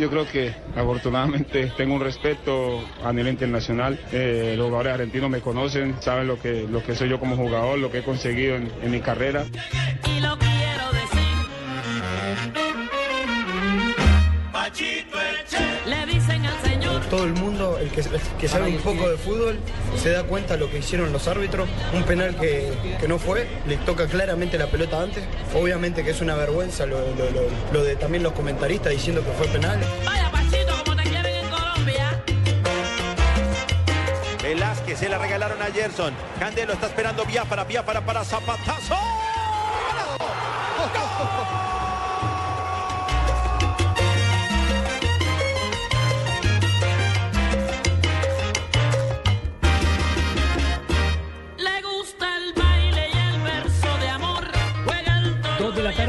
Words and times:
Yo 0.00 0.08
creo 0.08 0.26
que 0.26 0.54
afortunadamente 0.74 1.70
tengo 1.76 1.94
un 1.94 2.00
respeto 2.00 2.80
a 3.04 3.12
nivel 3.12 3.34
internacional. 3.34 4.00
Eh, 4.12 4.54
los 4.56 4.68
jugadores 4.68 4.94
argentinos 4.94 5.28
me 5.28 5.42
conocen, 5.42 5.94
saben 6.00 6.26
lo 6.26 6.40
que, 6.40 6.66
lo 6.66 6.82
que 6.82 6.94
soy 6.94 7.10
yo 7.10 7.20
como 7.20 7.36
jugador, 7.36 7.78
lo 7.78 7.92
que 7.92 7.98
he 7.98 8.02
conseguido 8.02 8.56
en, 8.56 8.90
mi 8.90 9.00
carrera. 9.00 9.44
Le 15.84 16.06
dicen 16.06 16.46
al. 16.46 16.69
Todo 17.10 17.24
el 17.24 17.32
mundo, 17.32 17.76
el 17.80 17.90
que, 17.90 18.04
que 18.38 18.46
sabe 18.48 18.68
un 18.70 18.78
poco 18.78 19.10
de 19.10 19.16
fútbol, 19.18 19.58
se 20.00 20.10
da 20.10 20.22
cuenta 20.22 20.54
de 20.54 20.60
lo 20.60 20.70
que 20.70 20.78
hicieron 20.78 21.12
los 21.12 21.26
árbitros. 21.26 21.68
Un 21.92 22.04
penal 22.04 22.36
que, 22.36 22.72
que 23.00 23.08
no 23.08 23.18
fue, 23.18 23.48
le 23.66 23.76
toca 23.78 24.06
claramente 24.06 24.56
la 24.56 24.68
pelota 24.68 25.02
antes. 25.02 25.24
Obviamente 25.54 26.04
que 26.04 26.10
es 26.10 26.20
una 26.20 26.36
vergüenza 26.36 26.86
lo, 26.86 26.98
lo- 27.00 27.30
lo- 27.30 27.48
lo 27.72 27.82
de 27.84 27.96
también 27.96 28.22
los 28.22 28.32
comentaristas 28.32 28.92
diciendo 28.92 29.24
que 29.24 29.32
fue 29.32 29.48
penal. 29.48 29.80
Vaya 30.04 30.30
Pachito, 30.30 30.72
como 30.84 30.96
te 31.02 31.08
quieren 31.08 31.34
en 31.34 31.50
Colombia. 31.50 32.22
Velázquez 34.42 34.98
se 34.98 35.08
la 35.08 35.18
regalaron 35.18 35.60
a 35.62 35.66
Gerson. 35.66 36.14
Candelo 36.38 36.72
está 36.74 36.86
esperando 36.86 37.24
Biafara, 37.24 37.64
Biafara 37.64 38.04
para 38.06 38.24
Zapatazo. 38.24 38.94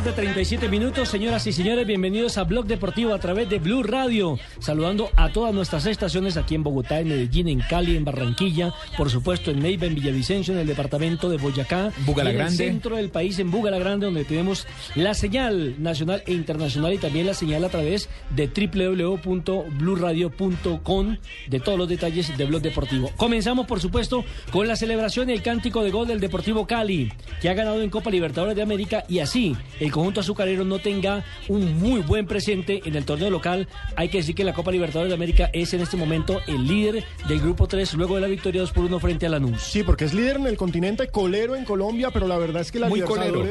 Tarde, 0.04 0.14
37 0.14 0.70
minutos. 0.70 1.10
Señoras 1.10 1.46
y 1.48 1.54
señores, 1.54 1.86
bienvenidos 1.86 2.38
a 2.38 2.44
Blog 2.44 2.66
Deportivo 2.66 3.14
a 3.14 3.20
través 3.20 3.50
de 3.50 3.60
Blue 3.60 3.84
Radio. 3.84 4.40
Saludando 4.60 5.10
a 5.16 5.30
todas 5.30 5.54
nuestras 5.54 5.86
estaciones 5.86 6.38
aquí 6.38 6.56
en 6.56 6.64
Bogotá, 6.64 7.00
en 7.00 7.10
Medellín, 7.10 7.50
en 7.50 7.60
Cali, 7.60 7.98
en 7.98 8.06
Barranquilla, 8.06 8.74
por 8.98 9.10
supuesto 9.10 9.52
en 9.52 9.60
Neiva, 9.60 9.86
en 9.86 9.96
Villavicencio, 9.96 10.54
en 10.54 10.62
el 10.62 10.68
departamento 10.68 11.30
de 11.30 11.36
Boyacá, 11.38 11.92
Bugala 12.06 12.30
en 12.32 12.38
Grande. 12.38 12.64
el 12.64 12.72
centro 12.72 12.96
del 12.96 13.10
país, 13.10 13.38
en 13.40 13.52
Bugala 13.52 13.80
Grande, 13.80 14.06
donde 14.06 14.24
tenemos 14.24 14.66
la 14.96 15.14
señal 15.14 15.76
nacional 15.82 16.24
e 16.26 16.32
internacional 16.34 16.94
y 16.94 16.98
también 16.98 17.28
la 17.28 17.34
señal 17.34 17.66
a 17.66 17.70
través 17.70 18.10
de 18.30 18.48
www.bluradio.com 18.48 21.18
de 21.48 21.60
todos 21.60 21.78
los 21.78 21.90
detalles 21.90 22.38
de 22.38 22.46
Blog 22.46 22.62
Deportivo. 22.62 23.12
Comenzamos, 23.18 23.68
por 23.68 23.80
supuesto, 23.80 24.26
con 24.52 24.68
la 24.68 24.76
celebración 24.76 25.30
y 25.30 25.34
el 25.34 25.44
cántico 25.44 25.84
de 25.84 25.92
gol 25.92 26.08
del 26.08 26.20
Deportivo 26.20 26.66
Cali, 26.66 27.14
que 27.42 27.50
ha 27.50 27.54
ganado 27.54 27.82
en 27.82 27.90
Copa 27.90 28.10
Libertadores 28.10 28.56
de 28.56 28.64
América 28.64 29.04
y 29.08 29.20
así 29.20 29.56
el 29.80 29.91
conjunto 29.92 30.22
azucarero 30.22 30.64
no 30.64 30.80
tenga 30.80 31.24
un 31.48 31.80
muy 31.80 32.02
buen 32.02 32.26
presente 32.26 32.82
en 32.86 32.96
el 32.96 33.06
torneo 33.06 33.30
local. 33.30 33.68
Hay 33.96 34.10
que 34.10 34.18
decir 34.18 34.36
que 34.36 34.44
la 34.44 34.54
Copa 34.54 34.72
Libertadores 34.72 35.10
de 35.10 35.16
América 35.16 35.50
es 35.54 35.74
en 35.74 35.82
este 35.82 35.98
momento 35.98 36.42
el 36.48 36.68
líder 36.68 37.04
del 37.28 37.40
grupo 37.40 37.68
3 37.68 37.94
luego 37.96 38.16
de 38.16 38.22
la 38.22 38.28
victoria 38.28 38.62
2 38.62 38.72
por 38.72 38.86
1 38.86 39.00
frente 39.00 39.26
a 39.26 39.30
Lanús. 39.30 39.62
Sí, 39.62 39.84
porque 39.84 40.06
es 40.06 40.14
líder 40.14 40.38
en 40.38 40.48
el 40.48 40.58
continente, 40.58 41.08
colero 41.08 41.56
en 41.56 41.66
Colombia, 41.66 42.10
pero 42.12 42.28
la 42.28 42.38
verdad 42.38 42.62
es 42.62 42.72
que 42.72 42.80
la 42.80 42.90
colero. 42.90 43.46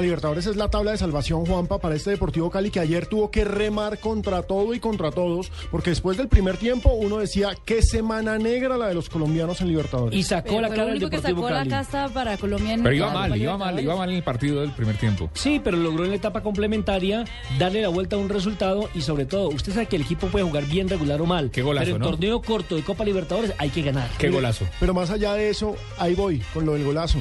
Libertadores, 0.00 0.44
la 0.44 0.46
Libertadores 0.46 0.46
es 0.46 0.56
la 0.56 0.68
tabla 0.68 0.90
de 0.92 0.98
salvación, 0.98 1.46
Juanpa, 1.46 1.78
para 1.78 1.94
este 1.94 2.10
Deportivo 2.10 2.50
Cali 2.50 2.70
que 2.70 2.80
ayer 2.80 3.06
tuvo 3.06 3.30
que 3.30 3.44
remar 3.44 3.98
contra 3.98 4.42
todo 4.42 4.74
y 4.74 4.80
contra 4.80 5.10
todos, 5.10 5.50
porque 5.70 5.90
después 5.90 6.16
del 6.16 6.28
primer 6.28 6.56
tiempo 6.56 6.90
uno 6.92 7.18
decía 7.18 7.50
qué 7.64 7.82
semana 7.82 8.38
negra 8.38 8.76
la 8.76 8.88
de 8.88 8.94
los 8.94 9.08
colombianos 9.08 9.60
en 9.60 9.68
Libertadores. 9.68 10.18
Y 10.18 10.22
sacó 10.22 10.60
la 10.60 10.68
cara 10.68 10.86
del 10.86 11.00
Deportivo 11.00 11.46
Cali. 11.46 11.70
para 12.12 12.36
Colombia 12.36 12.74
en 12.74 12.82
Pero 12.82 12.94
iba 12.94 13.12
mal, 13.12 13.36
iba 13.36 13.56
mal, 13.56 13.80
iba 13.80 13.96
mal 13.96 14.10
en 14.10 14.16
el 14.16 14.22
partido 14.22 14.60
del 14.60 14.72
primer 14.72 14.96
tiempo. 14.96 15.30
Sí, 15.34 15.60
pero 15.62 15.76
logró 15.76 16.04
en 16.04 16.10
la 16.10 16.16
etapa 16.16 16.42
complementaria 16.42 17.24
darle 17.58 17.82
la 17.82 17.88
vuelta 17.88 18.16
a 18.16 18.18
un 18.18 18.28
resultado 18.28 18.88
y 18.94 19.00
sobre 19.02 19.24
todo, 19.26 19.48
usted 19.48 19.72
sabe 19.72 19.86
que 19.86 19.96
el 19.96 20.02
equipo 20.02 20.28
puede 20.28 20.44
jugar 20.44 20.64
bien 20.64 20.88
regular 20.88 21.20
o 21.20 21.26
mal. 21.26 21.50
Qué 21.50 21.62
golazo, 21.62 21.84
pero 21.84 21.96
en 21.96 22.02
¿no? 22.02 22.10
torneo 22.10 22.42
corto 22.42 22.76
de 22.76 22.82
Copa 22.82 23.04
Libertadores 23.04 23.52
hay 23.58 23.70
que 23.70 23.82
ganar. 23.82 24.08
Qué 24.18 24.30
golazo. 24.30 24.66
Pero 24.78 24.94
más 24.94 25.10
allá 25.10 25.34
de 25.34 25.50
eso, 25.50 25.76
ahí 25.98 26.14
voy 26.14 26.42
con 26.52 26.66
lo 26.66 26.74
del 26.74 26.84
golazo. 26.84 27.18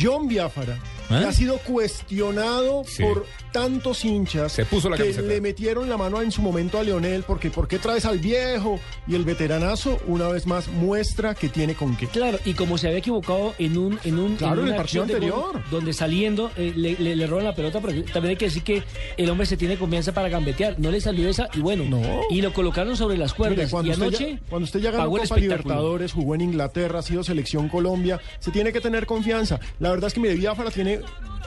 John 0.00 0.28
Biafara, 0.28 0.78
que 1.08 1.14
¿Eh? 1.14 1.24
ha 1.26 1.32
sido 1.32 1.58
cuestionado 1.58 2.82
Sí. 2.86 3.02
por 3.02 3.26
tantos 3.52 4.04
hinchas 4.04 4.52
Se 4.52 4.64
puso 4.66 4.88
la 4.90 4.96
que 4.96 5.04
camiseta. 5.04 5.26
le 5.26 5.40
metieron 5.40 5.88
la 5.88 5.96
mano 5.96 6.20
en 6.20 6.30
su 6.30 6.42
momento 6.42 6.78
a 6.78 6.82
Leonel, 6.82 7.22
porque 7.22 7.50
¿por 7.50 7.66
qué 7.66 7.78
traes 7.78 8.04
al 8.04 8.18
viejo? 8.18 8.78
Y 9.06 9.14
el 9.14 9.24
veteranazo, 9.24 9.98
una 10.06 10.28
vez 10.28 10.46
más, 10.46 10.68
muestra 10.68 11.34
que 11.34 11.48
tiene 11.48 11.74
con 11.74 11.96
qué. 11.96 12.06
Claro, 12.08 12.38
y 12.44 12.52
como 12.54 12.76
se 12.78 12.88
había 12.88 12.98
equivocado 12.98 13.54
en 13.58 13.78
un 13.78 13.98
en 14.04 14.18
un 14.18 14.36
Claro, 14.36 14.62
en 14.62 14.68
el 14.68 14.76
partido 14.76 15.04
gol, 15.04 15.14
anterior. 15.14 15.62
donde 15.70 15.92
saliendo 15.92 16.50
eh, 16.56 16.72
le, 16.76 16.96
le- 16.98 17.16
le 17.16 17.26
roban 17.26 17.44
la 17.44 17.54
pelota, 17.54 17.80
pero 17.80 18.02
también 18.04 18.30
hay 18.30 18.36
que 18.36 18.44
decir 18.46 18.62
que 18.62 18.82
el 19.16 19.30
hombre 19.30 19.46
se 19.46 19.56
tiene 19.56 19.76
confianza 19.78 20.12
para 20.12 20.28
gambetear. 20.28 20.78
No 20.78 20.90
le 20.90 21.00
salió 21.00 21.28
esa 21.28 21.48
y 21.54 21.60
bueno, 21.60 21.84
No. 21.84 22.02
y 22.30 22.42
lo 22.42 22.52
colocaron 22.52 22.96
sobre 22.96 23.16
las 23.16 23.32
Mire, 23.38 23.54
cuerdas. 23.54 23.70
cuando, 23.70 23.88
y 23.88 23.92
usted 23.94 24.02
anoche 24.06 24.32
ya, 24.34 24.48
cuando 24.50 24.64
usted 24.64 24.80
ya 24.80 24.90
ganó 24.90 25.10
Copa. 25.10 25.36
Libertadores, 25.38 26.12
jugó 26.12 26.34
en 26.34 26.42
Inglaterra, 26.42 26.98
ha 26.98 27.02
sido 27.02 27.24
selección 27.24 27.68
Colombia, 27.68 28.20
se 28.40 28.50
tiene 28.50 28.72
que 28.72 28.80
tener 28.80 29.06
confianza. 29.06 29.58
La 29.78 29.90
verdad 29.90 30.08
es 30.08 30.14
que 30.14 30.20
mire, 30.20 30.34
Biafara 30.34 30.70
tiene 30.70 31.00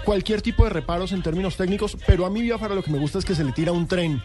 cualquier 0.06 0.42
tipo 0.42 0.64
de 0.64 0.70
reparos 0.70 1.12
en 1.12 1.22
términos 1.22 1.58
técnicos, 1.58 1.98
pero 2.08 2.26
a 2.26 2.30
mí 2.30 2.42
Biafara 2.42 2.76
lo 2.76 2.84
que 2.84 2.92
me 2.92 3.00
gusta 3.00 3.20
es 3.20 3.26
que 3.26 3.36
se 3.36 3.44
le 3.44 3.52
tira 3.52 3.72
un 3.72 3.88
tren. 3.88 4.22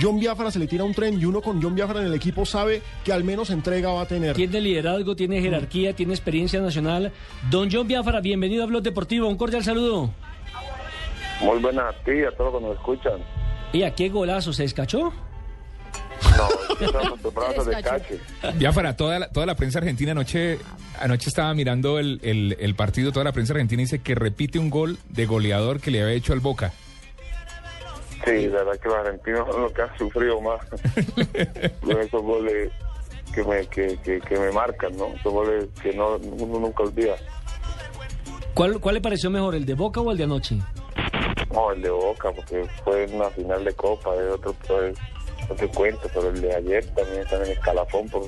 John 0.00 0.18
Biafara 0.18 0.50
se 0.50 0.58
le 0.58 0.66
tira 0.66 0.84
un 0.84 0.94
tren 0.94 1.20
y 1.20 1.24
uno 1.24 1.42
con 1.42 1.62
John 1.62 1.74
Biafara 1.74 2.00
en 2.00 2.06
el 2.06 2.14
equipo 2.14 2.46
sabe 2.46 2.80
que 3.04 3.12
al 3.12 3.24
menos 3.24 3.50
entrega 3.50 3.92
va 3.92 4.02
a 4.02 4.06
tener. 4.06 4.34
Tiene 4.34 4.60
liderazgo, 4.60 5.14
tiene 5.16 5.40
jerarquía, 5.40 5.92
tiene 5.92 6.14
experiencia 6.14 6.60
nacional. 6.60 7.12
Don 7.50 7.68
John 7.70 7.86
Biafara, 7.86 8.20
bienvenido 8.20 8.62
a 8.62 8.66
Blog 8.66 8.82
Deportivo. 8.82 9.28
Un 9.28 9.36
cordial 9.36 9.64
saludo. 9.64 10.10
Muy 11.42 11.58
buenas 11.58 11.94
a 11.94 12.04
ti 12.04 12.12
y 12.12 12.24
a 12.24 12.30
todos 12.30 12.52
los 12.52 12.62
que 12.62 12.68
nos 12.68 12.76
escuchan. 12.76 13.20
¿Y 13.72 13.82
a 13.82 13.94
qué 13.94 14.08
golazo 14.08 14.52
se 14.52 14.62
descachó? 14.62 15.12
No, 16.80 17.64
de 17.64 17.82
cache. 17.82 18.18
Ya 18.58 18.72
para 18.72 18.96
toda 18.96 19.18
la, 19.18 19.28
toda 19.30 19.46
la 19.46 19.54
prensa 19.54 19.78
argentina 19.78 20.12
anoche, 20.12 20.58
anoche 21.00 21.28
estaba 21.28 21.52
mirando 21.54 21.98
el, 21.98 22.20
el- 22.22 22.56
el 22.58 22.74
partido, 22.74 23.12
toda 23.12 23.24
la 23.24 23.32
prensa 23.32 23.52
argentina 23.52 23.80
dice 23.82 24.00
que 24.00 24.14
repite 24.14 24.58
un 24.58 24.70
gol 24.70 24.98
de 25.08 25.26
goleador 25.26 25.80
que 25.80 25.90
le 25.90 26.02
había 26.02 26.14
hecho 26.14 26.32
al 26.32 26.40
Boca. 26.40 26.72
Sí, 28.24 28.46
la 28.48 28.62
verdad 28.62 28.80
que 28.80 28.88
los 28.88 28.98
argentinos 28.98 29.48
son 29.50 29.62
los 29.62 29.72
que 29.72 29.82
han 29.82 29.98
sufrido 29.98 30.40
más 30.40 30.60
con 31.80 32.00
esos 32.00 32.22
goles 32.22 32.70
que 33.34 33.42
me, 33.44 33.66
que, 33.66 33.98
que, 34.04 34.20
que 34.20 34.38
me 34.38 34.52
marcan, 34.52 34.96
¿no? 34.96 35.08
Esos 35.08 35.32
goles 35.32 35.64
que 35.82 35.92
no, 35.94 36.16
uno 36.16 36.60
nunca 36.60 36.82
olvida. 36.84 37.16
¿Cuál, 38.54 38.78
¿Cuál 38.80 38.96
le 38.96 39.00
pareció 39.00 39.30
mejor, 39.30 39.54
el 39.54 39.64
de 39.66 39.74
Boca 39.74 40.00
o 40.00 40.12
el 40.12 40.18
de 40.18 40.24
anoche? 40.24 40.56
No, 41.52 41.72
el 41.72 41.82
de 41.82 41.90
Boca, 41.90 42.30
porque 42.32 42.64
fue 42.84 43.06
una 43.06 43.28
final 43.30 43.64
de 43.64 43.72
Copa, 43.74 44.14
de 44.14 44.30
otro, 44.30 44.54
pues, 44.68 44.96
no 45.48 45.54
te 45.54 45.68
cuento, 45.68 46.08
pero 46.12 46.30
el 46.30 46.40
de 46.40 46.54
ayer 46.54 46.86
también 46.94 47.22
está 47.22 47.36
en 47.36 47.42
el 47.42 47.50
escalafón 47.50 48.08
por, 48.08 48.22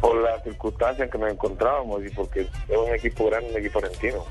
por 0.00 0.20
las 0.20 0.44
en 0.46 1.10
que 1.10 1.18
nos 1.18 1.30
encontrábamos 1.30 2.04
y 2.04 2.08
porque 2.10 2.40
es 2.40 2.76
un 2.76 2.94
equipo 2.94 3.26
grande, 3.26 3.50
un 3.50 3.56
equipo 3.58 3.78
argentino. 3.78 4.24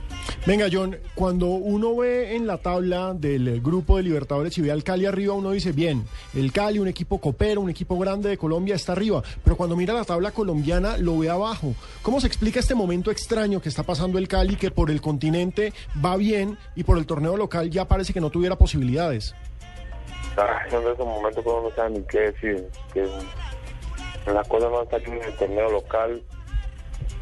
Venga, 0.45 0.68
John, 0.71 0.97
cuando 1.13 1.45
uno 1.45 1.95
ve 1.95 2.35
en 2.35 2.47
la 2.47 2.57
tabla 2.57 3.13
del 3.13 3.62
grupo 3.62 3.97
de 3.97 4.03
Libertadores 4.03 4.57
y 4.57 4.62
ve 4.62 4.71
al 4.71 4.83
Cali 4.83 5.06
arriba, 5.06 5.33
uno 5.33 5.51
dice, 5.51 5.71
bien, 5.71 6.06
el 6.33 6.51
Cali, 6.51 6.79
un 6.79 6.88
equipo 6.88 7.19
copero, 7.19 7.62
un 7.62 7.69
equipo 7.69 7.97
grande 8.00 8.29
de 8.29 8.38
Colombia, 8.38 8.75
está 8.75 8.94
arriba. 8.94 9.21
Pero 9.44 9.56
cuando 9.56 9.75
mira 9.75 9.94
la 9.94 10.03
tabla 10.03 10.31
colombiana, 10.31 10.97
lo 10.97 11.19
ve 11.19 11.29
abajo. 11.29 11.75
¿Cómo 12.01 12.19
se 12.19 12.27
explica 12.27 12.59
este 12.59 12.75
momento 12.75 13.12
extraño 13.12 13.62
que 13.62 13.69
está 13.69 13.83
pasando 13.83 14.17
el 14.17 14.27
Cali, 14.27 14.56
que 14.56 14.71
por 14.71 14.89
el 14.89 15.00
continente 15.00 15.74
va 16.03 16.17
bien 16.17 16.57
y 16.75 16.83
por 16.83 16.97
el 16.97 17.06
torneo 17.06 17.38
local 17.38 17.69
ya 17.69 17.88
parece 17.88 18.12
que 18.12 18.21
no 18.21 18.31
tuviera 18.31 18.57
posibilidades? 18.57 19.35
Ah, 20.38 20.63
son 20.69 20.83
esos 20.83 21.06
momentos 21.06 21.44
cuando 21.44 21.62
uno 21.62 21.69
no 21.69 21.75
sabe 21.75 21.89
ni 21.92 22.04
qué 22.04 22.19
decir. 22.19 22.69
Que 22.94 23.07
las 24.31 24.48
cosas 24.48 24.72
no 24.72 24.83
están 24.83 25.01
en 25.06 25.24
el 25.24 25.36
torneo 25.36 25.69
local 25.72 26.22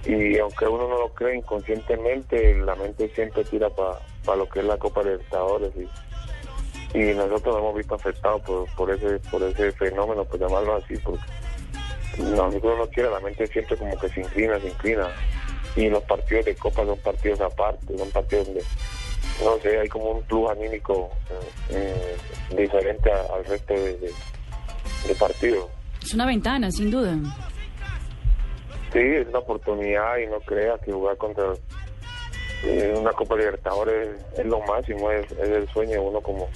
y 0.06 0.38
aunque 0.38 0.66
uno 0.68 0.88
no 0.88 0.98
lo 0.98 1.14
cree 1.14 1.38
inconscientemente, 1.38 2.56
la 2.60 2.76
mente 2.76 3.10
siempre 3.14 3.44
tira 3.44 3.70
para 3.70 4.38
lo 4.38 4.48
que 4.48 4.60
es 4.60 4.66
la 4.66 4.78
Copa 4.78 5.04
Libertadores 5.04 5.72
y, 5.76 5.88
nosotros 7.14 7.56
nos 7.56 7.58
hemos 7.58 7.76
visto 7.76 7.96
afectados 7.96 8.42
por, 8.42 8.76
por 8.76 8.92
ese 8.92 9.20
por 9.30 9.44
ese 9.44 9.72
fenómeno, 9.74 10.26
por 10.26 10.40
llamarlo 10.40 10.76
así, 10.76 10.98
porque 10.98 11.22
no, 12.18 12.48
uno 12.48 12.78
no 12.78 12.88
quiere, 12.88 13.12
la 13.12 13.20
mente 13.20 13.46
siempre 13.48 13.78
como 13.78 13.98
que 14.00 14.10
se 14.10 14.22
inclina, 14.22 14.60
se 14.60 14.70
inclina. 14.70 15.08
Y 15.76 15.88
los 15.88 16.04
partidos 16.04 16.46
de 16.46 16.56
Copa 16.56 16.84
son 16.84 16.98
partidos 17.00 17.42
aparte, 17.42 17.96
son 17.96 18.10
partidos 18.10 18.48
donde, 18.48 18.64
no 19.44 19.58
sé, 19.62 19.80
hay 19.80 19.88
como 19.88 20.12
un 20.12 20.24
plus 20.24 20.50
anímico 20.50 21.10
eh, 21.70 22.16
diferente 22.58 23.12
a- 23.12 23.36
al 23.36 23.46
resto 23.46 23.74
de, 23.74 23.98
de- 23.98 24.14
de 25.08 25.16
partidos. 25.16 25.70
Es 26.02 26.14
una 26.14 26.26
ventana, 26.26 26.72
sin 26.72 26.92
duda. 26.92 27.16
Sí, 28.94 29.00
es 29.00 29.28
una 29.28 29.40
oportunidad 29.40 30.18
y 30.18 30.28
no 30.28 30.40
crea 30.40 30.78
que 30.84 30.92
jugar 30.92 31.16
contra 31.18 31.46
eh, 32.64 32.94
una 32.98 33.12
Copa 33.12 33.36
Libertadores 33.36 34.20
es 34.38 34.46
lo 34.46 34.60
máximo, 34.62 35.12
es, 35.12 35.32
es 35.32 35.50
el 35.50 35.68
sueño 35.70 35.92
de 35.92 36.00
uno 36.00 36.22
como 36.22 36.50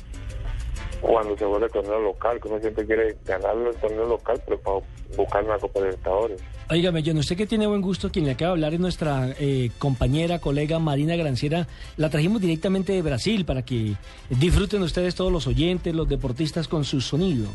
cuando 1.04 1.38
se 1.38 1.44
vuelve 1.44 1.66
el 1.66 1.72
torneo 1.72 2.00
local, 2.00 2.40
que 2.42 2.48
uno 2.48 2.60
siempre 2.60 2.86
quiere 2.86 3.18
ganar 3.26 3.56
el 3.58 3.76
torneo 3.76 4.06
local, 4.06 4.42
pero 4.46 4.60
para 4.60 4.78
buscar 5.18 5.44
una 5.44 5.58
Copa 5.60 5.82
Libertadores. 5.82 6.42
Óigame, 6.70 7.04
John, 7.06 7.18
usted 7.18 7.36
que 7.36 7.46
tiene 7.46 7.68
buen 7.68 7.82
gusto, 7.82 8.10
quien 8.10 8.26
le 8.26 8.32
acaba 8.32 8.52
de 8.52 8.54
hablar 8.54 8.74
es 8.74 8.80
nuestra 8.80 9.36
eh, 9.38 9.70
compañera, 9.78 10.40
colega 10.40 10.80
Marina 10.80 11.18
Granciera. 11.18 11.68
La 11.98 12.10
trajimos 12.10 12.40
directamente 12.40 12.94
de 12.94 13.02
Brasil 13.02 13.44
para 13.44 13.64
que 13.64 13.96
disfruten 14.30 14.82
ustedes 14.82 15.14
todos 15.14 15.32
los 15.32 15.46
oyentes, 15.46 15.94
los 15.94 16.08
deportistas 16.08 16.70
con 16.70 16.86
su 16.86 17.02
sonido. 17.02 17.48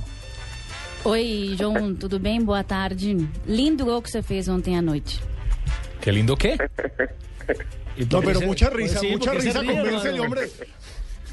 Oi, 1.05 1.57
João, 1.59 1.95
tudo 1.99 2.21
bem? 2.21 2.45
Boa 2.45 2.65
tarde. 2.65 3.17
Lindo 3.47 3.87
gol 3.87 4.03
que 4.03 4.11
você 4.11 4.23
fez 4.23 4.47
ontem 4.49 4.77
à 4.77 4.83
noite. 4.83 5.21
¿Qué 6.03 6.13
lindo 6.13 6.37
qué? 6.37 6.59
No, 8.11 8.23
pero 8.23 8.41
mucha 8.43 8.71
Pues 8.71 8.93
risa, 8.93 9.01
mucha 9.11 9.33
risa 9.33 9.59
con 9.65 9.75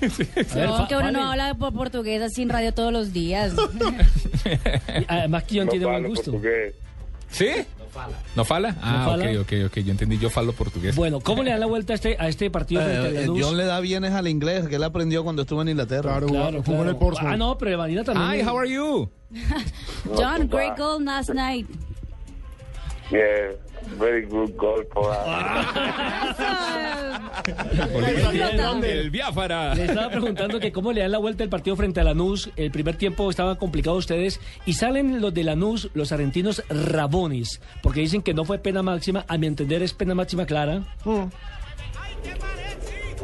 el 0.02 0.12
hombre. 0.12 0.66
No, 0.68 0.88
que 0.88 0.96
uno 0.98 1.12
no 1.12 1.32
habla 1.32 1.54
por 1.56 1.74
portugués 1.74 2.22
así 2.22 2.42
en 2.42 2.50
radio 2.50 2.74
todos 2.74 2.92
los 2.94 3.14
días. 3.14 3.54
Además 5.08 5.44
que 5.44 5.58
John 5.60 5.68
No 5.68 5.72
buen 5.72 5.82
falo 5.84 6.10
gusto. 6.10 6.32
portugués. 6.32 6.76
¿Sí? 7.30 7.50
¿No 8.36 8.44
fala? 8.44 8.76
Ah, 8.82 9.06
fala? 9.10 9.26
ok, 9.32 9.42
ok, 9.42 9.54
ok. 9.68 9.78
Yo 9.80 9.92
entendí, 9.92 10.18
yo 10.18 10.30
falo 10.30 10.52
portugués. 10.52 10.96
Bueno, 10.98 11.22
¿cómo 11.22 11.44
le 11.44 11.52
dan 11.52 11.62
la 11.62 11.66
vuelta 11.66 11.94
a 11.94 11.96
este, 11.96 12.18
a 12.20 12.28
este 12.28 12.50
partido 12.52 12.82
Eh, 12.82 13.24
eh? 13.24 13.28
John 13.28 13.56
le 13.56 13.64
da 13.64 13.80
bienes 13.80 14.12
al 14.12 14.28
inglés 14.28 14.68
que 14.68 14.76
él 14.76 14.84
aprendió 14.84 15.24
cuando 15.24 15.44
estuvo 15.44 15.62
en 15.62 15.70
Inglaterra. 15.70 16.20
Claro, 16.20 16.62
jugó 16.62 16.82
en 16.84 16.90
el 16.90 16.98
Portsmouth. 16.98 17.32
Ah, 17.34 17.38
no, 17.38 17.58
pero 17.58 17.78
Marina 17.78 18.04
también. 18.04 18.42
Hi, 18.42 18.48
how 18.50 18.58
are 18.58 18.70
you? 18.70 19.10
John, 20.18 20.50
great 20.50 20.78
goal 20.78 21.04
last 21.06 21.30
night. 21.30 21.68
Yeah, 23.12 23.52
very 23.98 24.26
good 24.26 24.56
goal 24.58 24.86
for 24.92 25.10
us. 25.10 25.18
El 28.84 29.10
Biafara. 29.10 29.76
Le 29.76 29.86
estaba 29.86 30.10
preguntando 30.10 30.60
que 30.60 30.72
cómo 30.72 30.92
le 30.92 31.02
dan 31.02 31.12
la 31.12 31.18
vuelta 31.18 31.44
el 31.44 31.50
partido 31.50 31.76
frente 31.76 32.00
a 32.00 32.04
Lanús. 32.04 32.50
El 32.56 32.72
primer 32.72 32.96
tiempo 32.96 33.30
estaban 33.30 33.56
complicados 33.58 34.00
ustedes 34.00 34.40
y 34.66 34.74
salen 34.74 35.22
los 35.22 35.34
de 35.34 35.44
Lanús, 35.44 35.90
los 35.94 36.12
argentinos 36.12 36.64
rabones, 36.70 37.62
porque 37.84 38.02
dicen 38.02 38.22
que 38.22 38.34
no 38.34 38.46
fue 38.46 38.60
pena 38.60 38.82
máxima. 38.82 39.26
A 39.28 39.38
mi 39.38 39.48
entender 39.48 39.84
es 39.84 39.94
pena 39.94 40.16
máxima 40.16 40.46
clara. 40.46 40.82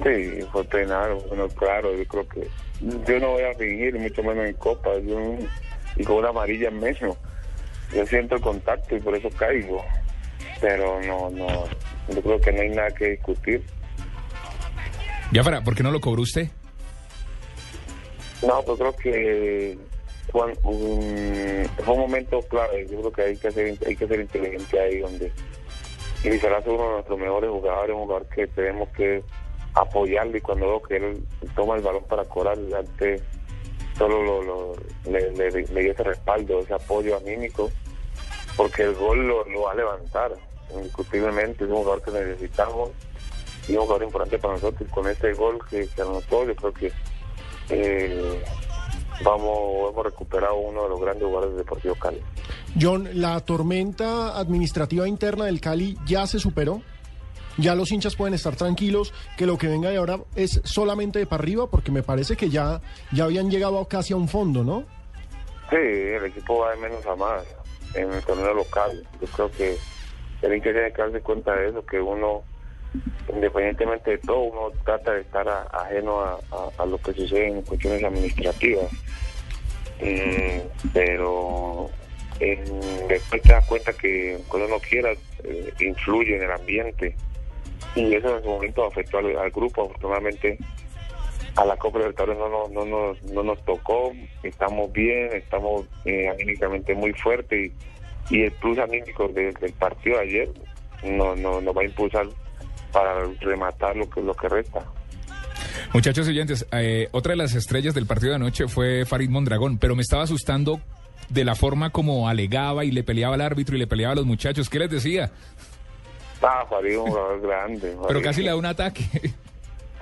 Sí, 0.04 0.42
fue 0.52 0.64
penal, 0.66 1.18
bueno, 1.28 1.48
claro, 1.50 1.96
yo 1.96 2.06
creo 2.06 2.28
que 2.28 2.48
yo 2.82 3.20
no 3.20 3.32
voy 3.32 3.44
a 3.44 3.54
fingir, 3.54 3.98
mucho 4.00 4.24
menos 4.24 4.46
en 4.46 4.54
Copa, 4.56 4.90
yo 5.06 5.36
y 5.96 6.04
con 6.04 6.18
una 6.18 6.30
amarilla 6.30 6.70
en 6.70 6.80
medio. 6.80 7.16
Yo 7.94 8.06
siento 8.06 8.36
el 8.36 8.42
contacto 8.42 8.96
y 8.96 9.00
por 9.00 9.16
eso 9.16 9.30
caigo, 9.38 9.84
pero 10.62 11.02
no, 11.02 11.30
no, 11.32 11.48
yo 12.08 12.22
creo 12.22 12.40
que 12.40 12.52
no 12.54 12.62
hay 12.62 12.70
nada 12.70 12.92
que 12.92 13.10
discutir. 13.12 13.64
Biafara, 15.32 15.62
¿por 15.64 15.76
qué 15.76 15.84
no 15.84 15.92
lo 15.92 16.00
cobró 16.00 16.22
usted? 16.22 16.48
No, 18.46 18.62
pues 18.64 18.80
creo 18.80 18.96
que 18.96 19.78
un- 20.64 21.70
fue 21.84 21.94
un 21.94 22.00
momento 22.00 22.40
clave, 22.44 22.88
yo 22.90 23.00
creo 23.00 23.12
que 23.12 23.22
hay 23.24 23.38
que 23.38 23.52
ser, 23.52 23.78
hay 23.86 23.96
que 23.96 24.08
ser 24.08 24.20
inteligente 24.22 24.80
ahí 24.80 25.00
donde 25.00 25.32
y 26.24 26.28
es 26.28 26.44
uno 26.44 26.84
de 26.84 26.94
nuestros 26.94 27.20
mejores 27.20 27.50
jugadores, 27.50 27.96
un 27.96 28.04
jugador 28.04 28.28
que 28.28 28.46
tenemos 28.48 28.90
que 28.90 29.24
apoyarle 29.74 30.38
y 30.38 30.42
cuando 30.42 30.68
veo 30.68 30.82
que 30.84 30.98
él 30.98 31.24
toma 31.56 31.76
el 31.76 31.82
balón 31.82 32.04
para 32.06 32.26
cobrar, 32.26 32.58
antes 32.78 33.24
solo 33.98 34.24
lo, 34.24 34.44
lo- 34.44 34.76
le, 35.10 35.32
le, 35.32 35.50
le 35.52 35.82
di 35.82 35.90
ese 35.90 36.04
respaldo, 36.04 36.60
ese 36.60 36.74
apoyo 36.76 37.18
anímico, 37.18 37.72
porque 38.56 38.84
el 38.84 38.94
gol 38.96 39.28
lo, 39.28 39.44
lo 39.46 39.62
va 39.64 39.72
a 39.72 39.76
levantar, 39.76 40.32
indiscutiblemente, 40.76 41.64
es 41.64 41.70
un 41.70 41.78
jugador 41.78 42.02
que 42.02 42.12
necesitamos 42.12 42.90
y 43.68 43.74
un 43.74 43.82
jugador 43.82 44.04
importante 44.04 44.38
para 44.40 44.54
nosotros. 44.56 44.90
Con 44.90 45.08
este 45.08 45.34
gol 45.34 45.60
que, 45.70 45.88
que 45.88 46.02
anotó, 46.02 46.46
yo 46.46 46.56
creo 46.56 46.74
que 46.74 46.92
eh, 47.70 48.44
vamos 49.24 49.92
hemos 49.92 50.06
recuperado 50.06 50.56
uno 50.56 50.84
de 50.84 50.90
los 50.90 51.02
grandes 51.02 51.24
jugadores 51.24 51.56
del 51.56 51.64
Deportivo 51.64 51.96
Cali. 51.96 52.22
John, 52.80 53.10
¿la 53.14 53.40
tormenta 53.42 54.38
administrativa 54.38 55.08
interna 55.08 55.46
del 55.46 55.60
Cali 55.60 55.98
ya 56.06 56.26
se 56.28 56.40
superó? 56.40 56.82
Ya 57.58 57.76
los 57.76 57.92
hinchas 57.92 58.16
pueden 58.16 58.34
estar 58.34 58.56
tranquilos 58.56 59.14
que 59.38 59.46
lo 59.46 59.58
que 59.58 59.68
venga 59.68 59.90
de 59.90 59.98
ahora 59.98 60.20
es 60.36 60.62
solamente 60.64 61.20
de 61.20 61.26
para 61.26 61.44
arriba, 61.44 61.70
porque 61.70 61.92
me 61.92 62.02
parece 62.02 62.38
que 62.38 62.50
ya, 62.50 62.82
ya 63.12 63.26
habían 63.26 63.52
llegado 63.52 63.86
casi 63.86 64.14
a 64.14 64.16
un 64.16 64.30
fondo, 64.30 64.64
¿no? 64.64 64.86
Sí, 65.70 65.76
el 65.78 66.26
equipo 66.26 66.60
va 66.60 66.72
de 66.72 66.78
menos 66.78 67.06
a 67.06 67.16
más 67.16 67.44
en 67.94 68.12
el 68.12 68.24
torneo 68.24 68.54
local. 68.54 69.08
Yo 69.20 69.28
creo 69.28 69.52
que 69.52 69.78
el 70.42 70.54
hincha 70.56 70.72
tiene 70.72 70.92
que 70.92 71.02
darse 71.02 71.22
cuenta 71.22 71.56
de 71.56 71.70
eso, 71.70 71.86
que 71.86 72.00
uno, 72.00 72.44
independientemente 73.34 74.12
de 74.12 74.18
todo, 74.20 74.40
uno 74.40 74.72
trata 74.84 75.14
de 75.14 75.22
estar 75.22 75.48
ajeno 75.72 76.22
a, 76.22 76.40
a- 76.78 76.86
lo 76.86 76.98
que 76.98 77.14
sucede 77.14 77.48
en 77.48 77.62
cuestiones 77.62 78.04
administrativas. 78.04 78.92
Mm, 80.02 80.60
pero 80.94 81.90
después 83.08 83.42
te 83.44 83.54
das 83.54 83.66
cuenta 83.68 83.94
que 83.94 84.40
cuando 84.48 84.68
uno 84.68 84.80
quiera 84.80 85.12
eh, 85.44 85.74
influye 85.80 86.38
en 86.38 86.44
el 86.44 86.52
ambiente. 86.52 87.16
Y 87.96 88.14
eso 88.16 88.38
en 88.38 88.44
su 88.44 88.50
momento 88.50 88.86
afectó 88.86 89.20
al, 89.20 89.52
grupo 89.52 89.84
afortunadamente. 89.84 90.58
A 91.58 91.66
la 91.66 91.76
Copa 91.76 91.98
Libertadores 92.00 92.38
no, 92.40 92.48
no, 92.50 92.68
no, 92.70 92.86
nos- 92.86 93.22
no 93.24 93.44
nos 93.44 93.64
tocó, 93.66 94.14
estamos 94.42 94.92
bien, 94.94 95.30
estamos 95.34 95.86
eh, 96.06 96.30
muy 96.96 97.12
fuertes 97.14 97.68
y, 97.68 97.74
y 98.32 98.44
el 98.44 98.52
plus 98.54 98.78
anímico 98.80 99.28
de- 99.28 99.52
del 99.54 99.74
partido 99.74 100.18
de 100.18 100.24
ayer 100.24 100.50
no, 101.04 101.36
no, 101.36 101.62
nos 101.62 101.76
va 101.76 101.82
a 101.82 101.86
impulsar 101.86 102.28
para 102.92 103.24
rematar 103.42 103.96
lo 103.96 104.10
que, 104.10 104.22
lo 104.22 104.34
que 104.34 104.50
resta. 104.50 104.86
Muchachos 105.94 106.28
oyentes, 106.28 106.66
eh, 106.72 107.08
otra 107.12 107.32
de 107.32 107.38
las 107.38 107.54
estrellas 107.56 107.94
del 107.94 108.06
partido 108.08 108.30
de 108.32 108.36
anoche 108.38 108.68
fue 108.68 109.06
Farid 109.06 109.30
Mondragón, 109.30 109.78
pero 109.78 109.96
me 109.96 110.02
estaba 110.02 110.24
asustando 110.24 110.80
de 111.30 111.44
la 111.46 111.56
forma 111.56 111.92
como 111.92 112.28
alegaba 112.28 112.84
y 112.86 112.92
le 112.92 113.04
peleaba 113.04 113.36
al 113.36 113.42
árbitro 113.42 113.76
y 113.76 113.80
le 113.80 113.88
peleaba 113.88 114.14
a 114.14 114.16
los 114.16 114.26
muchachos. 114.26 114.70
¿Qué 114.70 114.80
les 114.80 114.90
decía? 114.90 115.32
Ah, 116.42 116.66
Farid 116.70 116.92
es 116.92 116.98
un 116.98 117.08
jugador 117.08 117.42
grande. 117.42 117.96
Pero 118.08 118.22
casi 118.22 118.42
le 118.42 118.50
da 118.50 118.56
un 118.56 118.66
ataque. 118.66 119.04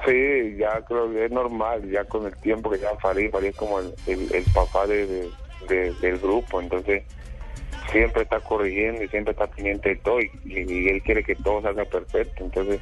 Sí, 0.05 0.57
ya 0.57 0.81
creo 0.87 1.11
que 1.11 1.25
es 1.25 1.31
normal, 1.31 1.89
ya 1.91 2.03
con 2.05 2.25
el 2.25 2.35
tiempo 2.37 2.69
que 2.71 2.79
ya 2.79 2.95
Farid, 3.01 3.29
Farid 3.31 3.49
es 3.49 3.55
como 3.55 3.79
el, 3.79 3.93
el- 4.07 4.33
el 4.33 4.43
papá 4.53 4.87
de, 4.87 5.05
de- 5.05 5.29
de- 5.67 5.93
del 5.95 6.17
grupo, 6.19 6.61
entonces 6.61 7.03
siempre 7.91 8.23
está 8.23 8.39
corrigiendo 8.39 9.03
y 9.03 9.07
siempre 9.09 9.31
está 9.31 9.47
pendiente 9.47 9.89
de 9.89 9.95
todo 9.97 10.19
y, 10.21 10.87
él 10.89 11.01
quiere 11.03 11.23
que 11.23 11.35
todo 11.35 11.61
salga 11.61 11.85
perfecto, 11.85 12.43
entonces 12.43 12.79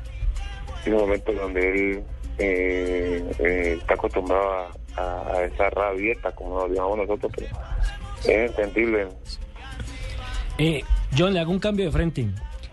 hay 0.86 0.92
un 0.92 1.00
momento 1.00 1.32
donde 1.34 1.70
él 1.70 2.04
eh, 2.40 3.24
eh, 3.40 3.78
está 3.80 3.94
acostumbrado 3.96 4.52
a, 4.52 4.72
a- 5.02 5.32
a 5.34 5.44
esa 5.46 5.70
rabieta, 5.70 6.32
como 6.34 6.68
lo 6.68 6.74
llamamos 6.74 6.98
nosotros, 7.00 7.32
pero 7.36 7.48
es 8.22 8.50
entendible. 8.52 9.08
Eh, 10.58 10.84
John, 11.18 11.34
le 11.34 11.40
hago 11.40 11.52
un 11.52 11.60
cambio 11.60 11.86
de 11.86 11.92
frente. 11.92 12.28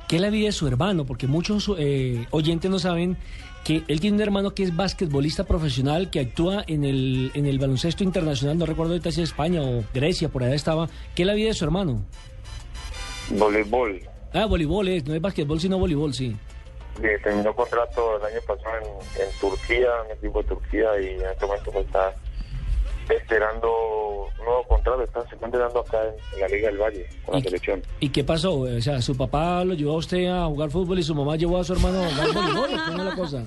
¿Qué 0.09 0.17
es 0.17 0.23
la 0.23 0.31
vida 0.31 0.47
de 0.47 0.53
su 0.53 0.67
hermano? 0.69 1.05
Porque 1.07 1.27
muchos 1.27 1.71
eh, 1.79 2.27
oyentes 2.31 2.71
no 2.71 2.79
saben 2.79 3.17
que 3.65 3.83
él 3.89 4.01
tiene 4.01 4.17
un 4.17 4.23
hermano 4.23 4.55
que 4.55 4.63
es 4.63 4.77
basquetbolista 4.77 5.45
profesional, 5.45 6.11
que 6.11 6.21
actúa 6.21 6.65
en 6.67 6.85
el, 6.85 7.31
en 7.35 7.47
el 7.47 7.59
baloncesto 7.59 8.05
internacional, 8.05 8.59
no 8.59 8.67
recuerdo 8.67 8.93
ahorita 8.93 9.11
si 9.11 9.23
es 9.23 9.31
España 9.31 9.63
o 9.63 9.83
Grecia, 9.93 10.29
por 10.29 10.45
allá 10.45 10.55
estaba. 10.55 10.89
¿Qué 11.15 11.23
es 11.23 11.27
la 11.27 11.35
vida 11.35 11.49
de 11.49 11.55
su 11.55 11.65
hermano? 11.65 12.05
Voleibol. 13.31 14.01
Ah, 14.33 14.47
voleibol 14.47 14.89
es, 14.89 15.05
no 15.07 15.15
es 15.15 15.21
basquetbol, 15.21 15.61
sino 15.61 15.79
voleibol, 15.79 16.13
sí. 16.13 16.37
Eh, 17.03 17.19
terminó 17.25 17.55
contrato 17.55 18.19
el 18.19 18.25
año 18.25 18.41
pasado 18.47 18.77
en, 18.77 19.23
en 19.23 19.39
Turquía, 19.41 19.89
en 20.05 20.11
el 20.11 20.19
equipo 20.19 20.43
de 20.43 20.49
Turquía, 20.49 21.01
y 21.01 21.07
en 21.21 21.27
este 21.27 21.47
momento 21.47 21.73
pues, 21.73 21.87
está 21.87 22.15
esperando 23.09 24.29
un 24.39 24.45
nuevo 24.45 24.65
contrato. 24.69 25.03
Está, 25.03 25.27
se 25.29 25.35
está 25.35 25.47
entrenando 25.47 25.81
acá 25.81 25.99
en, 26.05 26.15
en 26.35 26.41
la 26.41 26.49
Liga 26.49 26.69
del 26.69 26.79
Valle 26.79 27.07
con 27.25 27.35
la 27.37 27.41
selección. 27.41 27.83
¿Y 28.01 28.09
qué 28.09 28.25
pasó? 28.25 28.61
O 28.61 28.81
sea, 28.81 29.01
¿su 29.03 29.17
papá 29.17 29.65
lo 29.65 29.75
llevó 29.75 29.93
a 29.95 29.99
usted 29.99 30.27
a 30.27 30.47
jugar 30.47 30.71
fútbol 30.71 30.99
y 30.99 31.03
su 31.03 31.15
mamá 31.15 31.37
llevó 31.37 31.59
a 31.59 31.65
su 31.65 31.73
hermano 31.73 32.03
a 32.03 32.09
jugar 32.11 32.33
voleibol? 32.33 32.75
¿o 32.75 32.85
¿Cómo 32.87 32.99
es 33.03 33.05
la 33.05 33.15
cosa? 33.17 33.45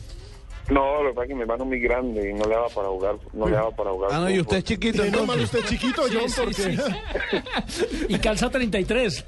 No, 0.70 1.02
lo 1.02 1.12
que 1.12 1.16
pasa 1.16 1.24
es 1.24 1.28
que 1.30 1.36
mi 1.36 1.42
hermano 1.42 1.64
es 1.64 1.70
muy 1.70 1.80
grande 1.80 2.30
y 2.30 2.34
no 2.34 2.44
le 2.44 2.56
daba 2.56 2.68
para 2.68 2.90
jugar, 2.90 3.16
no 3.32 3.48
le 3.48 3.56
daba 3.56 3.72
para 3.72 3.92
jugar. 3.92 4.10
Ah, 4.12 4.20
no, 4.20 4.30
y 4.30 4.42
usted 4.42 4.58
es 4.58 4.64
chiquito. 4.66 5.02
Menos 5.02 5.26
mal 5.26 5.40
usted 5.40 5.60
es 5.60 5.66
chiquito, 5.66 6.02
John, 6.12 6.30
Sí, 6.30 6.54
sí, 6.54 6.78
porque... 6.78 8.14
Y 8.14 8.20
calza 8.20 8.50
33. 8.50 9.26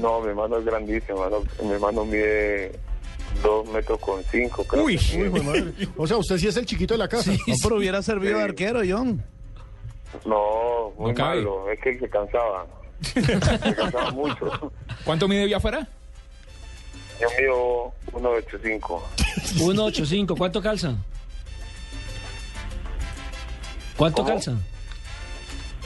No, 0.00 0.20
mi 0.20 0.30
hermano 0.30 0.58
es 0.58 0.64
grandísimo, 0.64 1.18
mi 1.18 1.24
hermano, 1.24 1.44
mi 1.62 1.70
hermano 1.70 2.04
mide 2.04 2.72
dos 3.42 3.66
metros 3.68 3.98
con 4.00 4.22
cinco, 4.24 4.64
creo. 4.64 4.84
Uy, 4.84 4.96
que. 4.98 5.28
Uy, 5.28 5.40
madre. 5.42 5.72
O 5.96 6.06
sea, 6.06 6.16
usted 6.16 6.38
sí 6.38 6.48
es 6.48 6.56
el 6.56 6.66
chiquito 6.66 6.94
de 6.94 6.98
la 6.98 7.08
casa. 7.08 7.32
No, 7.32 7.54
pero 7.62 7.76
hubiera 7.76 8.02
servido 8.02 8.38
de 8.38 8.44
arquero, 8.44 8.80
John. 8.88 9.24
No, 10.24 10.90
muy 10.98 11.12
No 11.12 11.24
malo, 11.24 11.70
es 11.70 11.80
que 11.80 11.90
él 11.90 12.00
se 12.00 12.08
cansaba. 12.08 12.66
se 13.02 13.22
cansaba 13.74 14.10
mucho. 14.12 14.72
¿Cuánto 15.04 15.28
mide 15.28 15.44
Biafara? 15.46 15.86
Yo 17.20 17.28
mido 17.38 17.92
1.85. 18.12 19.00
185, 19.42 20.36
¿cuánto 20.36 20.60
calza? 20.62 20.94
¿Cuánto 23.96 24.22
¿Cómo? 24.22 24.28
calza? 24.34 24.52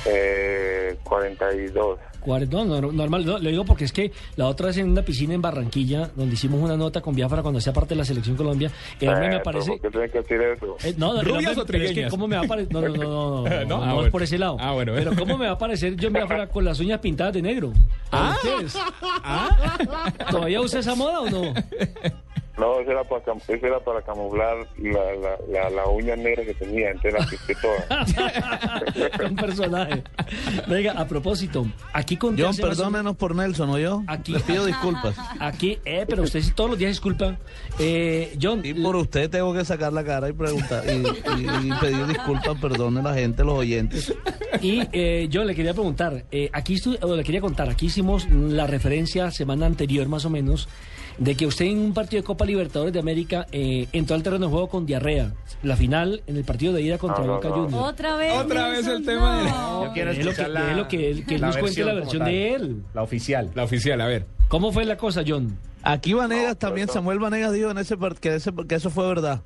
Eh, 0.07 0.97
42. 1.05 1.99
No, 2.27 2.65
no, 2.65 2.93
normal, 2.93 3.25
no, 3.25 3.39
le 3.39 3.51
digo 3.51 3.65
porque 3.65 3.85
es 3.85 3.93
que 3.93 4.13
la 4.37 4.47
otra 4.47 4.67
vez 4.69 4.77
en 4.79 4.91
una 4.91 5.03
piscina 5.03 5.35
en 5.35 5.43
Barranquilla, 5.43 6.11
donde 6.15 6.35
hicimos 6.35 6.61
una 6.63 6.77
nota 6.77 7.01
con 7.01 7.15
Biafra 7.15 7.43
cuando 7.43 7.59
hacía 7.59 7.73
parte 7.73 7.91
de 7.91 7.97
la 7.99 8.05
selección 8.05 8.37
Colombia, 8.37 8.71
el 9.01 9.09
hombre 9.09 9.29
me 9.29 9.35
Eh, 9.37 9.39
aparece... 9.39 9.71
¿Por 9.73 9.81
qué 9.81 9.91
tienes 9.91 10.11
que 10.13 10.19
decir 10.19 10.41
eso? 10.41 10.77
Eh, 10.85 10.95
no, 10.99 11.15
no, 11.15 11.23
¿Rubias 11.23 11.57
hombre- 11.57 11.63
o 11.63 11.67
pero 11.67 11.85
es 11.85 11.93
que? 11.93 12.09
¿cómo 12.09 12.29
me 12.29 12.37
va 12.37 12.43
a 12.43 12.45
aparecer? 12.45 12.73
No, 12.73 12.81
no, 12.81 12.89
no, 12.89 12.95
no, 12.97 13.03
no, 13.49 13.49
no, 13.49 13.65
No, 13.65 13.87
no, 13.87 14.01
ah, 14.01 14.05
es 14.05 14.11
por 14.11 14.23
ese 14.23 14.39
lado. 14.39 14.57
Ah, 14.61 14.73
bueno, 14.73 14.93
Pero. 14.95 15.15
¿cómo 15.17 15.37
me 15.39 15.47
va 15.47 15.53
a 15.53 15.55
aparecer 15.55 15.97
John 16.01 16.13
Biafra 16.13 16.47
con 16.49 16.65
las 16.65 16.79
uñas 16.81 17.01
pintadas 17.01 17.33
de 17.35 17.43
negro? 17.43 17.73
Ah. 18.13 18.37
Ah, 19.25 20.09
¿Todavía 20.31 20.61
usa 20.61 20.81
esa 20.81 20.95
moda 20.95 21.21
o 21.21 21.31
no? 21.31 21.55
No, 22.59 22.79
eso 22.81 22.91
era 22.91 23.05
para, 23.05 23.23
eso 23.49 23.67
era 23.67 23.81
para 23.81 24.03
camuflar 24.03 24.67
la, 24.79 25.01
la, 25.15 25.37
la, 25.51 25.71
la 25.71 25.87
uña 25.87 26.15
negra 26.17 26.45
que 26.45 26.53
tenía, 26.55 26.91
entonces 26.91 27.15
la 27.15 27.55
toda. 27.63 29.29
Un 29.31 29.37
personaje. 29.37 30.03
Venga, 30.69 30.93
a 30.93 31.07
propósito, 31.07 31.67
aquí 31.93 32.17
con 32.17 32.37
John, 32.39 32.55
perdónenos 32.57 33.17
por 33.17 33.35
Nelson, 33.35 33.71
¿o 33.71 33.79
yo? 33.79 34.03
Aquí- 34.07 34.33
Les 34.33 34.43
pido 34.43 34.67
disculpas. 34.67 35.17
Aquí, 35.41 35.79
eh, 35.85 36.05
pero 36.09 36.23
usted 36.23 36.41
sí 36.41 36.51
todos 36.55 36.71
los 36.71 36.79
días 36.79 36.91
disculpa. 36.91 37.37
Eh, 37.79 38.37
John, 38.41 38.61
Y 38.65 38.75
por 38.75 38.97
usted 38.97 39.31
tengo 39.31 39.55
que 39.55 39.65
sacar 39.65 39.93
la 39.93 40.05
cara 40.05 40.29
y 40.29 40.33
preguntar 40.33 40.85
y, 40.87 40.91
y- 40.99 41.69
y 41.69 41.73
pedir 41.81 42.07
disculpas, 42.07 42.59
perdone 42.61 43.03
la 43.03 43.15
gente, 43.15 43.43
los 43.45 43.55
oyentes. 43.59 44.13
Y 44.61 44.83
eh, 44.93 45.29
yo 45.31 45.45
le 45.45 45.55
quería 45.55 45.73
preguntar, 45.73 46.25
eh, 46.31 46.51
aquí 46.53 46.75
estu- 46.75 46.99
o 47.03 47.17
le 47.17 47.25
quería 47.25 47.41
contar, 47.41 47.71
aquí 47.71 47.87
hicimos 47.87 48.29
la 48.29 48.67
referencia 48.67 49.31
semana 49.31 49.67
anterior 49.67 50.09
más 50.09 50.25
o 50.25 50.31
menos 50.31 50.69
de 51.21 51.35
que 51.37 51.47
usted 51.47 51.67
en 51.67 51.79
un 51.79 51.93
partido 51.95 52.23
de 52.23 52.27
Copa 52.27 52.45
Libertadores 52.47 52.93
de 52.95 52.99
América 52.99 53.47
eh, 53.53 53.87
entró 53.93 54.17
al 54.17 54.23
terreno 54.23 54.47
de 54.47 54.51
juego 54.53 54.69
con 54.69 54.87
diarrea. 54.87 55.33
La 55.63 55.77
final 55.77 56.23
en 56.27 56.37
el 56.39 56.45
partido 56.45 56.73
de 56.73 56.81
ida 56.81 56.97
contra 56.99 57.21
No, 57.21 57.27
no, 57.27 57.35
Boca 57.35 57.49
no. 57.51 57.55
Juniors. 57.57 57.75
Otra 57.93 58.17
vez. 58.17 58.33
Otra 58.39 58.69
vez 58.69 58.87
el 58.87 59.05
tema 59.05 59.39
de- 59.39 59.51
no. 59.51 59.85
Yo 59.87 59.93
quiero 59.93 60.11
Es 60.13 60.25
lo 60.25 60.33
que, 60.35 60.49
la, 60.49 60.71
es 60.71 60.77
lo 60.79 60.89
que 60.89 61.11
él, 61.11 61.27
que 61.27 61.35
él 61.35 61.41
la 61.43 61.47
nos 61.49 61.57
cuente 61.59 61.85
la 61.85 61.93
versión 61.95 62.25
de 62.25 62.55
él. 62.55 62.83
La 62.95 63.03
oficial. 63.03 63.51
la 63.55 63.65
oficial, 63.65 64.01
a 64.01 64.07
ver. 64.07 64.25
¿Cómo 64.49 64.73
fue 64.73 64.85
la 64.87 64.97
cosa, 64.97 65.23
John? 65.27 65.59
Aquí 65.83 66.15
Vanegas 66.15 66.57
también, 66.59 66.89
Samuel 66.89 67.19
Vanegas 67.19 67.53
dijo 67.53 67.71
en 67.71 67.79
ese 67.79 67.97
part- 67.99 68.19
que, 68.19 68.35
ese, 68.35 68.51
que 68.69 68.75
eso 68.75 68.91
fue 68.91 69.07
verdad. 69.07 69.43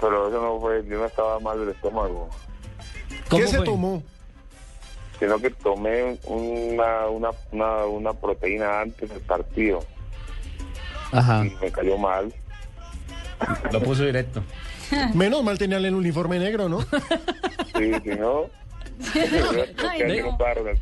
Pero 0.00 0.28
eso 0.28 0.40
no 0.40 0.60
fue, 0.60 0.84
yo 0.88 0.98
no 0.98 1.06
estaba 1.06 1.40
mal 1.40 1.58
del 1.58 1.70
estómago, 1.70 2.28
¿Cómo 3.28 3.42
¿Qué 3.42 3.48
se 3.48 3.58
tomó? 3.62 4.02
sino 5.18 5.38
que 5.38 5.50
tomé 5.50 6.18
una, 6.26 7.06
una, 7.08 7.30
una, 7.50 7.86
una 7.86 8.12
proteína 8.12 8.82
antes 8.82 9.08
del 9.08 9.20
partido 9.20 9.82
Ajá. 11.18 11.46
y 11.46 11.50
me 11.60 11.70
cayó 11.70 11.98
mal. 11.98 12.32
Lo 13.72 13.82
puso 13.82 14.04
directo. 14.04 14.42
Menos 15.14 15.42
mal 15.42 15.58
tenían 15.58 15.84
el 15.84 15.94
uniforme 15.94 16.38
negro, 16.38 16.68
¿no? 16.68 16.80
Sí, 16.82 17.92
si 18.04 18.10
no, 18.10 18.46
Ay, 19.90 20.22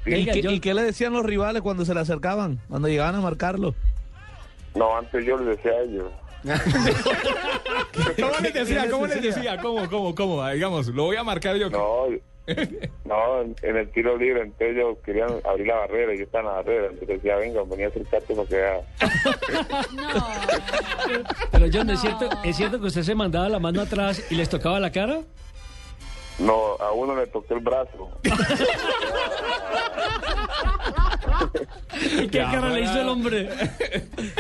¿Y, 0.07 0.25
qué, 0.27 0.41
John. 0.45 0.55
y 0.55 0.61
qué 0.61 0.73
le 0.75 0.83
decían 0.83 1.13
los 1.13 1.25
rivales 1.25 1.63
cuando 1.63 1.85
se 1.85 1.95
le 1.95 2.01
acercaban? 2.01 2.61
Cuando 2.69 2.89
llegaban 2.89 3.17
a 3.17 3.21
marcarlo. 3.21 3.75
No, 4.75 4.97
antes 4.97 5.25
yo 5.25 5.37
les 5.39 5.57
decía 5.57 5.73
a 5.73 5.83
ellos. 5.83 6.13
¿Cómo 8.21 8.39
les 8.43 8.55
decía? 8.55 8.91
¿Cómo 8.91 9.07
les 9.07 9.23
decía? 9.23 9.57
¿Cómo, 9.59 9.89
cómo, 9.89 10.15
cómo? 10.15 10.49
Digamos, 10.49 10.89
lo 10.89 11.05
voy 11.05 11.17
a 11.17 11.25
marcar 11.25 11.57
yo. 11.57 11.71
No, 11.71 12.07
no, 13.05 13.41
en, 13.41 13.77
el 13.77 13.91
tiro 13.93 14.17
libre, 14.17 14.43
entonces 14.43 14.77
ellos 14.77 14.99
querían 15.05 15.31
abrir 15.45 15.67
la 15.67 15.77
barrera 15.77 16.15
y 16.15 16.19
yo 16.19 16.25
estaba 16.25 16.43
en 16.43 16.49
la 16.49 16.55
barrera, 16.57 16.87
entonces 16.87 17.09
decía, 17.09 17.37
venga, 17.37 17.63
venía 17.65 17.87
a 17.87 17.89
acercarte 17.89 18.35
para 18.35 18.49
que 18.49 18.57
vea. 18.57 18.81
Pero 21.53 21.67
John, 21.73 21.91
¿es, 21.91 22.01
cierto, 22.01 22.29
¿es 22.45 22.57
cierto 22.57 22.81
que 22.81 22.87
usted 22.87 23.03
se 23.03 23.15
mandaba 23.15 23.49
la 23.49 23.59
mano 23.59 23.81
atrás 23.81 24.23
y 24.31 24.35
les 24.35 24.49
tocaba 24.49 24.79
la 24.79 24.93
cara? 24.93 25.21
No, 26.39 26.75
a 26.81 26.93
uno 26.93 27.17
le 27.17 27.27
toqué 27.29 27.55
el 27.55 27.61
brazo. 27.61 28.11
¿Y 32.23 32.29
qué 32.29 32.39
cara 32.39 32.69
le 32.71 32.81
hizo 32.83 33.01
el 33.01 33.09
hombre? 33.09 33.49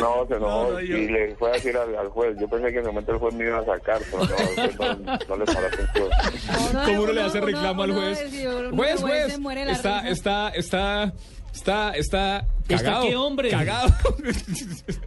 No, 0.01 0.27
se 0.27 0.35
enojó 0.35 0.65
No, 0.65 0.71
no, 0.73 0.81
yo- 0.81 0.97
y 0.97 1.09
le 1.09 1.35
fue 1.37 1.51
a 1.51 1.53
decir 1.55 1.77
al, 1.77 1.95
al 1.97 2.09
juez. 2.09 2.37
Yo 2.41 2.49
pensé 2.49 2.67
que 2.69 2.75
en 2.75 2.81
ese 2.81 2.89
momento 2.89 3.13
el 3.13 3.19
juez 3.19 3.35
me 3.35 3.45
iba 3.47 3.59
a 3.59 3.65
sacar, 3.65 4.01
pero 4.11 4.25
no, 4.25 4.63
el 4.63 4.77
no, 5.05 5.19
no 5.29 5.37
le 5.37 5.45
paró 5.45 5.67
atención. 5.67 6.09
¿Cómo 6.87 7.03
uno 7.03 7.13
le 7.13 7.23
hace 7.23 7.41
reclamo 7.41 7.83
al 7.83 7.93
juez? 7.93 8.19
Juez, 8.75 9.01
juez, 9.01 9.39
está, 9.69 10.09
está, 10.09 10.49
está, 10.51 11.13
está, 11.53 11.91
está 11.97 12.47
¿Está 12.69 12.83
cagado. 12.85 13.07
qué, 13.07 13.17
hombre? 13.17 13.51
Cagado. 13.51 13.95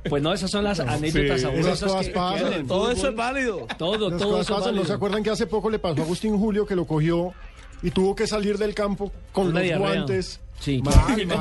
Pues 0.10 0.24
no, 0.24 0.34
esas 0.34 0.50
son 0.52 0.64
las 0.64 0.80
anenécdotas 0.80 1.38
Sí. 1.38 1.42
sabrosas 1.46 1.74
Esas 1.74 1.84
cosas 1.92 2.02
que- 2.02 2.08
el 2.08 2.14
pasan. 2.14 2.68
Todo 2.68 2.92
eso 2.92 3.10
es 3.10 3.16
válido. 3.16 3.68
Todo, 3.78 4.10
Las 4.10 4.20
todo 4.20 4.32
cosas 4.32 4.46
eso 4.48 4.56
pasan. 4.58 4.76
¿No 4.76 4.86
se 4.86 4.94
acuerdan 4.94 5.24
que 5.24 5.30
hace 5.32 5.48
poco 5.48 5.70
le 5.70 5.80
pasó 5.80 6.02
a 6.02 6.06
Agustín 6.06 6.38
Julio 6.38 6.66
que 6.66 6.76
lo 6.76 6.86
cogió 6.86 7.34
y 7.82 7.92
tuvo 7.92 8.16
que 8.16 8.28
salir 8.28 8.58
del 8.58 8.74
campo 8.74 9.12
con 9.32 9.48
Una 9.48 9.56
los 9.56 9.64
diarrea. 9.64 9.88
guantes? 9.96 10.40
Sí. 10.60 10.82
Mal, 10.82 10.94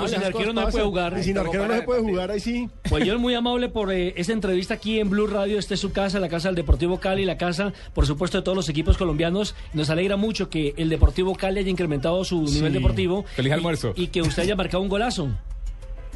sin 0.08 0.22
arquero 0.22 0.52
no 0.52 0.66
se 0.66 0.72
puede 0.72 0.84
jugar. 0.84 1.16
Y 1.18 1.22
sin 1.24 1.38
arquero 1.38 1.66
no 1.66 1.74
se 1.74 1.82
puede 1.82 2.00
jugar, 2.02 2.30
ahí 2.30 2.38
sí. 2.40 2.68
Pues 2.88 3.04
yo 3.04 3.18
muy 3.18 3.34
amable 3.34 3.68
por 3.70 3.90
eh, 3.92 4.12
esta 4.16 4.32
entrevista 4.32 4.74
aquí 4.74 5.00
en 5.00 5.08
Blue 5.10 5.26
Radio. 5.26 5.58
Esta 5.58 5.74
es 5.74 5.80
su 5.80 5.90
casa, 5.92 6.20
la 6.20 6.28
casa 6.28 6.48
del 6.48 6.54
Deportivo 6.54 6.98
Cali, 7.00 7.24
la 7.24 7.38
casa, 7.38 7.72
por 7.94 8.06
supuesto, 8.06 8.38
de 8.38 8.44
todos 8.44 8.56
los 8.56 8.68
equipos 8.68 8.96
colombianos. 8.98 9.54
Nos 9.72 9.88
alegra 9.90 10.16
mucho 10.16 10.50
que 10.50 10.74
el 10.76 10.88
Deportivo 10.90 11.34
Cali 11.34 11.60
haya 11.60 11.70
incrementado 11.70 12.22
su 12.24 12.42
nivel 12.42 12.72
deportivo. 12.74 13.24
Feliz 13.34 13.50
y- 13.50 13.54
almuerzo. 13.54 13.92
Y, 13.96 14.08
que 14.08 14.20
usted 14.22 14.42
haya 14.42 14.54
marcado 14.54 14.82
un 14.82 14.88
golazo. 14.90 15.28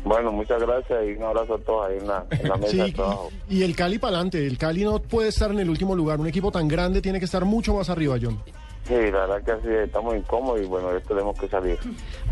Bueno, 0.05 0.33
muchas 0.33 0.61
gracias 0.63 0.99
y 1.07 1.13
un 1.13 1.25
abrazo 1.25 1.55
a 1.57 1.59
todos 1.59 1.89
ahí 1.91 1.99
en 1.99 2.07
la, 2.07 2.25
en 2.31 2.49
la 2.49 2.57
mesa 2.57 2.85
de 2.85 2.93
trabajo. 2.93 3.31
y, 3.51 3.59
y 3.59 3.63
el 3.65 3.77
Cali 3.77 3.99
para 3.99 4.17
adelante. 4.17 4.47
El 4.47 4.57
Cali 4.57 4.83
no 4.85 4.99
puede 4.99 5.29
estar 5.29 5.51
en 5.51 5.59
el 5.61 5.69
último 5.69 5.95
lugar. 5.95 6.21
Un 6.21 6.27
equipo 6.27 6.51
tan 6.51 6.69
grande 6.69 7.03
tiene 7.03 7.19
que 7.19 7.27
estar 7.27 7.45
mucho 7.45 7.75
más 7.75 7.91
arriba, 7.91 8.17
John. 8.21 8.43
Sí, 8.91 8.97
la 9.13 9.21
verdad 9.27 9.43
que 9.45 9.53
así 9.53 9.69
estamos 9.85 10.17
incómodos 10.17 10.61
y 10.61 10.65
bueno, 10.67 10.91
de 10.91 10.99
esto 10.99 11.11
tenemos 11.15 11.39
que 11.39 11.47
salir. 11.49 11.79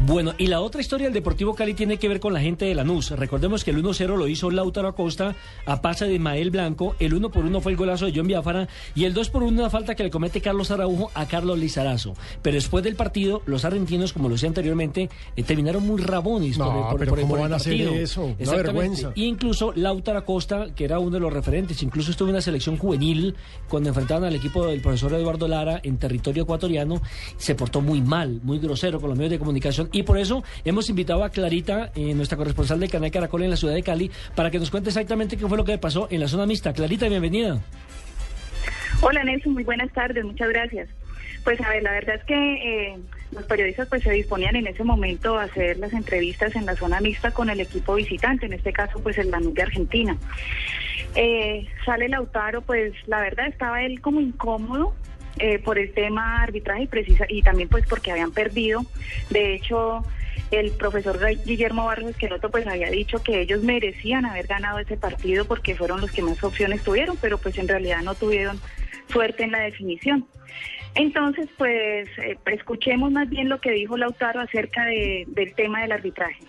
Bueno, 0.01 0.33
y 0.39 0.49
la 0.49 0.61
otra 0.61 0.81
historia 0.81 1.07
del 1.07 1.15
Deportivo 1.15 1.55
Cali 1.55 1.73
tiene 1.75 1.99
que 1.99 2.09
ver 2.09 2.19
con 2.19 2.33
la 2.35 2.41
gente 2.41 2.65
de 2.65 2.75
Lanús. 2.75 3.13
Recordemos 3.13 3.63
que 3.63 3.71
el 3.71 3.81
1-0 3.81 4.17
lo 4.17 4.27
hizo 4.27 4.51
Lautaro 4.51 4.89
Acosta 4.89 5.37
a 5.67 5.81
pase 5.81 6.07
de 6.07 6.19
Mael 6.19 6.51
Blanco, 6.51 6.97
el 6.99 7.15
1 7.15 7.31
por 7.31 7.45
1 7.45 7.61
fue 7.61 7.71
el 7.71 7.79
golazo 7.79 8.07
de 8.07 8.13
John 8.13 8.27
Biafara 8.27 8.67
y 8.97 9.05
el 9.05 9.15
2 9.15 9.31
por 9.31 9.45
1 9.45 9.61
una 9.61 9.71
falta 9.71 9.95
que 9.95 10.03
le 10.03 10.11
comete 10.11 10.41
Carlos 10.41 10.73
Araujo 10.73 11.13
a 11.15 11.27
Carlos 11.27 11.57
Lizarazo. 11.61 12.15
Pero 12.43 12.57
después 12.57 12.83
del 12.83 12.97
partido, 12.97 13.41
los 13.47 13.65
argentinos, 13.65 14.13
como 14.13 14.29
lo 14.29 14.35
decía 14.35 14.49
anteriormente, 14.49 15.09
eh, 15.37 15.43
terminaron 15.45 15.87
muy 15.87 16.01
rabones 16.03 16.59
No, 16.59 16.89
por, 16.91 16.99
pero 16.99 17.11
por 17.11 17.19
el- 17.21 17.23
¿cómo 17.23 17.29
por 17.35 17.39
el 17.39 17.43
van 17.45 17.53
a 17.53 17.57
hacer 17.57 17.73
partido. 17.77 17.95
eso? 17.95 18.23
Una 18.25 18.33
Exactamente. 18.33 18.73
vergüenza. 18.73 19.13
Y 19.15 19.27
incluso 19.27 19.73
Lautaro 19.77 20.19
Acosta, 20.19 20.67
que 20.75 20.85
era 20.85 20.99
uno 20.99 21.11
de 21.13 21.21
los 21.21 21.33
referentes, 21.33 21.81
incluso 21.85 22.11
estuvo 22.11 22.29
en 22.29 22.35
una 22.35 22.43
selección 22.43 22.77
juvenil 22.79 23.37
cuando 23.69 23.91
enfrentaban 23.91 24.25
al 24.25 24.35
equipo 24.35 24.67
del 24.67 24.81
profesor 24.81 25.13
Eduardo 25.15 25.47
Lara 25.47 25.79
en 25.85 25.99
territorio 25.99 26.48
ecuatoriano, 26.49 27.03
se 27.37 27.55
portó 27.55 27.83
muy 27.83 28.01
mal, 28.01 28.41
muy 28.43 28.59
grosero 28.59 29.01
con 29.01 29.11
los 29.11 29.19
medios 29.19 29.33
de 29.33 29.39
comunicación 29.39 29.91
y 29.93 30.03
por 30.03 30.19
eso 30.19 30.43
hemos 30.65 30.89
invitado 30.89 31.23
a 31.23 31.31
Clarita, 31.31 31.93
eh, 31.95 32.15
nuestra 32.15 32.39
corresponsal 32.39 32.81
del 32.81 32.91
canal 32.91 33.11
Caracol 33.11 33.43
en 33.43 33.51
la 33.51 33.57
ciudad 33.57 33.75
de 33.75 33.83
Cali, 33.83 34.11
para 34.35 34.51
que 34.51 34.59
nos 34.59 34.71
cuente 34.71 34.89
exactamente 34.89 35.37
qué 35.37 35.47
fue 35.47 35.59
lo 35.59 35.65
que 35.65 35.77
pasó 35.79 36.09
en 36.11 36.21
la 36.21 36.29
zona 36.29 36.47
mixta. 36.47 36.73
Clarita, 36.73 37.09
bienvenida. 37.09 37.61
Hola 39.03 39.23
Nelson, 39.23 39.53
muy 39.53 39.65
buenas 39.65 39.93
tardes, 39.93 40.25
muchas 40.25 40.49
gracias. 40.49 40.89
Pues 41.45 41.61
a 41.61 41.69
ver, 41.69 41.83
la 41.83 41.93
verdad 41.93 42.17
es 42.17 42.25
que 42.25 42.35
eh, 42.35 42.99
los 43.33 43.45
periodistas 43.45 43.89
pues 43.89 44.03
se 44.03 44.11
disponían 44.11 44.57
en 44.57 44.67
ese 44.67 44.85
momento 44.85 45.39
a 45.39 45.45
hacer 45.45 45.79
las 45.79 45.93
entrevistas 45.93 46.57
en 46.57 46.67
la 46.67 46.75
zona 46.75 47.01
mixta 47.01 47.31
con 47.31 47.49
el 47.51 47.61
equipo 47.61 47.95
visitante, 47.95 48.47
en 48.47 48.55
este 48.55 48.73
caso 48.73 49.01
pues 49.03 49.19
el 49.19 49.31
Lanús 49.31 49.55
de 49.55 49.63
Argentina. 49.63 50.17
Eh, 51.15 51.67
sale 51.85 52.09
Lautaro, 52.09 52.63
pues 52.63 52.93
la 53.07 53.21
verdad 53.21 53.47
estaba 53.47 53.83
él 53.83 54.01
como 54.01 54.21
incómodo 54.21 54.95
eh, 55.39 55.59
por 55.59 55.79
el 55.79 55.93
tema 55.93 56.43
arbitraje 56.43 56.83
y 56.83 56.87
precisa 56.87 57.25
y 57.29 57.43
también 57.43 57.69
pues 57.69 57.87
porque 57.87 58.11
habían 58.11 58.33
perdido. 58.33 58.83
De 59.31 59.55
hecho, 59.55 60.05
el 60.51 60.71
profesor 60.73 61.19
Guillermo 61.45 61.85
Barros 61.87 62.11
Esqueloto 62.11 62.51
pues 62.51 62.67
había 62.67 62.91
dicho 62.91 63.23
que 63.23 63.41
ellos 63.41 63.63
merecían 63.63 64.25
haber 64.25 64.47
ganado 64.47 64.79
ese 64.79 64.97
partido 64.97 65.45
porque 65.45 65.75
fueron 65.75 66.01
los 66.01 66.11
que 66.11 66.23
más 66.23 66.43
opciones 66.43 66.83
tuvieron, 66.83 67.17
pero 67.21 67.39
pues 67.39 67.59
en 67.59 67.69
realidad 67.69 68.01
no 68.03 68.15
tuvieron 68.15 68.59
suerte 69.11 69.45
en 69.45 69.53
la 69.53 69.61
definición. 69.61 70.27
Entonces, 70.95 71.49
pues 71.57 72.09
eh, 72.19 72.37
escuchemos 72.47 73.13
más 73.13 73.29
bien 73.29 73.49
lo 73.49 73.61
que 73.61 73.71
dijo 73.73 73.97
Lautaro 73.97 74.41
acerca 74.41 74.85
de- 74.87 75.25
del 75.29 75.55
tema 75.55 75.83
del 75.83 75.93
arbitraje. 75.93 76.41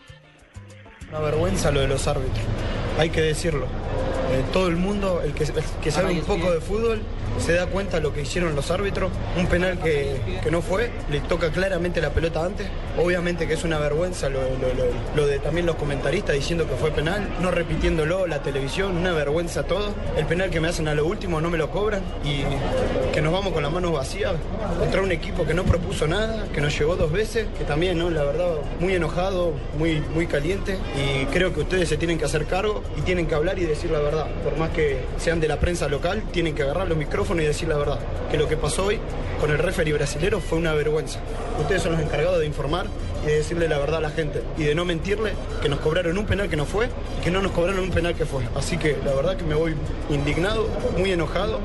Una 1.09 1.19
vergüenza 1.19 1.71
lo 1.71 1.79
de 1.81 1.87
los 1.87 2.07
árbitros, 2.07 2.45
hay 2.97 3.09
que 3.09 3.21
decirlo. 3.21 3.65
Todo 4.53 4.67
el 4.67 4.75
mundo, 4.75 5.21
el 5.23 5.33
que, 5.33 5.43
sabe 5.91 6.11
un 6.13 6.21
poco 6.21 6.51
de 6.51 6.61
fútbol, 6.61 7.01
se 7.39 7.53
da 7.53 7.65
cuenta 7.65 7.99
lo 7.99 8.13
que 8.13 8.21
hicieron 8.21 8.55
los 8.55 8.69
árbitros, 8.69 9.09
un 9.35 9.47
penal 9.47 9.79
que, 9.79 10.17
que 10.43 10.51
no 10.51 10.61
fue, 10.61 10.91
le 11.09 11.19
toca 11.21 11.49
claramente 11.51 11.99
la 11.99 12.11
pelota 12.11 12.45
antes, 12.45 12.67
obviamente 13.01 13.47
que 13.47 13.53
es 13.55 13.63
una 13.63 13.79
vergüenza 13.79 14.29
lo- 14.29 14.41
lo 15.15 15.25
de 15.25 15.39
también 15.39 15.65
los 15.65 15.77
comentaristas 15.77 16.35
diciendo 16.35 16.67
que 16.69 16.75
fue 16.75 16.91
penal, 16.91 17.27
no 17.41 17.49
repitiéndolo, 17.49 18.27
la 18.27 18.43
televisión, 18.43 18.97
una 18.97 19.13
vergüenza 19.13 19.63
todo, 19.63 19.93
el 20.15 20.25
penal 20.27 20.51
que 20.51 20.59
me 20.59 20.67
hacen 20.67 20.87
a 20.87 20.93
lo 20.93 21.07
último 21.07 21.41
no 21.41 21.49
me 21.49 21.57
lo 21.57 21.71
cobran 21.71 22.01
y 22.23 22.43
que 23.11 23.21
nos 23.21 23.33
vamos 23.33 23.51
con 23.53 23.63
las 23.63 23.71
manos 23.71 23.91
vacías 23.93 24.33
contra 24.77 25.01
un 25.01 25.11
equipo 25.11 25.43
que 25.45 25.55
no 25.55 25.63
propuso 25.63 26.05
nada, 26.07 26.45
que 26.53 26.61
nos 26.61 26.77
llegó 26.77 26.95
dos 26.95 27.11
veces, 27.11 27.47
que 27.57 27.63
también, 27.63 27.97
¿no? 27.97 28.11
La 28.11 28.23
verdad, 28.23 28.49
muy 28.79 28.93
enojado, 28.93 29.53
muy, 29.77 30.01
muy 30.13 30.27
caliente 30.27 30.77
y 31.00 31.25
creo 31.27 31.53
que 31.53 31.62
ustedes 31.62 31.88
se 31.88 31.98
tienen 31.98 32.18
que 32.18 32.25
hacer 32.25 32.46
cargo 32.46 32.84
y 32.98 33.01
tienen 33.01 33.25
que 33.27 33.36
hablar 33.36 33.58
y 33.60 33.65
decir 33.65 33.89
la 33.91 34.00
verdad. 34.00 34.27
Por 34.44 34.58
más 34.58 34.72
que 34.72 34.98
sean 35.18 35.39
de 35.39 35.48
la 35.48 35.60
prensa 35.60 35.88
local, 35.88 36.24
tienen 36.32 36.56
que 36.56 36.63
agarrar 36.63 36.88
los 36.88 36.98
micrófonos 36.98 37.44
y 37.44 37.48
decir 37.48 37.68
la 37.70 37.77
verdad. 37.77 38.00
Que 38.29 38.38
lo 38.38 38.48
que 38.48 38.58
pasó 38.58 38.86
hoy 38.88 39.00
con 39.39 39.50
el 39.51 39.58
referee 39.60 39.94
brasilero 39.94 40.39
fue 40.41 40.58
una 40.58 40.74
vergüenza. 40.74 41.20
Ustedes 41.60 41.82
son 41.84 41.94
los 41.94 42.01
encargados 42.01 42.39
de 42.39 42.46
informar 42.46 42.88
y 43.24 43.27
de 43.27 43.38
decirle 43.38 43.68
la 43.70 43.77
verdad 43.77 43.98
a 43.98 44.01
la 44.01 44.10
gente 44.12 44.41
y 44.58 44.63
de 44.63 44.75
no 44.75 44.84
mentirle 44.86 45.32
que 45.62 45.70
nos 45.70 45.79
cobraron 45.79 46.18
un 46.18 46.25
penal 46.25 46.50
que 46.50 46.56
no 46.58 46.65
fue 46.65 46.88
y 47.20 47.24
que 47.24 47.32
no 47.32 47.41
nos 47.41 47.51
cobraron 47.53 47.79
un 47.82 47.91
penal 47.91 48.15
que 48.15 48.25
fue. 48.25 48.44
Así 48.56 48.77
que 48.77 48.98
la 49.06 49.13
verdad 49.13 49.38
que 49.38 49.44
me 49.44 49.56
voy 49.56 49.75
indignado, 50.10 50.68
muy 50.98 51.12
enojado 51.12 51.60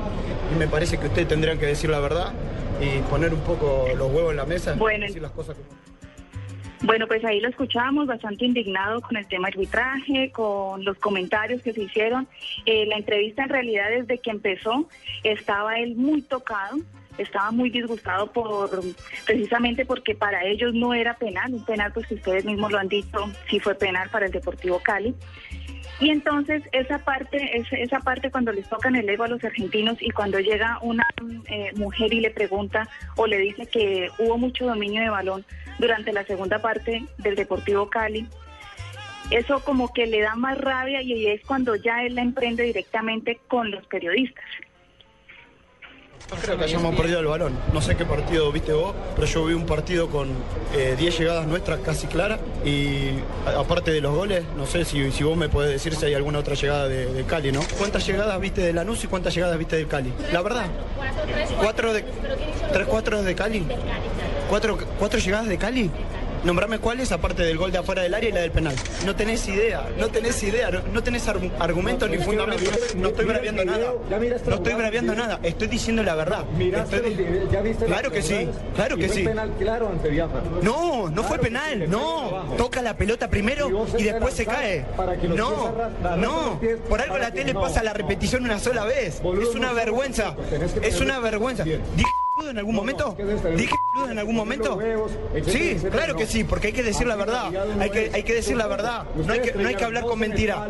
y 0.53 0.57
me 0.59 0.67
parece 0.67 0.97
que 0.97 1.07
ustedes 1.07 1.27
tendrían 1.27 1.57
que 1.57 1.65
decir 1.65 1.89
la 1.89 1.99
verdad 1.99 2.31
y 2.79 2.99
poner 3.09 3.33
un 3.33 3.39
poco 3.41 3.85
los 3.97 4.11
huevos 4.11 4.31
en 4.31 4.37
la 4.37 4.45
mesa 4.45 4.73
Bueno. 4.77 5.05
y 5.05 5.07
decir 5.07 5.21
las 5.21 5.31
cosas 5.31 5.55
que 5.55 5.61
Bueno, 6.81 7.07
pues 7.07 7.23
ahí 7.25 7.39
lo 7.39 7.49
escuchamos, 7.49 8.07
bastante 8.07 8.45
indignado 8.45 9.01
con 9.01 9.17
el 9.17 9.27
tema 9.27 9.47
arbitraje, 9.47 10.31
con 10.31 10.83
los 10.83 10.97
comentarios 10.97 11.61
que 11.61 11.73
se 11.73 11.83
hicieron. 11.83 12.27
Eh, 12.65 12.85
la 12.85 12.97
entrevista 12.97 13.43
en 13.43 13.49
realidad 13.49 13.89
desde 13.89 14.19
que 14.19 14.29
empezó 14.29 14.87
estaba 15.23 15.79
él 15.79 15.95
muy 15.95 16.21
tocado, 16.21 16.77
estaba 17.17 17.51
muy 17.51 17.69
disgustado 17.69 18.27
por 18.31 18.81
precisamente 19.25 19.85
porque 19.85 20.15
para 20.15 20.45
ellos 20.45 20.73
no 20.73 20.93
era 20.93 21.15
penal, 21.15 21.53
un 21.53 21.65
penal 21.65 21.91
pues 21.93 22.07
que 22.07 22.15
ustedes 22.15 22.45
mismos 22.45 22.71
lo 22.71 22.77
han 22.77 22.89
dicho, 22.89 23.31
sí 23.49 23.59
fue 23.59 23.75
penal 23.75 24.09
para 24.09 24.25
el 24.25 24.31
Deportivo 24.31 24.79
Cali. 24.79 25.15
Y 25.99 26.09
entonces 26.09 26.63
esa 26.73 26.99
parte, 26.99 27.63
esa, 27.71 27.99
parte 27.99 28.29
cuando 28.29 28.51
les 28.51 28.67
tocan 28.67 28.95
el 28.95 29.09
ego 29.09 29.23
a 29.23 29.29
los 29.29 29.43
argentinos 29.43 29.97
y 30.01 30.09
cuando 30.09 30.39
llega 30.39 30.77
una 30.81 31.07
eh, 31.47 31.71
mujer 31.77 32.13
y 32.13 32.19
le 32.19 32.31
pregunta 32.31 32.89
o 33.15 33.27
le 33.27 33.37
dice 33.37 33.65
que 33.65 34.09
hubo 34.19 34.37
mucho 34.37 34.65
dominio 34.65 35.01
de 35.01 35.09
balón 35.09 35.45
durante 35.79 36.11
la 36.11 36.25
segunda 36.25 36.59
parte 36.59 37.05
del 37.17 37.35
Deportivo 37.35 37.89
Cali, 37.89 38.27
eso 39.31 39.63
como 39.63 39.91
que 39.93 40.05
le 40.05 40.21
da 40.21 40.35
más 40.35 40.57
rabia 40.57 41.01
y 41.01 41.27
es 41.27 41.41
cuando 41.45 41.75
ya 41.75 42.03
él 42.03 42.15
la 42.15 42.21
emprende 42.21 42.63
directamente 42.63 43.39
con 43.47 43.71
los 43.71 43.85
periodistas. 43.87 44.45
Creo 46.41 46.57
que 46.57 46.63
hayamos 46.63 46.95
perdido 46.95 47.19
el 47.19 47.27
balón. 47.27 47.53
No 47.71 47.81
sé 47.81 47.95
qué 47.95 48.05
partido 48.05 48.51
viste 48.51 48.73
vos, 48.73 48.95
pero 49.15 49.27
yo 49.27 49.45
vi 49.45 49.53
un 49.53 49.65
partido 49.65 50.09
con 50.09 50.29
eh, 50.75 50.95
10 50.97 51.19
llegadas 51.19 51.47
nuestras 51.47 51.79
casi 51.79 52.07
claras 52.07 52.39
y 52.65 53.09
aparte 53.45 53.91
de 53.91 54.01
los 54.01 54.15
goles, 54.15 54.43
no 54.57 54.65
sé 54.65 54.85
si, 54.85 55.23
vos 55.23 55.37
me 55.37 55.49
podés 55.49 55.71
decir 55.71 55.95
si 55.95 56.05
hay 56.05 56.15
alguna 56.15 56.39
otra 56.39 56.55
llegada 56.55 56.87
de, 56.87 57.13
de 57.13 57.23
Cali, 57.25 57.51
¿no? 57.51 57.61
¿Cuántas 57.77 58.05
llegadas 58.05 58.39
viste 58.39 58.61
de 58.61 58.73
Lanús 58.73 59.03
y 59.03 59.07
cuántas 59.07 59.35
llegadas 59.35 59.57
viste 59.57 59.75
del 59.75 59.87
Cali? 59.87 60.13
La 60.31 60.41
verdad. 60.41 60.65
¿Cuatro 61.59 61.93
de, 61.93 62.03
tres 62.73 62.87
cuatro 62.87 63.21
de 63.21 63.35
Cali? 63.35 63.65
¿Cuatro, 64.49 64.77
¿Cuatro 64.99 65.19
llegadas 65.19 65.47
de 65.47 65.57
Cali? 65.57 65.91
Nombrame 66.45 66.79
cuáles, 66.79 67.11
aparte 67.11 67.43
del 67.43 67.57
gol 67.57 67.71
de 67.71 67.79
afuera 67.79 68.03
del 68.03 68.13
área 68.13 68.29
y 68.29 68.31
la 68.31 68.41
del 68.41 68.51
penal. 68.51 68.75
No 69.05 69.15
tenés 69.15 69.47
idea, 69.47 69.87
no 69.97 70.07
tenés 70.09 70.41
idea, 70.43 70.69
no, 70.69 70.81
no 70.93 71.01
tenés 71.03 71.27
argu- 71.27 71.51
argumentos 71.59 72.09
ni 72.09 72.17
fundamentos. 72.19 72.95
No 72.95 73.07
estoy 73.09 73.25
braviando 73.25 73.65
nada. 73.65 73.93
No 74.51 74.55
estoy 74.55 74.73
braviando 74.75 75.15
nada, 75.15 75.39
estoy 75.43 75.67
diciendo 75.67 76.03
la 76.03 76.15
verdad. 76.15 76.45
Estoy 76.95 76.99
Claro 77.87 78.11
que 78.11 78.21
sí, 78.21 78.47
claro 78.75 78.95
que 78.95 79.09
sí. 79.09 79.23
No, 80.61 81.09
no 81.09 81.23
fue 81.23 81.39
penal, 81.39 81.89
no. 81.89 82.55
Toca 82.57 82.81
la 82.81 82.95
pelota 82.95 83.27
primero 83.29 83.67
y 83.97 84.03
después 84.03 84.33
se 84.35 84.45
cae. 84.45 84.85
No, 85.35 85.73
no. 86.17 86.59
Por 86.87 87.01
algo 87.01 87.17
la 87.17 87.31
tele 87.31 87.53
pasa 87.55 87.81
la 87.83 87.93
repetición 87.93 88.43
una 88.43 88.59
sola 88.59 88.85
vez. 88.85 89.19
Es 89.41 89.55
una 89.55 89.73
vergüenza. 89.73 90.35
Es 90.83 91.01
una 91.01 91.19
vergüenza. 91.19 91.63
¿Dije 92.35 92.41
boludo 92.41 92.51
en 92.51 92.57
algún 92.57 92.75
momento? 92.75 93.15
¿Dije 93.55 93.75
en 94.11 94.19
algún 94.19 94.35
momento? 94.35 94.77
Sí, 95.45 95.77
claro 95.89 96.15
que 96.15 96.25
sí, 96.27 96.43
porque 96.43 96.67
hay 96.67 96.73
que 96.73 96.83
decir 96.83 97.07
la 97.07 97.15
verdad. 97.15 97.45
Hay 97.79 97.89
que, 97.89 98.11
hay 98.13 98.23
que 98.23 98.33
decir 98.33 98.57
la 98.57 98.67
verdad. 98.67 99.03
No 99.15 99.31
hay 99.33 99.39
que, 99.39 99.53
no 99.53 99.67
hay 99.67 99.75
que 99.75 99.83
hablar 99.85 100.03
con 100.03 100.19
mentira. 100.19 100.67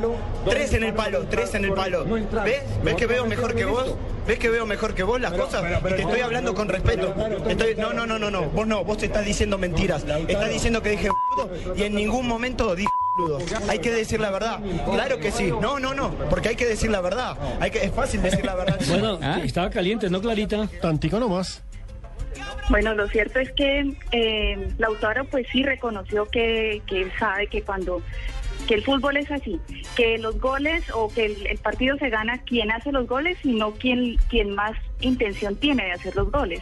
Tres 0.47 0.73
en 0.73 0.83
el 0.83 0.93
palo, 0.93 1.25
tres 1.29 1.53
en 1.55 1.65
el 1.65 1.73
palo. 1.73 2.05
¿Ves? 2.05 2.63
¿Ves 2.83 2.95
que 2.95 3.07
veo 3.07 3.25
mejor 3.25 3.55
que 3.55 3.65
vos? 3.65 3.95
¿Ves 4.27 4.39
que 4.39 4.49
veo 4.49 4.65
mejor 4.65 4.93
que 4.93 5.03
vos 5.03 5.19
las 5.19 5.33
cosas? 5.33 5.63
Y 5.85 5.93
te 5.95 6.01
estoy 6.01 6.19
hablando 6.21 6.53
con 6.53 6.67
respeto. 6.69 7.13
Estoy- 7.47 7.75
no, 7.75 7.93
no, 7.93 8.05
no, 8.05 8.19
no, 8.19 8.29
no. 8.31 8.43
Vos 8.49 8.67
no, 8.67 8.83
vos 8.83 8.97
te 8.97 9.07
estás 9.07 9.25
diciendo 9.25 9.57
mentiras. 9.57 10.03
Estás 10.27 10.49
diciendo 10.49 10.81
que 10.81 10.89
dije 10.91 11.09
y 11.75 11.83
en 11.83 11.95
ningún 11.95 12.27
momento 12.27 12.75
dije. 12.75 12.89
Hay 13.69 13.79
que 13.79 13.91
decir 13.91 14.19
la 14.19 14.29
verdad. 14.29 14.59
Claro 14.91 15.19
que 15.19 15.31
sí. 15.31 15.51
No, 15.61 15.79
no, 15.79 15.93
no. 15.93 16.11
Porque 16.29 16.49
hay 16.49 16.55
que 16.55 16.65
decir 16.65 16.91
la 16.91 17.01
verdad. 17.01 17.37
Hay 17.59 17.71
que, 17.71 17.83
es 17.83 17.91
fácil 17.93 18.21
decir 18.21 18.45
la 18.45 18.55
verdad. 18.55 18.79
Bueno, 18.89 19.19
estaba 19.43 19.69
caliente, 19.69 20.09
¿no, 20.09 20.21
Clarita? 20.21 20.67
Tantico 20.81 21.19
nomás. 21.19 21.63
Bueno, 22.69 22.93
lo 22.93 23.07
cierto 23.09 23.39
es 23.39 23.51
que 23.53 23.95
eh, 24.11 24.69
Lautaro 24.77 25.25
pues 25.25 25.47
sí 25.51 25.63
reconoció 25.63 26.25
que, 26.25 26.81
que 26.87 27.03
él 27.03 27.11
sabe 27.19 27.47
que 27.47 27.61
cuando 27.61 28.01
que 28.67 28.75
el 28.75 28.83
fútbol 28.83 29.17
es 29.17 29.29
así, 29.29 29.59
que 29.95 30.17
los 30.17 30.39
goles 30.39 30.83
o 30.93 31.09
que 31.09 31.25
el, 31.25 31.45
el 31.45 31.57
partido 31.59 31.97
se 31.97 32.09
gana 32.09 32.41
quien 32.43 32.71
hace 32.71 32.91
los 32.91 33.07
goles 33.07 33.37
y 33.43 33.53
no 33.53 33.73
quien, 33.73 34.15
quien 34.29 34.55
más 34.55 34.73
intención 35.01 35.55
tiene 35.55 35.85
de 35.85 35.91
hacer 35.91 36.15
los 36.15 36.31
goles. 36.31 36.61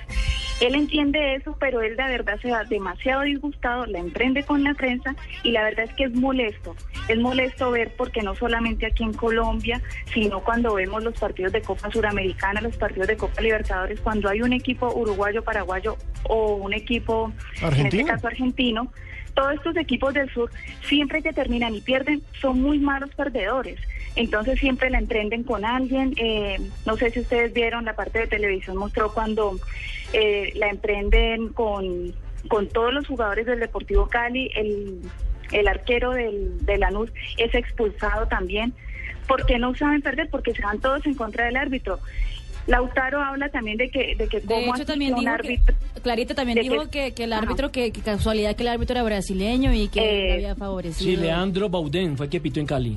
Él 0.61 0.75
entiende 0.75 1.35
eso, 1.35 1.55
pero 1.59 1.81
él 1.81 1.95
de 1.97 2.03
verdad 2.03 2.39
se 2.41 2.51
va 2.51 2.63
demasiado 2.63 3.23
disgustado, 3.23 3.85
la 3.85 3.99
emprende 3.99 4.43
con 4.43 4.63
la 4.63 4.73
prensa 4.73 5.15
y 5.43 5.51
la 5.51 5.63
verdad 5.63 5.85
es 5.85 5.93
que 5.93 6.05
es 6.05 6.13
molesto. 6.13 6.75
Es 7.07 7.17
molesto 7.17 7.71
ver 7.71 7.93
porque 7.97 8.21
no 8.21 8.35
solamente 8.35 8.85
aquí 8.85 9.03
en 9.03 9.13
Colombia, 9.13 9.81
sino 10.13 10.41
cuando 10.41 10.75
vemos 10.75 11.03
los 11.03 11.19
partidos 11.19 11.51
de 11.51 11.61
Copa 11.61 11.91
Suramericana, 11.91 12.61
los 12.61 12.77
partidos 12.77 13.07
de 13.07 13.17
Copa 13.17 13.41
Libertadores, 13.41 13.99
cuando 13.99 14.29
hay 14.29 14.41
un 14.41 14.53
equipo 14.53 14.93
uruguayo, 14.93 15.43
paraguayo 15.43 15.97
o 16.23 16.55
un 16.55 16.73
equipo, 16.73 17.31
en 17.55 17.63
este 17.63 17.65
Argentino. 17.65 18.07
caso 18.07 18.27
argentino, 18.27 18.91
todos 19.33 19.53
estos 19.53 19.75
equipos 19.77 20.13
del 20.13 20.29
sur, 20.31 20.49
siempre 20.87 21.21
que 21.21 21.33
terminan 21.33 21.75
y 21.75 21.81
pierden, 21.81 22.21
son 22.39 22.61
muy 22.61 22.79
malos 22.79 23.09
perdedores. 23.15 23.79
Entonces 24.15 24.59
siempre 24.59 24.89
la 24.89 24.99
emprenden 24.99 25.43
con 25.43 25.65
alguien. 25.65 26.13
eh, 26.17 26.59
no 26.85 26.97
sé 26.97 27.09
si 27.11 27.19
ustedes 27.21 27.53
vieron, 27.53 27.85
la 27.85 27.95
parte 27.95 28.19
de 28.19 28.27
televisión 28.27 28.77
mostró 28.77 29.11
cuando 29.13 29.59
eh, 30.13 30.51
la 30.55 30.69
emprenden 30.69 31.49
con, 31.49 32.13
con 32.47 32.67
todos 32.69 32.93
los 32.93 33.07
jugadores 33.07 33.45
del 33.45 33.59
Deportivo 33.59 34.07
Cali, 34.07 34.51
el, 34.55 34.99
el 35.51 35.67
arquero 35.67 36.11
del, 36.11 36.63
de 36.65 36.77
Lanús 36.77 37.09
es 37.37 37.53
expulsado 37.55 38.27
también, 38.27 38.73
porque 39.27 39.57
no 39.57 39.75
saben 39.75 40.01
perder, 40.01 40.29
porque 40.29 40.53
se 40.53 40.61
van 40.61 40.79
todos 40.79 41.05
en 41.05 41.15
contra 41.15 41.45
del 41.45 41.55
árbitro. 41.57 41.99
Lautaro 42.65 43.21
habla 43.21 43.49
también 43.49 43.77
de 43.77 43.89
que, 43.89 44.15
de 44.15 44.27
que 44.27 44.39
De 44.39 44.45
cómo 44.45 44.59
hecho, 44.61 44.71
así 44.73 44.85
también 44.85 45.13
un 45.13 45.19
dijo 45.19 45.31
árbitro... 45.33 45.75
que, 45.95 46.01
Clarita 46.01 46.33
también 46.33 46.59
dijo 46.61 46.89
que, 46.89 47.13
que 47.13 47.23
el 47.25 47.33
árbitro, 47.33 47.71
que, 47.71 47.91
que 47.91 48.01
casualidad 48.01 48.55
que 48.55 48.63
el 48.63 48.69
árbitro 48.69 48.93
era 48.95 49.03
brasileño 49.03 49.73
y 49.73 49.89
que 49.89 49.99
Eh, 49.99 50.33
había 50.33 50.55
favorecido. 50.55 51.11
Sí, 51.11 51.17
Leandro 51.17 51.67
Baudén 51.67 52.15
fue 52.15 52.27
el 52.27 52.29
que 52.29 52.39
pitó 52.39 52.61
en 52.61 52.65
Cali. 52.65 52.95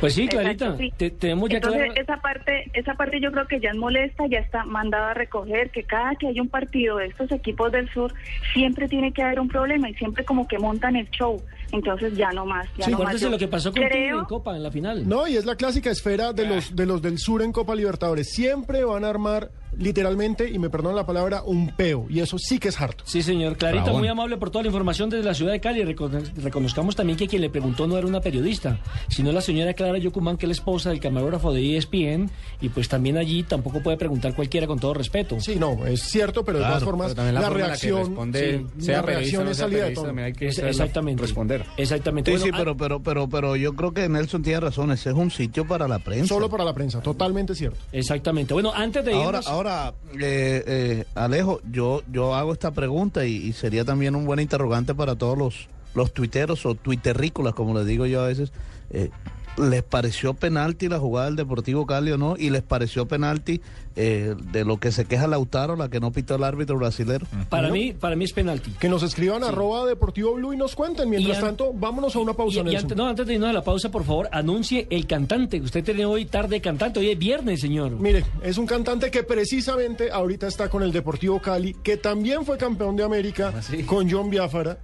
Pues 0.00 0.14
sí, 0.14 0.28
Clarita, 0.28 0.66
Exacto, 0.66 0.78
sí. 0.78 0.92
te- 0.96 1.10
tenemos 1.10 1.48
ya 1.48 1.56
Entonces, 1.56 1.84
claro. 1.84 2.00
esa 2.00 2.16
parte, 2.18 2.70
esa 2.74 2.94
parte 2.94 3.18
yo 3.20 3.32
creo 3.32 3.46
que 3.46 3.60
ya 3.60 3.70
es 3.70 3.76
molesta, 3.76 4.24
ya 4.28 4.38
está 4.40 4.64
mandada 4.64 5.12
a 5.12 5.14
recoger, 5.14 5.70
que 5.70 5.84
cada 5.84 6.14
que 6.16 6.28
hay 6.28 6.38
un 6.38 6.48
partido 6.48 6.98
de 6.98 7.06
estos 7.06 7.30
equipos 7.32 7.72
del 7.72 7.88
sur, 7.90 8.12
siempre 8.52 8.88
tiene 8.88 9.12
que 9.12 9.22
haber 9.22 9.40
un 9.40 9.48
problema 9.48 9.88
y 9.88 9.94
siempre 9.94 10.24
como 10.24 10.46
que 10.46 10.58
montan 10.58 10.96
el 10.96 11.08
show. 11.10 11.40
Entonces 11.72 12.14
ya 12.16 12.30
no 12.30 12.44
más, 12.46 12.66
ya 12.76 12.84
Sí, 12.84 12.90
no 12.92 12.98
más. 12.98 13.20
Yo 13.20 13.28
lo 13.30 13.38
que 13.38 13.48
pasó 13.48 13.70
con 13.72 13.80
Tigre 13.82 13.90
creo, 13.90 14.18
en 14.20 14.24
Copa 14.26 14.54
en 14.56 14.62
la 14.62 14.70
final. 14.70 15.08
No, 15.08 15.26
y 15.26 15.36
es 15.36 15.44
la 15.46 15.56
clásica 15.56 15.90
esfera 15.90 16.32
de 16.32 16.46
los, 16.46 16.76
de 16.76 16.86
los 16.86 17.02
del 17.02 17.18
sur 17.18 17.42
en 17.42 17.50
Copa 17.52 17.74
Libertadores. 17.74 18.30
Siempre 18.32 18.84
van 18.84 19.04
a 19.04 19.08
armar, 19.08 19.50
literalmente, 19.78 20.50
y 20.50 20.58
me 20.58 20.70
perdonan 20.70 20.96
la 20.96 21.06
palabra, 21.06 21.42
un 21.44 21.68
peo. 21.76 22.06
Y 22.08 22.20
eso 22.20 22.38
sí 22.38 22.58
que 22.58 22.68
es 22.68 22.80
harto. 22.80 23.04
Sí, 23.06 23.22
señor. 23.22 23.56
Clarita, 23.56 23.84
Bravo. 23.84 23.98
muy 23.98 24.08
amable 24.08 24.36
por 24.36 24.50
toda 24.50 24.62
la 24.62 24.68
información 24.68 25.10
desde 25.10 25.24
la 25.24 25.34
ciudad 25.34 25.52
de 25.52 25.60
Cali. 25.60 25.82
Recono- 25.82 26.22
reconozcamos 26.36 26.96
también 26.96 27.18
que 27.18 27.26
quien 27.28 27.42
le 27.42 27.50
preguntó 27.50 27.86
no 27.86 27.96
era 27.98 28.06
una 28.06 28.20
periodista, 28.20 28.78
sino 29.08 29.32
la 29.32 29.40
señora 29.40 29.74
Clara 29.74 29.98
Yocumán, 29.98 30.36
que 30.36 30.46
es 30.46 30.48
la 30.48 30.52
esposa 30.54 30.90
del 30.90 31.00
camarógrafo 31.00 31.52
de 31.52 31.76
ESPN, 31.76 32.30
y 32.60 32.68
pues 32.68 32.88
también 32.88 33.16
allí 33.16 33.42
tampoco 33.42 33.82
puede 33.82 33.96
preguntar 33.96 34.34
cualquiera 34.34 34.66
con 34.66 34.78
todo 34.78 34.94
respeto. 34.94 35.38
Sí, 35.40 35.56
no, 35.56 35.86
es 35.86 36.02
cierto, 36.02 36.44
pero 36.44 36.58
de 36.58 36.64
todas 36.64 36.84
formas, 36.84 37.16
la 37.16 37.32
la, 37.32 37.40
forma 37.42 37.44
en 37.44 37.44
la 37.44 37.48
que 37.48 37.54
reacción, 37.68 37.98
responde, 38.06 38.64
sí, 38.78 38.84
sea 38.84 38.96
la 38.96 39.02
reacción 39.02 39.48
es 39.48 39.56
salida 39.56 39.88
de 39.90 40.22
hay 40.22 40.32
que 40.32 40.48
Es- 40.48 40.58
exactamente. 40.58 41.22
responder. 41.22 41.64
Exactamente. 41.76 42.30
Sí, 42.30 42.38
Bueno, 42.38 42.44
sí, 42.44 42.50
ah, 42.54 42.58
pero, 42.58 42.76
pero, 42.76 43.02
pero, 43.02 43.28
pero 43.28 43.56
yo 43.56 43.74
creo 43.74 43.92
que 43.92 44.08
Nelson 44.08 44.42
tiene 44.42 44.60
razón. 44.60 44.90
Ese 44.92 45.10
es 45.10 45.14
un 45.16 45.30
sitio 45.30 45.66
para 45.66 45.86
la 45.88 45.98
prensa. 45.98 46.26
Solo 46.34 46.48
para 46.48 46.64
la 46.64 46.72
prensa, 46.74 47.00
totalmente 47.00 47.54
cierto. 47.54 47.78
Exactamente. 47.92 48.54
Bueno, 48.54 48.72
antes 48.74 49.04
de 49.04 49.12
Ahora, 49.12 49.38
irnos... 49.38 49.46
ahora 49.48 49.55
eh, 49.64 50.64
eh, 50.66 51.04
Alejo, 51.14 51.60
yo, 51.70 52.02
yo 52.10 52.34
hago 52.34 52.52
esta 52.52 52.70
pregunta 52.70 53.26
y, 53.26 53.36
y 53.36 53.52
sería 53.52 53.84
también 53.84 54.14
un 54.14 54.26
buen 54.26 54.40
interrogante 54.40 54.94
para 54.94 55.16
todos 55.16 55.36
los, 55.38 55.68
los 55.94 56.12
tuiteros 56.12 56.66
o 56.66 56.74
tuiterrícolas, 56.74 57.54
como 57.54 57.76
les 57.76 57.86
digo 57.86 58.06
yo 58.06 58.22
a 58.22 58.26
veces. 58.26 58.52
Eh, 58.90 59.10
les 59.56 59.82
pareció 59.82 60.34
penalti 60.34 60.88
la 60.88 60.98
jugada 60.98 61.26
del 61.26 61.36
Deportivo 61.36 61.86
Cali 61.86 62.10
o 62.12 62.18
no, 62.18 62.36
y 62.38 62.50
les 62.50 62.62
pareció 62.62 63.06
penalti 63.06 63.60
eh, 63.96 64.34
de 64.52 64.64
lo 64.64 64.78
que 64.78 64.92
se 64.92 65.06
queja 65.06 65.26
Lautaro, 65.26 65.76
la 65.76 65.88
que 65.88 66.00
no 66.00 66.12
pitó 66.12 66.34
el 66.34 66.44
árbitro 66.44 66.76
brasilero. 66.76 67.26
Para 67.48 67.70
mí, 67.70 67.92
para 67.92 68.16
mí 68.16 68.24
es 68.24 68.32
penalti. 68.32 68.72
Que 68.72 68.88
nos 68.88 69.02
escriban 69.02 69.42
arroba 69.44 69.86
Deportivo 69.86 70.34
Blue 70.34 70.52
y 70.52 70.56
nos 70.56 70.74
cuenten. 70.76 71.08
Mientras 71.08 71.40
tanto, 71.40 71.72
vámonos 71.72 72.14
a 72.16 72.18
una 72.18 72.34
pausa, 72.34 72.58
Y, 72.58 72.60
y 72.60 72.64
Nelson. 72.64 72.82
antes, 72.82 72.96
no, 72.96 73.06
antes 73.08 73.26
de 73.26 73.34
irnos 73.34 73.48
a 73.50 73.52
la 73.54 73.64
pausa, 73.64 73.90
por 73.90 74.04
favor, 74.04 74.28
anuncie 74.32 74.86
el 74.90 75.06
cantante. 75.06 75.60
Usted 75.60 75.82
tiene 75.84 76.04
hoy 76.04 76.26
tarde 76.26 76.60
cantante, 76.60 77.00
hoy 77.00 77.10
es 77.10 77.18
viernes, 77.18 77.60
señor. 77.60 77.92
Mire, 77.92 78.24
es 78.42 78.58
un 78.58 78.66
cantante 78.66 79.10
que 79.10 79.22
precisamente 79.22 80.10
ahorita 80.10 80.46
está 80.46 80.68
con 80.68 80.82
el 80.82 80.92
Deportivo 80.92 81.40
Cali, 81.40 81.74
que 81.82 81.96
también 81.96 82.44
fue 82.44 82.58
campeón 82.58 82.96
de 82.96 83.04
América 83.04 83.52
¿Ah, 83.56 83.60
con 83.86 84.10
John 84.10 84.28
Biafara. 84.28 84.78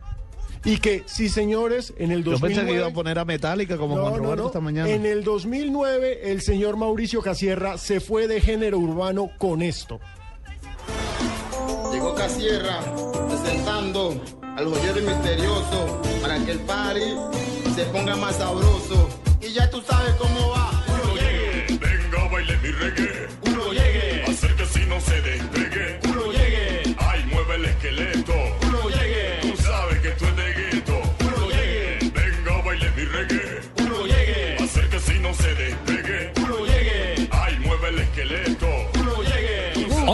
Y 0.65 0.79
que, 0.79 1.03
sí, 1.07 1.29
señores, 1.29 1.93
en 1.99 2.13
el 2.13 2.23
Yo 2.23 2.33
2009... 2.33 2.55
pensé 2.55 2.67
que 2.73 2.79
iba 2.79 2.87
a 2.89 2.93
poner 2.93 3.19
a 3.19 3.25
Metallica 3.25 3.77
como 3.77 3.97
No, 3.97 4.03
Juan 4.03 4.13
no, 4.15 4.19
Roberto 4.21 4.43
no. 4.43 4.47
esta 4.49 4.61
mañana. 4.61 4.89
En 4.89 5.07
el 5.07 5.25
2009, 5.25 6.31
el 6.31 6.41
señor 6.41 6.77
Mauricio 6.77 7.21
Casierra 7.21 7.79
se 7.79 8.01
fue 8.01 8.29
de 8.29 8.41
género 8.41 8.79
urbano 8.79 9.31
con 9.39 9.61
esto. 9.63 9.99
Llegó 11.93 12.15
Casierra 12.15 12.81
presentando 13.29 14.21
al 14.57 14.65
joyero 14.67 15.01
misterioso 15.03 16.03
para 16.21 16.39
que 16.45 16.53
el 16.53 16.59
party 16.61 17.01
se 17.75 17.85
ponga 17.87 18.17
más 18.17 18.37
sabroso. 18.37 19.09
Y 19.41 19.53
ya 19.53 19.69
tú 19.71 19.83
sabes 19.83 20.15
cómo 20.15 20.51
va. 20.51 20.85
Uno 20.89 21.15
llegue, 21.17 21.67
Venga, 21.79 22.29
baile 22.31 22.57
mi 22.63 22.69
reggae. 22.71 23.29
uno 23.47 23.73
llegue, 23.73 24.23
Hacer 24.29 24.55
que 24.55 24.67
si 24.67 24.87
no 24.87 25.01
se 25.01 25.21
despegue. 25.21 25.99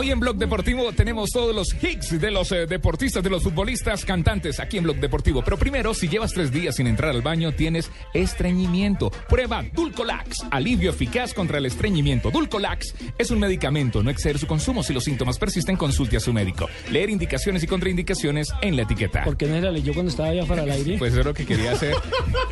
Hoy 0.09 0.12
en 0.12 0.21
Blog 0.21 0.37
Deportivo 0.37 0.90
tenemos 0.92 1.29
todos 1.29 1.55
los 1.55 1.85
hits 1.85 2.18
de 2.18 2.31
los 2.31 2.51
eh, 2.53 2.64
deportistas, 2.64 3.23
de 3.23 3.29
los 3.29 3.42
futbolistas, 3.42 4.07
cantantes 4.07 4.59
aquí 4.59 4.79
en 4.79 4.85
Blog 4.85 4.97
Deportivo. 4.97 5.42
Pero 5.44 5.59
primero, 5.59 5.92
si 5.92 6.09
llevas 6.09 6.33
tres 6.33 6.51
días 6.51 6.77
sin 6.77 6.87
entrar 6.87 7.11
al 7.11 7.21
baño, 7.21 7.53
tienes 7.53 7.90
estreñimiento. 8.14 9.11
Prueba 9.29 9.62
Dulcolax, 9.71 10.47
alivio 10.51 10.88
eficaz 10.88 11.35
contra 11.35 11.59
el 11.59 11.66
estreñimiento. 11.66 12.31
Dulcolax 12.31 12.94
es 13.18 13.31
un 13.31 13.38
medicamento, 13.38 14.03
no 14.03 14.09
exceder 14.09 14.38
su 14.38 14.47
consumo. 14.47 14.83
Si 14.83 14.94
los 14.94 15.05
síntomas 15.05 15.38
persisten, 15.38 15.77
consulte 15.77 16.16
a 16.16 16.21
su 16.21 16.33
médico. 16.33 16.71
Leer 16.90 17.11
indicaciones 17.11 17.62
y 17.62 17.66
contraindicaciones 17.66 18.49
en 18.62 18.77
la 18.77 18.85
etiqueta. 18.85 19.25
¿Por 19.25 19.37
qué 19.37 19.44
no 19.44 19.61
la 19.61 19.71
leyó 19.71 19.92
cuando 19.92 20.09
estaba 20.09 20.31
allá 20.31 20.47
para 20.47 20.62
el 20.62 20.71
aire? 20.71 20.97
Pues 20.97 21.12
es 21.12 21.23
lo 21.23 21.35
que 21.35 21.44
quería 21.44 21.73
hacer. 21.73 21.94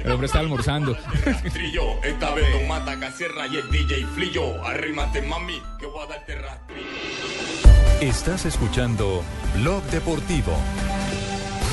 El 0.05 0.13
hombre 0.13 0.27
está 0.27 0.41
almorzando. 0.41 0.95
Trillo, 1.55 2.05
esta 2.05 2.35
vez 2.35 2.45
no 2.53 2.69
mata 2.69 3.01
Casierra 3.01 3.47
y 3.47 3.57
el 3.57 3.71
DJ 3.71 4.05
Flillo. 4.15 4.63
Arrímate, 4.63 5.23
mami, 5.23 5.59
que 5.81 5.87
voy 5.87 6.05
a 6.05 6.07
darte 6.07 6.35
rastrillo. 6.35 6.96
Estás 8.01 8.45
escuchando 8.45 9.23
Blog 9.55 9.83
Deportivo. 9.85 10.53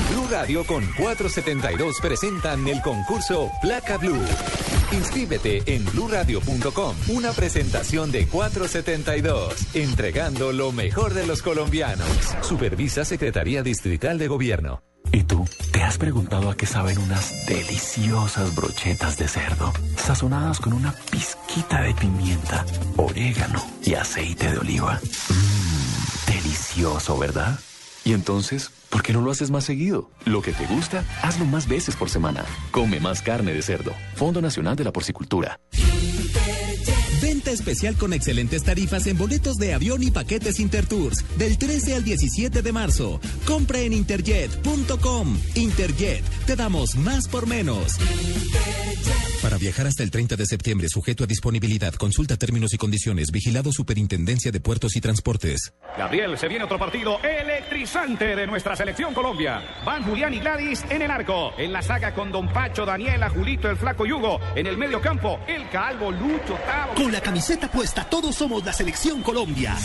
Blue 0.10 0.26
Radio 0.32 0.64
con 0.66 0.82
472 0.98 1.98
presentan 2.02 2.66
el 2.66 2.82
concurso 2.82 3.52
Placa 3.62 3.98
Blue. 3.98 4.24
Inscríbete 4.94 5.64
en 5.66 5.84
bluradio.com. 5.84 6.96
Una 7.10 7.34
presentación 7.34 8.10
de 8.14 8.26
472, 8.28 9.76
entregando 9.76 10.54
lo 10.54 10.72
mejor 10.72 11.14
de 11.14 11.28
los 11.28 11.42
colombianos. 11.42 12.08
Supervisa 12.42 13.04
Secretaría 13.04 13.62
Distrital 13.62 14.18
de 14.18 14.30
Gobierno. 14.30 14.82
¿Y 15.12 15.24
tú? 15.24 15.46
¿Te 15.72 15.84
has 15.84 15.98
preguntado 15.98 16.50
a 16.50 16.56
qué 16.56 16.66
saben 16.66 16.98
unas 17.00 17.46
deliciosas 17.46 18.56
brochetas 18.56 19.18
de 19.18 19.28
cerdo, 19.28 19.74
sazonadas 19.98 20.60
con 20.60 20.74
una 20.74 20.94
pizquita 21.12 21.82
de 21.82 21.94
pimienta, 21.94 22.66
orégano 22.96 23.64
y 23.84 23.94
aceite 23.94 24.50
de 24.52 24.58
oliva? 24.58 25.00
Mmm, 25.30 25.53
delicioso, 26.54 27.18
¿verdad? 27.18 27.60
Y 28.06 28.13
entonces, 28.13 28.70
¿por 28.89 29.02
qué 29.02 29.12
no 29.12 29.22
lo 29.22 29.32
haces 29.32 29.50
más 29.50 29.63
seguido? 29.63 30.12
Lo 30.26 30.44
que 30.44 30.54
te 30.54 30.68
gusta, 30.68 31.04
hazlo 31.24 31.46
más 31.46 31.68
veces 31.68 31.96
por 31.96 32.12
semana. 32.12 32.46
Come 32.70 33.00
más 33.00 33.24
carne 33.24 33.54
de 33.54 33.62
cerdo. 33.63 33.92
Fondo 34.16 34.39
Nacional 34.39 34.76
de 34.76 34.84
la 34.84 34.94
Porcicultura. 34.94 35.60
Venta 37.43 37.62
especial 37.62 37.97
con 37.97 38.13
excelentes 38.13 38.63
tarifas 38.63 39.06
en 39.06 39.17
boletos 39.17 39.58
de 39.58 39.73
avión 39.73 40.01
y 40.01 40.12
paquetes 40.12 40.62
Intertours 40.62 41.25
del 41.38 41.58
13 41.58 41.95
al 41.95 42.03
17 42.06 42.62
de 42.62 42.71
marzo. 42.71 43.19
Compra 43.45 43.79
en 43.79 43.91
interjet.com. 43.91 45.38
Interjet, 45.56 46.23
te 46.45 46.56
damos 46.56 46.95
más 46.95 47.27
por 47.27 47.45
menos. 47.45 47.97
Para 49.41 49.58
viajar 49.58 49.88
hasta 49.88 50.03
el 50.03 50.10
30 50.10 50.38
de 50.38 50.45
septiembre, 50.45 50.88
sujeto 50.88 51.25
a 51.25 51.27
disponibilidad, 51.27 51.93
consulta 51.95 52.38
términos 52.38 52.73
y 52.73 52.77
condiciones. 52.77 53.29
Vigilado 53.29 53.73
Superintendencia 53.73 54.53
de 54.53 54.62
Puertos 54.62 54.95
y 54.95 55.01
Transportes. 55.01 55.73
Gabriel, 55.97 56.38
se 56.38 56.47
viene 56.47 56.63
otro 56.63 56.79
partido 56.79 57.19
electrizante 57.21 58.38
de 58.38 58.47
nuestra 58.47 58.77
selección 58.77 59.13
Colombia. 59.13 59.62
Van 59.86 60.01
Julián 60.03 60.34
y 60.34 60.39
Gladys 60.39 60.86
en 60.89 61.01
el 61.01 61.12
arco. 61.12 61.51
En 61.58 61.73
la 61.73 61.82
saga 61.82 62.13
con 62.13 62.32
Don 62.32 62.53
Pacho, 62.53 62.86
Daniela, 62.86 63.29
Julito, 63.29 63.69
el 63.69 63.75
Flaco 63.75 64.06
Yugo. 64.06 64.39
En 64.56 64.65
el 64.65 64.77
medio 64.77 65.01
campo, 65.01 65.38
el 65.45 65.69
Calvo, 65.69 66.10
Lucho, 66.10 66.58
Tavo. 66.65 66.95
Con 66.95 67.12
la 67.12 67.19
camiseta 67.34 67.67
puesta, 67.67 68.04
todos 68.04 68.36
somos 68.36 68.63
la 68.63 68.72
selección 68.72 69.24
Colombia. 69.24 69.76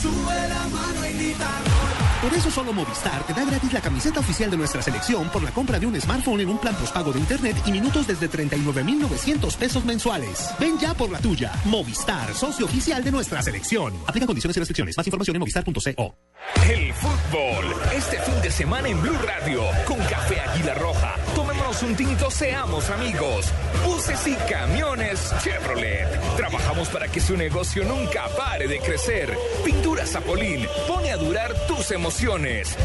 Por 2.22 2.34
eso 2.34 2.50
solo 2.50 2.72
Movistar 2.72 3.24
te 3.28 3.32
da 3.32 3.44
gratis 3.44 3.72
la 3.72 3.80
camiseta 3.80 4.18
oficial 4.18 4.50
de 4.50 4.56
nuestra 4.56 4.82
selección 4.82 5.28
por 5.28 5.40
la 5.40 5.52
compra 5.52 5.78
de 5.78 5.86
un 5.86 5.98
smartphone 6.00 6.40
en 6.40 6.48
un 6.48 6.58
plan 6.58 6.74
postpago 6.74 7.12
de 7.12 7.20
internet 7.20 7.56
y 7.64 7.70
minutos 7.70 8.08
desde 8.08 8.26
39,900 8.26 9.56
pesos 9.56 9.84
mensuales. 9.84 10.50
Ven 10.58 10.76
ya 10.80 10.94
por 10.94 11.10
la 11.10 11.20
tuya. 11.20 11.52
Movistar, 11.66 12.34
socio 12.34 12.66
oficial 12.66 13.04
de 13.04 13.12
nuestra 13.12 13.40
selección. 13.40 13.94
Aplica 14.04 14.26
condiciones 14.26 14.56
y 14.56 14.60
restricciones. 14.60 14.96
Más 14.96 15.06
información 15.06 15.36
en 15.36 15.40
movistar.co. 15.40 16.16
El 16.68 16.92
fútbol. 16.94 17.74
Este 17.94 18.18
fin 18.20 18.40
de 18.42 18.50
semana 18.50 18.88
en 18.88 19.00
Blue 19.00 19.18
Radio. 19.24 19.62
Con 19.86 19.98
Café 19.98 20.40
Águila 20.40 20.74
Roja. 20.74 21.14
Tomémonos 21.36 21.82
un 21.82 21.94
tinto, 21.94 22.30
seamos 22.30 22.90
amigos. 22.90 23.46
Buses 23.84 24.26
y 24.26 24.34
camiones 24.50 25.32
Chevrolet. 25.42 26.08
Trabajamos 26.36 26.88
para 26.88 27.06
que 27.06 27.20
su 27.20 27.36
negocio 27.36 27.84
nunca 27.84 28.28
pare 28.36 28.66
de 28.66 28.80
crecer. 28.80 29.36
Pinturas 29.64 30.10
Zapolín. 30.10 30.66
Pone 30.88 31.12
a 31.12 31.16
durar 31.16 31.54
tus 31.68 31.90
emociones. 31.92 32.07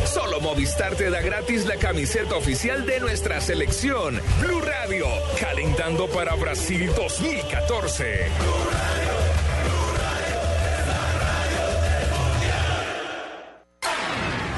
Solo 0.05 0.41
Movistar 0.41 0.95
te 0.95 1.09
da 1.09 1.21
gratis 1.21 1.65
la 1.65 1.77
camiseta 1.77 2.35
oficial 2.35 2.85
de 2.85 2.99
nuestra 2.99 3.39
selección. 3.39 4.19
Blue 4.41 4.61
Radio. 4.61 5.05
Calentando 5.39 6.07
para 6.07 6.35
Brasil 6.35 6.91
2014. 6.93 8.92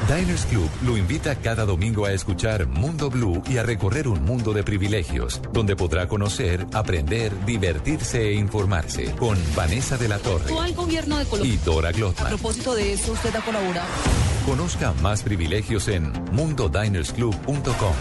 Diners 0.07 0.45
Club 0.45 0.69
lo 0.85 0.97
invita 0.97 1.35
cada 1.35 1.65
domingo 1.65 2.05
a 2.05 2.11
escuchar 2.13 2.67
Mundo 2.67 3.09
Blue 3.09 3.41
y 3.49 3.57
a 3.57 3.63
recorrer 3.63 4.07
un 4.07 4.23
mundo 4.23 4.53
de 4.53 4.63
privilegios, 4.63 5.41
donde 5.51 5.75
podrá 5.75 6.07
conocer, 6.07 6.67
aprender, 6.73 7.33
divertirse 7.45 8.21
e 8.21 8.33
informarse 8.35 9.11
con 9.15 9.35
Vanessa 9.55 9.97
de 9.97 10.07
la 10.07 10.19
Torre 10.19 10.53
al 10.59 10.73
gobierno 10.75 11.17
de 11.17 11.25
Colombia. 11.25 11.53
y 11.53 11.57
Dora 11.57 11.89
A 11.89 11.91
Glotman. 11.91 12.27
propósito 12.29 12.75
de 12.75 12.93
eso, 12.93 13.13
usted 13.13 13.35
ha 13.35 13.41
colaborado. 13.41 13.87
Conozca 14.45 14.93
más 15.01 15.23
privilegios 15.23 15.87
en 15.87 16.13
mundodinersclub.com. 16.31 17.95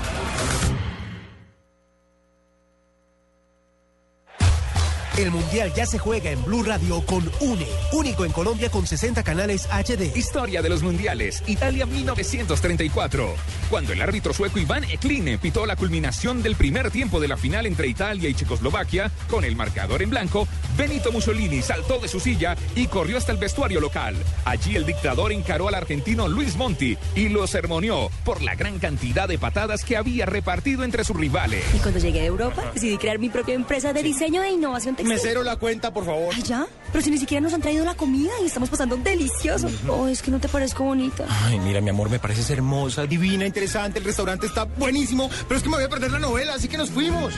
El 5.17 5.31
Mundial 5.31 5.73
ya 5.77 5.87
se 5.87 5.97
juega 5.97 6.33
en 6.33 6.45
Blue 6.45 6.65
Radio 6.65 7.01
con 7.07 7.31
UNE, 7.39 7.69
único 7.93 8.25
en 8.25 8.33
Colombia 8.33 8.69
con 8.69 8.85
60 8.85 9.23
canales 9.23 9.69
HD. 9.71 10.17
Historia 10.17 10.61
de 10.61 10.69
los 10.69 10.83
mundiales, 10.83 11.41
Italia 11.47 11.87
1934. 11.87 13.33
Cuando 13.71 13.93
el 13.93 14.03
árbitro 14.03 14.33
sueco 14.33 14.59
Iván 14.59 14.83
Ekline 14.83 15.39
pitó 15.39 15.67
la 15.67 15.77
culminación 15.77 16.43
del 16.43 16.57
primer 16.57 16.91
tiempo 16.91 17.21
de 17.21 17.29
la 17.29 17.37
final 17.37 17.65
entre 17.67 17.87
Italia 17.87 18.29
y 18.29 18.35
Checoslovaquia, 18.35 19.13
con 19.31 19.45
el 19.45 19.55
marcador 19.55 20.03
en 20.03 20.11
blanco, 20.11 20.49
Benito 20.77 21.13
Mussolini 21.13 21.63
saltó 21.63 21.99
de 21.99 22.09
su 22.09 22.21
silla 22.21 22.57
y 22.75 22.87
corrió 22.87 23.19
hasta 23.19 23.33
el 23.33 23.39
vestuario 23.39 23.81
local. 23.81 24.17
Allí 24.45 24.77
el 24.77 24.87
dictador 24.87 25.33
encaró 25.33 25.69
al 25.69 25.75
argentino 25.75 26.29
Luis 26.29 26.57
Monti 26.57 26.97
y 27.15 27.29
lo 27.29 27.47
sermoneó 27.47 28.11
por 28.25 28.43
la 28.43 28.55
gran 28.55 28.79
cantidad 28.79 29.29
de 29.29 29.39
patadas 29.39 29.85
que 29.85 29.97
había 29.97 30.27
repartido 30.27 30.85
entre 30.85 31.05
sus 31.05 31.17
rivales. 31.17 31.65
Y 31.75 31.79
cuando 31.79 32.01
llegué 32.01 32.21
a 32.21 32.25
Europa, 32.25 32.63
decidí 32.75 32.99
crear 32.99 33.19
mi 33.19 33.29
propia 33.29 33.55
empresa 33.55 33.93
de 33.93 34.03
diseño 34.03 34.43
e 34.43 34.51
innovación 34.51 34.97
textil. 34.97 35.15
Mesero 35.15 35.43
la 35.43 35.57
cuenta, 35.57 35.93
por 35.93 36.05
favor. 36.05 36.33
Ay, 36.35 36.43
¿Ya? 36.43 36.67
Pero 36.93 37.05
si 37.05 37.11
ni 37.11 37.19
siquiera 37.19 37.41
nos 37.41 37.53
han 37.55 37.61
traído 37.61 37.85
la 37.85 37.95
comida 37.95 38.33
y 38.43 38.47
estamos 38.47 38.69
pasando 38.69 38.97
delicioso. 38.97 39.69
Oh, 39.89 40.09
es 40.09 40.23
que 40.23 40.31
no 40.31 40.41
te 40.41 40.49
parezco 40.49 40.85
bonita. 40.85 41.25
Ay, 41.45 41.59
mira, 41.61 41.81
mi 41.81 41.91
amor, 41.91 42.11
me 42.11 42.19
pareces 42.19 42.51
hermosa, 42.51 43.07
divina, 43.07 43.47
interesante. 43.47 43.99
El 43.99 44.05
restaurante 44.05 44.47
está 44.47 44.65
buenísimo, 44.65 45.31
pero 45.49 45.59
es 45.59 45.63
que 45.63 45.69
me 45.69 45.77
voy 45.77 45.85
a 45.85 45.89
perder 45.89 46.11
la 46.11 46.19
novela, 46.19 46.55
así 46.55 46.69
que 46.69 46.77
nos 46.77 46.91
fuimos. 46.91 47.35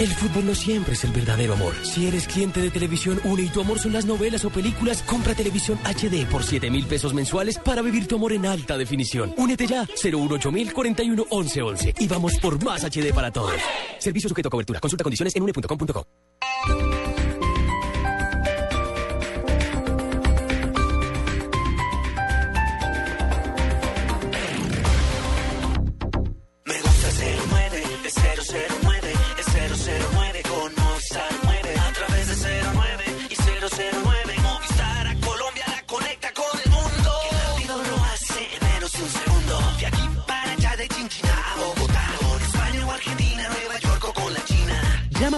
El 0.00 0.08
fútbol 0.08 0.46
no 0.46 0.54
siempre 0.54 0.94
es 0.94 1.04
el 1.04 1.12
verdadero 1.12 1.52
amor. 1.52 1.74
Si 1.82 2.06
eres 2.06 2.26
cliente 2.26 2.58
de 2.58 2.70
Televisión 2.70 3.20
Une 3.22 3.42
y 3.42 3.48
tu 3.50 3.60
amor 3.60 3.78
son 3.78 3.92
las 3.92 4.06
novelas 4.06 4.42
o 4.46 4.50
películas, 4.50 5.02
compra 5.02 5.34
Televisión 5.34 5.78
HD 5.84 6.26
por 6.26 6.42
7 6.42 6.70
mil 6.70 6.86
pesos 6.86 7.12
mensuales 7.12 7.58
para 7.58 7.82
vivir 7.82 8.06
tu 8.08 8.16
amor 8.16 8.32
en 8.32 8.46
alta 8.46 8.78
definición. 8.78 9.34
Únete 9.36 9.66
ya, 9.66 9.84
018 9.84 10.52
mil 10.52 10.72
41 10.72 11.26
11 11.28 11.62
11 11.62 11.94
y 11.98 12.08
vamos 12.08 12.38
por 12.40 12.64
más 12.64 12.82
HD 12.82 13.12
para 13.12 13.30
todos. 13.30 13.52
Servicio 13.98 14.30
sujeto 14.30 14.48
a 14.48 14.50
cobertura. 14.50 14.80
Consulta 14.80 15.04
condiciones 15.04 15.36
en 15.36 15.42
une.com.co. 15.42 16.06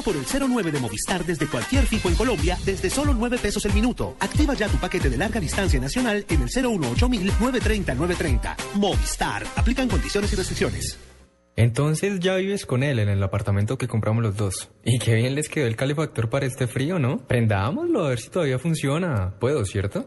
Por 0.05 0.17
el 0.17 0.25
09 0.25 0.73
de 0.73 0.81
Movistar 0.81 1.25
desde 1.25 1.47
cualquier 1.47 1.87
fijo 1.87 2.09
en 2.09 2.15
Colombia 2.15 2.59
desde 2.65 2.91
solo 2.91 3.15
9 3.15 3.38
pesos 3.38 3.65
el 3.67 3.73
minuto. 3.73 4.17
Activa 4.21 4.55
ya 4.55 4.69
tu 4.69 4.79
paquete 4.79 5.09
de 5.09 5.17
larga 5.17 5.41
distancia 5.41 5.81
nacional 5.81 6.25
en 6.29 6.43
el 6.43 6.49
018 6.49 7.09
930 7.09 7.95
930. 7.95 8.57
Movistar. 8.75 9.45
Aplican 9.57 9.88
condiciones 9.88 10.33
y 10.33 10.37
restricciones. 10.37 10.99
Entonces 11.55 12.19
ya 12.19 12.37
vives 12.37 12.65
con 12.65 12.83
él 12.83 12.99
en 12.99 13.09
el 13.09 13.23
apartamento 13.23 13.77
que 13.77 13.87
compramos 13.87 14.23
los 14.23 14.37
dos. 14.37 14.71
Y 14.85 14.99
qué 14.99 15.15
bien 15.15 15.35
les 15.35 15.49
quedó 15.49 15.67
el 15.67 15.77
calefactor 15.77 16.31
para 16.31 16.47
este 16.47 16.67
frío, 16.67 16.99
¿no? 16.99 17.19
Prendámoslo 17.27 18.05
a 18.05 18.09
ver 18.09 18.21
si 18.21 18.31
todavía 18.31 18.59
funciona. 18.59 19.35
Puedo, 19.38 19.65
¿cierto? 19.65 20.07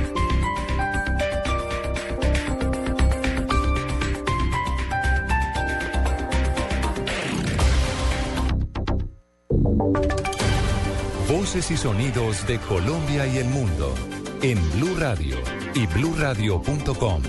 Voces 11.27 11.71
y 11.71 11.77
sonidos 11.77 12.45
de 12.45 12.59
Colombia 12.59 13.25
y 13.25 13.37
el 13.37 13.47
mundo 13.47 13.95
en 14.43 14.59
Blue 14.73 14.95
Radio 14.99 15.37
y 15.73 15.87
bluradio.com, 15.87 17.21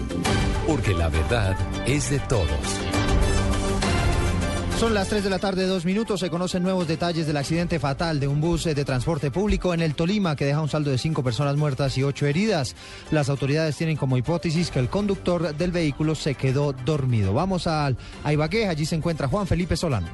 porque 0.66 0.92
la 0.92 1.08
verdad 1.08 1.56
es 1.86 2.10
de 2.10 2.18
todos. 2.20 2.48
Son 4.78 4.92
las 4.92 5.08
3 5.08 5.24
de 5.24 5.30
la 5.30 5.38
tarde, 5.38 5.66
dos 5.66 5.84
minutos. 5.84 6.20
Se 6.20 6.28
conocen 6.28 6.62
nuevos 6.64 6.88
detalles 6.88 7.26
del 7.26 7.36
accidente 7.36 7.78
fatal 7.78 8.18
de 8.18 8.26
un 8.26 8.40
bus 8.40 8.64
de 8.64 8.84
transporte 8.84 9.30
público 9.30 9.72
en 9.72 9.80
el 9.80 9.94
Tolima 9.94 10.34
que 10.34 10.44
deja 10.44 10.60
un 10.60 10.68
saldo 10.68 10.90
de 10.90 10.98
cinco 10.98 11.22
personas 11.22 11.56
muertas 11.56 11.96
y 11.96 12.02
ocho 12.02 12.26
heridas. 12.26 12.74
Las 13.12 13.28
autoridades 13.28 13.76
tienen 13.76 13.96
como 13.96 14.16
hipótesis 14.16 14.70
que 14.70 14.80
el 14.80 14.88
conductor 14.88 15.54
del 15.54 15.70
vehículo 15.70 16.16
se 16.16 16.34
quedó 16.34 16.72
dormido. 16.72 17.32
Vamos 17.32 17.66
al, 17.68 17.96
a 18.24 18.32
Ibagué, 18.32 18.66
allí 18.66 18.84
se 18.84 18.96
encuentra 18.96 19.28
Juan 19.28 19.46
Felipe 19.46 19.76
Solano. 19.76 20.08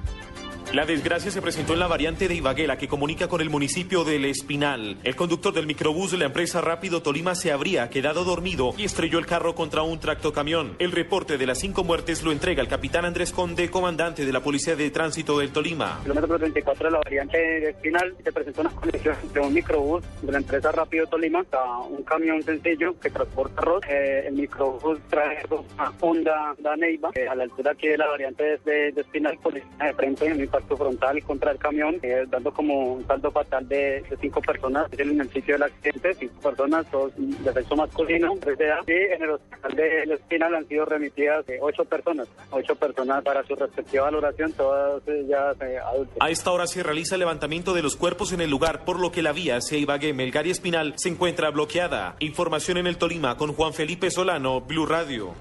La 0.74 0.84
desgracia 0.84 1.30
se 1.30 1.40
presentó 1.40 1.72
en 1.72 1.78
la 1.78 1.86
variante 1.86 2.28
de 2.28 2.34
Ibagué, 2.34 2.68
que 2.76 2.88
comunica 2.88 3.26
con 3.26 3.40
el 3.40 3.48
municipio 3.48 4.04
del 4.04 4.26
Espinal. 4.26 4.98
El 5.02 5.16
conductor 5.16 5.54
del 5.54 5.66
microbús 5.66 6.10
de 6.10 6.18
la 6.18 6.26
empresa 6.26 6.60
Rápido 6.60 7.00
Tolima 7.00 7.34
se 7.34 7.52
habría 7.52 7.88
quedado 7.88 8.22
dormido 8.22 8.74
y 8.76 8.84
estrelló 8.84 9.18
el 9.18 9.24
carro 9.24 9.54
contra 9.54 9.80
un 9.80 9.98
tractocamión. 9.98 10.76
El 10.78 10.92
reporte 10.92 11.38
de 11.38 11.46
las 11.46 11.58
cinco 11.58 11.84
muertes 11.84 12.22
lo 12.22 12.32
entrega 12.32 12.60
el 12.60 12.68
capitán 12.68 13.06
Andrés 13.06 13.32
Conde, 13.32 13.70
comandante 13.70 14.26
de 14.26 14.32
la 14.32 14.40
Policía 14.40 14.76
de 14.76 14.90
Tránsito 14.90 15.38
del 15.38 15.52
Tolima. 15.52 16.00
kilómetro 16.02 16.38
34 16.38 16.84
de 16.84 16.90
la 16.90 16.98
variante 16.98 17.38
de 17.38 17.70
Espinal 17.70 18.14
se 18.22 18.30
presentó 18.30 18.60
una 18.60 18.70
colisión 18.70 19.16
entre 19.22 19.40
un 19.40 19.54
microbús 19.54 20.04
de 20.20 20.32
la 20.32 20.38
empresa 20.38 20.70
Rápido 20.70 21.06
Tolima 21.06 21.46
a 21.50 21.78
un 21.80 22.02
camión 22.02 22.42
sencillo 22.42 22.94
que 23.00 23.08
transporta 23.08 23.62
arroz. 23.62 23.82
Eh, 23.88 24.24
el 24.26 24.34
microbús 24.34 24.98
trae 25.08 25.38
una 25.48 25.92
Honda 26.00 26.54
da 26.58 26.76
Neiva 26.76 27.10
eh, 27.14 27.26
a 27.26 27.34
la 27.34 27.44
altura 27.44 27.72
aquí 27.72 27.88
de 27.88 27.96
la 27.96 28.06
variante 28.06 28.58
de, 28.66 28.92
de 28.92 29.00
Espinal, 29.00 29.38
colisión 29.38 29.78
de 29.78 29.94
frente 29.94 30.26
en 30.26 30.32
un 30.32 30.57
impacto 30.58 30.76
frontal 30.76 31.22
contra 31.22 31.52
el 31.52 31.58
camión, 31.58 31.98
eh, 32.02 32.24
dando 32.28 32.52
como 32.52 32.94
un 32.94 33.06
saldo 33.06 33.30
fatal 33.30 33.66
de, 33.68 34.02
cinco 34.20 34.40
personas 34.40 34.88
en 34.96 35.20
el 35.20 35.30
sitio 35.30 35.54
del 35.54 35.62
accidente, 35.64 36.14
cinco 36.14 36.40
personas, 36.40 36.90
dos 36.90 37.12
de 37.16 37.52
sexo 37.52 37.76
masculino, 37.76 38.34
tres 38.40 38.58
de 38.58 38.64
edad, 38.66 38.78
y 38.86 38.92
en 38.92 39.22
el 39.22 39.30
hospital 39.30 39.76
de 39.76 40.02
Espinal 40.14 40.54
han 40.54 40.66
sido 40.66 40.84
remitidas 40.84 41.48
eh, 41.48 41.58
ocho 41.60 41.84
personas, 41.84 42.28
ocho 42.50 42.74
personas 42.74 43.22
para 43.22 43.44
su 43.44 43.54
respectiva 43.54 44.04
valoración, 44.04 44.52
todas 44.52 45.02
ellas 45.06 45.56
eh, 45.60 45.78
adultas. 45.78 46.16
A 46.20 46.30
esta 46.30 46.50
hora 46.50 46.66
se 46.66 46.82
realiza 46.82 47.14
el 47.14 47.20
levantamiento 47.20 47.74
de 47.74 47.82
los 47.82 47.96
cuerpos 47.96 48.32
en 48.32 48.40
el 48.40 48.50
lugar, 48.50 48.84
por 48.84 48.98
lo 48.98 49.12
que 49.12 49.22
la 49.22 49.32
vía 49.32 49.56
hacia 49.56 49.78
Ibagué, 49.78 50.12
Melgar 50.12 50.46
y 50.46 50.50
Espinal 50.50 50.94
se 50.96 51.08
encuentra 51.08 51.50
bloqueada. 51.50 52.16
Información 52.20 52.78
en 52.78 52.86
el 52.86 52.98
Tolima 52.98 53.36
con 53.36 53.52
Juan 53.52 53.72
Felipe 53.72 54.10
Solano, 54.10 54.60
Blue 54.60 54.86
Radio. 54.86 55.34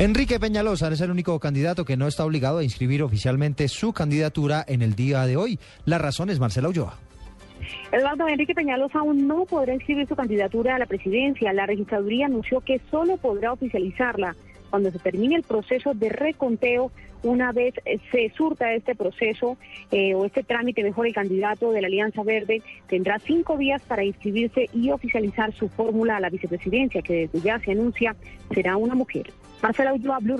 Enrique 0.00 0.40
Peñalosa 0.40 0.88
es 0.88 1.00
el 1.02 1.12
único 1.12 1.38
candidato 1.38 1.84
que 1.84 1.96
no 1.96 2.08
está 2.08 2.24
obligado 2.24 2.58
a 2.58 2.64
inscribir 2.64 3.04
oficialmente 3.04 3.68
su 3.68 3.92
candidatura 3.92 4.64
en 4.66 4.82
el 4.82 4.96
día 4.96 5.24
de 5.24 5.36
hoy. 5.36 5.60
La 5.84 5.98
razón 5.98 6.30
es 6.30 6.40
Marcela 6.40 6.68
Ulloa. 6.68 6.98
Eduardo 7.92 8.26
Enrique 8.26 8.54
Peñalosa 8.54 8.98
aún 8.98 9.28
no 9.28 9.44
podrá 9.44 9.72
inscribir 9.72 10.08
su 10.08 10.16
candidatura 10.16 10.74
a 10.74 10.78
la 10.80 10.86
presidencia. 10.86 11.52
La 11.52 11.66
registraduría 11.66 12.26
anunció 12.26 12.60
que 12.60 12.80
solo 12.90 13.18
podrá 13.18 13.52
oficializarla 13.52 14.34
cuando 14.68 14.90
se 14.90 14.98
termine 14.98 15.36
el 15.36 15.44
proceso 15.44 15.94
de 15.94 16.08
reconteo. 16.08 16.90
Una 17.22 17.52
vez 17.52 17.74
se 18.10 18.32
surta 18.36 18.74
este 18.74 18.96
proceso 18.96 19.56
eh, 19.92 20.14
o 20.16 20.24
este 20.24 20.42
trámite, 20.42 20.82
mejor 20.82 21.06
el 21.06 21.14
candidato 21.14 21.70
de 21.70 21.80
la 21.80 21.86
Alianza 21.86 22.24
Verde 22.24 22.62
tendrá 22.88 23.20
cinco 23.20 23.56
días 23.56 23.80
para 23.82 24.04
inscribirse 24.04 24.68
y 24.74 24.90
oficializar 24.90 25.54
su 25.54 25.68
fórmula 25.68 26.16
a 26.16 26.20
la 26.20 26.30
vicepresidencia, 26.30 27.00
que 27.00 27.28
desde 27.28 27.40
ya 27.40 27.60
se 27.60 27.70
anuncia 27.70 28.16
será 28.52 28.76
una 28.76 28.96
mujer. 28.96 29.32
Marcela 29.64 29.94
Ulloa, 29.94 30.18
Blue. 30.20 30.36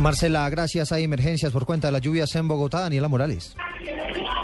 Marcela, 0.00 0.50
gracias. 0.50 0.90
Hay 0.90 1.04
emergencias 1.04 1.52
por 1.52 1.64
cuenta 1.64 1.86
de 1.86 1.92
las 1.92 2.00
lluvias 2.00 2.34
en 2.34 2.48
Bogotá. 2.48 2.80
Daniela 2.80 3.06
Morales. 3.06 3.54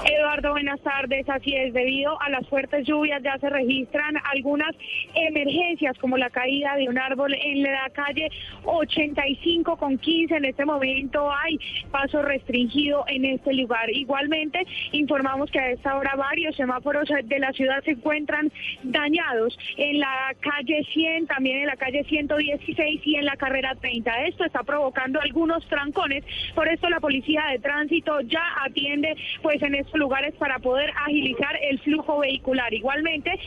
Eduardo, 0.05 0.53
buenas 0.53 0.81
tardes. 0.81 1.29
Así 1.29 1.55
es, 1.55 1.75
debido 1.75 2.21
a 2.21 2.31
las 2.31 2.47
fuertes 2.49 2.87
lluvias 2.87 3.23
ya 3.23 3.39
se 3.39 3.51
registran 3.51 4.17
algunas 4.33 4.75
emergencias 5.15 5.97
como 5.99 6.17
la 6.17 6.31
caída 6.31 6.77
de 6.77 6.89
un 6.89 6.99
árbol 6.99 7.35
en 7.35 7.63
la 7.63 7.91
calle 7.91 8.31
85 8.65 9.77
con 9.77 9.99
15. 9.99 10.37
En 10.37 10.45
este 10.45 10.65
momento 10.65 11.31
hay 11.31 11.59
paso 11.91 12.23
restringido 12.23 13.05
en 13.09 13.25
este 13.25 13.53
lugar. 13.53 13.91
Igualmente, 13.91 14.67
informamos 14.93 15.51
que 15.51 15.61
a 15.61 15.71
esta 15.71 15.97
hora 15.97 16.15
varios 16.17 16.57
semáforos 16.57 17.09
de 17.25 17.39
la 17.39 17.53
ciudad 17.53 17.83
se 17.85 17.93
encuentran 17.93 18.51
dañados 18.83 19.59
en 19.77 20.01
la 20.01 20.35
calle 20.41 20.85
100, 20.93 21.27
también 21.27 21.59
en 21.59 21.67
la 21.67 21.77
calle 21.77 22.05
116 22.05 23.01
y 23.05 23.17
en 23.17 23.25
la 23.25 23.37
carrera 23.37 23.75
30. 23.75 24.25
Esto 24.27 24.45
está 24.45 24.63
provocando 24.63 25.21
algunos 25.21 25.67
trancones. 25.69 26.25
Por 26.55 26.69
esto 26.69 26.89
la 26.89 27.01
policía 27.01 27.45
de 27.51 27.59
tránsito 27.59 28.21
ya 28.23 28.43
atiende 28.65 29.17
pues 29.43 29.63
en 29.63 29.75
estos 29.75 29.95
lugares 29.95 30.35
para 30.35 30.59
poder 30.59 30.91
agilizar 31.07 31.57
el 31.63 31.79
flujo 31.81 32.19
vehicular. 32.19 32.73
Igualmente, 32.73 33.39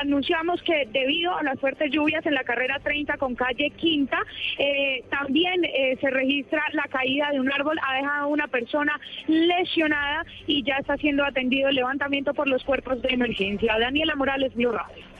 anunciamos 0.00 0.62
que 0.62 0.86
debido 0.92 1.36
a 1.36 1.42
las 1.42 1.58
fuertes 1.60 1.90
lluvias 1.90 2.24
en 2.26 2.34
la 2.34 2.44
carrera 2.44 2.78
30 2.80 3.16
con 3.18 3.34
calle 3.34 3.70
Quinta, 3.70 4.18
eh, 4.58 5.04
también 5.10 5.64
eh, 5.64 5.96
se 6.00 6.10
registra 6.10 6.62
la 6.72 6.84
caída 6.84 7.30
de 7.32 7.40
un 7.40 7.52
árbol, 7.52 7.78
ha 7.82 7.96
dejado 7.96 8.24
a 8.24 8.26
una 8.26 8.48
persona 8.48 8.98
lesionada 9.26 10.24
y 10.46 10.62
ya 10.62 10.76
está 10.76 10.96
siendo 10.96 11.24
atendido 11.24 11.68
el 11.68 11.76
levantamiento 11.76 12.34
por 12.34 12.48
los 12.48 12.62
cuerpos 12.64 13.00
de 13.02 13.08
emergencia. 13.10 13.76
Daniela 13.78 14.14
Morales, 14.16 14.54
Blue 14.54 14.72
Radio. 14.72 15.13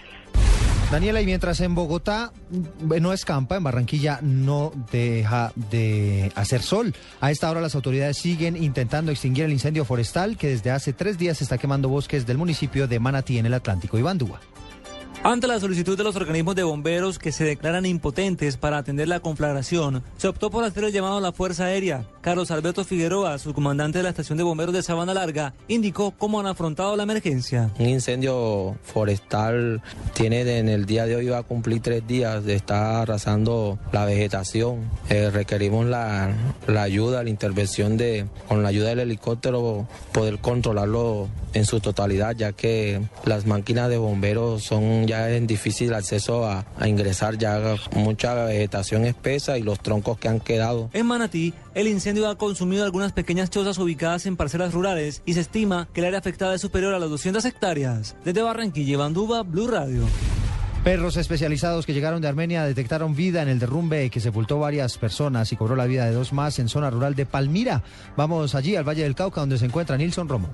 Daniela, 0.90 1.20
y 1.20 1.26
mientras 1.26 1.60
en 1.60 1.74
Bogotá 1.74 2.32
mm, 2.50 3.00
no 3.00 3.12
escampa, 3.12 3.56
en 3.56 3.64
Barranquilla 3.64 4.20
no 4.22 4.72
deja 4.92 5.52
de 5.70 6.30
hacer 6.34 6.62
sol. 6.62 6.94
A 7.20 7.30
esta 7.30 7.50
hora 7.50 7.60
las 7.60 7.74
autoridades 7.74 8.16
siguen 8.16 8.56
intentando 8.56 9.10
extinguir 9.10 9.44
el 9.44 9.52
incendio 9.52 9.84
forestal 9.84 10.36
que 10.36 10.48
desde 10.48 10.70
hace 10.70 10.92
tres 10.92 11.18
días 11.18 11.42
está 11.42 11.58
quemando 11.58 11.88
bosques 11.88 12.26
del 12.26 12.38
municipio 12.38 12.86
de 12.86 13.00
Manatí 13.00 13.38
en 13.38 13.46
el 13.46 13.54
Atlántico. 13.54 13.98
Iván. 13.98 14.18
Ante 15.26 15.46
la 15.46 15.58
solicitud 15.58 15.96
de 15.96 16.04
los 16.04 16.16
organismos 16.16 16.54
de 16.54 16.64
bomberos 16.64 17.18
que 17.18 17.32
se 17.32 17.44
declaran 17.44 17.86
impotentes 17.86 18.58
para 18.58 18.76
atender 18.76 19.08
la 19.08 19.20
conflagración, 19.20 20.02
se 20.18 20.28
optó 20.28 20.50
por 20.50 20.64
hacer 20.64 20.84
el 20.84 20.92
llamado 20.92 21.16
a 21.16 21.20
la 21.22 21.32
Fuerza 21.32 21.64
Aérea. 21.64 22.04
Carlos 22.20 22.50
Alberto 22.50 22.84
Figueroa, 22.84 23.38
su 23.38 23.54
comandante 23.54 24.00
de 24.00 24.02
la 24.02 24.10
estación 24.10 24.36
de 24.36 24.44
bomberos 24.44 24.74
de 24.74 24.82
Sabana 24.82 25.14
Larga, 25.14 25.54
indicó 25.66 26.10
cómo 26.10 26.40
han 26.40 26.46
afrontado 26.46 26.94
la 26.94 27.04
emergencia. 27.04 27.70
Un 27.78 27.88
incendio 27.88 28.76
forestal 28.82 29.80
tiene 30.12 30.42
en 30.58 30.68
el 30.68 30.84
día 30.84 31.06
de 31.06 31.16
hoy 31.16 31.26
va 31.28 31.38
a 31.38 31.42
cumplir 31.42 31.80
tres 31.80 32.06
días 32.06 32.44
de 32.44 32.56
estar 32.56 32.96
arrasando 32.96 33.78
la 33.92 34.04
vegetación. 34.04 34.90
Eh, 35.08 35.30
requerimos 35.30 35.86
la, 35.86 36.34
la 36.66 36.82
ayuda, 36.82 37.22
la 37.22 37.30
intervención 37.30 37.96
de, 37.96 38.26
con 38.46 38.62
la 38.62 38.68
ayuda 38.68 38.90
del 38.90 39.00
helicóptero, 39.00 39.88
poder 40.12 40.38
controlarlo 40.40 41.28
en 41.54 41.64
su 41.64 41.80
totalidad, 41.80 42.36
ya 42.36 42.52
que 42.52 43.00
las 43.24 43.46
máquinas 43.46 43.88
de 43.88 43.96
bomberos 43.96 44.64
son 44.64 45.06
ya 45.06 45.13
ya 45.14 45.30
es 45.30 45.46
difícil 45.46 45.94
acceso 45.94 46.44
a, 46.44 46.64
a 46.78 46.88
ingresar, 46.88 47.38
ya 47.38 47.76
mucha 47.94 48.34
vegetación 48.46 49.04
espesa 49.04 49.56
y 49.58 49.62
los 49.62 49.78
troncos 49.78 50.18
que 50.18 50.28
han 50.28 50.40
quedado. 50.40 50.90
En 50.92 51.06
Manatí, 51.06 51.54
el 51.74 51.86
incendio 51.86 52.28
ha 52.28 52.36
consumido 52.36 52.84
algunas 52.84 53.12
pequeñas 53.12 53.48
chozas 53.48 53.78
ubicadas 53.78 54.26
en 54.26 54.36
parcelas 54.36 54.74
rurales 54.74 55.22
y 55.24 55.34
se 55.34 55.40
estima 55.40 55.88
que 55.92 56.00
el 56.00 56.06
área 56.06 56.18
afectada 56.18 56.54
es 56.54 56.60
superior 56.60 56.94
a 56.94 56.98
las 56.98 57.10
200 57.10 57.44
hectáreas. 57.44 58.16
Desde 58.24 58.42
Barranquilla, 58.42 58.94
Iván 58.94 59.14
Duba, 59.14 59.42
Blue 59.42 59.68
Radio. 59.68 60.02
Perros 60.82 61.16
especializados 61.16 61.86
que 61.86 61.94
llegaron 61.94 62.20
de 62.20 62.28
Armenia 62.28 62.64
detectaron 62.64 63.14
vida 63.14 63.40
en 63.40 63.48
el 63.48 63.58
derrumbe 63.58 64.10
que 64.10 64.20
sepultó 64.20 64.58
varias 64.58 64.98
personas 64.98 65.50
y 65.50 65.56
cobró 65.56 65.76
la 65.76 65.86
vida 65.86 66.04
de 66.04 66.12
dos 66.12 66.34
más 66.34 66.58
en 66.58 66.68
zona 66.68 66.90
rural 66.90 67.14
de 67.14 67.24
Palmira. 67.24 67.82
Vamos 68.18 68.54
allí 68.54 68.76
al 68.76 68.86
Valle 68.86 69.04
del 69.04 69.14
Cauca 69.14 69.40
donde 69.40 69.56
se 69.56 69.64
encuentra 69.64 69.96
Nilson 69.96 70.28
Romo. 70.28 70.48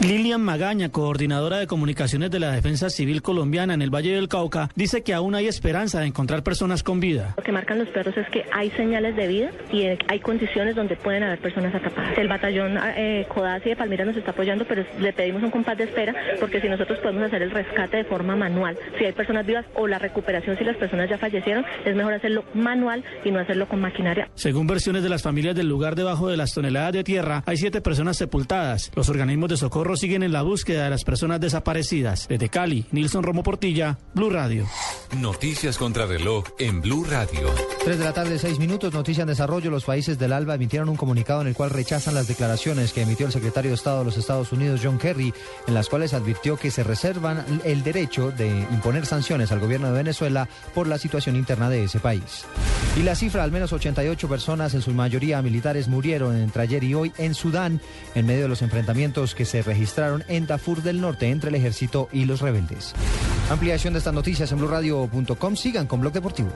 Lilian 0.00 0.42
Magaña, 0.42 0.90
coordinadora 0.90 1.58
de 1.58 1.66
comunicaciones 1.66 2.30
de 2.30 2.40
la 2.40 2.50
Defensa 2.50 2.90
Civil 2.90 3.22
Colombiana 3.22 3.74
en 3.74 3.80
el 3.80 3.94
Valle 3.94 4.14
del 4.14 4.28
Cauca, 4.28 4.68
dice 4.74 5.02
que 5.02 5.14
aún 5.14 5.34
hay 5.34 5.46
esperanza 5.46 6.00
de 6.00 6.06
encontrar 6.06 6.42
personas 6.42 6.82
con 6.82 7.00
vida. 7.00 7.34
Lo 7.36 7.42
que 7.42 7.52
marcan 7.52 7.78
los 7.78 7.88
perros 7.88 8.16
es 8.16 8.28
que 8.28 8.44
hay 8.52 8.70
señales 8.72 9.16
de 9.16 9.28
vida 9.28 9.50
y 9.72 9.84
hay 9.84 10.20
condiciones 10.20 10.74
donde 10.74 10.96
pueden 10.96 11.22
haber 11.22 11.38
personas 11.38 11.74
atrapadas. 11.74 12.18
El 12.18 12.28
batallón 12.28 12.76
eh, 12.96 13.26
Codazzi 13.32 13.70
de 13.70 13.76
Palmira 13.76 14.04
nos 14.04 14.16
está 14.16 14.32
apoyando, 14.32 14.64
pero 14.66 14.84
le 14.98 15.12
pedimos 15.12 15.42
un 15.42 15.50
compás 15.50 15.78
de 15.78 15.84
espera 15.84 16.14
porque 16.40 16.60
si 16.60 16.68
nosotros 16.68 16.98
podemos 16.98 17.22
hacer 17.22 17.42
el 17.42 17.50
rescate 17.50 17.98
de 17.98 18.04
forma 18.04 18.34
manual, 18.36 18.76
si 18.98 19.04
hay 19.04 19.12
personas 19.12 19.46
vivas 19.46 19.64
o 19.74 19.86
la 19.86 19.98
recuperación 19.98 20.58
si 20.58 20.64
las 20.64 20.76
personas 20.76 21.08
ya 21.08 21.18
fallecieron, 21.18 21.64
es 21.84 21.94
mejor 21.94 22.14
hacerlo 22.14 22.44
manual 22.52 23.04
y 23.24 23.30
no 23.30 23.38
hacerlo 23.38 23.68
con 23.68 23.80
maquinaria. 23.80 24.28
Según 24.34 24.66
versiones 24.66 25.02
de 25.02 25.08
las 25.08 25.22
familias 25.22 25.54
del 25.54 25.68
lugar 25.68 25.94
debajo 25.94 26.28
de 26.28 26.36
las 26.36 26.52
toneladas 26.52 26.92
de 26.92 27.04
tierra, 27.04 27.42
hay 27.46 27.56
siete 27.56 27.80
personas 27.80 28.16
sepultadas. 28.16 28.90
Los 28.94 29.08
organismos 29.08 29.50
de 29.50 29.56
socorro 29.56 29.83
siguen 29.96 30.22
en 30.22 30.32
la 30.32 30.42
búsqueda 30.42 30.84
de 30.84 30.90
las 30.90 31.04
personas 31.04 31.40
desaparecidas. 31.40 32.26
Desde 32.28 32.48
Cali, 32.48 32.86
Nilson 32.90 33.22
Romo 33.22 33.42
Portilla, 33.42 33.98
Blue 34.14 34.30
Radio. 34.30 34.66
Noticias 35.18 35.78
contra 35.78 36.06
reloj 36.06 36.44
en 36.58 36.80
Blue 36.80 37.04
Radio. 37.04 37.50
3 37.84 37.98
de 37.98 38.04
la 38.04 38.12
tarde, 38.12 38.38
6 38.38 38.58
minutos, 38.58 38.92
noticia 38.92 39.22
en 39.22 39.28
desarrollo. 39.28 39.70
Los 39.70 39.84
países 39.84 40.18
del 40.18 40.32
ALBA 40.32 40.54
emitieron 40.54 40.88
un 40.88 40.96
comunicado 40.96 41.42
en 41.42 41.48
el 41.48 41.54
cual 41.54 41.70
rechazan 41.70 42.14
las 42.14 42.26
declaraciones 42.26 42.92
que 42.92 43.02
emitió 43.02 43.26
el 43.26 43.32
secretario 43.32 43.70
de 43.70 43.76
Estado 43.76 44.00
de 44.00 44.06
los 44.06 44.16
Estados 44.16 44.50
Unidos, 44.52 44.80
John 44.82 44.98
Kerry, 44.98 45.32
en 45.66 45.74
las 45.74 45.88
cuales 45.88 46.14
advirtió 46.14 46.56
que 46.56 46.70
se 46.70 46.82
reservan 46.82 47.44
el 47.64 47.82
derecho 47.82 48.30
de 48.32 48.48
imponer 48.48 49.06
sanciones 49.06 49.52
al 49.52 49.60
gobierno 49.60 49.88
de 49.88 49.94
Venezuela 49.94 50.48
por 50.74 50.86
la 50.86 50.98
situación 50.98 51.36
interna 51.36 51.68
de 51.68 51.84
ese 51.84 52.00
país. 52.00 52.44
Y 52.98 53.02
la 53.02 53.14
cifra, 53.14 53.44
al 53.44 53.52
menos 53.52 53.72
88 53.72 54.28
personas, 54.28 54.74
en 54.74 54.80
su 54.80 54.92
mayoría 54.92 55.42
militares, 55.42 55.88
murieron 55.88 56.36
entre 56.36 56.62
ayer 56.62 56.82
y 56.84 56.94
hoy 56.94 57.12
en 57.18 57.34
Sudán 57.34 57.80
en 58.14 58.26
medio 58.26 58.42
de 58.42 58.48
los 58.48 58.62
enfrentamientos 58.62 59.34
que 59.34 59.44
se 59.44 59.60
registraron 59.62 59.73
en 60.28 60.46
Darfur 60.46 60.82
del 60.82 61.00
Norte 61.00 61.30
entre 61.30 61.50
el 61.50 61.56
ejército 61.56 62.08
y 62.12 62.24
los 62.24 62.40
rebeldes. 62.40 62.94
Ampliación 63.50 63.92
de 63.92 63.98
estas 63.98 64.14
noticias 64.14 64.50
en 64.52 64.58
blurradio.com. 64.58 65.56
Sigan 65.56 65.86
con 65.86 66.00
Blog 66.00 66.12
Deportivo. 66.12 66.50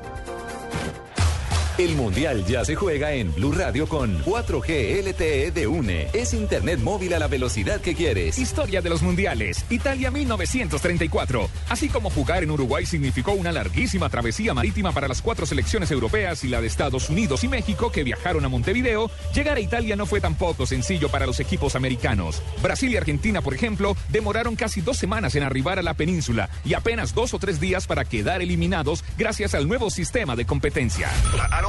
El 1.78 1.94
Mundial 1.94 2.44
ya 2.44 2.64
se 2.64 2.74
juega 2.74 3.12
en 3.12 3.32
Blue 3.32 3.52
Radio 3.52 3.88
con 3.88 4.20
4G 4.24 5.00
LTE 5.00 5.52
de 5.52 5.68
UNE. 5.68 6.08
Es 6.12 6.34
internet 6.34 6.80
móvil 6.80 7.14
a 7.14 7.20
la 7.20 7.28
velocidad 7.28 7.80
que 7.80 7.94
quieres. 7.94 8.36
Historia 8.36 8.82
de 8.82 8.90
los 8.90 9.00
mundiales. 9.00 9.64
Italia 9.70 10.10
1934. 10.10 11.48
Así 11.68 11.88
como 11.88 12.10
jugar 12.10 12.42
en 12.42 12.50
Uruguay 12.50 12.84
significó 12.84 13.30
una 13.30 13.52
larguísima 13.52 14.08
travesía 14.08 14.54
marítima 14.54 14.90
para 14.90 15.06
las 15.06 15.22
cuatro 15.22 15.46
selecciones 15.46 15.92
europeas 15.92 16.42
y 16.42 16.48
la 16.48 16.60
de 16.60 16.66
Estados 16.66 17.10
Unidos 17.10 17.44
y 17.44 17.48
México 17.48 17.92
que 17.92 18.02
viajaron 18.02 18.44
a 18.44 18.48
Montevideo, 18.48 19.08
llegar 19.32 19.56
a 19.56 19.60
Italia 19.60 19.94
no 19.94 20.04
fue 20.04 20.20
tampoco 20.20 20.66
sencillo 20.66 21.08
para 21.10 21.26
los 21.26 21.38
equipos 21.38 21.76
americanos. 21.76 22.42
Brasil 22.60 22.92
y 22.92 22.96
Argentina, 22.96 23.40
por 23.40 23.54
ejemplo, 23.54 23.96
demoraron 24.08 24.56
casi 24.56 24.80
dos 24.80 24.96
semanas 24.96 25.36
en 25.36 25.44
arribar 25.44 25.78
a 25.78 25.82
la 25.82 25.94
península 25.94 26.50
y 26.64 26.74
apenas 26.74 27.14
dos 27.14 27.34
o 27.34 27.38
tres 27.38 27.60
días 27.60 27.86
para 27.86 28.04
quedar 28.04 28.42
eliminados 28.42 29.04
gracias 29.16 29.54
al 29.54 29.68
nuevo 29.68 29.90
sistema 29.90 30.34
de 30.34 30.44
competencia. 30.44 31.08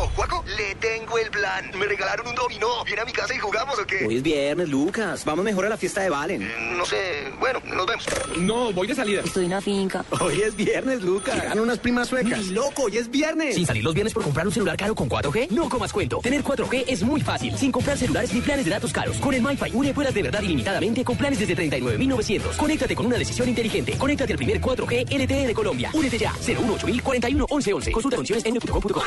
Juaco, 0.07 0.43
le 0.57 0.75
tengo 0.75 1.17
el 1.17 1.29
plan. 1.29 1.71
Me 1.77 1.85
regalaron 1.85 2.27
un 2.27 2.35
dominó. 2.35 2.83
¿Viene 2.85 3.01
a 3.01 3.05
mi 3.05 3.11
casa 3.11 3.33
y 3.33 3.37
jugamos 3.39 3.77
o 3.79 3.85
qué? 3.85 4.05
Hoy 4.05 4.17
es 4.17 4.23
viernes, 4.23 4.69
Lucas. 4.69 5.25
Vamos 5.25 5.43
mejor 5.45 5.65
a 5.65 5.69
la 5.69 5.77
fiesta 5.77 6.01
de 6.01 6.09
Valen. 6.09 6.41
Eh, 6.41 6.73
no 6.77 6.85
sé. 6.85 7.31
Bueno, 7.39 7.61
nos 7.65 7.85
vemos. 7.85 8.05
No, 8.37 8.71
voy 8.73 8.87
de 8.87 8.95
salida. 8.95 9.21
Estoy 9.21 9.45
en 9.45 9.51
una 9.51 9.61
finca. 9.61 10.05
Hoy 10.19 10.41
es 10.41 10.55
viernes, 10.55 11.01
Lucas. 11.01 11.35
Llegan 11.35 11.59
unas 11.59 11.79
primas 11.79 12.07
suecas. 12.07 12.39
Ni 12.39 12.49
loco, 12.49 12.83
hoy 12.83 12.97
es 12.97 13.09
viernes. 13.09 13.55
Sin 13.55 13.65
salir 13.65 13.83
los 13.83 13.93
viernes 13.93 14.13
por 14.13 14.23
comprar 14.23 14.45
un 14.47 14.53
celular 14.53 14.77
caro 14.77 14.95
con 14.95 15.09
4G, 15.09 15.49
no 15.51 15.69
comas 15.69 15.91
cuento. 15.91 16.19
Tener 16.19 16.43
4G 16.43 16.85
es 16.87 17.03
muy 17.03 17.21
fácil. 17.21 17.57
Sin 17.57 17.71
comprar 17.71 17.97
celulares 17.97 18.33
ni 18.33 18.41
planes 18.41 18.65
de 18.65 18.71
datos 18.71 18.91
caros. 18.91 19.17
Con 19.17 19.33
el 19.33 19.41
MyFi 19.41 19.71
une 19.73 19.93
puedas 19.93 20.13
de 20.13 20.23
verdad 20.23 20.41
ilimitadamente 20.41 21.03
con 21.03 21.17
planes 21.17 21.39
desde 21.39 21.55
39.900. 21.55 22.55
Conéctate 22.57 22.95
con 22.95 23.05
una 23.05 23.17
decisión 23.17 23.49
inteligente. 23.49 23.97
Conéctate 23.97 24.33
al 24.33 24.37
primer 24.37 24.61
4G 24.61 25.05
LTE 25.09 25.47
de 25.47 25.53
Colombia. 25.53 25.91
Únete 25.93 26.17
ya. 26.17 26.33
018 26.45 26.87
41 27.03 27.45
1111. 27.49 27.91
Consulta 27.91 28.15
condiciones 28.15 28.45
en 28.45 28.59
.com.co. 28.59 29.03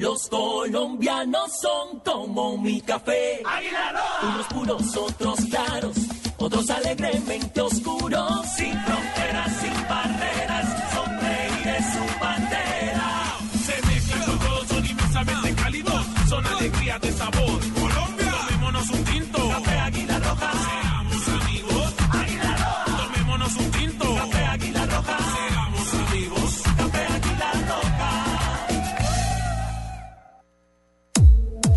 Los 0.00 0.28
colombianos 0.28 1.60
son 1.60 2.00
como 2.00 2.56
mi 2.56 2.80
café. 2.80 3.42
Unos 4.22 4.46
puros, 4.46 4.96
otros 4.96 5.40
claros, 5.50 5.94
otros 6.38 6.70
alegremente 6.70 7.60
oscuros. 7.60 8.46
Sin 8.56 8.72
fronteras, 8.80 9.52
sin 9.60 9.88
barreras, 9.90 10.49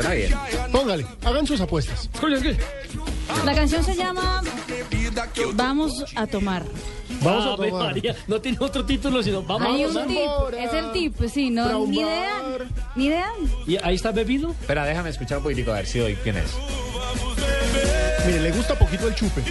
Espera 0.00 0.14
bien. 0.14 0.34
Póngale, 0.72 1.06
hagan 1.24 1.46
sus 1.46 1.60
apuestas. 1.60 2.08
La 3.44 3.54
canción 3.54 3.84
se 3.84 3.94
llama 3.94 4.42
Vamos 5.54 6.04
a 6.16 6.26
tomar. 6.26 6.64
Vamos 7.22 7.44
a 7.46 7.52
Ave 7.52 7.68
tomar. 7.70 7.86
María, 7.94 8.16
no 8.26 8.40
tiene 8.40 8.58
otro 8.60 8.84
título, 8.84 9.22
sino 9.22 9.42
vamos 9.42 9.68
Hay 9.68 9.82
a 9.82 9.88
un 9.88 9.92
tomar. 9.94 10.08
tip, 10.08 10.58
es 10.58 10.72
el 10.72 10.92
tip, 10.92 11.14
sí, 11.32 11.50
no, 11.50 11.86
ni 11.86 11.98
idea, 12.00 12.42
ni 12.96 13.06
idea. 13.06 13.32
¿Y 13.66 13.76
ahí 13.82 13.94
está 13.94 14.10
bebido? 14.10 14.50
Espera, 14.52 14.84
déjame 14.86 15.10
escuchar 15.10 15.38
un 15.38 15.44
poquitico 15.44 15.70
a 15.72 15.74
ver 15.74 15.86
si 15.86 15.98
doy 15.98 16.14
quién 16.16 16.36
es. 16.38 16.50
Mire, 18.26 18.40
le 18.40 18.52
gusta 18.52 18.78
poquito 18.78 19.08
el 19.08 19.14
chupe. 19.14 19.42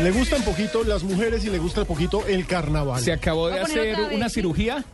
Le 0.00 0.10
gustan 0.12 0.42
poquito 0.42 0.84
las 0.84 1.02
mujeres 1.02 1.44
y 1.44 1.50
le 1.50 1.58
gusta 1.58 1.84
poquito 1.84 2.24
el 2.26 2.46
carnaval. 2.46 3.02
Se 3.02 3.12
acabó 3.12 3.48
de 3.48 3.54
Voy 3.54 3.60
a 3.60 3.66
poner 3.66 3.78
hacer 3.80 3.92
otra 3.94 4.08
vez, 4.08 4.16
una 4.16 4.28
¿sí? 4.28 4.34
cirugía. 4.36 4.84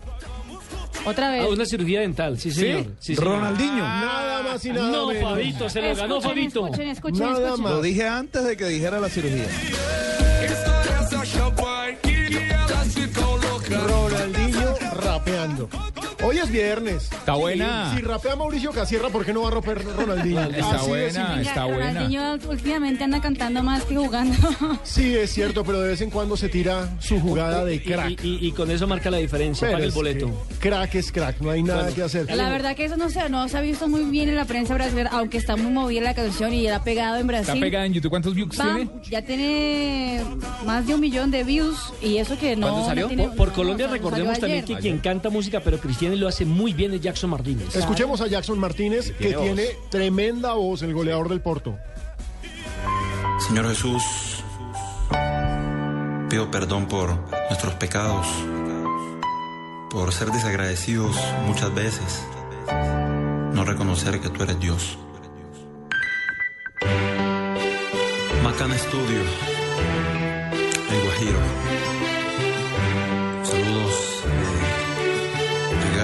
Otra 1.07 1.31
vez. 1.31 1.43
Ah, 1.45 1.49
una 1.49 1.67
cirugía 1.67 2.01
dental, 2.01 2.39
sí, 2.39 2.51
señor. 2.51 2.87
Sí, 2.99 3.15
señor. 3.15 3.33
Ronaldinho. 3.35 3.77
Nada 3.85 4.43
más 4.43 4.65
y 4.65 4.71
nada 4.71 4.89
No, 4.91 5.07
menos. 5.09 5.31
Fabito, 5.31 5.69
se 5.69 5.83
lo 5.83 5.95
ganó 5.97 6.21
Fabito. 6.21 6.65
escuchen, 6.67 6.89
escuchen, 6.89 7.19
Nada 7.27 7.39
escuchen. 7.49 7.63
más. 7.65 7.73
Lo 7.73 7.83
dije 7.83 8.09
antes 8.09 8.45
de 8.45 8.57
que 8.57 8.65
dijera 8.67 9.01
la 9.01 9.09
cirugía. 9.09 9.45
Ronaldinho 13.71 14.75
rapeando. 15.03 15.69
Hoy 16.25 16.39
es 16.39 16.51
viernes. 16.51 17.05
Está 17.13 17.35
buena. 17.35 17.91
Si, 17.91 17.97
si 17.97 18.03
rapea 18.03 18.37
Mauricio 18.37 18.71
Casierra, 18.73 19.09
¿por 19.11 19.25
qué 19.25 19.33
no 19.33 19.43
va 19.43 19.49
a 19.49 19.51
romper 19.53 19.85
Ronaldinho? 19.85 20.41
Está 20.43 20.77
Así 20.77 20.89
buena, 20.89 21.41
está 21.41 21.65
buena. 21.67 21.87
Ronaldinho 21.89 22.35
últimamente 22.49 23.05
anda 23.05 23.21
cantando 23.21 23.63
más 23.63 23.85
que 23.85 23.97
jugando. 23.97 24.35
Sí, 24.85 25.15
es 25.15 25.33
cierto, 25.33 25.65
pero 25.65 25.81
de 25.81 25.89
vez 25.89 26.01
en 26.01 26.11
cuando 26.11 26.37
se 26.37 26.49
tira 26.49 26.89
su 27.01 27.19
jugada 27.21 27.65
de 27.65 27.83
crack. 27.83 28.23
Y, 28.25 28.29
y- 28.29 28.47
y 28.49 28.53
con 28.53 28.71
eso 28.71 28.87
marca 28.87 29.11
la 29.11 29.19
diferencia, 29.19 29.67
Pero 29.67 29.73
paga 29.77 29.85
el 29.85 29.89
es 29.89 29.95
boleto. 29.95 30.47
que 30.61 30.69
Crack 30.69 30.95
es 30.95 31.13
crack, 31.13 31.41
no 31.41 31.51
hay 31.51 31.63
nada 31.63 31.81
Bueno, 31.83 31.95
que 31.97 32.03
hacer. 32.03 32.35
La 32.35 32.49
verdad 32.51 32.75
que 32.77 32.85
eso 32.85 32.97
no 32.97 33.09
se, 33.11 33.29
no 33.29 33.49
se 33.49 33.59
ha 33.59 33.61
visto 33.61 33.89
muy 33.89 34.05
bien 34.05 34.29
en 34.29 34.37
la 34.37 34.45
prensa 34.45 34.75
brasileña, 34.75 35.11
aunque 35.13 35.39
está 35.39 35.57
muy 35.57 35.73
movida 35.73 36.01
la 36.03 36.15
canción 36.15 36.53
y 36.55 36.67
era 36.67 36.83
pegado 36.85 37.17
en 37.17 37.27
Brasil. 37.27 37.55
Está 37.55 37.61
pegada 37.61 37.87
en 37.87 37.93
YouTube. 37.95 38.11
¿Cuántos 38.11 38.35
views 38.35 38.51
tiene? 38.51 38.89
ya 39.11 39.23
tiene 39.23 40.23
más 40.65 40.87
de 40.87 40.95
un 40.95 41.01
millón 41.01 41.31
de 41.31 41.45
views 41.45 41.93
y 42.03 42.19
eso 42.19 42.39
que 42.39 42.57
no. 42.57 42.69
¿Cuándo 42.69 42.87
salió? 42.87 43.03
no 43.05 43.09
tiene- 43.09 43.25
por 43.29 43.37
por 43.37 43.49
no, 43.49 43.55
Colombia 43.55 43.87
no, 43.87 43.93
recordemos 43.93 44.39
también 44.39 44.65
ayer. 44.65 44.77
que 44.77 44.81
quien 44.83 44.99
canta 44.99 45.29
música 45.31 45.61
pero 45.61 45.79
cristiana 45.79 46.14
lo 46.17 46.29
hace 46.29 46.45
muy 46.45 46.73
bien 46.73 46.93
es 46.95 47.01
Jackson 47.01 47.31
Martínez. 47.31 47.75
Escuchemos 47.75 48.21
a 48.21 48.27
Jackson 48.27 48.59
Martínez, 48.59 49.13
que 49.13 49.29
Tiene 49.29 49.37
voz. 49.37 49.45
tiene 49.45 49.69
tremenda 49.91 50.53
voz, 50.55 50.83
el 50.83 50.95
goleador 50.95 51.29
del 51.29 51.41
Porto. 51.41 51.77
Señor 53.47 53.69
Jesús, 53.69 54.03
pido 56.31 56.51
perdón 56.51 56.87
por 56.87 57.15
nuestros 57.49 57.75
pecados, 57.75 58.27
por 59.91 60.13
ser 60.13 60.31
desagradecidos 60.31 61.17
muchas 61.47 61.75
veces, 61.75 62.23
no 63.53 63.65
reconocer 63.65 64.21
que 64.21 64.29
tú 64.31 64.43
eres 64.43 64.59
Dios. 64.61 64.99
Macana 68.43 68.77
Estudio, 68.77 69.21
en 70.91 71.05
Guajiro. 71.05 71.39
Saludos 73.43 74.04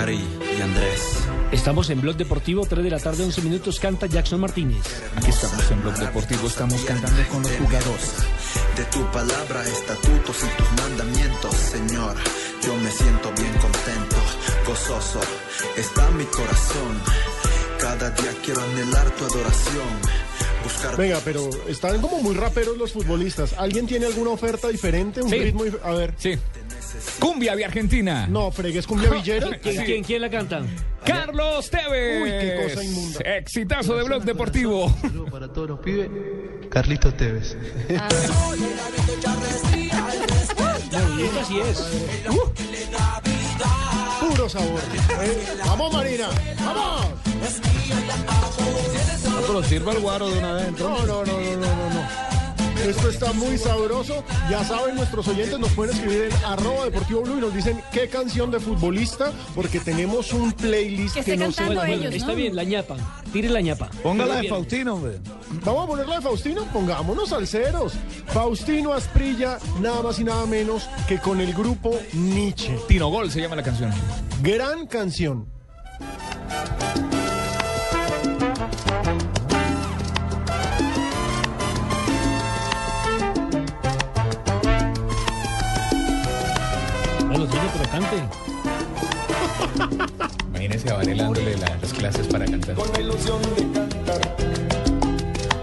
Gary 0.00 0.18
y 0.56 0.62
Andrés. 0.62 1.26
Estamos 1.52 1.90
en 1.90 2.00
Blog 2.00 2.16
Deportivo, 2.16 2.64
3 2.64 2.82
de 2.84 2.90
la 2.90 2.98
tarde, 2.98 3.22
11 3.22 3.42
minutos, 3.42 3.78
canta 3.78 4.06
Jackson 4.06 4.40
Martínez. 4.40 4.82
Aquí 5.14 5.28
estamos 5.28 5.70
en 5.70 5.82
Blog 5.82 5.94
Deportivo, 5.98 6.46
estamos 6.46 6.80
cantando 6.84 7.22
con 7.28 7.42
los 7.42 7.52
jugadores. 7.52 8.14
De 8.76 8.84
tu 8.84 9.04
palabra, 9.12 9.62
estatutos 9.62 10.36
y 10.42 10.56
tus 10.56 10.72
mandamientos, 10.82 11.54
Señor. 11.54 12.16
Yo 12.64 12.74
me 12.76 12.90
siento 12.90 13.30
bien 13.32 13.52
contento, 13.60 14.16
gozoso. 14.66 15.20
Está 15.76 16.10
mi 16.12 16.24
corazón. 16.24 17.02
Cada 17.78 18.08
día 18.10 18.32
quiero 18.42 18.62
anhelar 18.62 19.10
tu 19.10 19.24
adoración. 19.26 20.29
Buscar 20.62 20.96
Venga, 20.96 21.18
pero 21.24 21.48
están 21.68 22.00
como 22.00 22.20
muy 22.20 22.34
raperos 22.34 22.76
los 22.76 22.92
futbolistas. 22.92 23.54
¿Alguien 23.58 23.86
tiene 23.86 24.06
alguna 24.06 24.30
oferta 24.30 24.68
diferente? 24.68 25.22
Un 25.22 25.30
Sí. 25.30 25.38
ritmo. 25.38 25.64
A 25.82 25.92
ver. 25.92 26.14
Sí. 26.18 26.38
Cumbia 27.18 27.54
de 27.56 27.64
Argentina. 27.64 28.26
No, 28.26 28.50
fregues 28.50 28.86
cumbia 28.86 29.10
villera. 29.12 29.58
¿Quién, 29.62 29.84
quién, 29.84 30.04
quién 30.04 30.20
la 30.22 30.30
canta? 30.30 30.62
Carlos 31.04 31.70
Tevez. 31.70 32.22
Uy, 32.22 32.30
qué 32.30 32.68
cosa 32.68 32.84
inmunda. 32.84 33.20
Exitazo 33.20 33.96
de 33.96 34.02
Blog 34.04 34.22
Deportivo. 34.24 34.94
Para 35.30 35.48
todos 35.52 35.68
los 35.70 35.80
pibes, 35.80 36.10
Carlitos 36.70 37.16
Tevez. 37.16 37.56
Esta 41.20 41.44
sí 41.46 41.60
es. 41.60 41.78
Puro 44.40 44.48
sabor. 44.48 44.80
Eh, 45.20 45.58
Vamos, 45.66 45.92
Marina. 45.92 46.28
Vamos. 46.64 47.06
No, 49.28 49.40
pero 49.46 49.62
sirva 49.62 49.92
el 49.92 50.00
guaro 50.00 50.30
de 50.30 50.38
una 50.38 50.54
vez. 50.54 50.72
No, 50.78 50.88
no, 51.04 51.06
no, 51.06 51.24
no, 51.26 51.40
no, 51.40 51.56
no, 51.56 51.90
no. 51.90 52.39
Esto 52.88 53.10
está 53.10 53.32
muy 53.32 53.58
sabroso. 53.58 54.24
Ya 54.50 54.64
saben, 54.64 54.94
nuestros 54.96 55.28
oyentes 55.28 55.58
nos 55.58 55.70
pueden 55.72 55.94
escribir 55.94 56.22
en 56.30 56.44
arroba 56.44 56.86
deportivo 56.86 57.22
blue 57.22 57.38
y 57.38 57.40
nos 57.40 57.54
dicen 57.54 57.80
qué 57.92 58.08
canción 58.08 58.50
de 58.50 58.58
futbolista, 58.58 59.32
porque 59.54 59.80
tenemos 59.80 60.32
un 60.32 60.52
playlist 60.52 61.16
Que 61.16 61.22
que, 61.22 61.36
no 61.36 61.50
se 61.52 61.58
cantando 61.58 61.80
Bueno, 61.80 61.94
ellos, 61.94 62.14
está 62.14 62.28
¿no? 62.28 62.34
bien, 62.34 62.56
la 62.56 62.64
ñapa. 62.64 62.96
Tire 63.32 63.50
la 63.50 63.60
ñapa. 63.60 63.90
Póngala 64.02 64.36
de. 64.36 64.48
Faustino, 64.48 64.94
hombre. 64.94 65.18
Vamos 65.64 65.84
a 65.84 65.86
ponerla 65.86 66.16
de 66.16 66.22
Faustino, 66.22 66.64
pongámonos 66.72 67.32
al 67.32 67.46
ceros. 67.46 67.92
Faustino 68.28 68.92
Asprilla, 68.92 69.58
nada 69.80 70.02
más 70.02 70.18
y 70.18 70.24
nada 70.24 70.46
menos 70.46 70.88
que 71.06 71.18
con 71.18 71.40
el 71.40 71.52
grupo 71.52 71.98
Nietzsche. 72.12 72.76
Tino 72.88 73.08
Gol 73.08 73.30
se 73.30 73.40
llama 73.40 73.56
la 73.56 73.62
canción. 73.62 73.92
Gran 74.42 74.86
canción. 74.86 75.46
Bueno, 87.40 87.52
tiene, 87.54 87.68
pero 87.72 87.88
cante. 87.90 88.16
Imagínese 90.50 90.90
a 90.90 90.94
Varela 90.96 91.22
dándole 91.22 91.56
la- 91.56 91.76
las 91.80 91.92
clases 91.94 92.26
para 92.26 92.44
cantar. 92.44 92.74
Con 92.74 92.92
la 92.92 93.00
ilusión 93.00 93.40
de 93.56 93.62
cantar. 93.72 94.36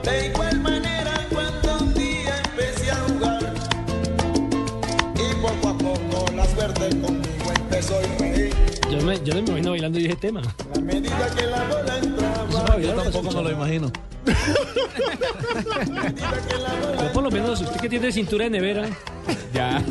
De 0.04 0.26
igual 0.28 0.60
manera 0.62 1.28
cuando 1.32 1.78
un 1.86 1.94
día 1.94 2.42
empecé 2.46 2.90
a 2.90 2.96
jugar 2.96 3.54
y 5.14 5.36
poco 5.40 5.68
a 5.70 5.78
poco 5.78 6.26
la 6.36 6.46
suerte 6.46 6.90
conmigo 7.00 7.52
empezó 7.56 7.96
a 8.00 8.02
reír. 8.22 8.56
Yo 8.90 9.02
me, 9.06 9.20
yo 9.24 9.34
me 9.36 9.40
imagino 9.42 9.70
bailando 9.72 10.00
ese 10.00 10.16
tema. 10.16 10.42
A 10.76 10.80
medida 10.80 11.30
que 11.38 11.46
la 11.46 11.64
bola 11.68 11.98
entraba, 12.00 12.44
bailar, 12.70 12.96
Yo 12.96 13.04
tampoco 13.04 13.32
me 13.38 13.44
lo 13.44 13.52
imagino. 13.52 13.92
Yo 17.00 17.14
por 17.14 17.24
lo 17.24 17.30
menos, 17.30 17.62
usted 17.62 17.80
que 17.80 17.88
tiene 17.90 18.12
cintura 18.12 18.46
de 18.46 18.50
nevera. 18.50 18.90
Ya. 19.54 19.84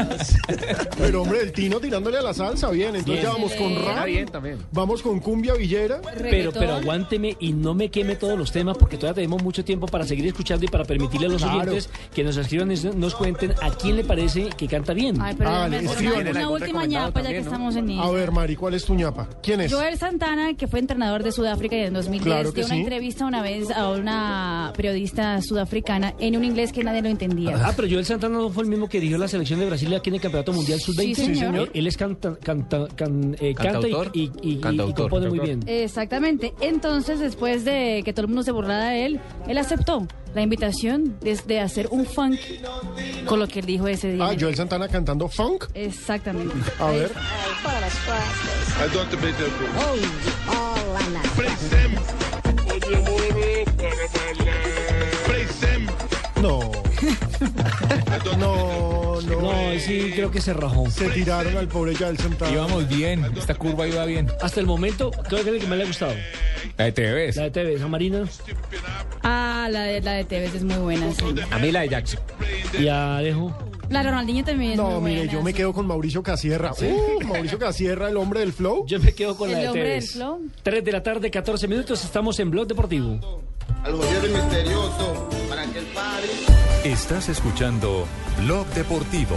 Pero 0.98 1.22
hombre, 1.22 1.40
el 1.42 1.52
Tino 1.52 1.80
tirándole 1.80 2.18
a 2.18 2.22
la 2.22 2.34
salsa, 2.34 2.70
bien. 2.70 2.88
Entonces 2.96 3.06
Bien. 3.14 3.22
ya 3.24 3.30
vamos 3.30 3.52
con 3.54 3.74
rap, 3.84 4.06
bien 4.06 4.26
también. 4.26 4.58
vamos 4.72 5.02
con 5.02 5.20
cumbia 5.20 5.54
villera. 5.54 6.00
Pero, 6.18 6.52
pero 6.52 6.74
aguánteme 6.74 7.36
y 7.40 7.52
no 7.52 7.74
me 7.74 7.90
queme 7.90 8.16
todos 8.16 8.38
los 8.38 8.52
temas 8.52 8.76
porque 8.78 8.96
todavía 8.96 9.14
tenemos 9.22 9.42
mucho 9.42 9.64
tiempo 9.64 9.86
para 9.86 10.04
seguir 10.06 10.26
escuchando 10.26 10.64
y 10.64 10.68
para 10.68 10.84
permitirle 10.84 11.26
a 11.26 11.30
los 11.30 11.42
Claro. 11.42 11.58
oyentes 11.72 11.90
que 12.14 12.24
nos 12.24 12.36
escriban 12.36 12.70
y 12.72 12.74
nos 12.96 13.14
cuenten 13.14 13.52
a 13.62 13.70
quién 13.70 13.96
le 13.96 14.04
parece 14.04 14.48
que 14.56 14.66
canta 14.66 14.92
bien. 14.92 15.20
Ay, 15.20 15.34
pero 15.36 15.50
Ah, 15.50 15.66
una, 15.68 16.48
última 16.50 16.86
ñapa 16.86 17.22
ya 17.22 17.28
que 17.30 17.34
¿no? 17.40 17.44
estamos 17.44 17.76
en 17.76 17.90
A 17.98 18.10
ver, 18.10 18.30
Mari, 18.32 18.56
¿cuál 18.56 18.74
es 18.74 18.84
tu 18.84 18.94
ñapa? 18.94 19.28
¿Quién 19.42 19.60
es? 19.60 19.72
Joel 19.72 19.98
Santana, 19.98 20.54
que 20.54 20.66
fue 20.66 20.80
entrenador 20.80 21.22
de 21.22 21.32
Sudáfrica 21.32 21.76
y 21.76 21.80
en 21.80 21.94
2010, 21.94 22.24
Claro 22.24 22.52
que 22.52 22.60
dio 22.60 22.66
una 22.66 22.74
sí. 22.74 22.80
entrevista 22.80 23.26
una 23.26 23.42
vez 23.42 23.70
a 23.70 23.90
una 23.90 24.72
periodista 24.76 25.40
sudafricana 25.42 26.14
en 26.18 26.36
un 26.36 26.44
inglés 26.44 26.72
que 26.72 26.82
nadie 26.84 27.02
lo 27.02 27.08
entendía. 27.08 27.56
Ah, 27.64 27.72
pero 27.76 27.88
Joel 27.88 28.04
Santana 28.04 28.36
no 28.38 28.50
fue 28.50 28.64
el 28.64 28.68
mismo 28.70 28.88
que 28.88 28.98
dirigió 28.98 29.18
la 29.18 29.25
selección 29.28 29.60
de 29.60 29.66
Brasil 29.66 29.94
aquí 29.94 30.10
en 30.10 30.14
el 30.16 30.20
Campeonato 30.20 30.52
Mundial 30.52 30.80
Sub-20. 30.80 31.14
Sí, 31.14 31.34
señor. 31.34 31.68
Eh, 31.68 31.70
Él 31.74 31.86
es 31.86 31.96
canta, 31.96 32.36
canta, 32.42 32.86
can- 32.94 33.36
eh, 33.40 33.54
canta 33.54 33.88
y, 33.88 33.92
Cantautor. 33.92 34.10
y, 34.14 34.92
compone 34.94 35.28
muy 35.28 35.38
bien. 35.40 35.60
Exactamente. 35.66 36.54
Entonces, 36.60 37.18
después 37.20 37.64
de 37.64 38.02
que 38.04 38.12
todo 38.12 38.22
el 38.22 38.28
mundo 38.28 38.42
se 38.42 38.52
burlara 38.52 38.88
de 38.90 39.06
él, 39.06 39.20
él 39.48 39.58
aceptó 39.58 40.06
la 40.34 40.42
invitación 40.42 41.16
de, 41.20 41.38
de 41.46 41.60
hacer 41.60 41.88
un 41.90 42.04
funk 42.04 42.38
con 43.26 43.38
lo 43.40 43.48
que 43.48 43.60
él 43.60 43.66
dijo 43.66 43.88
ese 43.88 44.12
día. 44.12 44.26
Ah, 44.28 44.36
Joel 44.38 44.54
Santana 44.54 44.88
cantando 44.88 45.28
funk. 45.28 45.64
Exactamente. 45.74 46.54
A 46.78 46.90
ver. 46.90 47.10
No. 56.42 56.70
No, 58.38 59.20
no. 59.20 59.40
No, 59.40 59.80
sí, 59.80 60.12
creo 60.14 60.30
que 60.30 60.40
se 60.40 60.52
rajó. 60.52 60.90
Se 60.90 61.08
tiraron 61.10 61.56
al 61.56 61.68
pobre 61.68 61.94
Santana. 61.94 62.50
Íbamos 62.52 62.88
bien. 62.88 63.24
Esta 63.36 63.54
curva 63.54 63.86
iba 63.86 64.04
bien. 64.04 64.28
Hasta 64.42 64.60
el 64.60 64.66
momento, 64.66 65.10
creo 65.10 65.42
que 65.42 65.50
es 65.50 65.54
el 65.56 65.60
que 65.60 65.66
más 65.66 65.78
le 65.78 65.84
ha 65.84 65.86
gustado. 65.86 66.14
La 66.76 66.84
de 66.86 66.92
Tevez. 66.92 67.36
La 67.36 67.44
de 67.44 67.50
TV, 67.50 67.78
San 67.78 67.90
Marina. 67.90 68.24
Ah, 69.22 69.68
la 69.70 69.82
de, 69.84 70.00
la 70.00 70.12
de 70.12 70.24
Tevez 70.24 70.54
es 70.54 70.62
muy 70.64 70.76
buena, 70.76 71.10
sí. 71.12 71.24
A 71.50 71.58
mí 71.58 71.70
la 71.72 71.80
de 71.80 71.88
Jackson. 71.88 72.20
Y 72.78 72.88
Alejo. 72.88 73.56
La 73.88 74.02
de 74.02 74.10
Ronaldinho 74.10 74.44
también 74.44 74.72
es 74.72 74.76
No, 74.76 75.00
muy 75.00 75.10
mire, 75.10 75.16
buena. 75.26 75.32
yo 75.32 75.42
me 75.42 75.54
quedo 75.54 75.72
con 75.72 75.86
Mauricio 75.86 76.22
Casierra. 76.22 76.72
Uh, 76.80 77.24
Mauricio 77.26 77.58
Casierra, 77.58 78.08
el 78.08 78.16
hombre 78.16 78.40
del 78.40 78.52
flow. 78.52 78.84
Yo 78.86 78.98
me 78.98 79.14
quedo 79.14 79.36
con 79.36 79.48
El 79.48 79.54
la 79.54 79.60
de 79.62 79.68
hombre 79.68 79.88
del 79.90 80.02
flow. 80.02 80.40
3 80.62 80.84
de 80.84 80.92
la 80.92 81.02
tarde, 81.02 81.30
14 81.30 81.68
minutos. 81.68 82.04
Estamos 82.04 82.38
en 82.40 82.50
Blog 82.50 82.66
Deportivo. 82.66 83.42
Al 83.84 83.96
gobierno 83.96 84.38
misterioso 84.42 85.28
para 85.48 85.64
que 85.66 85.78
el 85.78 85.86
padre. 85.86 86.28
Estás 86.84 87.28
escuchando 87.28 88.06
Blog 88.42 88.66
Deportivo. 88.68 89.36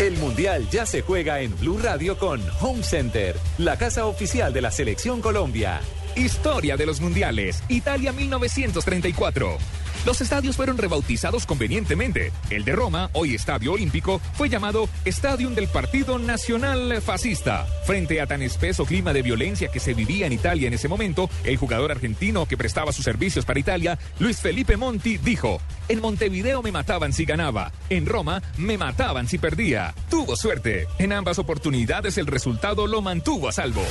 El 0.00 0.16
Mundial 0.16 0.66
ya 0.70 0.86
se 0.86 1.02
juega 1.02 1.40
en 1.40 1.54
Blue 1.58 1.78
Radio 1.78 2.16
con 2.16 2.40
Home 2.60 2.82
Center, 2.82 3.36
la 3.58 3.76
casa 3.76 4.06
oficial 4.06 4.52
de 4.52 4.62
la 4.62 4.70
Selección 4.70 5.20
Colombia. 5.20 5.80
Historia 6.16 6.76
de 6.76 6.86
los 6.86 7.00
mundiales. 7.00 7.62
Italia 7.68 8.12
1934. 8.12 9.58
Los 10.06 10.22
estadios 10.22 10.56
fueron 10.56 10.78
rebautizados 10.78 11.44
convenientemente. 11.44 12.32
El 12.48 12.64
de 12.64 12.72
Roma, 12.72 13.10
hoy 13.12 13.34
Estadio 13.34 13.74
Olímpico, 13.74 14.18
fue 14.32 14.48
llamado 14.48 14.88
Stadium 15.04 15.54
del 15.54 15.68
Partido 15.68 16.18
Nacional 16.18 17.02
Fascista. 17.02 17.66
Frente 17.84 18.22
a 18.22 18.26
tan 18.26 18.40
espeso 18.40 18.86
clima 18.86 19.12
de 19.12 19.20
violencia 19.20 19.68
que 19.70 19.78
se 19.78 19.92
vivía 19.92 20.26
en 20.26 20.32
Italia 20.32 20.68
en 20.68 20.74
ese 20.74 20.88
momento, 20.88 21.28
el 21.44 21.58
jugador 21.58 21.90
argentino 21.90 22.46
que 22.46 22.56
prestaba 22.56 22.92
sus 22.92 23.04
servicios 23.04 23.44
para 23.44 23.60
Italia, 23.60 23.98
Luis 24.18 24.40
Felipe 24.40 24.78
Monti, 24.78 25.18
dijo, 25.18 25.60
en 25.90 26.00
Montevideo 26.00 26.62
me 26.62 26.70
mataban 26.70 27.12
si 27.12 27.24
ganaba, 27.24 27.72
en 27.88 28.06
Roma 28.06 28.40
me 28.56 28.78
mataban 28.78 29.26
si 29.26 29.38
perdía. 29.38 29.92
Tuvo 30.08 30.36
suerte. 30.36 30.86
En 30.98 31.12
ambas 31.12 31.40
oportunidades 31.40 32.16
el 32.16 32.28
resultado 32.28 32.86
lo 32.86 33.02
mantuvo 33.02 33.48
a 33.48 33.52
salvo. 33.52 33.82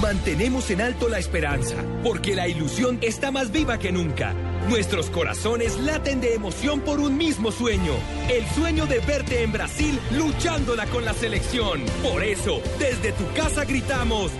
Mantenemos 0.00 0.70
en 0.70 0.80
alto 0.80 1.08
la 1.08 1.18
esperanza, 1.18 1.74
porque 2.04 2.36
la 2.36 2.46
ilusión 2.46 2.98
está 3.02 3.32
más 3.32 3.50
viva 3.50 3.78
que 3.78 3.90
nunca. 3.90 4.32
Nuestros 4.68 5.10
corazones 5.10 5.76
laten 5.80 6.20
de 6.20 6.34
emoción 6.34 6.80
por 6.80 7.00
un 7.00 7.16
mismo 7.16 7.50
sueño, 7.50 7.94
el 8.30 8.46
sueño 8.54 8.86
de 8.86 9.00
verte 9.00 9.42
en 9.42 9.50
Brasil 9.50 9.98
luchándola 10.12 10.86
con 10.86 11.04
la 11.04 11.14
selección. 11.14 11.82
Por 12.02 12.22
eso, 12.22 12.60
desde 12.78 13.12
tu 13.12 13.26
casa 13.34 13.64
gritamos, 13.64 14.30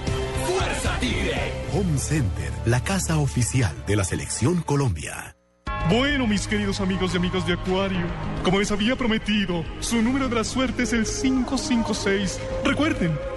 ¡Fuerza 0.46 0.96
Tigre! 1.00 1.52
Home 1.72 1.98
Center, 1.98 2.52
la 2.66 2.84
casa 2.84 3.18
oficial 3.18 3.74
de 3.86 3.96
la 3.96 4.04
Selección 4.04 4.62
Colombia. 4.62 5.34
Bueno, 5.90 6.26
mis 6.26 6.46
queridos 6.46 6.80
amigos 6.80 7.12
y 7.12 7.18
amigas 7.18 7.46
de 7.46 7.52
Acuario, 7.52 8.06
como 8.42 8.58
les 8.58 8.72
había 8.72 8.96
prometido, 8.96 9.62
su 9.80 10.00
número 10.00 10.30
de 10.30 10.36
la 10.36 10.44
suerte 10.44 10.84
es 10.84 10.94
el 10.94 11.04
556. 11.04 12.40
Recuerden, 12.64 13.12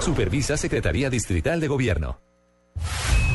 Supervisa 0.00 0.56
Secretaría 0.56 1.10
Distrital 1.10 1.60
de 1.60 1.68
Gobierno. 1.68 2.20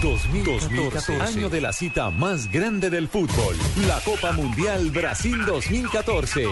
2014, 0.02 1.22
año 1.22 1.50
de 1.50 1.60
la 1.60 1.74
cita 1.74 2.10
más 2.10 2.50
grande 2.50 2.90
del 2.90 3.10
fútbol, 3.10 3.56
la 3.86 4.00
Copa 4.02 4.32
Mundial 4.32 4.92
Brasil 4.92 5.38
2014. 5.46 6.46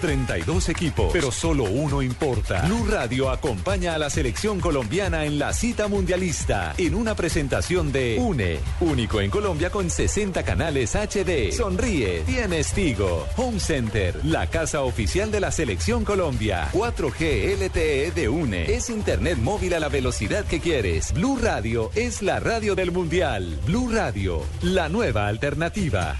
32 0.00 0.68
equipos, 0.70 1.10
pero 1.12 1.30
solo 1.30 1.64
uno 1.64 2.02
importa. 2.02 2.62
Blue 2.62 2.86
Radio 2.88 3.30
acompaña 3.30 3.94
a 3.94 3.98
la 3.98 4.10
selección 4.10 4.60
colombiana 4.60 5.24
en 5.24 5.38
la 5.38 5.52
cita 5.52 5.88
mundialista 5.88 6.74
en 6.78 6.94
una 6.94 7.14
presentación 7.14 7.92
de 7.92 8.18
UNE, 8.18 8.58
único 8.80 9.20
en 9.20 9.30
Colombia 9.30 9.70
con 9.70 9.90
60 9.90 10.42
canales 10.42 10.94
HD. 10.94 11.52
Sonríe, 11.52 12.22
tienes 12.26 12.72
Tigo. 12.72 13.26
Home 13.36 13.60
Center, 13.60 14.18
la 14.24 14.48
casa 14.48 14.82
oficial 14.82 15.30
de 15.30 15.40
la 15.40 15.50
selección 15.50 16.04
Colombia. 16.04 16.68
4G 16.72 17.56
LTE 17.58 18.12
de 18.12 18.28
UNE. 18.28 18.72
Es 18.72 18.90
internet 18.90 19.38
móvil 19.38 19.74
a 19.74 19.80
la 19.80 19.88
velocidad 19.88 20.44
que 20.44 20.60
quieres. 20.60 21.12
Blue 21.12 21.38
Radio 21.40 21.90
es 21.94 22.22
la 22.22 22.40
radio 22.40 22.74
del 22.74 22.90
mundial. 22.90 23.58
Blue 23.66 23.90
Radio, 23.92 24.42
la 24.62 24.88
nueva 24.88 25.28
alternativa. 25.28 26.18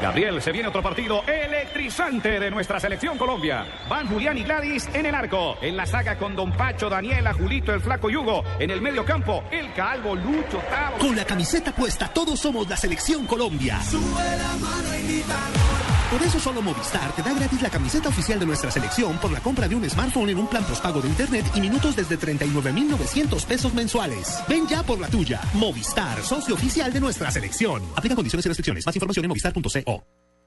Gabriel, 0.00 0.42
se 0.42 0.52
viene 0.52 0.68
otro 0.68 0.82
partido 0.82 1.22
electrizante 1.26 2.38
de 2.38 2.50
nuestra 2.50 2.78
selección 2.78 3.16
Colombia. 3.16 3.64
Van 3.88 4.06
Julián 4.06 4.36
y 4.36 4.42
Gladys 4.42 4.88
en 4.92 5.06
el 5.06 5.14
arco. 5.14 5.56
En 5.62 5.76
la 5.76 5.86
saga 5.86 6.18
con 6.18 6.36
Don 6.36 6.52
Pacho, 6.52 6.90
Daniela, 6.90 7.32
Julito, 7.32 7.72
el 7.72 7.80
Flaco 7.80 8.10
Yugo. 8.10 8.42
En 8.58 8.70
el 8.70 8.82
medio 8.82 9.04
campo, 9.04 9.44
el 9.50 9.72
Calvo, 9.72 10.14
Lucho, 10.14 10.58
Tavo. 10.68 10.98
Con 10.98 11.16
la 11.16 11.24
camiseta 11.24 11.72
puesta, 11.72 12.08
todos 12.08 12.38
somos 12.40 12.68
la 12.68 12.76
selección 12.76 13.26
Colombia. 13.26 13.78
Por 16.10 16.22
eso 16.22 16.38
solo 16.38 16.62
Movistar 16.62 17.10
te 17.16 17.22
da 17.22 17.32
gratis 17.32 17.60
la 17.60 17.70
camiseta 17.70 18.08
oficial 18.08 18.38
de 18.38 18.46
nuestra 18.46 18.70
selección 18.70 19.18
por 19.18 19.32
la 19.32 19.40
compra 19.40 19.66
de 19.66 19.74
un 19.74 19.88
smartphone 19.90 20.30
en 20.30 20.38
un 20.38 20.46
plan 20.46 20.62
postpago 20.62 21.00
de 21.00 21.08
internet 21.08 21.44
y 21.56 21.60
minutos 21.60 21.96
desde 21.96 22.16
39,900 22.16 23.44
pesos 23.44 23.74
mensuales. 23.74 24.38
Ven 24.48 24.68
ya 24.68 24.84
por 24.84 25.00
la 25.00 25.08
tuya. 25.08 25.40
Movistar, 25.54 26.22
socio 26.22 26.54
oficial 26.54 26.92
de 26.92 27.00
nuestra 27.00 27.32
selección. 27.32 27.82
Aplica 27.96 28.14
condiciones 28.14 28.46
y 28.46 28.48
restricciones. 28.48 28.86
Más 28.86 28.94
información 28.94 29.24
en 29.24 29.30
movistar.co. 29.86 30.23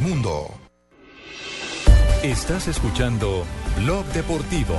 mundo. 0.00 0.48
Estás 2.22 2.68
escuchando 2.68 3.44
Blog 3.76 4.04
Deportivo. 4.06 4.76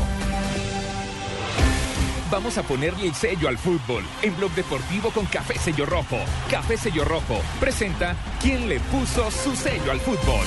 Vamos 2.32 2.58
a 2.58 2.64
ponerle 2.64 3.08
el 3.08 3.16
sello 3.16 3.48
al 3.48 3.58
fútbol 3.58 4.04
en 4.22 4.36
Blog 4.38 4.52
Deportivo 4.52 5.10
con 5.10 5.26
Café 5.26 5.58
Sello 5.58 5.86
Rojo. 5.86 6.18
Café 6.52 6.78
Sello 6.78 7.04
Rojo 7.06 7.42
presenta 7.60 8.16
quién 8.42 8.70
le 8.70 8.80
puso 8.80 9.32
su 9.32 9.56
sello 9.56 9.92
al 9.92 10.00
fútbol. 10.00 10.46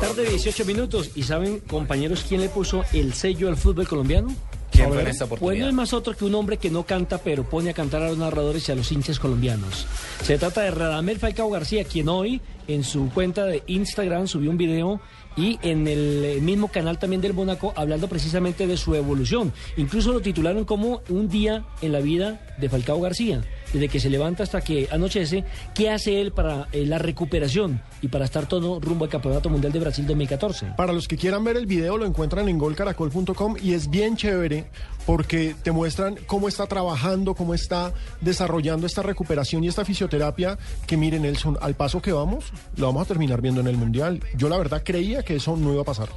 Tarde 0.00 0.28
18 0.28 0.64
minutos. 0.64 1.10
¿Y 1.14 1.22
saben, 1.22 1.60
compañeros, 1.60 2.24
quién 2.28 2.40
le 2.40 2.48
puso 2.48 2.84
el 2.92 3.14
sello 3.14 3.48
al 3.48 3.56
fútbol 3.56 3.88
colombiano? 3.88 4.34
¿Quién 4.78 4.88
fue 4.88 4.96
ver, 4.98 5.06
en 5.06 5.10
esta 5.10 5.26
Pues 5.26 5.40
oportunidad? 5.40 5.64
no 5.64 5.68
es 5.70 5.74
más 5.74 5.92
otro 5.92 6.16
que 6.16 6.24
un 6.24 6.34
hombre 6.34 6.56
que 6.56 6.70
no 6.70 6.84
canta, 6.84 7.18
pero 7.18 7.44
pone 7.44 7.70
a 7.70 7.74
cantar 7.74 8.02
a 8.02 8.08
los 8.08 8.18
narradores 8.18 8.68
y 8.68 8.72
a 8.72 8.74
los 8.74 8.90
hinchas 8.92 9.18
colombianos. 9.18 9.86
Se 10.22 10.38
trata 10.38 10.62
de 10.62 10.70
Radamel 10.70 11.18
Falcao 11.18 11.50
García, 11.50 11.84
quien 11.84 12.08
hoy 12.08 12.40
en 12.66 12.84
su 12.84 13.08
cuenta 13.10 13.44
de 13.46 13.62
Instagram 13.66 14.26
subió 14.28 14.50
un 14.50 14.58
video 14.58 15.00
y 15.36 15.58
en 15.62 15.86
el 15.86 16.40
mismo 16.42 16.68
canal 16.68 16.98
también 16.98 17.22
del 17.22 17.32
Mónaco 17.34 17.72
hablando 17.76 18.08
precisamente 18.08 18.66
de 18.66 18.76
su 18.76 18.94
evolución. 18.94 19.52
Incluso 19.76 20.12
lo 20.12 20.20
titularon 20.20 20.64
como 20.64 21.00
un 21.08 21.28
día 21.28 21.64
en 21.80 21.92
la 21.92 22.00
vida 22.00 22.40
de 22.58 22.68
Falcao 22.68 23.00
García. 23.00 23.42
Desde 23.72 23.88
que 23.88 24.00
se 24.00 24.10
levanta 24.10 24.42
hasta 24.42 24.60
que 24.60 24.88
anochece, 24.90 25.44
¿qué 25.74 25.90
hace 25.90 26.20
él 26.20 26.32
para 26.32 26.68
eh, 26.72 26.86
la 26.86 26.98
recuperación 26.98 27.80
y 28.00 28.08
para 28.08 28.24
estar 28.24 28.46
todo 28.46 28.80
rumbo 28.80 29.04
al 29.04 29.10
Campeonato 29.10 29.50
Mundial 29.50 29.72
de 29.72 29.80
Brasil 29.80 30.06
2014? 30.06 30.74
Para 30.76 30.92
los 30.92 31.06
que 31.06 31.16
quieran 31.16 31.44
ver 31.44 31.56
el 31.56 31.66
video 31.66 31.98
lo 31.98 32.06
encuentran 32.06 32.48
en 32.48 32.58
golcaracol.com 32.58 33.56
y 33.62 33.74
es 33.74 33.90
bien 33.90 34.16
chévere 34.16 34.66
porque 35.06 35.54
te 35.62 35.72
muestran 35.72 36.16
cómo 36.26 36.48
está 36.48 36.66
trabajando, 36.66 37.34
cómo 37.34 37.54
está 37.54 37.92
desarrollando 38.20 38.86
esta 38.86 39.02
recuperación 39.02 39.64
y 39.64 39.68
esta 39.68 39.84
fisioterapia 39.84 40.58
que 40.86 40.96
miren 40.96 41.22
Nelson, 41.22 41.58
al 41.60 41.74
paso 41.74 42.02
que 42.02 42.12
vamos, 42.12 42.52
lo 42.76 42.86
vamos 42.86 43.02
a 43.02 43.06
terminar 43.06 43.40
viendo 43.40 43.60
en 43.60 43.68
el 43.68 43.76
Mundial. 43.76 44.20
Yo 44.36 44.48
la 44.48 44.58
verdad 44.58 44.82
creía 44.84 45.22
que 45.22 45.36
eso 45.36 45.56
no 45.56 45.72
iba 45.72 45.82
a 45.82 45.86
pasar. 45.86 46.08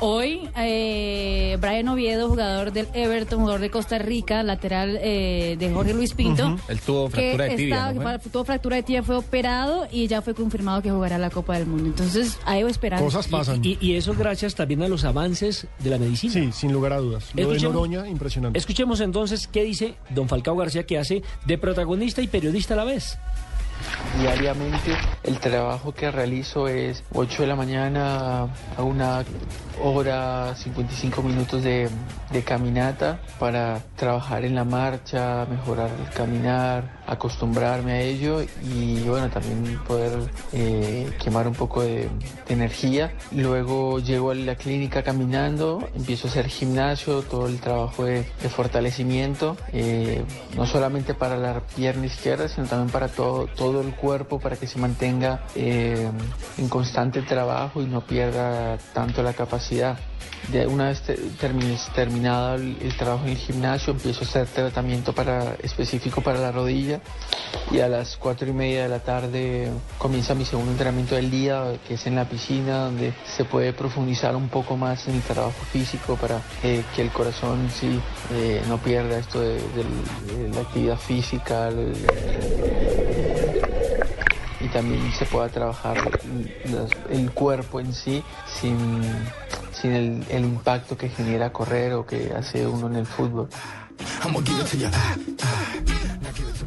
Hoy, 0.00 0.48
eh, 0.56 1.56
Brian 1.60 1.88
Oviedo, 1.88 2.28
jugador 2.28 2.72
del 2.72 2.86
Everton, 2.94 3.40
jugador 3.40 3.60
de 3.60 3.68
Costa 3.70 3.98
Rica, 3.98 4.44
lateral 4.44 4.96
eh, 5.02 5.56
de 5.58 5.72
Jorge 5.72 5.92
Luis 5.92 6.14
Pinto. 6.14 6.56
Él 6.68 6.78
tuvo 6.80 7.06
que 7.08 7.10
fractura 7.16 7.44
de 7.46 7.56
tibia. 7.56 7.74
estaba- 7.90 8.12
¿no 8.12 8.22
que 8.22 8.28
tuvo 8.30 8.44
fractura 8.44 8.76
de 8.76 8.82
tibia, 8.84 9.02
fue 9.02 9.16
operado 9.16 9.88
y 9.90 10.06
ya 10.06 10.22
fue 10.22 10.34
confirmado 10.34 10.82
que 10.82 10.92
jugará 10.92 11.18
la 11.18 11.30
Copa 11.30 11.54
del 11.58 11.66
Mundo. 11.66 11.86
Entonces, 11.86 12.38
ahí 12.44 12.62
va 12.62 12.70
esperando. 12.70 13.04
Y, 13.64 13.70
y- 13.70 13.78
y 13.80 13.96
eso 13.96 14.14
gracias 14.16 14.54
también 14.54 14.82
a 14.84 14.88
los 14.88 15.02
avances 15.04 15.66
de 15.80 15.90
la 15.90 15.98
medicina. 15.98 16.32
Sí, 16.32 16.50
sin 16.52 16.72
lugar 16.72 16.92
a 16.92 16.98
dudas. 16.98 17.30
Lo 17.34 17.50
de 17.50 17.58
Noroña, 17.58 18.06
impresionante. 18.08 18.56
Escuchemos 18.56 19.00
entonces 19.00 19.48
qué 19.48 19.64
dice 19.64 19.94
don 20.10 20.28
Falcao 20.28 20.54
García 20.56 20.84
que 20.86 20.96
hace 20.96 21.22
de 21.44 21.58
protagonista 21.58 22.22
y 22.22 22.28
periodista 22.28 22.74
a 22.74 22.76
la 22.76 22.84
vez. 22.84 23.18
Diariamente 24.20 24.96
el 25.22 25.38
trabajo 25.38 25.92
que 25.92 26.10
realizo 26.10 26.66
es 26.68 27.02
8 27.14 27.42
de 27.42 27.48
la 27.48 27.54
mañana 27.56 28.48
a 28.76 28.82
una 28.82 29.24
hora 29.82 30.54
55 30.54 31.22
minutos 31.22 31.62
de, 31.62 31.88
caminata 32.44 33.20
para 33.38 33.80
trabajar 33.96 34.44
en 34.44 34.54
la 34.54 34.64
marcha, 34.64 35.46
mejorar 35.50 35.90
el 36.00 36.08
caminar, 36.14 37.00
acostumbrarme 37.06 37.92
a 37.92 38.00
ello 38.00 38.42
y 38.62 39.02
bueno, 39.02 39.28
también 39.28 39.78
poder 39.86 40.30
eh, 40.52 41.10
quemar 41.22 41.48
un 41.48 41.54
poco 41.54 41.82
de, 41.82 42.08
energía. 42.48 43.12
Luego 43.32 43.98
llego 43.98 44.30
a 44.30 44.34
la 44.34 44.54
clínica 44.54 45.02
caminando, 45.02 45.86
empiezo 45.94 46.28
a 46.28 46.30
hacer 46.30 46.48
gimnasio, 46.48 47.22
todo 47.22 47.46
el 47.46 47.60
trabajo 47.60 48.04
de, 48.04 48.24
de 48.42 48.48
fortalecimiento, 48.48 49.56
eh, 49.72 50.24
no 50.56 50.66
solamente 50.66 51.14
para 51.14 51.36
la 51.36 51.60
pierna 51.60 52.06
izquierda, 52.06 52.48
sino 52.48 52.66
también 52.66 52.90
para 52.90 53.08
todo, 53.08 53.46
todo 53.46 53.80
el 53.80 53.94
cuerpo, 53.94 54.38
para 54.38 54.56
que 54.56 54.66
se 54.66 54.78
mantenga 54.78 55.44
eh, 55.54 56.08
en 56.56 56.68
constante 56.68 57.22
trabajo 57.22 57.82
y 57.82 57.86
no 57.86 58.00
pierda 58.00 58.78
tanto 58.94 59.22
la 59.22 59.32
capacidad. 59.32 59.67
De 60.52 60.66
una 60.66 60.88
vez 60.88 61.02
te- 61.02 61.18
termi- 61.40 61.76
terminado 61.94 62.54
el, 62.54 62.96
trabajo 62.96 63.24
en 63.24 63.32
el 63.32 63.36
gimnasio, 63.36 63.92
empiezo 63.92 64.20
a 64.20 64.22
hacer 64.24 64.46
tratamiento 64.46 65.12
para, 65.12 65.56
específico 65.62 66.22
para 66.22 66.38
la 66.38 66.52
rodilla 66.52 67.00
y 67.70 67.80
a 67.80 67.88
las 67.88 68.16
cuatro 68.16 68.48
y 68.48 68.52
media 68.52 68.84
de 68.84 68.88
la 68.88 69.00
tarde 69.00 69.70
comienza 69.98 70.34
mi 70.34 70.46
segundo 70.46 70.70
entrenamiento 70.72 71.16
del 71.16 71.30
día, 71.30 71.64
que 71.86 71.94
es 71.94 72.06
en 72.06 72.14
la 72.14 72.26
piscina, 72.26 72.84
donde 72.84 73.12
se 73.36 73.44
puede 73.44 73.74
profundizar 73.74 74.34
un 74.36 74.48
poco 74.48 74.76
más 74.76 75.06
en 75.08 75.16
el 75.16 75.22
trabajo 75.22 75.64
físico 75.70 76.16
para 76.16 76.40
que 76.62 76.82
el 77.02 77.10
corazón 77.10 77.68
sí 77.70 78.00
eh, 78.32 78.62
no 78.68 78.78
pierda 78.78 79.18
esto 79.18 79.40
de, 79.40 79.58
la 80.54 80.60
actividad 80.60 80.96
física. 80.96 81.68
Y 84.60 84.68
también 84.68 85.12
se 85.12 85.24
pueda 85.26 85.48
trabajar 85.48 85.96
el 87.10 87.30
cuerpo 87.32 87.80
en 87.80 87.92
sí 87.94 88.22
sin, 88.60 88.76
sin 89.72 89.92
el, 89.92 90.24
el 90.30 90.44
impacto 90.44 90.96
que 90.96 91.08
genera 91.08 91.52
correr 91.52 91.92
o 91.94 92.04
que 92.06 92.32
hace 92.36 92.66
uno 92.66 92.86
en 92.88 92.96
el 92.96 93.06
fútbol. 93.06 93.48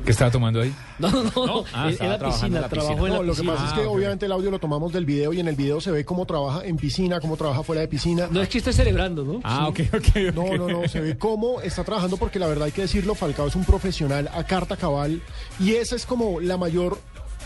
¿Qué 0.06 0.12
estaba 0.12 0.32
tomando 0.32 0.62
ahí? 0.62 0.74
No, 0.98 1.10
no, 1.12 1.24
no. 1.46 1.64
Ah, 1.74 1.90
en, 1.90 2.04
en 2.04 2.10
la 2.10 2.16
en 2.16 2.22
piscina, 2.24 2.62
la 2.62 2.70
trabajó 2.70 2.96
piscina. 2.96 3.08
en 3.08 3.14
la 3.14 3.18
No, 3.20 3.24
lo 3.24 3.34
que 3.34 3.42
piscina. 3.42 3.54
pasa 3.54 3.68
es 3.68 3.74
que 3.82 3.86
obviamente 3.86 4.26
el 4.26 4.32
audio 4.32 4.50
lo 4.52 4.60
tomamos 4.60 4.92
del 4.92 5.06
video 5.06 5.32
y 5.32 5.40
en 5.40 5.48
el 5.48 5.56
video 5.56 5.80
se 5.80 5.92
ve 5.92 6.04
cómo 6.06 6.26
trabaja 6.26 6.62
en 6.66 6.76
piscina, 6.78 7.20
cómo 7.20 7.38
trabaja 7.38 7.62
fuera 7.64 7.82
de 7.82 7.88
piscina. 7.88 8.28
No 8.32 8.42
es 8.42 8.50
que 8.50 8.58
esté 8.58 8.74
celebrando, 8.74 9.24
¿no? 9.24 9.40
Ah, 9.44 9.70
Sí. 9.76 9.84
ok, 9.84 9.96
ok, 9.96 10.08
ok. 10.30 10.36
No, 10.36 10.58
no, 10.58 10.82
no, 10.82 10.88
se 10.88 11.00
ve 11.02 11.18
cómo 11.18 11.62
está 11.62 11.84
trabajando 11.84 12.18
porque 12.18 12.40
la 12.40 12.48
verdad 12.48 12.66
hay 12.66 12.72
que 12.72 12.82
decirlo, 12.82 13.14
Falcao 13.16 13.48
es 13.48 13.56
un 13.56 13.64
profesional 13.64 14.30
a 14.34 14.44
carta 14.44 14.76
cabal 14.76 15.22
y 15.60 15.74
esa 15.74 15.96
es 15.96 16.06
como 16.06 16.40
la 16.40 16.58
mayor 16.58 16.98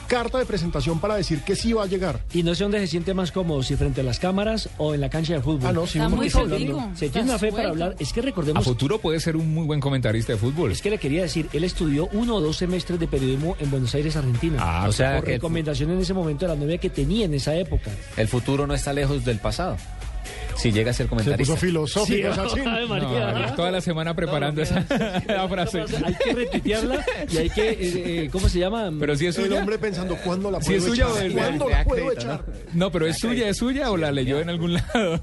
carta 0.07 0.37
de 0.37 0.45
presentación 0.45 0.99
para 0.99 1.15
decir 1.15 1.41
que 1.41 1.55
sí 1.55 1.73
va 1.73 1.83
a 1.83 1.87
llegar. 1.87 2.19
Y 2.33 2.43
no 2.43 2.55
sé 2.55 2.63
dónde 2.63 2.79
se 2.79 2.87
siente 2.87 3.13
más 3.13 3.31
cómodo, 3.31 3.63
si 3.63 3.75
frente 3.75 4.01
a 4.01 4.03
las 4.03 4.19
cámaras 4.19 4.69
o 4.77 4.93
en 4.93 5.01
la 5.01 5.09
cancha 5.09 5.33
de 5.33 5.41
fútbol. 5.41 5.65
Ah, 5.67 5.71
no, 5.73 5.85
sí, 5.87 5.97
Está 5.99 6.09
muy. 6.09 6.29
Se 6.95 7.09
tiene 7.09 7.29
una 7.29 7.39
fe 7.39 7.51
para 7.51 7.69
hablar. 7.69 7.95
Es 7.99 8.13
que 8.13 8.19
A 8.19 8.23
recordemos, 8.23 8.63
futuro 8.63 8.99
puede 8.99 9.19
ser 9.19 9.35
un 9.35 9.53
muy 9.53 9.65
buen 9.65 9.79
comentarista 9.79 10.33
de 10.33 10.37
fútbol. 10.39 10.71
es 10.71 10.81
que 10.81 10.89
le 10.89 10.97
quería 10.97 11.21
decir, 11.23 11.47
él 11.53 11.63
estudió 11.63 12.07
uno 12.13 12.35
o 12.35 12.41
dos 12.41 12.57
semestres 12.57 12.99
de 12.99 13.07
periodismo 13.07 13.55
en 13.59 13.71
Buenos 13.71 13.93
Aires, 13.95 14.15
Argentina. 14.15 14.57
Ah, 14.59 14.85
O 14.87 14.91
sea 14.91 15.15
por 15.17 15.25
que 15.25 15.31
recomendación 15.33 15.91
en 15.91 15.99
ese 15.99 16.13
momento 16.13 16.45
de 16.47 16.53
la 16.55 16.59
novia 16.59 16.77
que 16.77 16.89
tenía 16.89 17.25
en 17.25 17.33
esa 17.33 17.55
época. 17.55 17.91
el 18.17 18.27
futuro 18.27 18.67
no 18.67 18.73
está 18.73 18.93
lejos 18.93 19.23
del 19.25 19.39
pasado. 19.39 19.77
Si 20.55 20.71
llega 20.71 20.91
a 20.91 20.93
ser 20.93 21.05
Se 21.05 21.09
comentarista. 21.09 21.53
puso 21.53 21.57
filosófico. 21.65 22.29
No, 22.29 23.55
toda 23.55 23.71
la 23.71 23.81
semana 23.81 24.15
preparando 24.15 24.61
esa 24.61 24.79
esa 25.27 25.47
frase. 25.47 25.83
Hay 26.05 26.15
que 26.15 26.33
retuitearla 26.33 27.05
y 27.31 27.37
hay 27.37 27.49
que, 27.49 27.69
eh, 27.69 27.77
eh, 28.23 28.29
¿cómo 28.31 28.47
se 28.49 28.59
llama? 28.59 28.89
Pero 28.99 29.15
si 29.15 29.27
es 29.27 29.37
El 29.37 29.45
suya. 29.45 29.59
hombre 29.59 29.77
pensando, 29.77 30.15
¿cuándo 30.23 30.49
la 30.51 30.61
Si 30.61 30.67
puedo 30.67 30.77
es 30.79 30.85
suya 30.85 31.07
echar? 31.09 31.31
¿Cuándo 31.31 31.69
la 31.69 31.83
puedo 31.83 32.11
echar? 32.11 32.45
No, 32.73 32.91
pero 32.91 33.05
es 33.07 33.17
suya, 33.19 33.49
es 33.49 33.57
suya 33.57 33.91
o 33.91 33.97
la 33.97 34.11
leyó 34.11 34.39
en 34.39 34.49
algún 34.49 34.73
lado. 34.73 35.19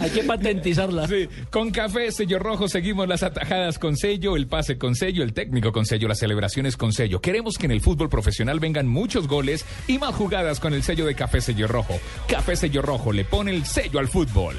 Hay 0.00 0.10
que 0.10 0.22
patentizarla. 0.24 1.06
Sí, 1.06 1.28
con 1.50 1.70
café, 1.70 2.10
sello 2.12 2.38
rojo, 2.38 2.68
seguimos 2.68 3.08
las 3.08 3.22
atajadas 3.22 3.78
con 3.78 3.96
sello, 3.96 4.36
el 4.36 4.46
pase 4.46 4.78
con 4.78 4.94
sello, 4.94 5.22
el 5.22 5.32
técnico 5.32 5.72
con 5.72 5.84
sello, 5.86 6.08
las 6.08 6.18
celebraciones 6.18 6.76
con 6.76 6.92
sello. 6.92 7.20
Queremos 7.20 7.58
que 7.58 7.66
en 7.66 7.72
el 7.72 7.80
fútbol 7.80 8.08
profesional 8.08 8.60
vengan 8.60 8.86
muchos 8.88 9.28
goles 9.28 9.64
y 9.86 9.98
más 9.98 10.14
jugadas 10.14 10.60
con 10.60 10.74
el 10.74 10.82
sello 10.82 11.06
de 11.06 11.14
café 11.14 11.40
sello 11.40 11.66
rojo. 11.68 11.98
Café 12.28 12.56
sello 12.56 12.82
rojo 12.82 13.12
le 13.12 13.24
pone 13.24 13.50
el 13.50 13.64
sello 13.66 13.89
al 13.98 14.08
fútbol. 14.08 14.56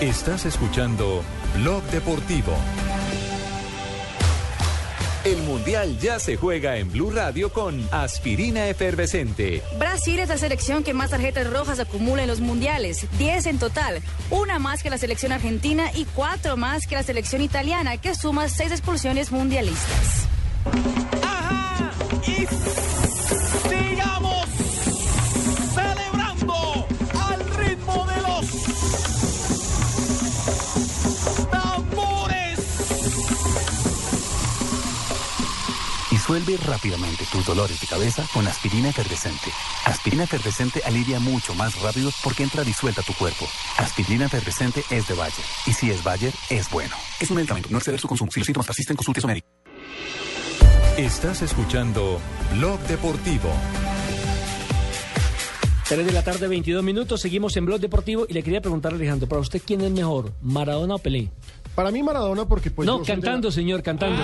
Estás 0.00 0.46
escuchando 0.46 1.22
Blog 1.56 1.82
Deportivo. 1.90 2.54
El 5.24 5.36
Mundial 5.42 5.98
ya 5.98 6.18
se 6.18 6.38
juega 6.38 6.78
en 6.78 6.90
Blue 6.90 7.10
Radio 7.10 7.52
con 7.52 7.86
Aspirina 7.92 8.68
Efervescente. 8.68 9.62
Brasil 9.78 10.18
es 10.18 10.30
la 10.30 10.38
selección 10.38 10.82
que 10.82 10.94
más 10.94 11.10
tarjetas 11.10 11.50
rojas 11.50 11.78
acumula 11.78 12.22
en 12.22 12.28
los 12.28 12.40
mundiales, 12.40 13.06
10 13.18 13.46
en 13.46 13.58
total, 13.58 14.00
una 14.30 14.58
más 14.58 14.82
que 14.82 14.88
la 14.88 14.96
selección 14.96 15.32
argentina 15.32 15.90
y 15.94 16.06
cuatro 16.06 16.56
más 16.56 16.86
que 16.86 16.94
la 16.94 17.02
selección 17.02 17.42
italiana, 17.42 17.98
que 17.98 18.14
suma 18.14 18.48
seis 18.48 18.72
expulsiones 18.72 19.30
mundialistas. 19.30 20.26
Y 22.26 22.46
sigamos 23.68 24.46
celebrando 25.74 26.86
al 27.18 27.40
ritmo 27.56 28.06
de 28.06 28.16
los 28.22 28.46
tambores. 31.50 32.58
Disuelve 36.10 36.56
rápidamente 36.58 37.24
tus 37.32 37.44
dolores 37.46 37.80
de 37.80 37.86
cabeza 37.86 38.24
con 38.32 38.46
aspirina 38.46 38.90
efervescente. 38.90 39.50
Aspirina 39.86 40.24
efervescente 40.24 40.82
alivia 40.84 41.18
mucho 41.18 41.54
más 41.54 41.80
rápido 41.80 42.10
porque 42.22 42.42
entra 42.42 42.62
disuelta 42.64 43.00
a 43.00 43.04
tu 43.04 43.14
cuerpo. 43.14 43.48
Aspirina 43.78 44.26
efervescente 44.26 44.84
es 44.90 45.08
de 45.08 45.14
Bayer. 45.14 45.44
Y 45.66 45.72
si 45.72 45.90
es 45.90 46.04
Bayer, 46.04 46.32
es 46.50 46.70
bueno. 46.70 46.94
Es 47.18 47.30
un 47.30 47.36
medicamento. 47.36 47.68
No 47.70 47.78
exceder 47.78 47.98
su 47.98 48.06
consumo. 48.08 48.30
Si 48.30 48.40
los 48.40 48.46
síntomas 48.46 48.66
persisten, 48.66 48.96
consulte 48.96 49.20
a 49.20 49.22
su 49.22 49.28
médico. 49.28 49.59
Estás 51.00 51.40
escuchando 51.40 52.20
Blog 52.58 52.78
Deportivo. 52.80 53.48
3 55.88 56.04
de 56.04 56.12
la 56.12 56.22
tarde, 56.22 56.46
22 56.46 56.84
minutos. 56.84 57.22
Seguimos 57.22 57.56
en 57.56 57.64
Blog 57.64 57.80
Deportivo 57.80 58.26
y 58.28 58.34
le 58.34 58.42
quería 58.42 58.60
preguntar 58.60 58.92
a 58.92 58.96
Alejandro, 58.96 59.26
¿para 59.26 59.40
usted 59.40 59.62
quién 59.64 59.80
es 59.80 59.90
mejor, 59.90 60.30
Maradona 60.42 60.96
o 60.96 60.98
Pelé? 60.98 61.30
Para 61.74 61.90
mí 61.90 62.02
Maradona 62.02 62.44
porque 62.44 62.70
pues 62.70 62.84
no, 62.84 63.02
cantando, 63.02 63.50
señor, 63.50 63.82
cantando. 63.82 64.22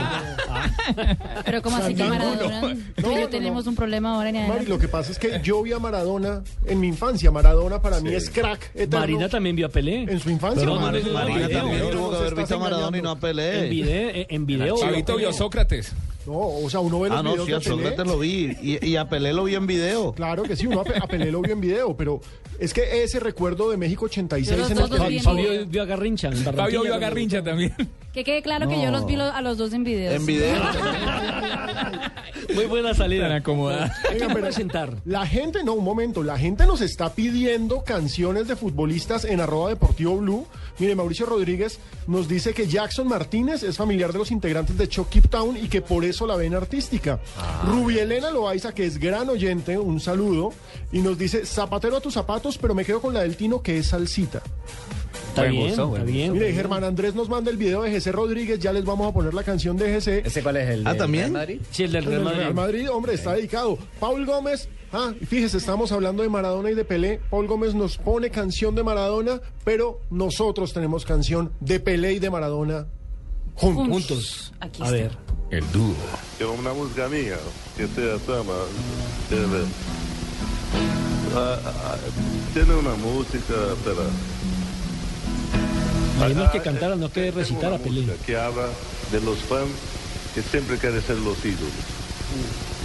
Pero 1.47 1.63
como 1.63 1.79
así 1.79 1.95
que 1.95 2.05
Maradona, 2.05 2.61
no. 2.61 2.69
tú 2.69 2.75
y 2.75 3.03
No, 3.03 3.13
yo 3.13 3.21
no, 3.21 3.29
tenemos 3.29 3.67
un 3.67 3.75
problema 3.75 4.15
ahora 4.15 4.29
en 4.29 4.35
Mari, 4.35 4.47
adelante. 4.47 4.69
lo 4.69 4.79
que 4.79 4.89
pasa 4.89 5.13
es 5.13 5.19
que 5.19 5.41
yo 5.43 5.63
vi 5.63 5.73
a 5.73 5.79
Maradona 5.79 6.43
en 6.67 6.79
mi 6.79 6.89
infancia. 6.89 7.31
Maradona 7.31 7.81
para 7.81 8.01
mí 8.01 8.13
es 8.13 8.29
crack 8.29 8.73
eterno. 8.75 8.99
Marina 8.99 9.31
también 9.31 9.57
vio 9.57 9.65
a 9.65 9.71
Pelé. 9.71 10.03
En 10.03 10.21
su 10.21 10.29
infancia. 10.29 10.61
Pero 10.61 10.79
Marina 10.79 11.11
Marina 11.11 11.49
también 11.49 11.91
tuvo 11.91 12.11
que 12.11 12.17
haber 12.17 12.35
visto 12.35 12.55
a 12.55 12.59
Maradona 12.59 12.99
y 12.99 13.01
no 13.01 13.09
a 13.09 13.15
En 13.15 13.19
Pelé. 13.19 13.69
video, 13.71 14.11
eh, 14.11 14.27
en 14.29 14.45
video. 14.45 14.77
Chavito 14.77 15.17
vio 15.17 15.31
a 15.31 15.33
Sócrates. 15.33 15.95
No, 16.27 16.33
o 16.39 16.69
sea, 16.71 16.81
uno 16.81 17.01
ve 17.01 17.09
los 17.09 17.19
Ah, 17.19 17.23
no, 17.23 17.33
videos 17.33 17.45
sí, 17.47 17.51
de 17.51 17.57
a 17.57 17.61
Pelé. 17.61 17.71
Sócrates 17.91 18.07
lo 18.07 18.19
vi. 18.19 18.57
Y, 18.61 18.85
y 18.87 18.97
a 18.97 19.09
Pelé 19.09 19.33
lo 19.33 19.45
vi 19.45 19.55
en 19.55 19.67
video. 19.67 20.13
Claro 20.13 20.43
que 20.43 20.57
sí, 20.57 20.67
uno 20.67 20.81
a, 20.81 20.85
Pe- 20.85 20.99
a 21.01 21.07
Pelé 21.07 21.31
lo 21.31 21.41
vio 21.41 21.53
en 21.53 21.61
video, 21.61 21.97
pero 21.97 22.21
es 22.59 22.75
que 22.75 23.05
ese 23.05 23.21
recuerdo 23.21 23.71
de 23.71 23.77
México 23.77 24.07
86 24.07 24.49
Yo 24.51 24.57
los 24.57 24.71
en 24.71 24.79
el 25.03 25.09
vi 25.11 25.17
en 25.19 25.23
Fabio 25.23 25.67
vio 25.67 25.83
a 25.83 25.85
Garrincha. 25.85 26.33
Fabio 26.33 26.83
vio 26.83 26.95
a 26.95 26.99
Garrincha 26.99 27.43
también. 27.45 27.75
Que 28.13 28.25
quede 28.25 28.43
claro 28.43 28.69
que 28.69 28.81
yo 28.83 28.91
los 28.91 29.07
vi 29.07 29.15
lo- 29.17 29.25
a 29.33 29.41
los 29.43 29.57
dos 29.59 29.73
en 29.73 29.85
videos. 29.85 30.15
En 30.15 30.27
video. 30.27 30.55
Muy 32.57 32.67
buena 32.67 32.95
salida. 32.95 33.29
Tan 33.29 33.37
acomodada. 33.37 33.95
Presentar. 34.33 34.95
La 35.05 35.27
gente, 35.27 35.63
no, 35.63 35.75
un 35.75 35.85
momento, 35.85 36.23
la 36.23 36.39
gente 36.39 36.67
nos 36.67 36.81
está 36.81 37.15
pidiendo 37.15 37.83
canciones 37.85 38.49
de 38.49 38.57
futbolistas 38.57 39.25
en 39.25 39.41
arroba 39.41 39.69
deportivo 39.69 40.17
blue. 40.19 40.47
Mire, 40.79 40.95
Mauricio 40.95 41.27
Rodríguez 41.27 41.79
nos 42.07 42.29
dice 42.29 42.55
que 42.55 42.67
Jackson 42.67 43.09
Martínez 43.09 43.63
es 43.63 43.77
familiar 43.77 44.13
de 44.13 44.19
los 44.19 44.31
integrantes 44.31 44.77
de 44.77 44.89
Keep 44.89 45.29
Town 45.29 45.57
y 45.57 45.69
que 45.69 45.83
por 45.83 46.05
eso 46.05 46.27
la 46.27 46.37
ven 46.37 46.55
artística. 46.55 47.21
Ruby 47.67 47.99
Elena 47.99 48.31
Loaiza, 48.31 48.75
que 48.75 48.87
es 48.87 48.99
gran 48.99 49.29
oyente, 49.29 49.79
un 49.79 50.01
saludo, 50.01 50.53
y 50.93 51.01
nos 51.01 51.19
dice, 51.19 51.47
zapatero 51.47 51.97
a 51.97 52.01
tus 52.01 52.15
zapatos, 52.15 52.59
pero 52.59 52.75
me 52.75 52.85
quedo 52.85 53.01
con 53.01 53.15
la 53.15 53.21
del 53.21 53.37
Tino, 53.37 53.63
que 53.63 53.79
es 53.79 53.89
salsita. 53.89 54.43
Está 55.37 55.43
Buen 55.43 55.53
bien, 55.53 55.67
gusto, 55.69 55.97
está 55.97 56.05
bien. 56.05 56.33
Mire, 56.33 56.53
Germán 56.55 56.83
Andrés 56.85 57.15
nos 57.15 57.29
manda 57.29 57.51
el 57.51 57.59
video 57.59 57.83
de 57.83 57.91
GC 57.91 58.11
Rodríguez, 58.11 58.59
ya 58.59 58.73
les 58.73 58.87
vamos 58.87 59.07
a 59.07 59.13
poner 59.13 59.35
la 59.35 59.43
canción 59.43 59.77
de 59.77 59.93
GC. 59.95 60.27
¿Ese 60.27 60.43
cuál 60.43 60.57
es 60.57 60.71
el 60.71 60.87
Ah, 60.87 60.95
de 60.95 60.99
¿también? 60.99 61.25
Real 61.25 61.33
Madrid? 61.35 61.61
Sí, 61.71 61.83
el 61.83 61.93
del 61.93 62.05
El 62.05 62.11
Real 62.11 62.23
Madrid. 62.25 62.39
Real 62.41 62.55
Madrid, 62.55 62.91
hombre, 62.91 63.13
está 63.15 63.35
dedicado. 63.35 63.77
Paul 64.01 64.25
Gómez, 64.25 64.69
ah, 64.95 65.13
y 65.21 65.27
fíjese, 65.27 65.59
estamos 65.59 65.93
hablando 65.93 66.23
de 66.23 66.31
Maradona 66.31 66.71
y 66.71 66.75
de 66.75 66.87
Pelé. 66.87 67.21
Paul 67.29 67.47
Gómez 67.47 67.75
nos 67.75 67.99
pone 67.99 68.31
canción 68.31 68.75
de 68.75 68.83
Maradona, 68.83 69.43
pero 69.63 70.01
nosotros 70.11 70.73
tenemos 70.73 71.05
canción 71.05 71.53
de 71.61 71.81
Pelé 71.81 72.15
y 72.15 72.19
de 72.19 72.31
Maradona 72.31 72.87
juntos. 73.57 73.89
Juntos. 73.89 74.55
Aquí 74.61 74.81
A 74.83 74.87
está. 74.87 74.97
ver. 74.97 75.11
El 75.51 75.71
dúo. 75.71 75.95
Es 76.41 76.47
una 76.47 76.73
música 76.73 77.09
mía 77.09 77.37
que 77.77 77.87
se 77.87 78.01
llama 78.27 78.55
eh, 79.31 79.65
ah, 81.35 81.59
ah, 81.65 81.97
tiene 82.55 82.75
una 82.75 82.95
música 82.95 83.55
pero 83.85 84.03
Tenemos 86.19 86.51
que 86.51 86.61
cantar, 86.61 86.97
no 86.97 87.13
que 87.13 87.31
recitar 87.31 87.73
a 87.73 87.79
Pelé. 87.79 88.07
que 88.25 88.37
habla 88.37 88.69
de 89.13 89.21
los 89.21 89.39
fans 89.39 89.71
que 90.35 90.43
siempre 90.43 90.79
quieren 90.79 91.03
ser 91.03 91.17
los 91.19 91.45
ídolos 91.45 91.97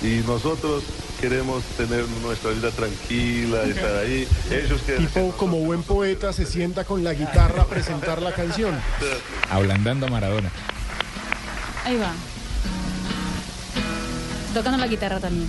y 0.04 0.24
nosotros 0.28 0.84
queremos 1.20 1.64
tener 1.78 2.08
nuestra 2.24 2.52
vida 2.52 2.72
tranquila, 2.72 3.64
estar 3.64 3.96
ahí. 3.98 4.28
Ellos 4.50 4.82
quieren... 4.84 5.06
Tipo, 5.06 5.32
como 5.38 5.58
buen 5.58 5.84
poeta, 5.84 6.34
se 6.34 6.46
sienta 6.46 6.84
con 6.84 7.04
la 7.04 7.14
guitarra 7.14 7.64
a 7.64 7.66
presentar 7.68 8.22
la 8.22 8.34
canción. 8.34 8.80
Ablandando 9.50 10.08
a 10.08 10.10
Maradona. 10.10 10.50
Ahí 11.86 11.98
va. 11.98 12.14
Tocando 14.54 14.78
la 14.78 14.88
guitarra 14.88 15.20
también. 15.20 15.48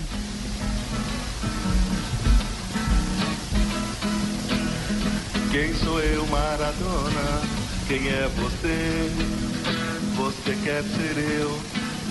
Quem 5.50 5.74
sou 5.74 6.00
eu, 6.00 6.26
Maradona? 6.28 7.61
Quem 7.86 8.08
é 8.08 8.28
você? 8.36 9.10
Você 10.16 10.56
quer 10.62 10.82
ser 10.82 11.18
eu 11.18 11.60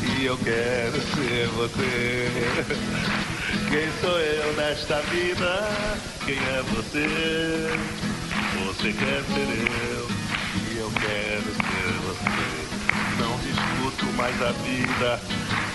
e 0.03 0.25
eu 0.25 0.37
quero 0.37 1.01
ser 1.01 1.47
você. 1.55 2.29
Quem 3.69 3.89
sou 4.01 4.19
eu 4.19 4.53
nesta 4.55 5.01
vida? 5.03 5.69
Quem 6.25 6.35
é 6.35 6.63
você? 6.73 7.07
Você 8.65 8.93
quer 8.93 9.23
ser 9.23 9.47
eu 9.93 10.07
e 10.71 10.77
eu 10.77 10.91
quero 10.91 11.51
ser 11.55 11.93
você. 12.05 12.51
Não 13.19 13.37
discuto 13.37 14.05
mais 14.17 14.41
a 14.41 14.51
vida, 14.51 15.19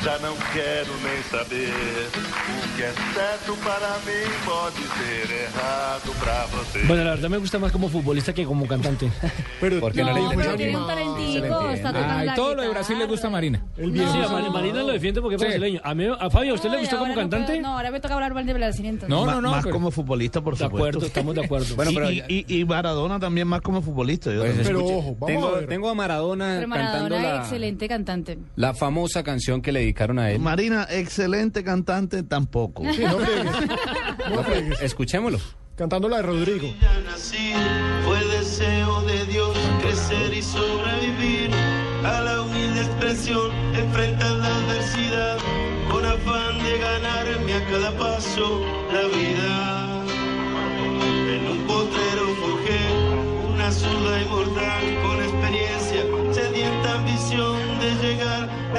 já 0.06 0.18
não 0.20 0.34
quero 0.54 0.92
nem 1.02 1.20
saber. 1.30 1.66
O 1.66 2.76
que 2.76 2.82
é 2.82 2.92
certo 3.14 3.56
para 3.64 3.90
mim 4.06 4.26
pode 4.44 4.82
ser 4.96 5.30
errado 5.34 6.12
para 6.20 6.46
você. 6.46 6.86
Bueno, 6.86 7.02
la 7.04 7.10
verdad 7.10 7.28
me 7.28 7.38
gusta 7.38 7.58
más 7.58 7.72
como 7.72 7.88
futbolista 7.88 8.32
que 8.32 8.44
como 8.44 8.66
cantante. 8.68 9.10
Pero 9.60 9.80
¿Por 9.80 9.92
qué 9.92 10.02
no, 10.04 10.12
No, 10.14 10.30
le 10.30 10.36
pero 10.36 10.54
tiene 10.56 10.76
un 10.76 10.86
talentico, 10.86 11.70
está 11.70 11.92
tocando 11.92 12.14
Ay, 12.14 12.26
la 12.26 12.34
todo 12.34 12.54
lo 12.54 12.62
de. 12.62 12.68
Brasil 12.68 12.98
le 12.98 13.06
gusta 13.06 13.26
a 13.26 13.30
Marina. 13.30 13.64
El 13.76 13.92
Sí, 13.92 14.00
a 14.00 14.28
Mar- 14.28 14.50
Marina 14.50 14.82
lo 14.82 14.92
defiende 14.92 15.20
porque 15.20 15.36
es 15.36 15.40
Sí. 15.42 15.46
brasileño. 15.48 15.80
A, 15.82 15.94
mí, 15.94 16.06
a 16.06 16.30
Fabio, 16.30 16.52
¿a 16.52 16.54
usted 16.54 16.68
le 16.70 16.76
Ay, 16.76 16.80
gustó 16.82 16.98
como 16.98 17.10
ahora 17.10 17.22
no 17.24 17.30
cantante? 17.30 17.52
puedo- 17.54 17.62
no, 17.62 17.76
ahora 17.76 17.90
me 17.90 18.00
toca 18.00 18.14
hablar 18.14 18.34
mal 18.34 18.46
de 18.46 18.52
Brasil 18.54 18.86
entonces. 18.86 19.08
No, 19.08 19.26
no, 19.26 19.40
no. 19.40 19.50
más 19.50 19.62
pero- 19.64 19.72
como 19.74 19.90
futbolista, 19.90 20.40
por 20.40 20.54
De 20.56 20.64
supuesto. 20.64 20.76
acuerdo, 20.88 21.06
estamos 21.06 21.34
de 21.34 21.44
acuerdo. 21.44 21.74
Bueno, 21.74 21.90
y, 21.90 21.94
pero 21.94 22.10
y- 22.10 22.16
ya- 22.18 22.24
y- 22.28 22.60
y 22.60 22.64
Maradona 22.64 23.18
también 23.18 23.48
más 23.48 23.60
como 23.62 23.82
futbolista. 23.82 24.30
yo 24.30 24.40
Pues 24.40 24.54
también. 24.56 24.66
Pero 24.76 24.84
ojo, 24.86 25.16
vamos 25.18 25.26
tengo, 25.26 25.48
a 25.48 25.52
ver. 25.52 25.66
tengo 25.68 25.88
a 25.90 25.94
Maradona, 25.94 26.56
Pero 26.58 26.70
cantando 26.70 27.02
Maradona, 27.08 27.34
la, 27.34 27.40
excelente 27.40 27.88
cantante. 27.88 28.38
la 28.56 28.74
famosa 28.74 29.22
canción 29.22 29.62
que 29.62 29.72
le 29.72 29.80
dedicaron 29.96 30.18
a 30.18 30.30
él. 30.30 30.40
Marina, 30.40 30.86
excelente 30.90 31.64
cantante, 31.64 32.22
tampoco. 32.22 32.82
Sí, 32.92 33.02
no 33.02 33.18
friegues. 33.18 33.56
No 34.30 34.42
friegues. 34.42 34.82
Escuchémoslo. 34.82 35.38
Cantando 35.76 36.08
la 36.08 36.18
de 36.18 36.22
Rodrigo. 36.22 36.74
Ya 36.80 37.00
nací, 37.00 37.52
fue 38.04 38.18
deseo 38.38 39.02
de 39.02 39.24
Dios 39.26 39.56
crecer 39.80 40.34
y 40.34 40.42
sobrevivir 40.42 41.50
a 42.04 42.20
la 42.22 42.42
humilde 42.42 42.80
expresión, 42.80 43.50
enfrentar 43.74 44.32
la 44.32 44.56
adversidad 44.56 45.38
con 45.90 46.04
afán 46.04 46.62
de 46.64 46.78
ganarme 46.78 47.54
a 47.54 47.66
cada 47.66 47.90
paso 47.98 48.60
la 48.92 49.02
vida. 49.16 50.04
En 51.34 51.46
un 51.46 51.66
potrero 51.66 52.24
forjé 52.40 52.80
una 53.52 53.70
zurda 53.70 54.22
inmortal 54.22 55.02
con 55.02 55.15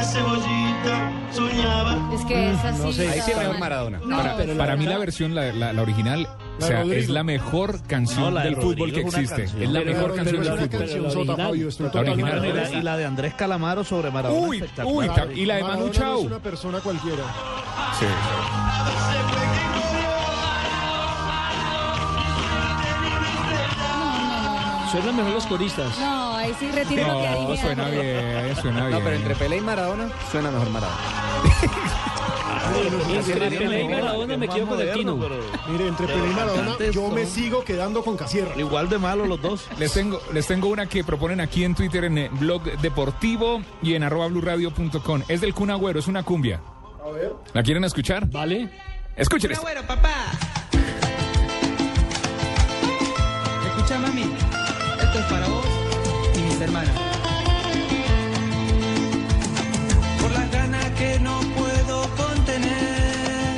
cebollita, 0.03 1.11
soñaba. 1.33 2.09
Es 2.13 2.25
que 2.25 2.51
es 2.51 2.63
así. 2.63 3.01
Ahí 3.01 3.21
sí 3.21 3.31
mejor. 3.37 3.59
Maradona. 3.59 3.99
No, 4.05 4.17
Para, 4.17 4.37
pero 4.37 4.53
la 4.53 4.57
para 4.57 4.75
mí 4.75 4.85
verdad- 4.85 4.93
la 4.95 4.99
versión, 4.99 5.35
la, 5.35 5.51
la- 5.53 5.73
la 5.73 5.81
original, 5.81 6.27
o 6.27 6.61
La 6.61 6.67
sea, 6.67 6.81
Rodrigo. 6.81 7.01
es 7.01 7.09
la 7.09 7.23
mejor 7.23 7.81
canción 7.87 8.21
No, 8.21 8.31
la 8.31 8.41
de 8.41 8.49
del 8.49 8.55
fútbol 8.57 8.75
que 8.75 8.81
Rodrigo 9.01 9.07
es 9.09 9.13
una 9.13 9.21
existe. 9.23 9.41
canción. 9.43 9.63
Es 9.63 9.69
la 9.71 9.79
Pero- 9.79 9.91
mejor 9.91 10.03
pero- 10.11 10.15
canción 10.15 10.37
pero 10.43 10.55
del 10.55 10.59
fútbol. 10.65 10.79
canción 10.79 11.03
Canción 11.03 11.11
sota, 11.11 11.19
original. 11.31 11.47
Fabio, 11.47 11.67
estoy 11.69 11.85
La 11.85 11.91
totalmente 11.91 12.23
original. 12.23 12.37
y, 12.37 12.47
de 12.47 12.53
la, 12.53 12.61
acuerdo. 12.61 12.79
y 12.79 12.83
la 12.83 12.97
de 12.97 13.05
Andrés 13.05 13.33
Calamaro 13.35 13.83
sobre 13.83 14.11
Maradona. 14.11 14.47
Uy, 14.47 14.57
espectacular. 14.57 15.27
uy, 15.29 15.39
y 15.41 15.45
la 15.45 15.55
de 15.55 15.61
Manu 15.61 15.73
Maradona 15.73 15.93
no 15.93 15.99
Chao. 16.05 16.19
es 16.19 16.25
una 16.25 16.39
persona 16.39 16.79
cualquiera. 16.79 17.23
Sí. 17.99 18.05
Suenan 24.91 25.15
mejor 25.17 25.33
los 25.33 25.45
coristas. 25.47 25.97
No, 25.99 26.35
ahí 26.35 26.53
sí 26.59 26.71
retiro 26.71 27.07
lo 27.07 27.21
que 27.21 27.29
No, 27.29 27.51
dije. 27.51 27.61
suena 27.63 27.85
bien, 27.89 28.55
suena 28.61 28.87
bien. 28.87 28.91
No, 28.99 29.03
pero 29.03 29.15
entre 29.15 29.35
Pelé 29.35 29.57
y 29.57 29.61
Maradona 29.61 30.09
suena 30.31 30.49
mejor 30.51 30.69
Maradona. 30.69 30.97
Entre 33.13 33.35
Pelé 33.51 33.81
y 33.81 33.87
Maradona 33.89 34.37
me 34.37 34.47
quedo 34.47 34.67
con 34.67 34.79
el 34.79 34.93
Tino. 34.93 35.17
pero 35.19 35.35
Mire, 35.69 35.87
entre 35.87 36.07
Pelé 36.07 36.25
y 36.31 36.33
Maradona, 36.33 36.75
yo 36.91 37.09
me 37.09 37.25
sigo 37.25 37.63
quedando 37.65 38.03
con 38.03 38.15
Casierra. 38.17 38.53
Igual 38.55 38.87
de 38.89 38.97
malos 38.97 39.27
los 39.27 39.41
dos. 39.41 39.67
Les 39.77 39.93
tengo, 39.93 40.21
les 40.33 40.47
tengo 40.47 40.67
una 40.69 40.85
que 40.85 41.03
proponen 41.03 41.41
aquí 41.41 41.63
en 41.65 41.75
Twitter, 41.75 42.05
en 42.05 42.17
el 42.17 42.29
blog 42.29 42.63
deportivo 42.79 43.61
y 43.81 43.93
en 43.95 44.03
arroba 44.03 44.27
blurradio.com. 44.27 45.23
Es 45.27 45.41
del 45.41 45.53
Kun 45.53 45.69
Agüero, 45.71 45.99
es 45.99 46.07
una 46.07 46.23
cumbia. 46.23 46.61
A 47.05 47.09
ver. 47.11 47.33
¿La 47.53 47.61
quieren 47.63 47.83
escuchar? 47.83 48.25
¿Vale? 48.29 48.69
Escuchen 49.17 49.51
esto. 49.51 49.63
Bueno, 49.63 49.81
papá. 49.85 50.13
Escucha, 53.67 53.99
mami. 53.99 54.25
Para 55.25 55.47
vos 55.47 55.65
y 56.35 56.41
mis 56.41 56.61
hermanas. 56.61 56.93
Por 60.21 60.31
las 60.31 60.51
ganas 60.51 60.85
que 60.91 61.19
no 61.19 61.39
puedo 61.57 62.07
contener. 62.15 63.57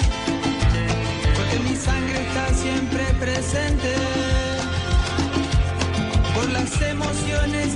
Porque 1.35 1.59
mi 1.59 1.75
sangre 1.75 2.21
está 2.27 2.53
siempre 2.53 3.03
presente. 3.19 3.93
Por 6.33 6.49
las 6.49 6.81
emociones 6.81 7.75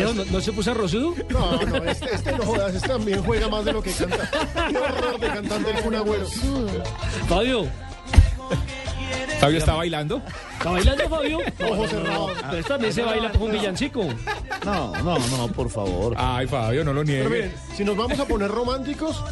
¿no, 0.00 0.24
no 0.24 0.40
se 0.40 0.52
puso 0.52 0.74
rosudo? 0.74 1.14
No, 1.30 1.64
no, 1.64 1.76
este, 1.84 2.14
este 2.14 2.32
no 2.32 2.44
jodas, 2.44 2.74
este 2.74 2.88
también 2.88 3.22
juega 3.22 3.48
más 3.48 3.64
de 3.64 3.72
lo 3.72 3.82
que 3.82 3.92
canta. 3.92 4.30
Qué 4.68 4.78
horror 4.78 5.20
de 5.20 5.26
cantante 5.28 5.70
el 5.70 5.94
Agüero. 5.94 6.26
Fabio, 7.28 7.68
Fabio 9.40 9.58
está 9.58 9.74
bailando. 9.74 10.20
¿está 10.52 10.70
bailando 10.70 11.08
Fabio? 11.08 11.38
Ojos 11.70 11.90
cerrados. 11.90 12.32
Pero 12.40 12.56
esta 12.58 12.68
también 12.74 12.92
se 12.92 13.02
baila 13.02 13.30
con 13.30 13.42
un 13.42 13.52
villancico. 13.52 14.04
No, 14.64 14.92
no, 15.02 15.18
no, 15.18 15.48
por 15.48 15.70
favor. 15.70 16.14
Ay, 16.16 16.46
Fabio, 16.46 16.84
no 16.84 16.92
lo 16.92 17.04
Pero 17.04 17.28
niegue. 17.28 17.28
miren, 17.28 17.54
si 17.76 17.84
nos 17.84 17.96
vamos 17.96 18.18
a 18.18 18.24
poner 18.26 18.50
románticos, 18.50 19.22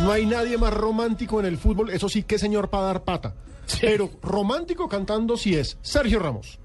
no 0.00 0.10
hay 0.10 0.26
nadie 0.26 0.58
más 0.58 0.74
romántico 0.74 1.38
en 1.38 1.46
el 1.46 1.58
fútbol. 1.58 1.90
Eso 1.90 2.08
sí, 2.08 2.24
qué 2.24 2.38
señor 2.38 2.70
para 2.70 2.86
dar 2.86 3.04
pata. 3.04 3.34
Pero 3.80 4.10
romántico 4.20 4.88
cantando 4.88 5.36
sí 5.36 5.56
es 5.56 5.78
Sergio 5.80 6.18
Ramos. 6.18 6.58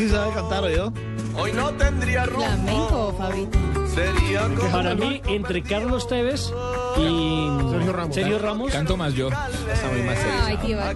Sí 0.00 0.08
sabe 0.08 0.32
cantar, 0.32 0.68
yo. 0.70 0.92
hoy 1.36 1.52
no 1.52 1.70
tendría 1.74 2.24
Flamenco, 2.24 2.88
rumbo. 2.88 3.14
Fabito. 3.18 3.58
Sería 3.94 4.42
como 4.42 4.70
Para 4.70 4.94
mí, 4.94 5.20
entre 5.26 5.62
Carlos 5.62 6.06
Tevez 6.06 6.52
y 6.96 7.48
Sergio 7.70 7.92
Ramos. 7.92 8.14
Sergio 8.14 8.38
Ramos, 8.38 8.72
Canto 8.72 8.96
más 8.96 9.14
yo. 9.14 9.28
Ay, 10.44 10.56
qué 10.64 10.76
va. 10.76 10.92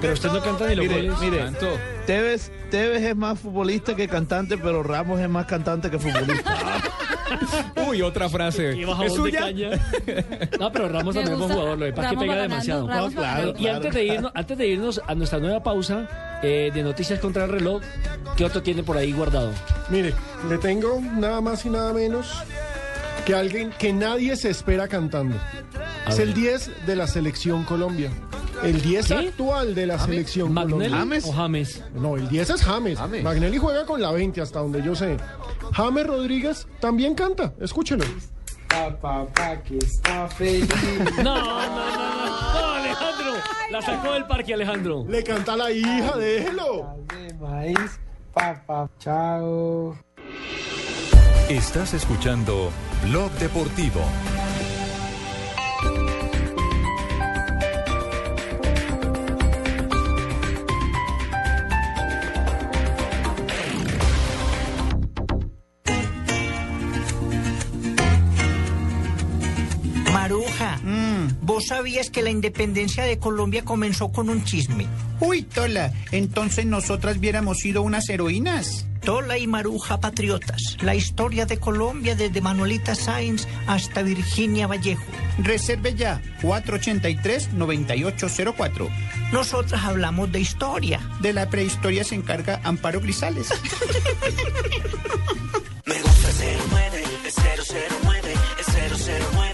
pero 0.00 0.14
usted 0.14 0.32
no 0.32 0.42
canta 0.42 0.66
ni 0.66 0.74
los 0.76 0.86
Mire, 0.86 1.02
goles. 1.08 1.18
mire, 1.20 1.38
Canto. 1.38 1.66
Tevez, 2.06 2.50
Tevez 2.70 3.02
es 3.02 3.16
más 3.16 3.38
futbolista 3.38 3.94
que 3.94 4.08
cantante, 4.08 4.56
pero 4.56 4.82
Ramos 4.82 5.20
es 5.20 5.28
más 5.28 5.44
cantante 5.46 5.90
que 5.90 5.98
futbolista. 5.98 6.56
Uy, 7.88 8.02
otra 8.02 8.28
frase. 8.28 8.70
¿Es 8.70 8.86
de 8.86 9.10
suya? 9.10 9.50
No, 10.58 10.72
pero 10.72 10.88
Ramos 10.88 11.14
también 11.14 11.34
es 11.34 11.38
buen 11.38 11.50
jugador, 11.52 11.78
lo 11.78 11.86
que 11.86 11.92
Ramos 11.92 12.24
pega 12.24 12.42
demasiado. 12.42 12.88
Ramos 12.88 13.14
No, 13.14 13.20
va 13.22 13.34
claro. 13.34 13.54
Y 13.58 13.66
antes 13.66 13.94
de 13.94 14.04
irnos, 14.04 14.32
antes 14.34 14.58
de 14.58 14.66
irnos 14.66 15.00
a 15.06 15.14
nuestra 15.14 15.38
nueva 15.38 15.62
pausa 15.62 16.40
eh, 16.42 16.70
de 16.72 16.82
noticias 16.82 17.18
contra 17.20 17.44
el 17.44 17.50
reloj, 17.50 17.82
¿qué 18.36 18.44
otro 18.44 18.62
tiene 18.62 18.82
por 18.82 18.96
ahí 18.96 19.12
guardado? 19.12 19.52
Mire, 19.90 20.14
le 20.48 20.58
tengo 20.58 21.00
nada 21.00 21.40
más 21.40 21.64
y 21.66 21.70
nada 21.70 21.92
menos 21.92 22.32
que 23.26 23.34
alguien 23.34 23.70
que 23.78 23.92
nadie 23.92 24.36
se 24.36 24.50
espera 24.50 24.88
cantando. 24.88 25.36
A 26.06 26.10
es 26.10 26.18
ver. 26.18 26.28
el 26.28 26.34
10 26.34 26.86
de 26.86 26.96
la 26.96 27.06
selección 27.06 27.64
Colombia. 27.64 28.10
El 28.62 28.80
10 28.82 29.06
¿Qué? 29.06 29.14
actual 29.14 29.74
de 29.74 29.86
la 29.86 29.98
selección 30.00 30.52
¿Magnelli 30.52 30.90
Colombia. 30.90 31.20
o 31.24 31.32
James? 31.32 31.84
No, 31.94 32.16
el 32.16 32.28
10 32.28 32.50
es 32.50 32.62
James. 32.62 32.98
James. 32.98 33.22
Magnelli 33.22 33.56
juega 33.58 33.84
con 33.86 34.00
la 34.02 34.10
20 34.10 34.40
hasta 34.40 34.58
donde 34.58 34.82
yo 34.82 34.96
sé. 34.96 35.16
James 35.78 36.04
Rodríguez 36.08 36.66
también 36.80 37.14
canta. 37.14 37.54
Escúchelo. 37.60 38.04
Papá 39.00 39.62
que 39.62 39.78
está 39.78 40.26
feliz. 40.26 40.68
No, 41.18 41.22
no, 41.22 41.44
no, 41.44 41.90
no, 41.96 42.52
no, 42.52 42.72
Alejandro. 42.72 43.32
La 43.70 43.80
sacó 43.80 44.12
del 44.14 44.26
parque, 44.26 44.54
Alejandro. 44.54 45.04
Le 45.08 45.22
canta 45.22 45.52
a 45.52 45.56
la 45.56 45.70
hija, 45.70 46.16
déjelo. 46.16 46.96
Maíz, 47.40 48.00
papá, 48.34 48.90
chao. 48.98 49.96
Estás 51.48 51.94
escuchando 51.94 52.72
Blog 53.04 53.30
Deportivo. 53.34 54.00
Sabías 71.68 72.10
que 72.10 72.22
la 72.22 72.30
independencia 72.30 73.04
de 73.04 73.18
Colombia 73.18 73.64
comenzó 73.64 74.10
con 74.10 74.28
un 74.30 74.44
chisme? 74.44 74.86
Uy, 75.20 75.42
Tola, 75.42 75.92
entonces 76.12 76.64
nosotras 76.66 77.18
hubiéramos 77.18 77.58
sido 77.58 77.82
unas 77.82 78.08
heroínas. 78.08 78.86
Tola 79.04 79.36
y 79.38 79.46
Maruja 79.46 80.00
Patriotas, 80.00 80.76
la 80.80 80.94
historia 80.94 81.44
de 81.46 81.58
Colombia 81.58 82.14
desde 82.16 82.40
Manuelita 82.40 82.94
Sáenz 82.94 83.46
hasta 83.66 84.00
Virginia 84.02 84.66
Vallejo. 84.66 85.04
Reserve 85.38 85.94
ya, 85.94 86.22
483-9804. 86.42 88.88
Nosotras 89.32 89.84
hablamos 89.84 90.32
de 90.32 90.40
historia. 90.40 91.00
De 91.20 91.32
la 91.32 91.48
prehistoria 91.48 92.02
se 92.02 92.16
encarga 92.16 92.60
Amparo 92.64 93.00
Grisales. 93.00 93.48
Me 95.86 96.02
gusta 96.02 96.28
09, 96.70 97.04
es 97.26 97.36
009, 98.02 98.32
es 98.58 98.66
009 99.36 99.47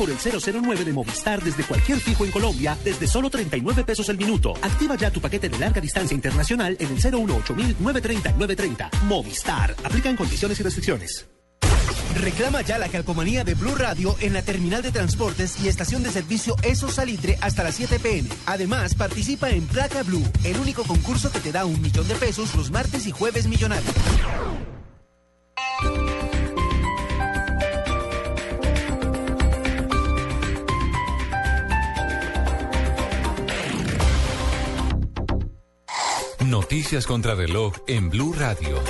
por 0.00 0.08
el 0.08 0.16
009 0.16 0.82
de 0.86 0.94
Movistar 0.94 1.44
desde 1.44 1.62
cualquier 1.62 2.00
fijo 2.00 2.24
en 2.24 2.30
Colombia 2.30 2.74
desde 2.82 3.06
solo 3.06 3.28
39 3.28 3.84
pesos 3.84 4.08
el 4.08 4.16
minuto. 4.16 4.54
Activa 4.62 4.94
ya 4.94 5.10
tu 5.10 5.20
paquete 5.20 5.50
de 5.50 5.58
larga 5.58 5.78
distancia 5.78 6.14
internacional 6.14 6.74
en 6.80 6.86
el 6.86 6.96
018 6.96 7.54
930 7.78 8.32
930. 8.32 8.90
Movistar. 9.04 9.76
Aplican 9.84 10.16
condiciones 10.16 10.58
y 10.58 10.62
restricciones. 10.62 11.26
Reclama 12.14 12.62
ya 12.62 12.78
la 12.78 12.88
calcomanía 12.88 13.44
de 13.44 13.54
Blue 13.54 13.74
Radio 13.74 14.16
en 14.20 14.32
la 14.32 14.40
terminal 14.40 14.80
de 14.80 14.90
transportes 14.90 15.60
y 15.62 15.68
estación 15.68 16.02
de 16.02 16.10
servicio 16.10 16.56
Eso 16.62 16.88
Salitre 16.88 17.36
hasta 17.42 17.62
las 17.62 17.74
7 17.74 17.98
pm. 17.98 18.30
Además, 18.46 18.94
participa 18.94 19.50
en 19.50 19.66
Placa 19.66 20.02
Blue, 20.02 20.24
el 20.44 20.58
único 20.60 20.82
concurso 20.84 21.30
que 21.30 21.40
te 21.40 21.52
da 21.52 21.66
un 21.66 21.78
millón 21.82 22.08
de 22.08 22.14
pesos 22.14 22.54
los 22.54 22.70
martes 22.70 23.06
y 23.06 23.10
jueves 23.10 23.46
millonarios. 23.46 23.94
Noticias 36.50 37.06
contra 37.06 37.36
reloj 37.36 37.74
en 37.86 38.10
Blue 38.10 38.32
Radio. 38.32 38.80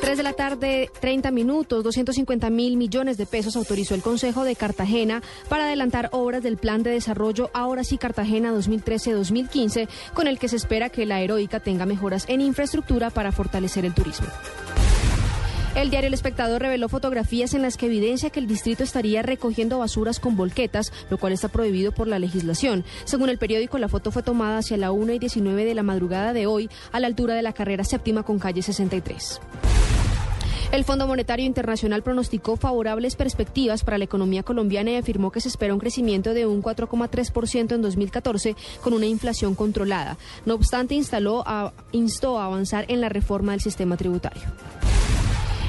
3 0.00 0.16
de 0.16 0.22
la 0.22 0.32
tarde, 0.32 0.88
30 1.00 1.32
minutos, 1.32 1.82
250 1.82 2.50
mil 2.50 2.76
millones 2.76 3.16
de 3.16 3.26
pesos 3.26 3.56
autorizó 3.56 3.96
el 3.96 4.00
Consejo 4.00 4.44
de 4.44 4.54
Cartagena 4.54 5.20
para 5.48 5.64
adelantar 5.64 6.08
obras 6.12 6.40
del 6.44 6.56
Plan 6.56 6.84
de 6.84 6.90
Desarrollo 6.90 7.50
Ahora 7.52 7.82
sí 7.82 7.98
Cartagena 7.98 8.52
2013-2015, 8.52 9.88
con 10.14 10.28
el 10.28 10.38
que 10.38 10.46
se 10.46 10.54
espera 10.54 10.88
que 10.88 11.04
la 11.04 11.20
heroica 11.20 11.58
tenga 11.58 11.84
mejoras 11.84 12.26
en 12.28 12.42
infraestructura 12.42 13.10
para 13.10 13.32
fortalecer 13.32 13.84
el 13.84 13.92
turismo. 13.92 14.28
El 15.78 15.90
diario 15.90 16.08
El 16.08 16.14
Espectador 16.14 16.60
reveló 16.60 16.88
fotografías 16.88 17.54
en 17.54 17.62
las 17.62 17.76
que 17.76 17.86
evidencia 17.86 18.30
que 18.30 18.40
el 18.40 18.48
distrito 18.48 18.82
estaría 18.82 19.22
recogiendo 19.22 19.78
basuras 19.78 20.18
con 20.18 20.34
volquetas, 20.36 20.92
lo 21.08 21.18
cual 21.18 21.32
está 21.32 21.46
prohibido 21.46 21.92
por 21.92 22.08
la 22.08 22.18
legislación. 22.18 22.84
Según 23.04 23.28
el 23.28 23.38
periódico, 23.38 23.78
la 23.78 23.88
foto 23.88 24.10
fue 24.10 24.24
tomada 24.24 24.58
hacia 24.58 24.76
la 24.76 24.90
1 24.90 25.12
y 25.12 25.18
19 25.20 25.64
de 25.64 25.74
la 25.76 25.84
madrugada 25.84 26.32
de 26.32 26.48
hoy, 26.48 26.68
a 26.90 26.98
la 26.98 27.06
altura 27.06 27.36
de 27.36 27.42
la 27.42 27.52
carrera 27.52 27.84
séptima 27.84 28.24
con 28.24 28.40
calle 28.40 28.60
63. 28.60 29.40
El 30.72 30.82
Fondo 30.82 31.06
Monetario 31.06 31.46
Internacional 31.46 32.02
pronosticó 32.02 32.56
favorables 32.56 33.14
perspectivas 33.14 33.84
para 33.84 33.98
la 33.98 34.04
economía 34.04 34.42
colombiana 34.42 34.90
y 34.90 34.96
afirmó 34.96 35.30
que 35.30 35.40
se 35.40 35.46
espera 35.46 35.74
un 35.74 35.80
crecimiento 35.80 36.34
de 36.34 36.44
un 36.44 36.60
4,3% 36.60 37.76
en 37.76 37.82
2014 37.82 38.56
con 38.82 38.94
una 38.94 39.06
inflación 39.06 39.54
controlada. 39.54 40.18
No 40.44 40.54
obstante, 40.54 40.96
instó 40.96 41.44
a 41.46 42.44
avanzar 42.44 42.84
en 42.88 43.00
la 43.00 43.08
reforma 43.08 43.52
del 43.52 43.60
sistema 43.60 43.96
tributario. 43.96 44.42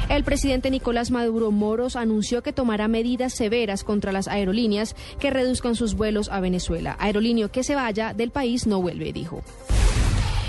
El 0.09 0.23
presidente 0.23 0.71
Nicolás 0.71 1.11
Maduro 1.11 1.51
Moros 1.51 1.95
anunció 1.95 2.41
que 2.41 2.51
tomará 2.51 2.87
medidas 2.87 3.33
severas 3.33 3.83
contra 3.83 4.11
las 4.11 4.27
aerolíneas 4.27 4.95
que 5.19 5.29
reduzcan 5.29 5.75
sus 5.75 5.93
vuelos 5.93 6.29
a 6.29 6.39
Venezuela. 6.39 6.97
Aerolíneo 6.99 7.51
que 7.51 7.63
se 7.63 7.75
vaya 7.75 8.13
del 8.15 8.31
país 8.31 8.65
no 8.65 8.81
vuelve, 8.81 9.13
dijo. 9.13 9.43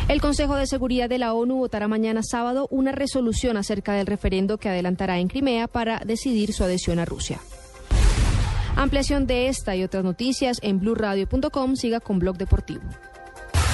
El 0.08 0.22
Consejo 0.22 0.56
de 0.56 0.66
Seguridad 0.66 1.10
de 1.10 1.18
la 1.18 1.34
ONU 1.34 1.56
votará 1.56 1.88
mañana 1.88 2.22
sábado 2.22 2.68
una 2.70 2.90
resolución 2.90 3.58
acerca 3.58 3.92
del 3.92 4.06
referendo 4.06 4.56
que 4.56 4.70
adelantará 4.70 5.18
en 5.18 5.28
Crimea 5.28 5.68
para 5.68 6.00
decidir 6.00 6.54
su 6.54 6.64
adhesión 6.64 6.98
a 6.98 7.04
Rusia. 7.04 7.38
Ampliación 8.76 9.26
de 9.26 9.48
esta 9.48 9.76
y 9.76 9.84
otras 9.84 10.02
noticias 10.02 10.58
en 10.62 10.80
blurradio.com. 10.80 11.76
Siga 11.76 12.00
con 12.00 12.18
Blog 12.18 12.38
Deportivo. 12.38 12.82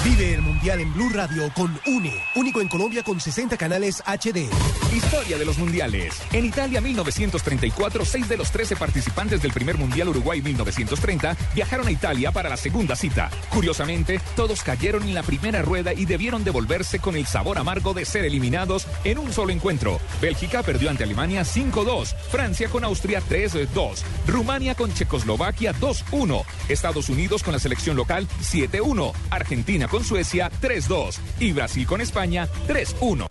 Vive 0.09 0.35
el 0.35 0.41
Mundial 0.41 0.79
en 0.79 0.93
Blue 0.93 1.09
Radio 1.09 1.51
con 1.53 1.77
UNE, 1.85 2.13
único 2.35 2.61
en 2.61 2.69
Colombia 2.69 3.03
con 3.03 3.19
60 3.19 3.57
canales 3.57 4.01
HD. 4.05 4.47
Historia 4.95 5.37
de 5.37 5.43
los 5.43 5.57
mundiales. 5.57 6.15
En 6.31 6.45
Italia 6.45 6.79
1934, 6.79 8.05
seis 8.05 8.29
de 8.29 8.37
los 8.37 8.49
13 8.49 8.77
participantes 8.77 9.41
del 9.41 9.51
primer 9.51 9.77
Mundial 9.77 10.07
Uruguay 10.07 10.41
1930 10.41 11.35
viajaron 11.53 11.87
a 11.87 11.91
Italia 11.91 12.31
para 12.31 12.47
la 12.47 12.55
segunda 12.55 12.95
cita. 12.95 13.29
Curiosamente, 13.49 14.21
todos 14.37 14.63
cayeron 14.63 15.03
en 15.03 15.13
la 15.13 15.23
primera 15.23 15.61
rueda 15.61 15.93
y 15.93 16.05
debieron 16.05 16.45
devolverse 16.45 16.99
con 16.99 17.17
el 17.17 17.25
sabor 17.25 17.57
amargo 17.57 17.93
de 17.93 18.05
ser 18.05 18.23
eliminados 18.23 18.87
en 19.03 19.17
un 19.17 19.33
solo 19.33 19.51
encuentro. 19.51 19.99
Bélgica 20.21 20.63
perdió 20.63 20.89
ante 20.89 21.03
Alemania 21.03 21.41
5-2, 21.41 22.15
Francia 22.31 22.69
con 22.69 22.85
Austria 22.85 23.21
3-2, 23.29 24.03
Rumania 24.25 24.73
con 24.73 24.93
Checoslovaquia 24.93 25.73
2-1, 25.73 26.45
Estados 26.69 27.09
Unidos 27.09 27.43
con 27.43 27.51
la 27.51 27.59
selección 27.59 27.97
local 27.97 28.25
7-1, 28.41 29.11
Argentina 29.31 29.89
con 29.89 29.96
Suecia 30.03 30.51
3-2 30.61 31.17
y 31.39 31.53
Brasil 31.53 31.85
con 31.85 32.01
España 32.01 32.47
3-1. 32.67 33.27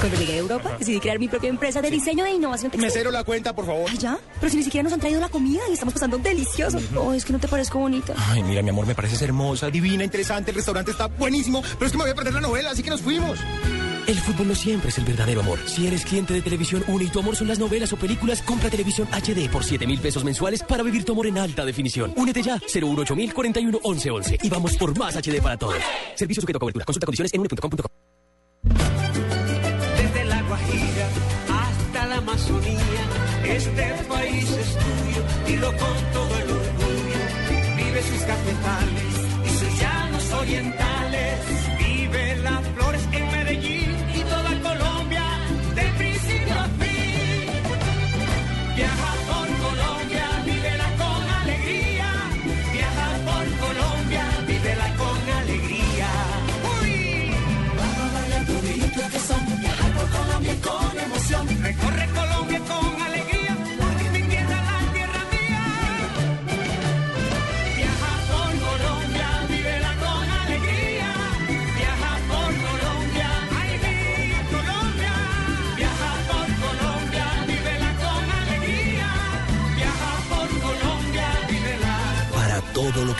Cuando 0.00 0.18
llegué 0.18 0.32
a 0.32 0.38
Europa, 0.38 0.76
decidí 0.78 0.98
crear 0.98 1.18
mi 1.18 1.28
propia 1.28 1.50
empresa 1.50 1.82
de 1.82 1.90
diseño 1.90 2.24
e 2.24 2.32
innovación 2.32 2.70
textil. 2.70 2.86
Mesero, 2.86 3.10
la 3.10 3.22
cuenta, 3.22 3.54
por 3.54 3.66
favor. 3.66 3.86
¿Ah, 3.90 3.94
ya? 3.98 4.18
Pero 4.40 4.50
si 4.50 4.56
ni 4.56 4.62
siquiera 4.62 4.84
nos 4.84 4.94
han 4.94 5.00
traído 5.00 5.20
la 5.20 5.28
comida 5.28 5.60
y 5.68 5.74
estamos 5.74 5.92
pasando 5.92 6.16
delicioso. 6.16 6.78
Oh, 6.96 7.12
es 7.12 7.24
que 7.24 7.34
no 7.34 7.38
te 7.38 7.48
parezco 7.48 7.78
bonita. 7.78 8.14
Ay, 8.16 8.42
mira, 8.42 8.62
mi 8.62 8.70
amor, 8.70 8.86
me 8.86 8.94
pareces 8.94 9.20
hermosa, 9.20 9.68
divina, 9.70 10.02
interesante. 10.02 10.52
El 10.52 10.56
restaurante 10.56 10.92
está 10.92 11.06
buenísimo, 11.06 11.62
pero 11.62 11.86
es 11.86 11.92
que 11.92 11.98
me 11.98 12.04
voy 12.04 12.12
a 12.12 12.14
perder 12.14 12.32
la 12.32 12.40
novela, 12.40 12.70
así 12.70 12.82
que 12.82 12.88
nos 12.90 13.02
fuimos. 13.02 13.38
El 14.06 14.18
fútbol 14.18 14.48
no 14.48 14.54
siempre 14.54 14.88
es 14.88 14.96
el 14.96 15.04
verdadero 15.04 15.40
amor. 15.42 15.58
Si 15.66 15.86
eres 15.86 16.04
cliente 16.06 16.32
de 16.32 16.40
Televisión 16.40 16.82
1 16.88 17.04
y 17.04 17.08
tu 17.08 17.20
amor 17.20 17.36
son 17.36 17.48
las 17.48 17.58
novelas 17.58 17.92
o 17.92 17.96
películas, 17.96 18.40
compra 18.40 18.70
Televisión 18.70 19.06
HD 19.12 19.50
por 19.50 19.64
7 19.64 19.86
mil 19.86 20.00
pesos 20.00 20.24
mensuales 20.24 20.62
para 20.62 20.82
vivir 20.82 21.04
tu 21.04 21.12
amor 21.12 21.26
en 21.26 21.36
alta 21.36 21.64
definición. 21.66 22.14
Únete 22.16 22.42
ya, 22.42 22.58
018 22.58 23.14
041 23.34 23.80
1111 23.84 24.38
y 24.42 24.48
vamos 24.48 24.76
por 24.76 24.98
más 24.98 25.14
HD 25.14 25.42
para 25.42 25.58
todos. 25.58 25.76
Servicio 26.16 26.40
sujeto 26.40 26.56
a 26.56 26.60
cobertura. 26.60 26.84
Consulta 26.86 27.06
condiciones 27.06 27.34
en 27.34 27.42
1.com.co. 27.42 27.90
este 33.60 34.04
país 34.08 34.50
es 34.50 34.74
tuyo, 34.74 35.22
dilo 35.46 35.66
con 35.72 35.96
todo 36.12 36.34
el 36.42 36.50
orgullo. 36.50 37.20
Vive 37.76 38.02
sus 38.02 38.22
cafetales 38.22 39.12
y 39.44 39.50
sus 39.58 39.80
llanos 39.80 40.32
orientales. 40.32 40.99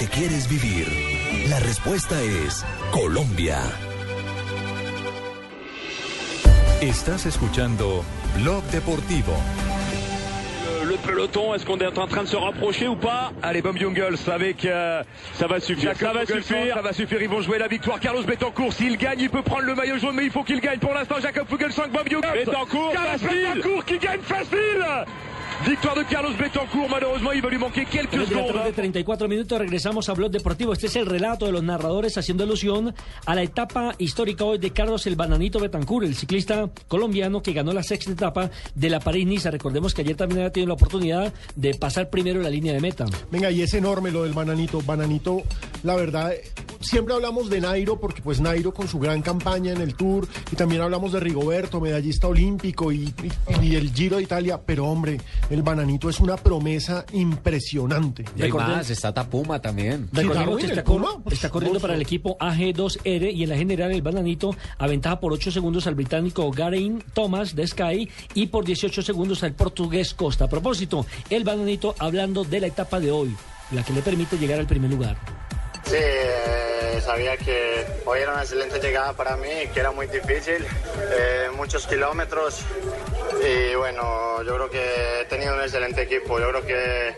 Que 0.01 0.07
quieres 0.07 0.49
vivir, 0.49 0.87
la 1.51 1.61
respuesta 1.61 2.17
es 2.23 2.65
Colombia. 2.91 3.59
Estás 6.81 7.27
escuchando 7.27 8.03
Blog 8.39 8.65
Deportivo. 8.73 9.35
Le 10.87 10.97
peloton, 10.97 11.55
est-ce 11.55 11.67
qu'on 11.67 11.77
est 11.81 11.99
en 11.99 12.07
train 12.07 12.23
de 12.23 12.29
se 12.29 12.37
rapprocher 12.37 12.89
ou 12.89 12.97
pas? 12.97 13.31
Allez, 13.43 13.61
Bob 13.61 13.77
Jungels 13.77 14.17
avec... 14.33 14.65
euh, 14.65 15.03
ça 15.35 15.47
va 15.47 15.61
suffire, 15.61 15.95
ça 15.95 16.15
va 16.15 16.25
suffire, 16.25 16.75
ça 16.77 16.81
va 16.81 16.93
suffire, 16.95 17.21
ils 17.21 17.29
vont 17.29 17.43
jouer 17.43 17.59
la 17.59 17.69
victoire. 17.69 18.01
Carlos 18.01 18.23
Betancourt, 18.23 18.73
s'il 18.73 18.97
gagne, 18.97 19.21
il 19.21 19.29
peut 19.29 19.43
prendre 19.43 19.65
le 19.65 19.75
maillot 19.75 19.99
jaune, 19.99 20.17
mais 20.17 20.25
il 20.25 20.31
faut 20.31 20.45
qu'il 20.45 20.61
gagne. 20.61 20.79
Pour 20.79 20.95
l'instant, 20.95 21.17
Jacob 21.21 21.47
Fugelsang, 21.47 21.91
Bob 21.91 22.09
Jungels. 22.09 22.47
Betancourt, 22.47 22.95
facile. 22.95 23.29
Betancourt 23.55 23.85
qui 23.85 23.99
gagne 23.99 24.21
facile 24.23 24.87
Victoire 25.67 25.95
de 26.01 26.07
Carlos 26.07 26.37
Betancourt, 26.39 26.89
malheureusement 26.89 27.33
il 27.33 27.43
va 27.43 27.51
lui 27.51 27.59
manquer 27.59 27.85
quelques 27.85 28.11
3 28.13 28.29
de 28.29 28.35
la 28.35 28.41
secondes. 28.43 28.55
tarde, 28.63 28.73
34 28.73 29.29
minutos, 29.29 29.59
regresamos 29.59 30.09
a 30.09 30.15
Blog 30.15 30.31
Deportivo. 30.31 30.73
Este 30.73 30.87
es 30.87 30.97
el 30.97 31.05
relato 31.05 31.45
de 31.45 31.53
los 31.53 31.63
narradores 31.63 32.17
haciendo 32.17 32.45
alusión 32.45 32.95
a 33.27 33.35
la 33.35 33.43
etapa 33.43 33.95
histórica 33.99 34.45
hoy 34.45 34.57
de 34.59 34.71
Carlos 34.71 35.07
el 35.07 35.17
Bananito 35.17 35.61
Betancourt, 35.61 36.07
el 36.07 36.15
ciclista 36.17 36.71
colombiano 36.89 37.43
que 37.43 37.53
ganó 37.53 37.73
la 37.75 37.83
sexta 37.83 38.11
etapa 38.11 38.51
de 38.75 38.89
la 38.91 39.01
París-Niza. 39.01 39.51
Recordemos 39.51 39.93
que 39.93 40.01
ayer 40.01 40.17
también 40.17 40.41
había 40.41 40.51
tenido 40.53 40.69
la 40.69 40.75
oportunidad 40.75 41.33
de 41.55 41.75
pasar 41.75 42.09
primero 42.09 42.41
la 42.41 42.49
línea 42.51 42.73
de 42.73 42.81
meta. 42.81 43.05
Venga, 43.31 43.51
y 43.51 43.61
es 43.61 43.75
enorme 43.75 44.11
lo 44.11 44.23
del 44.25 44.33
Bananito. 44.33 44.81
Bananito, 44.81 45.43
la 45.83 45.95
verdad, 45.95 46.33
siempre 46.81 47.13
hablamos 47.15 47.51
de 47.51 47.61
Nairo, 47.61 48.01
porque 48.01 48.23
pues 48.23 48.41
Nairo 48.41 48.73
con 48.73 48.89
su 48.89 48.99
gran 48.99 49.21
campaña 49.21 49.73
en 49.73 49.83
el 49.83 49.95
Tour, 49.95 50.27
y 50.51 50.57
también 50.57 50.81
hablamos 50.81 51.13
de 51.13 51.21
Rigoberto, 51.21 51.81
medallista 51.83 52.29
olímpico, 52.29 52.91
y, 52.93 53.13
y- 53.61 53.67
y 53.67 53.77
el 53.77 53.93
Giro 53.93 54.17
de 54.17 54.23
Italia, 54.23 54.59
pero 54.65 54.87
hombre, 54.87 55.21
el 55.51 55.63
Bananito 55.63 56.09
es 56.09 56.21
una 56.21 56.37
promesa 56.37 57.05
impresionante. 57.13 58.25
Y 58.37 58.43
hay 58.43 58.53
más, 58.53 58.89
está 58.91 59.13
Tapuma 59.13 59.61
también. 59.61 60.09
Recordemos 60.13 60.59
que 60.59 60.67
está, 60.67 60.85
cor- 60.85 60.97
Puma, 61.03 61.23
por 61.23 61.33
está 61.33 61.51
corriendo 61.51 61.81
para 61.81 61.95
el 61.95 62.03
equipo 62.03 62.39
AG2R 62.39 63.35
y 63.35 63.43
en 63.43 63.49
la 63.49 63.57
general 63.57 63.91
el 63.93 64.03
bananito 64.03 64.55
aventaja 64.79 65.21
por 65.21 65.33
8 65.33 65.51
segundos 65.51 65.87
al 65.87 65.95
británico 65.95 66.51
Garain 66.51 67.03
Thomas 67.13 67.55
de 67.55 67.67
Sky 67.67 68.09
y 68.35 68.47
por 68.47 68.65
18 68.65 69.03
segundos 69.03 69.43
al 69.43 69.53
portugués 69.53 70.15
Costa. 70.15 70.45
A 70.45 70.49
propósito, 70.49 71.05
el 71.29 71.45
bananito 71.45 71.95
hablando 71.99 72.45
de 72.45 72.61
la 72.61 72.67
etapa 72.69 73.01
de 73.01 73.11
hoy, 73.11 73.35
la 73.73 73.83
que 73.83 73.93
le 73.93 74.03
permite 74.03 74.39
llegar 74.39 74.61
al 74.61 74.67
primer 74.67 74.91
lugar. 74.91 75.17
Sí, 75.85 75.97
eh, 75.97 77.01
sabía 77.05 77.37
que 77.37 77.85
hoy 78.05 78.21
era 78.21 78.33
una 78.33 78.43
excelente 78.43 78.79
llegada 78.79 79.13
para 79.13 79.37
mí, 79.37 79.69
que 79.73 79.81
era 79.81 79.91
muy 79.91 80.07
difícil, 80.07 80.65
eh, 81.11 81.49
muchos 81.57 81.87
kilómetros 81.87 82.65
y 83.43 83.75
bueno, 83.75 84.43
yo 84.43 84.55
creo 84.55 84.71
que 84.71 85.21
he 85.21 85.25
tenido 85.25 85.55
un 85.55 85.61
excelente 85.61 86.03
equipo. 86.03 86.39
Yo 86.39 86.51
creo 86.51 86.67
que 86.67 87.15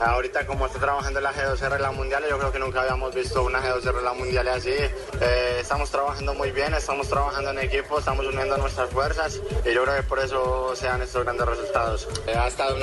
ahorita 0.00 0.46
como 0.46 0.66
estoy 0.66 0.80
trabajando 0.80 1.20
la 1.20 1.32
G2R 1.32 1.76
en 1.76 1.82
la 1.82 1.92
Mundial, 1.92 2.24
yo 2.28 2.38
creo 2.38 2.52
que 2.52 2.58
nunca 2.58 2.82
habíamos 2.82 3.14
visto 3.14 3.42
una 3.42 3.60
G2R 3.60 3.98
en 3.98 4.04
la 4.04 4.12
Mundial 4.12 4.48
así. 4.48 4.70
Eh, 4.70 5.58
estamos 5.60 5.90
trabajando 5.90 6.34
muy 6.34 6.50
bien, 6.50 6.74
estamos 6.74 7.08
trabajando 7.08 7.50
en 7.50 7.58
equipo, 7.60 7.98
estamos 7.98 8.26
uniendo 8.26 8.56
nuestras 8.58 8.90
fuerzas 8.90 9.40
y 9.64 9.72
yo 9.72 9.84
creo 9.84 9.96
que 9.96 10.02
por 10.02 10.18
eso 10.18 10.74
se 10.74 10.86
dan 10.86 11.02
estos 11.02 11.24
grandes 11.24 11.46
resultados. 11.46 12.08
Eh, 12.26 12.34
ha 12.36 12.48
estado 12.48 12.76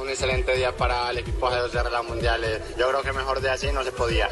un 0.00 0.08
excelente 0.08 0.54
día 0.54 0.76
para 0.76 1.10
el 1.10 1.18
equipo 1.18 1.48
G2R 1.48 1.86
en 1.86 1.92
la 1.92 2.02
Mundial. 2.02 2.44
eh, 2.44 2.60
yo 2.76 2.88
creo 2.88 3.02
que 3.02 3.12
mejor 3.12 3.40
de 3.40 3.50
así 3.50 3.70
no 3.72 3.84
se 3.84 3.92
podía. 3.92 4.28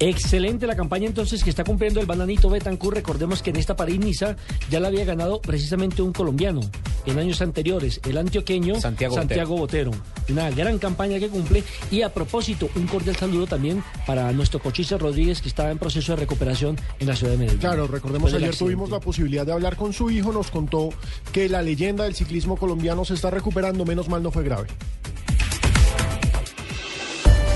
Excelente 0.00 0.66
la 0.66 0.76
campaña 0.76 1.06
entonces 1.06 1.42
que 1.42 1.50
está 1.50 1.64
cumpliendo 1.64 2.00
el 2.00 2.06
bananito 2.06 2.48
Betancourt. 2.48 2.96
Recordemos 2.96 3.42
que 3.42 3.50
en 3.50 3.56
esta 3.56 3.74
París-Niza 3.74 4.36
ya 4.70 4.78
la 4.78 4.88
había 4.88 5.04
ganado 5.04 5.40
precisamente 5.40 6.02
un 6.02 6.12
colombiano 6.12 6.60
en 7.04 7.18
años 7.18 7.40
anteriores, 7.40 8.00
el 8.04 8.18
antioqueño 8.18 8.80
Santiago 8.80 9.56
Botero. 9.56 9.90
Una 10.28 10.50
gran 10.50 10.78
campaña 10.78 11.18
que 11.18 11.28
cumple. 11.28 11.64
Y 11.90 12.02
a 12.02 12.12
propósito, 12.12 12.68
un 12.76 12.86
cordial 12.86 13.16
saludo 13.16 13.46
también 13.46 13.82
para 14.06 14.30
nuestro 14.32 14.60
cochista 14.60 14.98
Rodríguez 14.98 15.40
que 15.40 15.48
está 15.48 15.70
en 15.70 15.78
proceso 15.78 16.12
de 16.12 16.20
recuperación 16.20 16.76
en 17.00 17.06
la 17.06 17.16
ciudad 17.16 17.32
de 17.32 17.38
Medellín. 17.38 17.60
Claro, 17.60 17.86
recordemos 17.86 18.32
ayer 18.32 18.50
accidente. 18.50 18.64
tuvimos 18.64 18.90
la 18.90 19.00
posibilidad 19.00 19.46
de 19.46 19.52
hablar 19.52 19.76
con 19.76 19.92
su 19.92 20.10
hijo, 20.10 20.32
nos 20.32 20.50
contó 20.50 20.90
que 21.32 21.48
la 21.48 21.62
leyenda 21.62 22.04
del 22.04 22.14
ciclismo 22.14 22.56
colombiano 22.56 23.04
se 23.04 23.14
está 23.14 23.30
recuperando, 23.30 23.84
menos 23.84 24.08
mal 24.08 24.22
no 24.22 24.30
fue 24.30 24.44
grave. 24.44 24.68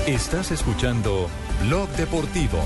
Estás 0.07 0.51
escuchando 0.51 1.29
Blog 1.61 1.87
Deportivo. 1.91 2.59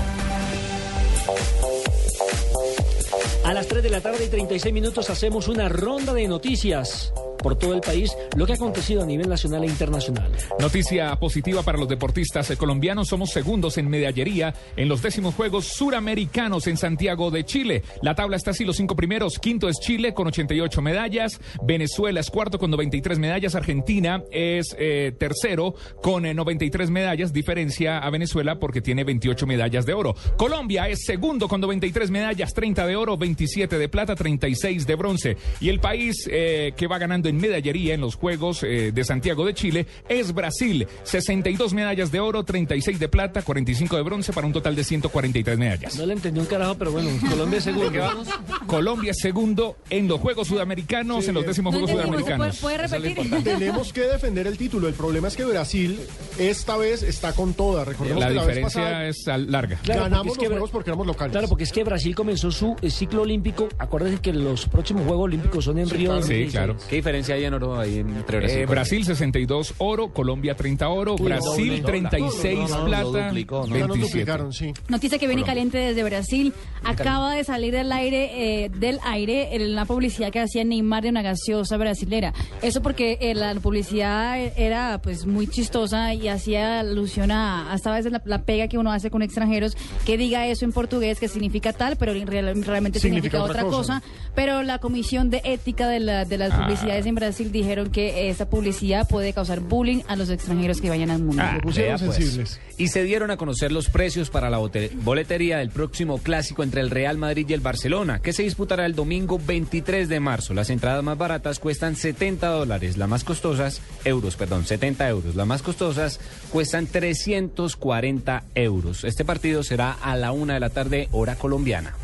A 3.44 3.54
las 3.54 3.68
3 3.68 3.80
de 3.80 3.90
la 3.90 4.00
tarde 4.00 4.24
y 4.24 4.28
36 4.28 4.74
minutos 4.74 5.08
hacemos 5.08 5.46
una 5.46 5.68
ronda 5.68 6.12
de 6.14 6.26
noticias 6.26 7.12
por 7.38 7.56
todo 7.56 7.74
el 7.74 7.80
país, 7.80 8.16
lo 8.36 8.46
que 8.46 8.52
ha 8.52 8.56
acontecido 8.56 9.02
a 9.02 9.06
nivel 9.06 9.28
nacional 9.28 9.64
e 9.64 9.66
internacional. 9.66 10.30
Noticia 10.58 11.14
positiva 11.16 11.62
para 11.62 11.78
los 11.78 11.88
deportistas 11.88 12.48
colombianos. 12.56 13.08
Somos 13.08 13.30
segundos 13.30 13.78
en 13.78 13.88
medallería 13.88 14.54
en 14.76 14.88
los 14.88 15.02
décimos 15.02 15.34
Juegos 15.34 15.66
Suramericanos 15.66 16.66
en 16.66 16.76
Santiago 16.76 17.30
de 17.30 17.44
Chile. 17.44 17.82
La 18.02 18.14
tabla 18.14 18.36
está 18.36 18.50
así, 18.50 18.64
los 18.64 18.76
cinco 18.76 18.96
primeros. 18.96 19.38
Quinto 19.38 19.68
es 19.68 19.78
Chile 19.80 20.14
con 20.14 20.26
88 20.26 20.82
medallas. 20.82 21.40
Venezuela 21.62 22.20
es 22.20 22.30
cuarto 22.30 22.58
con 22.58 22.70
93 22.70 23.18
medallas. 23.18 23.54
Argentina 23.54 24.22
es 24.30 24.74
eh, 24.78 25.12
tercero 25.18 25.74
con 26.02 26.26
eh, 26.26 26.34
93 26.34 26.90
medallas. 26.90 27.32
Diferencia 27.32 27.98
a 27.98 28.10
Venezuela 28.10 28.58
porque 28.58 28.80
tiene 28.80 29.04
28 29.04 29.46
medallas 29.46 29.86
de 29.86 29.94
oro. 29.94 30.14
Colombia 30.36 30.88
es 30.88 31.04
segundo 31.04 31.48
con 31.48 31.60
93 31.60 32.10
medallas. 32.10 32.54
30 32.54 32.86
de 32.86 32.96
oro, 32.96 33.16
27 33.16 33.78
de 33.78 33.88
plata, 33.88 34.14
36 34.14 34.86
de 34.86 34.94
bronce. 34.94 35.36
Y 35.60 35.68
el 35.68 35.80
país 35.80 36.28
eh, 36.30 36.72
que 36.76 36.86
va 36.86 36.98
ganando 36.98 37.27
en 37.28 37.36
medallería 37.38 37.94
en 37.94 38.00
los 38.00 38.14
Juegos 38.16 38.62
eh, 38.62 38.92
de 38.92 39.04
Santiago 39.04 39.44
de 39.46 39.54
Chile 39.54 39.86
es 40.08 40.32
Brasil. 40.34 40.86
62 41.04 41.72
medallas 41.74 42.10
de 42.12 42.20
oro, 42.20 42.44
36 42.44 42.98
de 42.98 43.08
plata, 43.08 43.42
45 43.42 43.96
de 43.96 44.02
bronce 44.02 44.32
para 44.32 44.46
un 44.46 44.52
total 44.52 44.74
de 44.76 44.84
143 44.84 45.58
medallas. 45.58 45.96
No 45.96 46.06
le 46.06 46.14
entendí 46.14 46.40
un 46.40 46.46
carajo, 46.46 46.74
pero 46.76 46.92
bueno, 46.92 47.10
Colombia 47.28 47.58
es 47.58 47.64
segundo. 47.64 47.90
¿Qué 47.92 47.98
vamos? 47.98 48.28
Colombia 48.66 49.10
es 49.12 49.18
segundo 49.18 49.76
en 49.90 50.08
los 50.08 50.20
Juegos 50.20 50.48
Sudamericanos, 50.48 51.26
en 51.28 51.34
los 51.34 51.46
décimos 51.46 51.72
No 51.74 51.80
Juegos 51.80 52.04
entendimos, 52.04 52.54
¿se 52.54 52.60
Sudamericanos. 52.60 52.60
puede- 52.60 52.78
repetir? 53.18 53.44
Tenemos 53.44 53.92
que 53.92 54.00
defender 54.02 54.46
el 54.46 54.56
título. 54.58 54.88
El 54.88 54.94
problema 54.94 55.28
es 55.28 55.36
que 55.36 55.44
Brasil 55.44 55.98
esta 56.38 56.76
vez 56.76 57.02
está 57.02 57.32
con 57.34 57.54
toda. 57.54 57.84
Recordemos 57.84 58.20
La 58.20 58.28
que 58.28 58.34
la 58.34 58.40
vez 58.44 58.48
diferencia 58.56 58.82
pasada 58.82 59.06
es 59.08 59.26
larga. 59.48 59.78
Claro, 59.82 60.02
ganamos 60.02 60.26
porque 60.28 60.44
es 60.44 60.48
los 60.48 60.48
que- 60.48 60.48
juegos 60.58 60.70
porque 60.70 60.90
éramos 60.90 61.06
locales. 61.06 61.32
Claro, 61.32 61.48
porque 61.48 61.64
es 61.64 61.72
que 61.72 61.84
Brasil 61.84 62.14
comenzó 62.14 62.50
su 62.50 62.76
eh, 62.82 62.90
ciclo 62.90 63.22
olímpico. 63.22 63.68
Acuérdense 63.78 64.20
que 64.20 64.32
los 64.32 64.66
próximos 64.68 65.04
Juegos 65.06 65.24
Olímpicos 65.24 65.64
son 65.64 65.78
en 65.78 65.88
Río. 65.90 66.20
Sí, 66.22 66.46
claro. 66.50 66.76
¿Qué 66.88 66.96
diferencia 66.96 67.17
hay 67.28 67.44
en 67.44 67.54
oro 67.54 67.78
ahí 67.78 67.98
entre 67.98 68.38
Brasil? 68.38 68.58
Eh, 68.60 68.66
Brasil 68.66 69.04
62 69.04 69.74
oro, 69.78 70.12
Colombia 70.12 70.54
30 70.54 70.88
oro, 70.88 71.14
Uy, 71.18 71.22
Brasil 71.26 71.68
doble. 71.68 71.82
36 71.82 72.58
No, 72.58 72.68
no, 72.68 72.78
no, 72.78 72.84
plata, 72.86 73.26
duplicó, 73.26 73.66
¿no? 73.66 73.76
Ya 73.76 73.86
nos 73.86 73.96
27. 73.96 74.06
duplicaron, 74.08 74.52
sí. 74.52 74.72
Noticia 74.88 75.18
que 75.18 75.26
viene 75.26 75.42
Colombia. 75.42 75.46
caliente 75.46 75.78
desde 75.78 76.02
Brasil. 76.04 76.52
Acaba 76.84 77.34
de 77.34 77.44
salir 77.44 77.72
del 77.74 77.90
aire, 77.92 78.64
eh, 78.64 78.68
del 78.70 78.98
aire 79.04 79.54
en 79.56 79.74
la 79.74 79.84
publicidad 79.84 80.30
que 80.30 80.40
hacía 80.40 80.64
Neymar 80.64 81.02
de 81.02 81.08
una 81.10 81.22
gaseosa 81.22 81.76
brasilera. 81.76 82.32
Eso 82.62 82.82
porque 82.82 83.18
eh, 83.20 83.34
la 83.34 83.54
publicidad 83.54 84.38
era 84.56 84.98
pues 85.02 85.26
muy 85.26 85.46
chistosa 85.46 86.14
y 86.14 86.28
hacía 86.28 86.80
alusión 86.80 87.30
a 87.30 87.72
hasta 87.72 87.90
a 87.92 87.96
veces 87.96 88.12
la, 88.12 88.22
la 88.24 88.42
pega 88.42 88.68
que 88.68 88.78
uno 88.78 88.92
hace 88.92 89.10
con 89.10 89.22
extranjeros 89.22 89.76
que 90.06 90.16
diga 90.16 90.46
eso 90.46 90.64
en 90.64 90.72
portugués 90.72 91.18
que 91.20 91.28
significa 91.28 91.72
tal, 91.72 91.96
pero 91.96 92.12
en 92.12 92.26
real- 92.26 92.62
realmente 92.64 92.98
significa, 93.00 93.38
Significa 93.38 93.42
otra 93.42 93.64
otra 93.66 93.76
cosa. 93.78 93.94
cosa. 94.00 94.02
Pero 94.34 94.62
la 94.62 94.78
comisión 94.78 95.30
de 95.30 95.40
ética 95.44 95.88
de, 95.88 96.00
la- 96.00 96.24
de 96.24 96.38
las 96.38 96.52
Ah. 96.52 96.62
publicidades 96.62 97.06
en 97.08 97.14
Brasil 97.14 97.50
dijeron 97.50 97.90
que 97.90 98.28
esa 98.30 98.48
publicidad 98.48 99.08
puede 99.08 99.32
causar 99.32 99.60
bullying 99.60 100.02
a 100.06 100.16
los 100.16 100.30
extranjeros 100.30 100.80
que 100.80 100.90
vayan 100.90 101.10
al 101.10 101.22
mundo. 101.22 101.42
Ah, 101.42 101.58
pusieron 101.62 101.98
pues. 101.98 102.14
sensibles. 102.16 102.60
Y 102.76 102.88
se 102.88 103.02
dieron 103.02 103.30
a 103.30 103.36
conocer 103.36 103.72
los 103.72 103.88
precios 103.88 104.30
para 104.30 104.50
la 104.50 104.58
boletería 104.58 105.58
del 105.58 105.70
próximo 105.70 106.18
clásico 106.18 106.62
entre 106.62 106.80
el 106.80 106.90
Real 106.90 107.18
Madrid 107.18 107.46
y 107.48 107.52
el 107.52 107.60
Barcelona, 107.60 108.20
que 108.20 108.32
se 108.32 108.42
disputará 108.42 108.86
el 108.86 108.94
domingo 108.94 109.40
23 109.44 110.08
de 110.08 110.20
marzo. 110.20 110.54
Las 110.54 110.70
entradas 110.70 111.02
más 111.02 111.18
baratas 111.18 111.58
cuestan 111.58 111.96
70 111.96 112.46
dólares, 112.48 112.96
las 112.96 113.08
más 113.08 113.24
costosas, 113.24 113.80
euros, 114.04 114.36
perdón, 114.36 114.64
70 114.64 115.08
euros. 115.08 115.34
Las 115.34 115.46
más 115.46 115.62
costosas 115.62 116.20
cuestan 116.50 116.86
340 116.86 118.44
euros. 118.54 119.04
Este 119.04 119.24
partido 119.24 119.62
será 119.62 119.92
a 119.92 120.16
la 120.16 120.32
una 120.32 120.54
de 120.54 120.60
la 120.60 120.70
tarde, 120.70 121.08
hora 121.12 121.36
colombiana. 121.36 121.94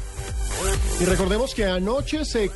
Y 1.00 1.06
recordemos 1.06 1.54
que 1.54 1.64
anoche 1.64 2.24
se, 2.24 2.50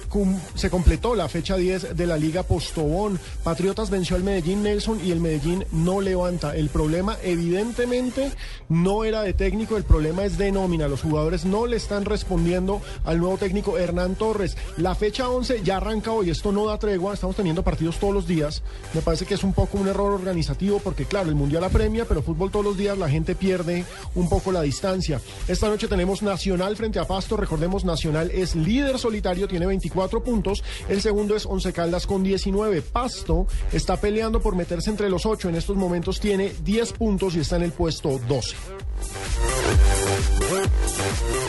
se 0.55 0.71
completó 0.71 1.17
la 1.17 1.29
fecha 1.29 1.57
10 1.57 1.97
de 1.97 2.07
la 2.07 2.17
Liga 2.17 2.45
Postobón. 2.45 3.19
Patriotas 3.43 3.91
venció 3.91 4.15
al 4.15 4.23
Medellín 4.23 4.63
Nelson 4.63 5.01
y 5.05 5.11
el 5.11 5.21
Medellín 5.21 5.65
no 5.73 6.01
levanta. 6.01 6.55
El 6.55 6.69
problema 6.69 7.19
evidentemente 7.25 8.31
no 8.69 9.05
era 9.05 9.23
de 9.23 9.33
técnico, 9.33 9.77
el 9.77 9.83
problema 9.83 10.25
es 10.25 10.39
de 10.39 10.53
nómina. 10.53 10.87
Los 10.87 11.03
jugadores 11.03 11.45
no 11.45 11.67
le 11.67 11.77
están 11.77 12.05
respondiendo 12.05 12.81
al 13.05 13.19
nuevo 13.19 13.39
técnico 13.39 13.77
Hernán 13.77 14.15
Torres. 14.15 14.57
La 14.77 14.95
fecha 14.95 15.29
11 15.29 15.63
ya 15.65 15.79
arranca 15.79 16.13
hoy, 16.13 16.31
esto 16.31 16.53
no 16.53 16.67
da 16.67 16.79
tregua, 16.79 17.15
estamos 17.15 17.35
teniendo 17.35 17.65
partidos 17.65 17.99
todos 17.99 18.15
los 18.15 18.29
días. 18.29 18.63
Me 18.95 19.03
parece 19.03 19.27
que 19.27 19.35
es 19.35 19.43
un 19.43 19.53
poco 19.53 19.79
un 19.79 19.89
error 19.89 20.13
organizativo 20.13 20.79
porque 20.79 21.07
claro, 21.07 21.29
el 21.29 21.35
Mundial 21.35 21.65
apremia, 21.65 22.05
pero 22.05 22.23
fútbol 22.23 22.53
todos 22.53 22.65
los 22.65 22.77
días 22.77 22.97
la 22.97 23.11
gente 23.11 23.35
pierde 23.35 23.85
un 24.15 24.29
poco 24.29 24.53
la 24.53 24.63
distancia. 24.63 25.21
Esta 25.49 25.69
noche 25.69 25.89
tenemos 25.89 26.23
Nacional 26.23 26.77
frente 26.77 27.01
a 27.01 27.05
Pasto, 27.05 27.37
recordemos 27.37 27.85
Nacional 27.89 28.31
es 28.31 28.55
líder 28.55 28.99
solitario, 28.99 29.49
tiene 29.49 29.67
24 29.67 30.23
puntos, 30.23 30.63
el 30.89 31.03
segundo 31.03 31.35
es 31.35 31.45
Once 31.47 31.73
Caldas 31.73 32.07
con 32.07 32.23
19. 32.23 32.83
Pasto 32.83 33.47
está 33.73 34.01
peleando 34.01 34.41
por 34.41 34.55
meterse 34.55 34.91
entre 34.91 35.11
los 35.11 35.27
8, 35.27 35.49
en 35.49 35.57
estos 35.57 35.77
momentos 35.77 36.21
tiene 36.21 36.53
10 36.63 36.93
puntos 36.93 37.35
y 37.35 37.41
está 37.41 37.57
en 37.57 37.63
el 37.63 37.73
puesto 37.73 38.21
12. 38.29 38.55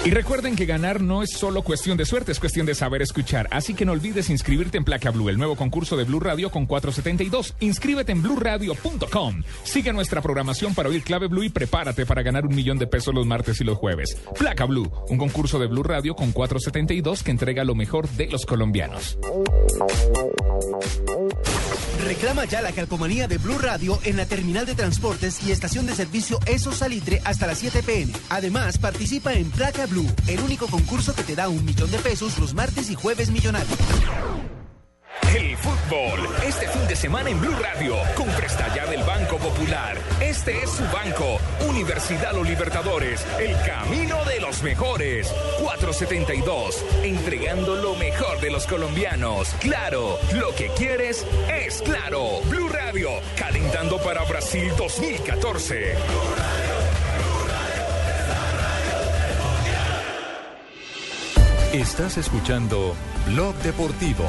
Y 0.06 0.12
recuerden 0.12 0.56
que 0.56 0.66
ganar 0.66 1.02
no 1.02 1.24
es 1.24 1.32
solo 1.32 1.62
cuestión 1.62 1.98
de 1.98 2.06
suerte, 2.06 2.32
es 2.32 2.40
cuestión 2.40 2.66
de 2.66 2.74
saber 2.74 3.02
escuchar. 3.02 3.48
Así 3.52 3.74
que 3.74 3.86
no 3.86 3.92
olvides 3.92 4.30
inscribirte 4.30 4.78
en 4.78 4.86
Placa 4.86 5.12
Blue, 5.12 5.30
el 5.30 5.38
nuevo 5.38 5.56
concurso 5.56 5.98
de 5.98 6.06
Blue 6.06 6.22
Radio 6.22 6.50
con 6.52 6.66
472. 6.66 7.56
Inscríbete 7.60 8.14
en 8.14 8.22
bluradio.com. 8.22 9.44
Sigue 9.64 9.92
nuestra 9.92 10.22
programación 10.22 10.74
para 10.74 10.90
oír 10.90 11.04
Clave 11.04 11.28
Blue 11.28 11.44
y 11.44 11.50
prepárate 11.50 12.06
para 12.06 12.24
ganar 12.24 12.46
un 12.46 12.56
millón 12.56 12.80
de 12.80 12.88
pesos 12.88 13.14
los 13.14 13.28
martes 13.28 13.60
y 13.60 13.66
los 13.66 13.78
jueves. 13.78 14.18
Placa 14.38 14.66
Blue, 14.66 14.90
un 15.10 15.18
concurso 15.18 15.60
de 15.60 15.68
Blue 15.68 15.84
Radio 15.84 16.16
con 16.16 16.29
472 16.32 17.24
que 17.24 17.32
entrega 17.32 17.64
lo 17.64 17.76
mejor 17.76 18.10
de 18.10 18.28
los 18.28 18.46
colombianos. 18.46 19.18
Reclama 22.04 22.46
ya 22.46 22.62
la 22.62 22.72
calcomanía 22.72 23.28
de 23.28 23.38
Blue 23.38 23.58
Radio 23.58 24.00
en 24.04 24.18
la 24.18 24.26
terminal 24.26 24.66
de 24.66 24.74
transportes 24.74 25.44
y 25.46 25.52
estación 25.52 25.86
de 25.86 25.96
servicio 25.96 26.40
Eso 26.46 26.72
Salitre 26.72 27.22
hasta 27.26 27.48
las 27.48 27.60
7 27.60 27.84
pm. 27.84 28.14
Además, 28.30 28.78
participa 28.78 29.34
en 29.34 29.52
Placa 29.52 29.86
Blue, 29.86 30.10
el 30.28 30.40
único 30.40 30.68
concurso 30.68 31.14
que 31.14 31.24
te 31.24 31.36
da 31.36 31.50
un 31.50 31.64
millón 31.66 31.92
de 31.92 32.00
pesos 32.00 32.40
los 32.40 32.54
martes 32.54 32.90
y 32.90 32.96
jueves 32.96 33.30
millonarios. 33.30 33.78
El 35.36 35.56
fútbol, 35.58 36.28
este 36.48 36.68
fin 36.70 36.88
de 36.88 36.96
semana 36.96 37.30
en 37.30 37.40
Blue 37.40 37.56
Radio, 37.62 37.96
con 38.16 38.28
presta 38.30 38.74
ya 38.76 38.88
del 38.88 39.04
Banco 39.04 39.38
Popular. 39.38 39.96
Este 40.20 40.64
es 40.64 40.72
su 40.72 40.84
banco, 40.86 41.38
Universidad 41.68 42.34
Los 42.34 42.48
Libertadores, 42.48 43.26
el 43.40 43.56
camino 43.66 44.24
de 44.26 44.40
los 44.40 44.64
mejores. 44.64 45.34
472, 45.62 46.86
entregando 47.04 47.76
lo 47.76 47.96
mejor 47.96 48.40
de 48.40 48.52
los 48.52 48.66
colombianos. 48.68 49.50
Claro, 49.60 50.18
lo 50.34 50.54
que 50.56 50.70
quieres 50.70 51.26
es 51.52 51.82
claro. 51.82 52.42
Blue 52.46 52.70
Radio, 52.70 53.10
calentando 53.38 53.98
para 54.00 54.24
Brasil 54.24 54.72
2014. 54.78 55.96
Estás 61.74 62.18
escuchando 62.18 62.96
Blog 63.28 63.54
Deportivo. 63.58 64.26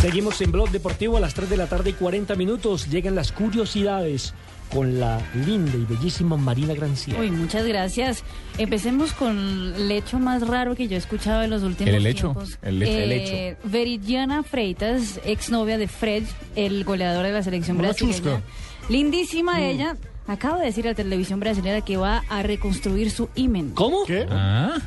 Seguimos 0.00 0.40
en 0.40 0.50
Blog 0.50 0.70
Deportivo 0.70 1.18
a 1.18 1.20
las 1.20 1.34
3 1.34 1.50
de 1.50 1.56
la 1.58 1.66
tarde 1.66 1.90
y 1.90 1.92
40 1.92 2.34
minutos. 2.34 2.88
Llegan 2.88 3.14
las 3.14 3.32
curiosidades 3.32 4.32
con 4.72 4.98
la 4.98 5.20
linda 5.34 5.76
y 5.76 5.84
bellísima 5.84 6.36
Marina 6.38 6.72
Granciera. 6.74 7.20
Uy, 7.20 7.30
muchas 7.30 7.66
gracias. 7.66 8.24
Empecemos 8.56 9.12
con 9.12 9.36
el 9.76 9.90
hecho 9.90 10.18
más 10.18 10.46
raro 10.46 10.74
que 10.74 10.88
yo 10.88 10.94
he 10.94 10.98
escuchado 10.98 11.42
en 11.42 11.50
los 11.50 11.62
últimos 11.62 11.88
¿El 11.90 11.96
helecho? 11.96 12.28
tiempos. 12.32 12.58
El 12.62 12.82
hecho. 12.82 12.92
El 12.92 13.12
Eh, 13.12 13.56
Veridiana 13.64 14.42
Freitas, 14.42 15.20
exnovia 15.24 15.76
de 15.76 15.86
Fred, 15.88 16.22
el 16.56 16.84
goleador 16.84 17.24
de 17.26 17.32
la 17.32 17.42
selección 17.42 17.76
Una 17.78 17.88
brasileña. 17.88 18.16
chusca. 18.16 18.40
Lindísima 18.88 19.58
Mm. 19.58 19.62
ella. 19.62 19.96
Acaba 20.26 20.60
de 20.60 20.66
decir 20.66 20.86
a 20.86 20.90
la 20.90 20.94
televisión 20.94 21.40
brasileña 21.40 21.80
que 21.82 21.96
va 21.96 22.22
a 22.28 22.42
reconstruir 22.42 23.10
su 23.10 23.28
imen. 23.34 23.70
¿Cómo? 23.70 24.04
¿Qué? 24.06 24.26
Ah. 24.30 24.78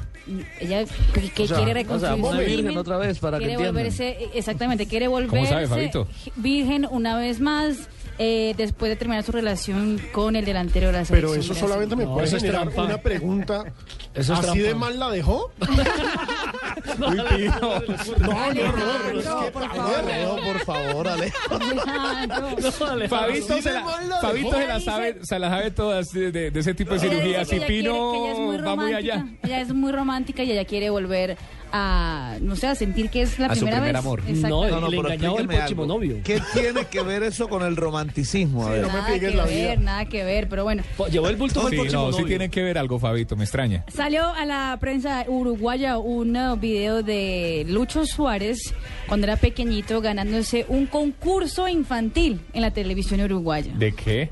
Ella 0.59 0.85
que, 1.13 1.29
que 1.29 1.43
O 1.43 1.47
sea, 1.47 1.57
quiere 1.57 1.71
o 1.71 1.99
sea, 1.99 2.15
reconstruir 2.15 2.23
una 2.23 2.31
su 2.31 2.45
virgen 2.45 2.77
otra 2.77 2.97
vez, 2.97 3.19
para 3.19 3.37
que 3.39 3.45
quiere 3.45 3.53
entiendan. 3.55 3.75
volverse, 3.75 4.29
exactamente, 4.33 4.85
quiere 4.87 5.07
volverse 5.09 5.35
¿Cómo 5.35 5.67
sabe, 5.77 5.91
virgen 6.37 6.87
una 6.89 7.17
vez 7.17 7.41
más 7.41 7.89
eh, 8.19 8.53
después 8.57 8.89
de 8.89 8.95
terminar 8.95 9.23
su 9.23 9.31
relación 9.31 9.99
con 10.11 10.35
el 10.35 10.45
delantero 10.45 10.87
de 10.87 10.93
la 10.93 10.99
Pero 10.99 11.29
selección. 11.29 11.39
eso 11.39 11.47
brasileña. 11.53 11.67
solamente 11.67 11.95
me 11.95 12.03
No, 12.05 12.13
puede 12.13 12.27
eso 12.27 12.37
es 12.37 12.43
generar 12.43 12.63
trampa. 12.63 12.83
una 12.83 12.97
pregunta. 12.99 13.63
Eso 14.13 14.33
es 14.33 14.39
¿Así 14.39 14.59
de 14.59 14.75
mal 14.75 14.99
la 14.99 15.09
dejó? 15.09 15.51
No, 16.99 17.07
Uy, 17.09 17.15
no, 17.15 17.23
tío. 17.25 17.51
no, 17.51 17.59
no, 17.59 17.79
no, 17.79 17.85
No, 18.19 18.53
no, 18.53 18.53
no, 18.53 18.73
pero 19.03 19.19
es 19.19 19.25
que, 19.25 19.51
por 19.51 19.67
favor, 19.75 20.05
ver, 20.05 20.27
no, 20.27 20.35
por 20.35 20.59
favor, 20.59 21.07
Ale. 21.07 21.33
Alejandro. 21.49 22.39
no, 22.39 22.85
Alejandro. 22.91 23.07
Fabito, 23.09 23.61
se 23.61 23.71
la, 23.73 23.83
Fabito 24.21 24.51
se 24.51 24.67
la 24.67 24.79
sabe, 24.79 25.17
se 25.25 25.39
la 25.39 25.49
sabe 25.49 25.71
todas 25.71 26.11
de, 26.13 26.31
de- 26.31 26.51
de 26.51 26.59
ese 26.59 26.73
tipo 26.73 26.93
de 26.93 26.99
cirugías. 26.99 27.47
quiere- 27.47 27.65
Pino 27.65 28.53
va 28.63 28.75
muy 28.75 28.93
allá. 28.93 29.25
Ella 29.43 29.61
es 29.61 29.73
muy 29.73 29.91
romántica 29.91 30.43
y 30.43 30.51
ella 30.51 30.65
quiere 30.65 30.89
volver 30.89 31.37
a, 31.75 32.37
no 32.39 32.55
sé, 32.55 32.67
a 32.67 32.75
sentir 32.75 33.09
que 33.09 33.23
es 33.23 33.39
la 33.39 33.47
A 33.47 33.55
su 33.55 33.61
primera 33.61 33.77
primer 33.77 33.93
vez. 33.95 33.99
amor. 33.99 34.21
No, 34.29 34.69
No, 34.69 34.79
no, 34.81 34.87
le 34.89 34.97
pero 34.97 35.09
explíqueme 35.09 35.55
próximo 35.55 35.81
algo. 35.83 35.93
novio. 35.95 36.17
¿Qué 36.23 36.39
tiene 36.53 36.85
que 36.85 37.01
ver 37.01 37.23
eso 37.23 37.49
con 37.49 37.63
el 37.63 37.75
romanticismo? 37.75 38.67
A 38.67 38.69
ver. 38.69 38.81
no 38.83 38.87
me 38.89 38.93
nada 38.93 39.19
que 39.19 39.31
la 39.31 39.45
ver, 39.45 39.55
vida. 39.55 39.75
nada 39.83 40.05
que 40.05 40.23
ver, 40.23 40.47
pero 40.47 40.63
bueno. 40.63 40.83
Po- 40.95 41.07
Llevó 41.07 41.27
el 41.29 41.35
bulto 41.35 41.61
al 41.61 41.71
Sí, 41.71 41.75
próximo 41.77 42.01
no, 42.03 42.07
sí 42.11 42.13
novio. 42.19 42.27
tienen 42.27 42.51
que 42.51 42.61
ver 42.61 42.77
algo, 42.77 42.99
Fabito, 42.99 43.35
me 43.35 43.43
extraña. 43.43 43.83
Salió 43.91 44.27
a 44.33 44.45
la 44.45 44.77
prensa 44.79 45.25
uruguaya 45.27 45.97
un 45.97 46.37
uh, 46.37 46.55
video 46.57 47.01
de 47.01 47.65
Lucho 47.67 48.05
Suárez 48.05 48.73
cuando 49.07 49.25
era 49.25 49.35
pequeñito 49.37 49.99
ganándose 49.99 50.65
un 50.69 50.85
concurso 50.85 51.67
infantil 51.67 52.39
en 52.53 52.61
la 52.61 52.71
televisión 52.71 53.19
uruguaya. 53.21 53.71
¿De 53.75 53.93
qué? 53.93 54.29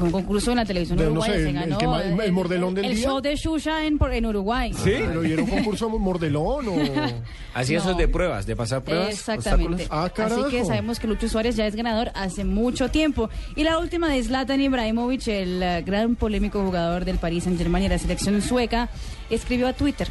Un 0.00 0.10
concurso 0.10 0.50
en 0.52 0.56
la 0.58 0.64
televisión 0.64 0.98
no 0.98 1.04
uruguaya 1.04 1.34
sé, 1.34 1.42
se 1.42 1.48
el- 1.50 1.56
el 1.56 1.62
ganó. 1.70 1.78
que 1.78 1.84
el- 2.08 2.20
el 2.20 2.32
mordelón 2.32 2.74
del 2.74 2.84
el 2.86 2.94
día. 2.96 3.04
show 3.04 3.20
de 3.20 3.36
Xuxa 3.36 3.84
en, 3.84 3.98
por- 3.98 4.12
en 4.12 4.26
Uruguay. 4.26 4.72
¿Sí? 4.72 4.92
¿Pero 4.98 5.24
y 5.24 5.32
era 5.32 5.42
un 5.42 5.50
concurso 5.50 5.88
mordelón 5.90 6.68
o...? 6.68 6.72
Así 7.54 7.72
No. 7.74 7.80
esos 7.80 7.96
de 7.96 8.06
pruebas, 8.08 8.46
de 8.46 8.54
pasar 8.56 8.82
pruebas. 8.82 9.08
Exactamente. 9.10 9.86
Ah, 9.90 10.10
Así 10.16 10.42
que 10.50 10.64
sabemos 10.64 11.00
que 11.00 11.06
Lucho 11.08 11.28
Suárez 11.28 11.56
ya 11.56 11.66
es 11.66 11.74
ganador 11.74 12.10
hace 12.14 12.44
mucho 12.44 12.88
tiempo. 12.90 13.30
Y 13.56 13.64
la 13.64 13.78
última 13.78 14.08
de 14.08 14.22
Zlatan 14.22 14.60
Ibrahimovic, 14.60 15.26
el 15.28 15.62
eh, 15.62 15.82
gran 15.84 16.14
polémico 16.16 16.62
jugador 16.64 17.04
del 17.04 17.18
Paris 17.18 17.44
Saint 17.44 17.58
Germain 17.58 17.84
y 17.84 17.88
la 17.88 17.98
selección 17.98 18.40
sueca, 18.42 18.88
escribió 19.30 19.66
a 19.66 19.72
Twitter 19.72 20.08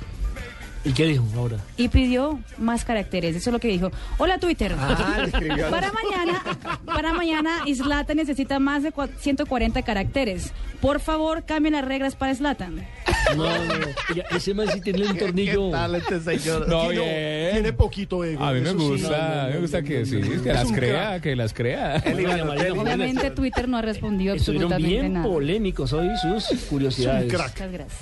¿Y 0.87 0.93
qué 0.93 1.05
dijo 1.05 1.25
ahora? 1.35 1.57
y 1.75 1.89
pidió 1.89 2.39
más 2.57 2.85
caracteres. 2.85 3.35
Eso 3.35 3.49
es 3.49 3.53
lo 3.53 3.59
que 3.59 3.67
dijo. 3.67 3.91
Hola 4.17 4.37
Twitter. 4.39 4.73
Ah, 4.77 5.25
para 5.69 5.91
mañana, 5.91 6.43
para 6.85 7.13
mañana 7.13 7.59
Zlatan 7.75 8.17
necesita 8.17 8.59
más 8.59 8.83
de 8.83 8.93
cua- 8.93 9.09
140 9.19 9.81
caracteres. 9.81 10.51
Por 10.81 10.99
favor, 10.99 11.43
cambien 11.43 11.73
las 11.73 11.83
reglas 11.85 12.15
para 12.15 12.33
Zlatan. 12.35 12.85
No, 13.35 13.43
no, 13.43 13.73
ese 14.31 14.53
man 14.53 14.67
sí 14.71 14.79
tiene 14.81 15.05
un 15.07 15.17
tornillo. 15.19 15.65
¿Qué 15.67 15.71
tal 15.71 15.95
este 15.95 16.19
señor? 16.21 16.67
No, 16.69 16.87
Tiene- 16.87 16.93
bien. 17.03 17.51
Tiene 17.53 17.73
poquito 17.73 18.23
ego. 18.23 18.43
A 18.43 18.53
mí 18.53 18.61
me 18.61 18.69
sí. 18.69 18.75
gusta, 18.75 19.49
me 19.51 19.59
gusta 19.59 19.81
que 19.81 20.05
sí, 20.05 20.21
que 20.21 20.53
las 20.53 20.71
crea, 20.71 21.07
crack. 21.09 21.21
que 21.23 21.35
las 21.35 21.53
crea. 21.53 22.03
Obviamente 22.75 23.31
Twitter 23.31 23.67
no 23.67 23.77
ha 23.77 23.81
respondido 23.81 24.35
Estuvieron 24.35 24.71
absolutamente 24.71 25.01
bien 25.01 25.13
nada. 25.13 25.25
polémicos 25.25 25.91
hoy 25.93 26.07
sus 26.21 26.61
curiosidades. 26.61 27.31
crack. 27.33 27.51
Muchas 27.53 27.71
gracias. 27.71 28.01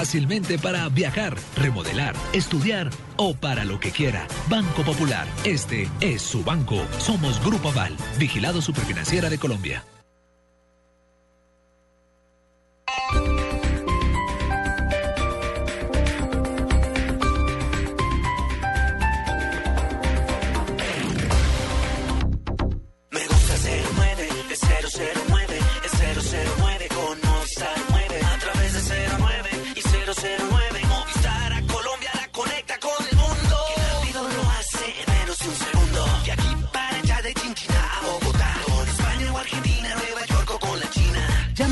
para 0.57 0.89
viajar, 0.89 1.35
remodelar, 1.55 2.15
estudiar 2.33 2.89
o 3.17 3.35
para 3.35 3.65
lo 3.65 3.79
que 3.79 3.91
quiera. 3.91 4.27
Banco 4.49 4.83
Popular. 4.83 5.27
Este 5.43 5.87
es 5.99 6.21
su 6.21 6.43
banco. 6.43 6.81
Somos 6.97 7.39
Grupo 7.43 7.69
Aval. 7.69 7.95
Vigilado 8.17 8.61
Superfinanciera 8.61 9.29
de 9.29 9.37
Colombia. 9.37 9.83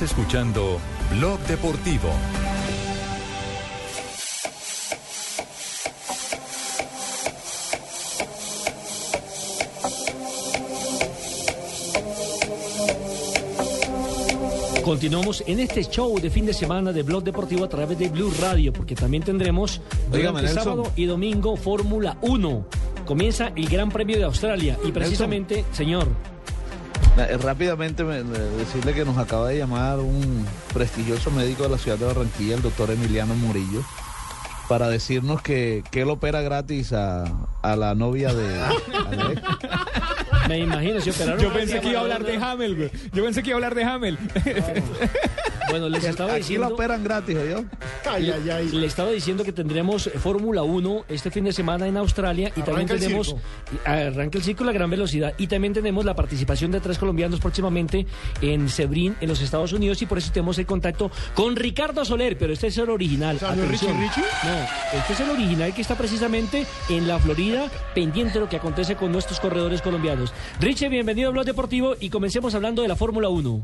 Estás 0.00 0.16
escuchando 0.18 0.78
Blog 1.10 1.38
Deportivo. 1.40 2.08
Continuamos 14.82 15.44
en 15.46 15.60
este 15.60 15.84
show 15.84 16.18
de 16.18 16.30
fin 16.30 16.46
de 16.46 16.54
semana 16.54 16.94
de 16.94 17.02
Blog 17.02 17.22
Deportivo 17.22 17.66
a 17.66 17.68
través 17.68 17.98
de 17.98 18.08
Blue 18.08 18.32
Radio, 18.40 18.72
porque 18.72 18.94
también 18.94 19.22
tendremos 19.22 19.82
Dígame, 20.10 20.40
durante 20.40 20.48
sábado 20.48 20.92
y 20.96 21.04
domingo 21.04 21.56
Fórmula 21.56 22.16
1. 22.22 22.64
Comienza 23.04 23.52
el 23.54 23.68
Gran 23.68 23.90
Premio 23.90 24.16
de 24.16 24.24
Australia 24.24 24.78
y 24.82 24.92
precisamente, 24.92 25.66
señor, 25.72 26.08
Rápidamente 27.16 28.02
me- 28.04 28.22
me- 28.24 28.38
decirle 28.38 28.94
que 28.94 29.04
nos 29.04 29.18
acaba 29.18 29.48
de 29.48 29.58
llamar 29.58 29.98
un 29.98 30.46
prestigioso 30.72 31.30
médico 31.30 31.64
de 31.64 31.68
la 31.70 31.78
ciudad 31.78 31.98
de 31.98 32.06
Barranquilla, 32.06 32.54
el 32.54 32.62
doctor 32.62 32.90
Emiliano 32.90 33.34
Murillo, 33.34 33.82
para 34.68 34.88
decirnos 34.88 35.42
que, 35.42 35.82
que 35.90 36.02
él 36.02 36.10
opera 36.10 36.40
gratis 36.40 36.92
a, 36.92 37.24
a 37.62 37.76
la 37.76 37.94
novia 37.94 38.32
de 38.32 38.62
Alex. 38.62 39.42
me 40.48 40.58
imagino, 40.60 41.00
si 41.00 41.10
operaron. 41.10 41.42
Yo 41.42 41.52
pensé 41.52 41.80
que 41.80 41.88
iba 41.90 41.98
a 41.98 42.02
hablar 42.02 42.24
de 42.24 42.36
Hamel, 42.36 42.76
güey. 42.76 42.90
Yo 43.12 43.24
pensé 43.24 43.42
que 43.42 43.50
iba 43.50 43.56
a 43.56 43.58
hablar 43.58 43.74
de 43.74 43.84
Hamel. 43.84 44.18
Bueno, 45.70 45.88
les 45.88 46.04
estaba 46.12 46.32
Aquí 46.32 46.40
diciendo. 46.42 46.68
la 46.68 46.74
operan 46.74 47.04
gratis, 47.04 47.36
¿oyó? 47.36 47.64
Le, 48.18 48.64
le 48.64 48.86
estaba 48.86 49.10
diciendo 49.10 49.44
que 49.44 49.52
tendremos 49.52 50.06
eh, 50.08 50.10
Fórmula 50.10 50.62
1 50.62 51.04
este 51.08 51.30
fin 51.30 51.44
de 51.44 51.52
semana 51.52 51.86
en 51.86 51.96
Australia 51.96 52.48
y 52.56 52.62
también 52.62 52.76
Arranca 52.88 52.94
el 52.94 53.00
tenemos 53.00 53.26
circo. 53.28 53.40
arranca 53.84 54.38
el 54.38 54.44
ciclo 54.44 54.68
a 54.68 54.72
gran 54.72 54.90
velocidad 54.90 55.34
y 55.38 55.46
también 55.46 55.72
tenemos 55.72 56.04
la 56.04 56.14
participación 56.14 56.70
de 56.70 56.80
tres 56.80 56.98
colombianos 56.98 57.40
próximamente 57.40 58.06
en 58.40 58.68
Sebring 58.68 59.16
en 59.20 59.28
los 59.28 59.40
Estados 59.40 59.72
Unidos 59.72 60.00
y 60.02 60.06
por 60.06 60.18
eso 60.18 60.30
tenemos 60.32 60.58
el 60.58 60.66
contacto 60.66 61.10
con 61.34 61.56
Ricardo 61.56 62.04
Soler, 62.04 62.36
pero 62.38 62.52
este 62.52 62.68
es 62.68 62.78
el 62.78 62.90
original. 62.90 63.38
sea, 63.38 63.54
¿no 63.54 63.62
es 63.62 63.68
Richie 63.70 63.88
Atención. 63.90 64.26
No, 64.44 64.98
este 64.98 65.12
es 65.12 65.20
el 65.20 65.30
original 65.30 65.74
que 65.74 65.82
está 65.82 65.94
precisamente 65.96 66.66
en 66.88 67.06
la 67.06 67.18
Florida, 67.18 67.70
pendiente 67.94 68.34
de 68.34 68.40
lo 68.40 68.48
que 68.48 68.56
acontece 68.56 68.96
con 68.96 69.12
nuestros 69.12 69.38
corredores 69.40 69.82
colombianos. 69.82 70.32
Richie, 70.60 70.88
bienvenido 70.88 71.28
a 71.28 71.32
Blog 71.32 71.44
Deportivo 71.44 71.94
y 72.00 72.10
comencemos 72.10 72.54
hablando 72.54 72.82
de 72.82 72.88
la 72.88 72.96
Fórmula 72.96 73.28
1. 73.28 73.60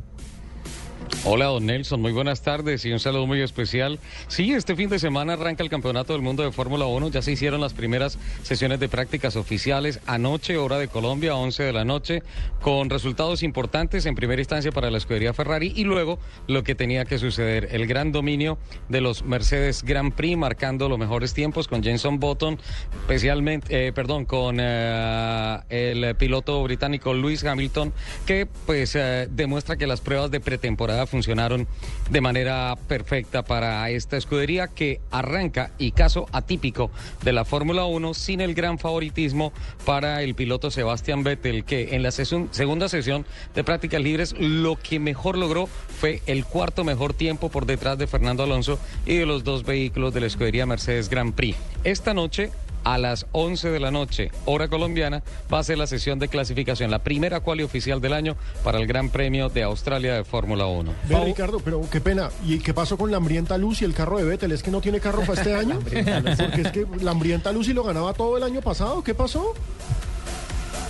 Hola, 1.25 1.47
don 1.47 1.67
Nelson, 1.67 2.01
muy 2.01 2.13
buenas 2.13 2.43
tardes 2.43 2.85
y 2.85 2.93
un 2.93 3.01
saludo 3.01 3.27
muy 3.27 3.41
especial. 3.41 3.99
Sí, 4.29 4.53
este 4.53 4.77
fin 4.77 4.89
de 4.89 4.99
semana 4.99 5.33
arranca 5.33 5.63
el 5.63 5.71
Campeonato 5.71 6.13
del 6.13 6.23
Mundo 6.23 6.43
de 6.43 6.53
Fórmula 6.53 6.87
1. 6.87 7.09
Ya 7.09 7.21
se 7.21 7.33
hicieron 7.33 7.61
las 7.61 7.75
primeras 7.75 8.19
sesiones 8.43 8.79
de 8.79 8.89
prácticas 8.89 9.35
oficiales 9.35 10.01
anoche, 10.07 10.57
hora 10.57 10.79
de 10.79 10.89
Colombia, 10.89 11.35
11 11.35 11.65
de 11.65 11.73
la 11.73 11.85
noche, 11.85 12.23
con 12.61 12.91
resultados 12.91 13.43
importantes 13.43 14.07
en 14.07 14.15
primera 14.15 14.41
instancia 14.41 14.71
para 14.73 14.91
la 14.91 14.99
escudería 14.99 15.33
Ferrari 15.33 15.73
y 15.75 15.85
luego 15.85 16.19
lo 16.47 16.63
que 16.63 16.75
tenía 16.75 17.05
que 17.05 17.19
suceder, 17.19 17.69
el 17.73 17.87
gran 17.87 18.13
dominio 18.13 18.59
de 18.89 19.01
los 19.01 19.25
Mercedes 19.25 19.83
Grand 19.83 20.13
Prix, 20.13 20.37
marcando 20.37 20.89
los 20.89 20.99
mejores 20.99 21.35
tiempos 21.35 21.67
con 21.69 21.83
Jenson 21.83 22.21
Button, 22.21 22.59
especialmente, 23.01 23.89
eh, 23.89 23.93
perdón, 23.93 24.25
con 24.27 24.59
eh, 24.61 25.59
el 25.69 26.15
piloto 26.17 26.63
británico 26.63 27.15
Lewis 27.15 27.45
Hamilton, 27.45 27.93
que 28.27 28.47
pues 28.65 28.95
eh, 28.95 29.29
demuestra 29.31 29.77
que 29.77 29.87
las 29.87 30.01
pruebas 30.01 30.31
de 30.31 30.41
pretemporada 30.41 30.96
funcionaron 31.05 31.69
de 32.09 32.21
manera 32.23 32.75
perfecta 32.89 33.45
para 33.45 33.91
esta 33.91 34.17
escudería 34.17 34.69
que 34.69 35.01
arranca 35.11 35.73
y 35.79 35.93
caso 35.93 36.27
atípico 36.33 36.91
de 37.23 37.33
la 37.33 37.45
Fórmula 37.45 37.85
1 37.85 38.15
sin 38.15 38.41
el 38.41 38.55
gran 38.55 38.79
favoritismo 38.79 39.53
para 39.85 40.23
el 40.23 40.35
piloto 40.35 40.71
Sebastián 40.71 41.25
Vettel 41.25 41.65
que 41.65 41.95
en 41.95 42.03
la 42.03 42.11
segunda 42.13 42.89
sesión 42.89 43.27
de 43.55 43.65
prácticas 43.65 44.01
libres 44.01 44.35
lo 44.39 44.77
que 44.77 44.99
mejor 44.99 45.37
logró 45.37 45.67
fue 45.67 46.23
el 46.27 46.45
cuarto 46.45 46.85
mejor 46.85 47.13
tiempo 47.13 47.51
por 47.51 47.67
detrás 47.67 47.99
de 47.99 48.07
Fernando 48.07 48.45
Alonso 48.45 48.79
y 49.05 49.17
de 49.17 49.27
los 49.27 49.45
dos 49.45 49.65
vehículos 49.65 50.15
de 50.15 50.21
la 50.21 50.27
escudería 50.27 50.67
Mercedes 50.67 51.09
Grand 51.09 51.35
Prix. 51.35 51.57
Esta 51.85 52.15
noche 52.15 52.51
a 52.87 52.99
las 52.99 53.27
11 53.33 53.71
de 53.71 53.81
la 53.81 53.91
noche, 53.91 54.31
hora 54.45 54.69
colombiana, 54.69 55.25
va 55.53 55.59
a 55.59 55.65
ser 55.65 55.77
la 55.77 55.89
sesión 55.89 56.21
de 56.21 56.29
clasificación, 56.29 56.89
la 56.89 57.01
primera 57.01 57.41
quali 57.41 57.65
oficial 57.65 58.01
del 58.01 58.13
año 58.13 58.37
para 58.63 58.79
el 58.79 58.87
Gran 58.87 59.11
Premio 59.11 59.49
de 59.49 59.65
Australia 59.65 60.15
de 60.15 60.23
Fórmula 60.23 60.67
1. 60.67 60.93
Ve, 61.09 61.25
Ricardo, 61.25 61.59
pero 61.59 61.83
qué 61.91 62.01
pena. 62.01 62.31
¿Y 62.47 62.61
qué 62.61 62.73
pasó 62.73 62.97
con 62.97 63.11
la 63.11 63.17
hambrienta 63.17 63.59
Luz 63.59 63.83
y 63.83 63.85
el 63.85 63.93
carro 63.93 64.19
de 64.19 64.25
Vettel? 64.25 64.53
¿Es 64.53 64.63
que 64.63 64.71
no 64.71 64.81
tiene 64.81 65.01
carro 65.01 65.23
para 65.23 65.35
este 65.35 65.55
año? 65.57 65.81
Porque 65.81 66.63
es 66.63 66.71
que 66.71 66.87
la 67.01 67.11
hambrienta 67.11 67.51
Luz 67.51 67.67
y 67.67 67.73
lo 67.73 67.83
ganaba 67.83 68.15
todo 68.15 68.37
el 68.37 68.45
año 68.45 68.61
pasado. 68.61 69.03
¿Qué 69.03 69.15
pasó? 69.15 69.53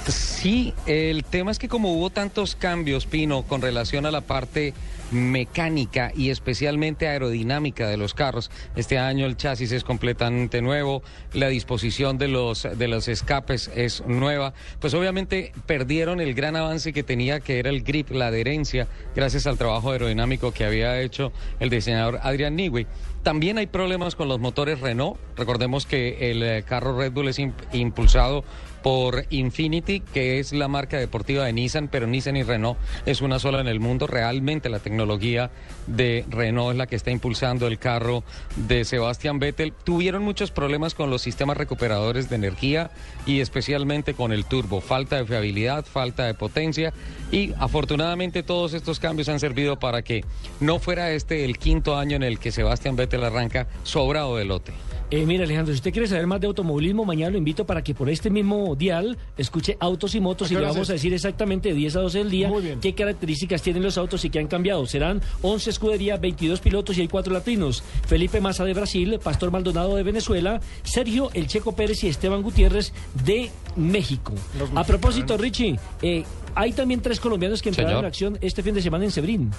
Sí, 0.06 0.74
el 0.84 1.24
tema 1.24 1.50
es 1.50 1.58
que 1.58 1.66
como 1.66 1.94
hubo 1.94 2.10
tantos 2.10 2.56
cambios, 2.56 3.06
Pino, 3.06 3.42
con 3.44 3.62
relación 3.62 4.04
a 4.04 4.10
la 4.10 4.20
parte 4.20 4.74
mecánica 5.10 6.12
y 6.14 6.30
especialmente 6.30 7.08
aerodinámica 7.08 7.88
de 7.88 7.96
los 7.96 8.14
carros, 8.14 8.50
este 8.74 8.98
año 8.98 9.26
el 9.26 9.36
chasis 9.36 9.72
es 9.72 9.84
completamente 9.84 10.62
nuevo, 10.62 11.02
la 11.32 11.48
disposición 11.48 12.18
de 12.18 12.28
los, 12.28 12.66
de 12.76 12.88
los 12.88 13.08
escapes 13.08 13.70
es 13.74 14.04
nueva, 14.06 14.54
pues 14.80 14.94
obviamente 14.94 15.52
perdieron 15.66 16.20
el 16.20 16.34
gran 16.34 16.56
avance 16.56 16.92
que 16.92 17.02
tenía, 17.02 17.40
que 17.40 17.58
era 17.58 17.70
el 17.70 17.82
grip, 17.82 18.10
la 18.10 18.28
adherencia, 18.28 18.88
gracias 19.14 19.46
al 19.46 19.58
trabajo 19.58 19.90
aerodinámico 19.90 20.52
que 20.52 20.64
había 20.64 21.00
hecho 21.00 21.32
el 21.60 21.70
diseñador 21.70 22.20
Adrian 22.22 22.56
Newey. 22.56 22.86
También 23.26 23.58
hay 23.58 23.66
problemas 23.66 24.14
con 24.14 24.28
los 24.28 24.38
motores 24.38 24.78
Renault. 24.78 25.18
Recordemos 25.36 25.84
que 25.84 26.30
el 26.30 26.44
eh, 26.44 26.62
carro 26.64 26.96
Red 26.96 27.10
Bull 27.10 27.26
es 27.26 27.40
imp- 27.40 27.54
impulsado 27.72 28.44
por 28.84 29.24
Infinity, 29.30 29.98
que 29.98 30.38
es 30.38 30.52
la 30.52 30.68
marca 30.68 30.96
deportiva 30.96 31.44
de 31.44 31.52
Nissan, 31.52 31.88
pero 31.88 32.06
Nissan 32.06 32.36
y 32.36 32.44
Renault 32.44 32.78
es 33.04 33.20
una 33.20 33.40
sola 33.40 33.60
en 33.60 33.66
el 33.66 33.80
mundo. 33.80 34.06
Realmente 34.06 34.68
la 34.68 34.78
tecnología 34.78 35.50
de 35.88 36.24
Renault 36.30 36.70
es 36.70 36.76
la 36.76 36.86
que 36.86 36.94
está 36.94 37.10
impulsando 37.10 37.66
el 37.66 37.80
carro 37.80 38.22
de 38.54 38.84
Sebastian 38.84 39.40
Vettel. 39.40 39.72
Tuvieron 39.72 40.22
muchos 40.22 40.52
problemas 40.52 40.94
con 40.94 41.10
los 41.10 41.20
sistemas 41.20 41.56
recuperadores 41.56 42.30
de 42.30 42.36
energía 42.36 42.92
y 43.26 43.40
especialmente 43.40 44.14
con 44.14 44.30
el 44.30 44.44
turbo. 44.44 44.80
Falta 44.80 45.16
de 45.16 45.26
fiabilidad, 45.26 45.84
falta 45.84 46.24
de 46.26 46.34
potencia 46.34 46.92
y 47.32 47.54
afortunadamente 47.58 48.44
todos 48.44 48.72
estos 48.72 49.00
cambios 49.00 49.28
han 49.28 49.40
servido 49.40 49.80
para 49.80 50.02
que 50.02 50.24
no 50.60 50.78
fuera 50.78 51.10
este 51.10 51.44
el 51.44 51.58
quinto 51.58 51.96
año 51.96 52.14
en 52.14 52.22
el 52.22 52.38
que 52.38 52.52
Sebastian 52.52 52.94
Vettel 52.94 53.15
arranca 53.24 53.68
sobrado 53.82 54.36
de 54.36 54.44
lote. 54.44 54.72
Eh, 55.08 55.24
mira, 55.24 55.44
Alejandro, 55.44 55.72
si 55.72 55.76
usted 55.78 55.92
quiere 55.92 56.08
saber 56.08 56.26
más 56.26 56.40
de 56.40 56.48
automovilismo, 56.48 57.04
mañana 57.04 57.30
lo 57.30 57.38
invito 57.38 57.64
para 57.64 57.80
que 57.84 57.94
por 57.94 58.10
este 58.10 58.28
mismo 58.28 58.74
dial 58.74 59.16
escuche 59.38 59.76
Autos 59.78 60.16
y 60.16 60.20
Motos 60.20 60.48
¿A 60.48 60.48
qué 60.48 60.54
y 60.54 60.58
le 60.58 60.64
vamos 60.64 60.82
es? 60.82 60.90
a 60.90 60.92
decir 60.94 61.14
exactamente 61.14 61.68
de 61.68 61.76
10 61.76 61.94
a 61.94 62.00
12 62.00 62.18
del 62.18 62.30
día 62.30 62.50
qué 62.82 62.92
características 62.92 63.62
tienen 63.62 63.84
los 63.84 63.98
autos 63.98 64.24
y 64.24 64.30
qué 64.30 64.40
han 64.40 64.48
cambiado. 64.48 64.84
Serán 64.86 65.22
11 65.42 65.70
escuderías, 65.70 66.20
22 66.20 66.58
pilotos 66.58 66.98
y 66.98 67.02
hay 67.02 67.08
cuatro 67.08 67.32
latinos. 67.32 67.84
Felipe 68.08 68.40
Massa 68.40 68.64
de 68.64 68.74
Brasil, 68.74 69.20
Pastor 69.22 69.52
Maldonado 69.52 69.94
de 69.94 70.02
Venezuela, 70.02 70.60
Sergio 70.82 71.30
El 71.34 71.46
Checo 71.46 71.70
Pérez 71.76 72.02
y 72.02 72.08
Esteban 72.08 72.42
Gutiérrez 72.42 72.92
de 73.24 73.52
México. 73.76 74.32
A 74.74 74.82
propósito, 74.82 75.36
Richie, 75.36 75.78
eh, 76.02 76.24
hay 76.56 76.72
también 76.72 77.00
tres 77.00 77.20
colombianos 77.20 77.62
que 77.62 77.68
entrarán 77.68 77.90
Señor. 77.92 78.04
en 78.04 78.08
acción 78.08 78.38
este 78.40 78.60
fin 78.64 78.74
de 78.74 78.82
semana 78.82 79.04
en 79.04 79.12
Sebrín. 79.12 79.52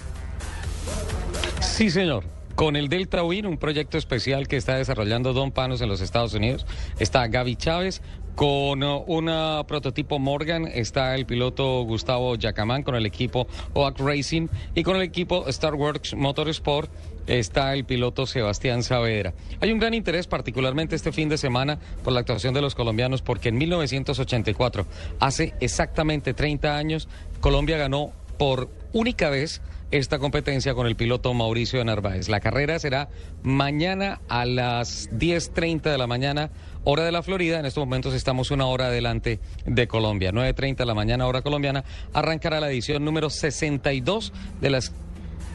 Sí, 1.61 1.89
señor. 1.89 2.25
Con 2.57 2.75
el 2.75 2.89
Delta 2.89 3.23
Win, 3.23 3.45
un 3.45 3.59
proyecto 3.59 3.99
especial 3.99 4.47
que 4.47 4.57
está 4.57 4.77
desarrollando 4.77 5.31
Don 5.31 5.51
Panos 5.51 5.79
en 5.81 5.89
los 5.89 6.01
Estados 6.01 6.33
Unidos, 6.33 6.65
está 6.97 7.27
Gaby 7.27 7.55
Chávez. 7.55 8.01
Con 8.33 8.81
uh, 8.81 9.03
un 9.05 9.31
prototipo 9.67 10.17
Morgan 10.17 10.65
está 10.65 11.13
el 11.13 11.27
piloto 11.27 11.83
Gustavo 11.83 12.35
Yacamán 12.35 12.81
con 12.81 12.95
el 12.95 13.05
equipo 13.05 13.47
OAC 13.75 13.99
Racing 13.99 14.47
y 14.73 14.81
con 14.81 14.95
el 14.95 15.03
equipo 15.03 15.47
Star 15.49 15.75
Wars 15.75 16.15
Motorsport 16.15 16.89
está 17.27 17.75
el 17.75 17.85
piloto 17.85 18.25
Sebastián 18.25 18.81
Saavedra. 18.81 19.35
Hay 19.61 19.71
un 19.71 19.77
gran 19.77 19.93
interés, 19.93 20.25
particularmente 20.25 20.95
este 20.95 21.11
fin 21.11 21.29
de 21.29 21.37
semana, 21.37 21.77
por 22.03 22.11
la 22.11 22.21
actuación 22.21 22.55
de 22.55 22.61
los 22.61 22.73
colombianos, 22.73 23.21
porque 23.21 23.49
en 23.49 23.59
1984, 23.59 24.87
hace 25.19 25.53
exactamente 25.59 26.33
30 26.33 26.75
años, 26.75 27.07
Colombia 27.39 27.77
ganó 27.77 28.13
por 28.39 28.71
única 28.93 29.29
vez 29.29 29.61
esta 29.91 30.19
competencia 30.19 30.73
con 30.73 30.87
el 30.87 30.95
piloto 30.95 31.33
Mauricio 31.33 31.79
de 31.79 31.85
Narváez. 31.85 32.29
La 32.29 32.39
carrera 32.39 32.77
será 32.79 33.09
mañana 33.43 34.19
a 34.27 34.45
las 34.45 35.09
10.30 35.11 35.83
de 35.83 35.97
la 35.97 36.07
mañana, 36.07 36.49
hora 36.83 37.03
de 37.03 37.11
la 37.11 37.23
Florida. 37.23 37.59
En 37.59 37.65
estos 37.65 37.85
momentos 37.85 38.13
estamos 38.13 38.51
una 38.51 38.65
hora 38.65 38.87
adelante 38.87 39.39
de 39.65 39.87
Colombia. 39.87 40.31
9.30 40.31 40.77
de 40.77 40.85
la 40.85 40.93
mañana, 40.93 41.27
hora 41.27 41.41
colombiana. 41.41 41.83
Arrancará 42.13 42.59
la 42.59 42.69
edición 42.69 43.05
número 43.05 43.29
62 43.29 44.33
de 44.59 44.69
las 44.69 44.93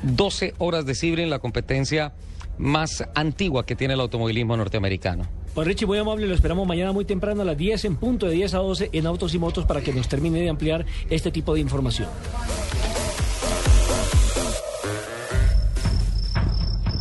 12 0.03 0.55
horas 0.59 0.87
de 0.87 0.95
Sibrin, 0.95 1.31
la 1.31 1.39
competencia 1.39 2.13
más 2.59 3.05
antigua 3.15 3.67
que 3.67 3.77
tiene 3.77 3.95
el 3.95 4.01
automovilismo 4.01 4.57
norteamericano. 4.57 5.27
Pues 5.55 5.67
Richie, 5.67 5.87
muy 5.87 5.99
amable, 5.99 6.27
lo 6.27 6.35
esperamos 6.35 6.67
mañana 6.67 6.93
muy 6.93 7.05
temprano 7.05 7.43
a 7.43 7.45
las 7.45 7.59
10 7.59 7.85
en 7.85 7.97
punto 7.97 8.27
de 8.27 8.33
10 8.33 8.55
a 8.55 8.59
12 8.59 8.91
en 8.93 9.07
Autos 9.07 9.35
y 9.35 9.39
Motos 9.39 9.67
para 9.67 9.83
que 9.83 9.93
nos 9.93 10.09
termine 10.09 10.41
de 10.41 10.49
ampliar 10.49 10.87
este 11.11 11.31
tipo 11.31 11.53
de 11.53 11.61
información. 11.61 12.09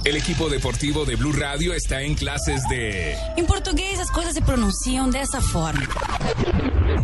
El 0.03 0.15
equipo 0.15 0.49
deportivo 0.49 1.05
de 1.05 1.15
Blue 1.15 1.31
Radio 1.31 1.73
está 1.73 2.01
en 2.01 2.15
clases 2.15 2.63
de. 2.69 3.15
En 3.37 3.45
portugués 3.45 3.99
las 3.99 4.09
cosas 4.09 4.33
se 4.33 4.41
pronuncian 4.41 5.11
de 5.11 5.21
esa 5.21 5.39
forma. 5.41 5.87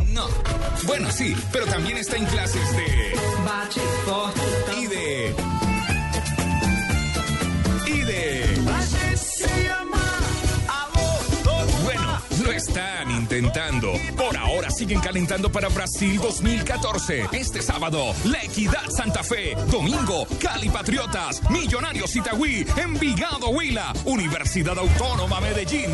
No. 0.07 0.27
Bueno, 0.83 1.11
sí, 1.11 1.35
pero 1.51 1.67
también 1.67 1.97
está 1.97 2.17
en 2.17 2.25
clases 2.25 2.71
de. 2.75 3.13
Bate, 3.45 3.81
corte, 4.03 4.41
y 4.79 4.87
de. 4.87 5.35
Y 7.85 7.99
de. 7.99 8.46
Intentando. 13.09 13.93
Por 14.15 14.35
ahora 14.35 14.71
siguen 14.71 14.99
calentando 14.99 15.51
para 15.51 15.69
Brasil 15.69 16.19
2014. 16.19 17.27
Este 17.31 17.61
sábado, 17.61 18.15
La 18.25 18.43
Equidad 18.43 18.89
Santa 18.89 19.23
Fe. 19.23 19.55
Domingo, 19.69 20.25
Cali 20.39 20.69
Patriotas. 20.69 21.41
Millonarios 21.51 22.15
Itagüí. 22.15 22.65
Envigado 22.77 23.49
Huila. 23.49 23.93
Universidad 24.05 24.77
Autónoma 24.77 25.39
Medellín. 25.39 25.91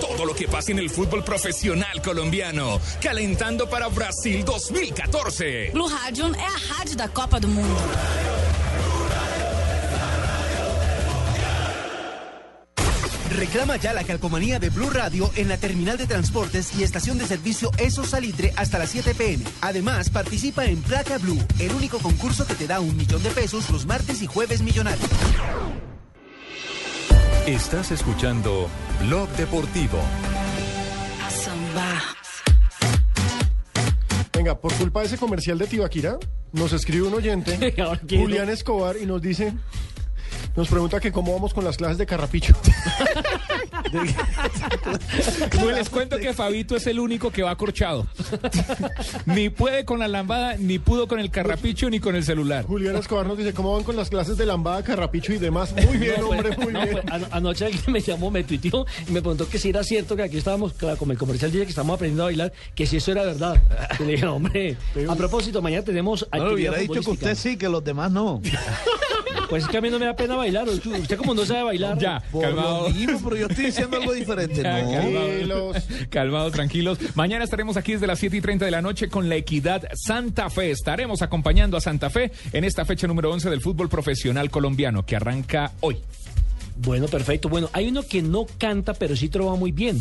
Todo 0.00 0.24
lo 0.24 0.34
que 0.34 0.48
pasa 0.48 0.72
en 0.72 0.80
el 0.80 0.90
fútbol 0.90 1.22
profesional 1.22 2.02
colombiano. 2.02 2.80
Calentando 3.00 3.68
para 3.68 3.86
Brasil 3.88 4.44
2014. 4.44 5.70
Blue 5.72 5.86
Rádio 5.86 6.34
é 6.34 6.46
a 6.46 6.74
rádio 6.74 6.96
da 6.96 7.08
Copa 7.08 7.38
do 7.38 7.48
Mundo. 7.48 8.45
Reclama 13.36 13.76
ya 13.76 13.92
la 13.92 14.02
calcomanía 14.02 14.58
de 14.58 14.70
Blue 14.70 14.88
Radio 14.88 15.30
en 15.36 15.48
la 15.48 15.58
terminal 15.58 15.98
de 15.98 16.06
transportes 16.06 16.74
y 16.78 16.82
estación 16.82 17.18
de 17.18 17.26
servicio 17.26 17.70
Eso 17.76 18.02
Salitre 18.02 18.54
hasta 18.56 18.78
las 18.78 18.88
7 18.90 19.14
pm. 19.14 19.44
Además, 19.60 20.08
participa 20.08 20.64
en 20.64 20.80
Placa 20.80 21.18
Blue, 21.18 21.38
el 21.58 21.72
único 21.72 21.98
concurso 21.98 22.46
que 22.46 22.54
te 22.54 22.66
da 22.66 22.80
un 22.80 22.96
millón 22.96 23.22
de 23.22 23.28
pesos 23.28 23.68
los 23.68 23.84
martes 23.84 24.22
y 24.22 24.26
jueves 24.26 24.62
millonarios. 24.62 25.06
Estás 27.46 27.90
escuchando 27.90 28.68
Blog 29.02 29.28
Deportivo. 29.36 30.00
Venga, 34.32 34.58
por 34.58 34.72
culpa 34.74 35.00
de 35.00 35.06
ese 35.06 35.18
comercial 35.18 35.58
de 35.58 35.66
Tibaquira, 35.66 36.18
nos 36.52 36.72
escribe 36.72 37.06
un 37.06 37.14
oyente, 37.14 37.74
Julián 38.08 38.48
Escobar, 38.48 38.96
y 38.96 39.04
nos 39.04 39.20
dice, 39.20 39.52
nos 40.56 40.68
pregunta 40.68 41.00
que 41.00 41.12
cómo 41.12 41.32
vamos 41.32 41.52
con 41.54 41.64
las 41.64 41.76
clases 41.76 41.98
de 41.98 42.06
carrapicho. 42.06 42.54
No 45.60 45.70
les 45.70 45.88
cuento 45.88 46.18
que 46.18 46.32
Fabito 46.34 46.76
es 46.76 46.86
el 46.86 46.98
único 47.00 47.30
que 47.30 47.42
va 47.42 47.50
acorchado. 47.50 48.06
ni 49.26 49.48
puede 49.48 49.84
con 49.84 49.98
la 49.98 50.08
lambada, 50.08 50.56
ni 50.58 50.78
pudo 50.78 51.08
con 51.08 51.18
el 51.20 51.30
carrapicho, 51.30 51.88
ni 51.90 52.00
con 52.00 52.14
el 52.16 52.24
celular. 52.24 52.64
Julián 52.66 52.96
Escobar 52.96 53.26
nos 53.26 53.38
dice, 53.38 53.52
¿cómo 53.54 53.72
van 53.74 53.84
con 53.84 53.96
las 53.96 54.08
clases 54.10 54.36
de 54.36 54.46
lambada, 54.46 54.82
carrapicho 54.82 55.32
y 55.32 55.38
demás? 55.38 55.72
Muy 55.86 55.96
bien, 55.98 56.14
No, 56.20 56.28
pues, 56.28 56.40
hombre, 56.40 56.56
muy 56.64 56.72
no, 56.72 56.80
bien. 56.82 56.92
pues, 56.92 57.04
ano- 57.12 57.26
anoche 57.30 57.64
alguien 57.66 57.82
me 57.88 58.00
llamó, 58.00 58.30
me 58.30 58.44
tuiteó 58.44 58.86
y 59.08 59.12
me 59.12 59.20
preguntó 59.20 59.48
que 59.48 59.58
si 59.58 59.70
era 59.70 59.82
cierto 59.84 60.16
que 60.16 60.22
aquí 60.22 60.36
estábamos, 60.38 60.72
claro, 60.74 60.96
como 60.96 61.12
el 61.12 61.18
comercial 61.18 61.50
dice 61.50 61.64
que 61.64 61.70
estamos 61.70 61.94
aprendiendo 61.94 62.24
a 62.24 62.26
bailar, 62.26 62.52
que 62.74 62.86
si 62.86 62.96
eso 62.98 63.12
era 63.12 63.24
verdad. 63.24 63.62
Y 64.00 64.04
le 64.04 64.12
dije, 64.12 64.26
hombre, 64.26 64.76
a 65.08 65.14
propósito, 65.16 65.62
mañana 65.62 65.84
tenemos 65.84 66.26
No 66.32 66.52
hubiera 66.52 66.76
dicho 66.78 67.00
que 67.00 67.10
usted 67.10 67.34
sí, 67.34 67.56
que 67.56 67.68
los 67.68 67.82
demás 67.84 68.10
no. 68.10 68.40
Pues 69.48 69.64
es 69.64 69.68
que 69.68 69.76
a 69.78 69.80
mí 69.80 69.90
no 69.90 69.98
me 69.98 70.06
da 70.06 70.16
pena 70.16 70.34
bailar. 70.36 70.45
Usted, 70.46 71.00
usted 71.00 71.16
como 71.16 71.34
no 71.34 71.44
sabe 71.44 71.62
bailar. 71.64 71.98
Ya, 71.98 72.22
Por 72.30 72.42
calmado. 72.42 72.88
lo 72.88 72.94
mismo, 72.94 73.20
pero 73.24 73.36
yo 73.36 73.46
estoy 73.48 73.66
diciendo 73.66 73.96
algo 73.96 74.12
diferente. 74.12 74.62
Ya, 74.62 74.82
No. 74.82 75.72
calmados, 75.72 75.84
calmados, 76.10 76.52
tranquilos. 76.52 76.98
Mañana 77.14 77.44
estaremos 77.44 77.76
aquí 77.76 77.92
desde 77.92 78.06
las 78.06 78.18
7 78.18 78.36
y 78.36 78.40
30 78.40 78.64
de 78.64 78.70
la 78.70 78.82
noche 78.82 79.08
con 79.08 79.28
la 79.28 79.36
Equidad 79.36 79.82
Santa 79.94 80.50
Fe. 80.50 80.70
Estaremos 80.70 81.22
acompañando 81.22 81.76
a 81.76 81.80
Santa 81.80 82.10
Fe 82.10 82.30
en 82.52 82.64
esta 82.64 82.84
fecha 82.84 83.06
número 83.06 83.30
11 83.32 83.50
del 83.50 83.60
fútbol 83.60 83.88
profesional 83.88 84.50
colombiano 84.50 85.04
que 85.04 85.16
arranca 85.16 85.72
hoy. 85.80 85.96
Bueno, 86.76 87.06
perfecto. 87.06 87.48
Bueno, 87.48 87.70
hay 87.72 87.88
uno 87.88 88.02
que 88.02 88.22
no 88.22 88.46
canta, 88.58 88.94
pero 88.94 89.16
sí 89.16 89.28
trova 89.28 89.56
muy 89.56 89.72
bien. 89.72 90.00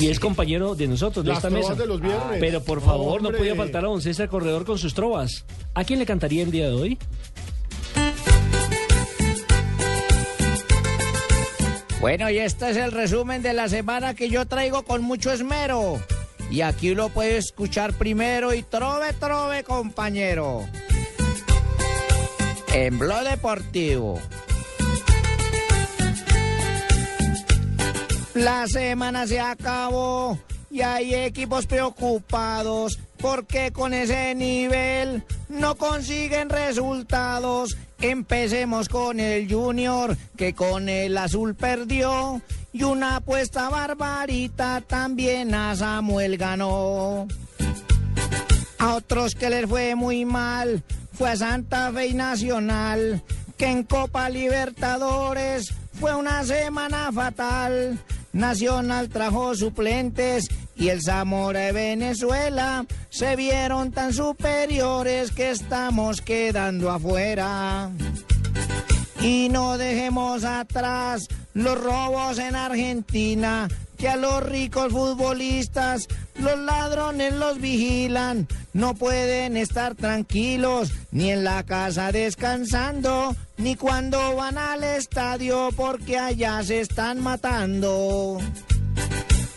Y 0.00 0.08
es 0.08 0.18
compañero 0.20 0.74
de 0.74 0.86
nosotros, 0.88 1.24
de 1.24 1.30
Las 1.30 1.38
esta 1.38 1.50
mesa. 1.50 1.74
de 1.74 1.86
los 1.86 2.00
viernes. 2.00 2.38
Pero 2.40 2.62
por 2.62 2.80
favor, 2.82 3.22
no 3.22 3.30
podía 3.30 3.54
faltar 3.54 3.84
a 3.84 3.88
don 3.88 4.02
César 4.02 4.28
Corredor 4.28 4.64
con 4.64 4.78
sus 4.78 4.92
trovas. 4.94 5.44
¿A 5.74 5.84
quién 5.84 5.98
le 5.98 6.06
cantaría 6.06 6.42
el 6.42 6.50
día 6.50 6.66
de 6.68 6.74
hoy? 6.74 6.98
Bueno, 12.00 12.30
y 12.30 12.38
este 12.38 12.70
es 12.70 12.76
el 12.76 12.92
resumen 12.92 13.42
de 13.42 13.52
la 13.52 13.68
semana 13.68 14.14
que 14.14 14.28
yo 14.28 14.46
traigo 14.46 14.84
con 14.84 15.02
mucho 15.02 15.32
esmero. 15.32 16.00
Y 16.48 16.60
aquí 16.60 16.94
lo 16.94 17.08
puede 17.08 17.38
escuchar 17.38 17.92
primero 17.92 18.54
y 18.54 18.62
trove, 18.62 19.12
trove, 19.14 19.64
compañero. 19.64 20.64
En 22.72 22.98
Blog 23.00 23.24
Deportivo. 23.24 24.20
La 28.34 28.68
semana 28.68 29.26
se 29.26 29.40
acabó 29.40 30.38
y 30.70 30.82
hay 30.82 31.12
equipos 31.14 31.66
preocupados 31.66 33.00
porque 33.16 33.72
con 33.72 33.92
ese 33.92 34.36
nivel 34.36 35.24
no 35.48 35.74
consiguen 35.74 36.48
resultados. 36.48 37.76
Empecemos 38.00 38.88
con 38.88 39.18
el 39.18 39.52
Junior 39.52 40.16
que 40.36 40.54
con 40.54 40.88
el 40.88 41.18
azul 41.18 41.56
perdió 41.56 42.40
y 42.72 42.84
una 42.84 43.16
apuesta 43.16 43.68
barbarita 43.70 44.80
también 44.86 45.52
a 45.52 45.74
Samuel 45.74 46.36
ganó. 46.36 47.26
A 48.78 48.94
otros 48.94 49.34
que 49.34 49.50
les 49.50 49.68
fue 49.68 49.96
muy 49.96 50.24
mal 50.24 50.84
fue 51.12 51.30
a 51.30 51.36
Santa 51.36 51.90
Fe 51.92 52.06
y 52.06 52.14
Nacional, 52.14 53.20
que 53.56 53.66
en 53.66 53.82
Copa 53.82 54.30
Libertadores 54.30 55.74
fue 55.98 56.14
una 56.14 56.44
semana 56.44 57.10
fatal. 57.12 57.98
Nacional 58.32 59.08
trajo 59.08 59.56
suplentes 59.56 60.48
y 60.78 60.90
el 60.90 61.02
Zamora 61.02 61.60
de 61.60 61.72
Venezuela 61.72 62.86
se 63.10 63.34
vieron 63.34 63.90
tan 63.90 64.12
superiores 64.12 65.32
que 65.32 65.50
estamos 65.50 66.20
quedando 66.20 66.90
afuera. 66.90 67.90
Y 69.20 69.48
no 69.50 69.76
dejemos 69.76 70.44
atrás 70.44 71.26
los 71.52 71.78
robos 71.80 72.38
en 72.38 72.54
Argentina, 72.54 73.66
que 73.96 74.08
a 74.08 74.16
los 74.16 74.40
ricos 74.44 74.92
futbolistas 74.92 76.06
los 76.36 76.56
ladrones 76.56 77.34
los 77.34 77.60
vigilan. 77.60 78.46
No 78.72 78.94
pueden 78.94 79.56
estar 79.56 79.96
tranquilos, 79.96 80.92
ni 81.10 81.32
en 81.32 81.42
la 81.42 81.64
casa 81.64 82.12
descansando, 82.12 83.34
ni 83.56 83.74
cuando 83.74 84.36
van 84.36 84.56
al 84.56 84.84
estadio 84.84 85.70
porque 85.74 86.16
allá 86.16 86.62
se 86.62 86.80
están 86.82 87.20
matando. 87.20 88.38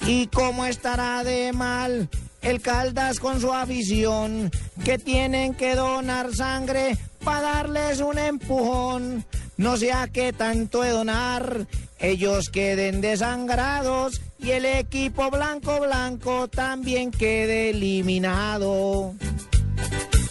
¿Y 0.05 0.27
cómo 0.27 0.65
estará 0.65 1.23
de 1.23 1.53
mal 1.53 2.09
el 2.41 2.61
Caldas 2.61 3.19
con 3.19 3.39
su 3.39 3.53
afición? 3.53 4.51
Que 4.83 4.97
tienen 4.97 5.53
que 5.53 5.75
donar 5.75 6.33
sangre 6.33 6.97
para 7.23 7.41
darles 7.41 7.99
un 7.99 8.17
empujón. 8.17 9.25
No 9.57 9.77
sea 9.77 10.07
que 10.07 10.33
tanto 10.33 10.81
de 10.81 10.89
donar, 10.89 11.67
ellos 11.99 12.49
queden 12.49 12.99
desangrados 12.99 14.21
y 14.39 14.51
el 14.51 14.65
equipo 14.65 15.29
blanco 15.29 15.79
blanco 15.79 16.47
también 16.47 17.11
quede 17.11 17.69
eliminado. 17.69 19.13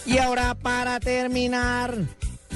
Y 0.04 0.18
ahora 0.18 0.56
para 0.56 0.98
terminar, 0.98 1.96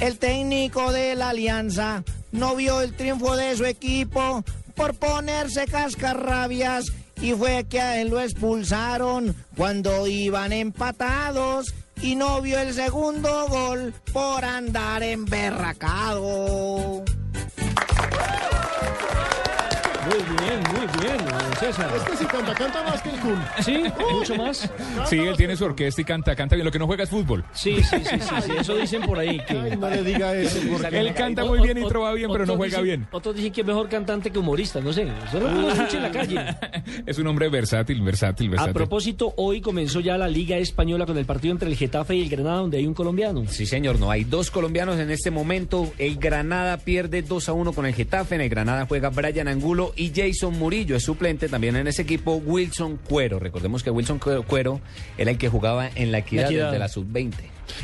el 0.01 0.17
técnico 0.17 0.91
de 0.91 1.15
la 1.15 1.29
Alianza 1.29 2.03
no 2.33 2.57
vio 2.57 2.81
el 2.81 2.93
triunfo 2.93 3.37
de 3.37 3.55
su 3.55 3.63
equipo 3.63 4.43
por 4.75 4.95
ponerse 4.95 5.65
cascarrabias 5.65 6.91
y 7.21 7.33
fue 7.33 7.65
que 7.69 7.81
a 7.81 8.01
él 8.01 8.09
lo 8.09 8.19
expulsaron 8.19 9.35
cuando 9.55 10.07
iban 10.07 10.53
empatados 10.53 11.73
y 12.01 12.15
no 12.15 12.41
vio 12.41 12.59
el 12.59 12.73
segundo 12.73 13.47
gol 13.47 13.93
por 14.13 14.43
andar 14.43 15.03
emberracado. 15.03 17.03
Muy 20.05 20.45
bien, 20.45 20.59
muy 20.73 21.03
bien, 21.03 21.17
don 21.25 21.55
César. 21.59 21.89
Este 21.95 22.17
sí 22.17 22.25
canta, 22.25 22.53
canta 22.53 22.83
más 22.83 23.01
que 23.01 23.09
el 23.09 23.19
Kun. 23.19 23.43
Sí, 23.61 23.83
mucho 24.13 24.35
más. 24.35 24.69
Sí, 25.09 25.17
él 25.19 25.35
tiene 25.35 25.55
su 25.55 25.65
orquesta 25.65 26.01
y 26.01 26.03
canta, 26.05 26.35
canta 26.35 26.55
bien. 26.55 26.65
Lo 26.65 26.71
que 26.71 26.79
no 26.79 26.85
juega 26.85 27.03
es 27.03 27.09
fútbol. 27.09 27.43
Sí, 27.53 27.77
sí, 27.83 27.97
sí, 28.03 28.19
sí, 28.19 28.35
sí, 28.45 28.51
eso 28.59 28.75
dicen 28.75 29.01
por 29.03 29.17
ahí. 29.19 29.39
Que... 29.47 29.57
Ay, 29.57 29.77
no 29.77 29.89
le 29.89 30.03
diga 30.03 30.33
eso. 30.35 30.59
porque- 30.71 30.99
Él 30.99 31.13
canta 31.13 31.43
muy 31.45 31.59
bien 31.61 31.77
y 31.77 31.87
trova 31.87 32.13
bien, 32.13 32.29
pero 32.31 32.45
no 32.45 32.55
juega 32.55 32.77
dicen- 32.79 32.83
bien. 32.83 33.07
Otros 33.11 33.35
dicen 33.35 33.51
que 33.51 33.61
es 33.61 33.67
mejor 33.67 33.89
cantante 33.89 34.31
que 34.31 34.39
humorista, 34.39 34.79
no 34.79 34.93
sé. 34.93 35.07
Eso 35.27 35.39
no 35.39 35.61
lo 35.61 35.71
escucha 35.71 35.97
en 35.97 36.03
la 36.03 36.11
calle. 36.11 36.45
Es 37.05 37.17
un 37.17 37.27
hombre 37.27 37.49
versátil, 37.49 38.01
versátil, 38.01 38.47
A 38.47 38.51
versátil. 38.51 38.73
propósito, 38.73 39.33
hoy 39.37 39.59
comenzó 39.61 39.99
ya 39.99 40.17
la 40.17 40.27
Liga 40.27 40.57
Española 40.57 41.05
con 41.05 41.17
el 41.17 41.25
partido 41.25 41.51
entre 41.51 41.69
el 41.69 41.75
Getafe 41.75 42.15
y 42.15 42.21
el 42.23 42.29
Granada, 42.29 42.57
donde 42.57 42.77
hay 42.77 42.85
un 42.87 42.93
colombiano. 42.93 43.43
Sí, 43.47 43.65
señor, 43.65 43.99
no 43.99 44.11
hay 44.11 44.23
dos 44.23 44.51
colombianos 44.51 44.99
en 44.99 45.09
este 45.11 45.31
momento. 45.31 45.91
El 45.97 46.17
Granada 46.17 46.77
pierde 46.77 47.21
2 47.21 47.49
a 47.49 47.53
1 47.53 47.73
con 47.73 47.85
el 47.85 47.93
Getafe. 47.93 48.35
En 48.35 48.41
el 48.41 48.49
Granada 48.49 48.85
juega 48.87 49.09
Brian 49.09 49.47
Angulo 49.47 49.93
y 49.95 50.11
Jason 50.15 50.57
Murillo 50.57 50.95
es 50.95 51.03
suplente 51.03 51.49
también 51.49 51.75
en 51.75 51.87
ese 51.87 52.01
equipo. 52.01 52.35
Wilson 52.35 52.97
Cuero. 52.97 53.39
Recordemos 53.39 53.83
que 53.83 53.91
Wilson 53.91 54.19
Cuero 54.19 54.81
era 55.17 55.31
el 55.31 55.37
que 55.37 55.49
jugaba 55.49 55.89
en 55.95 56.11
la 56.11 56.19
equidad, 56.19 56.43
La 56.43 56.47
Equidad. 56.49 56.65
desde 56.67 56.79
la 56.79 56.87
sub-20. 56.87 57.33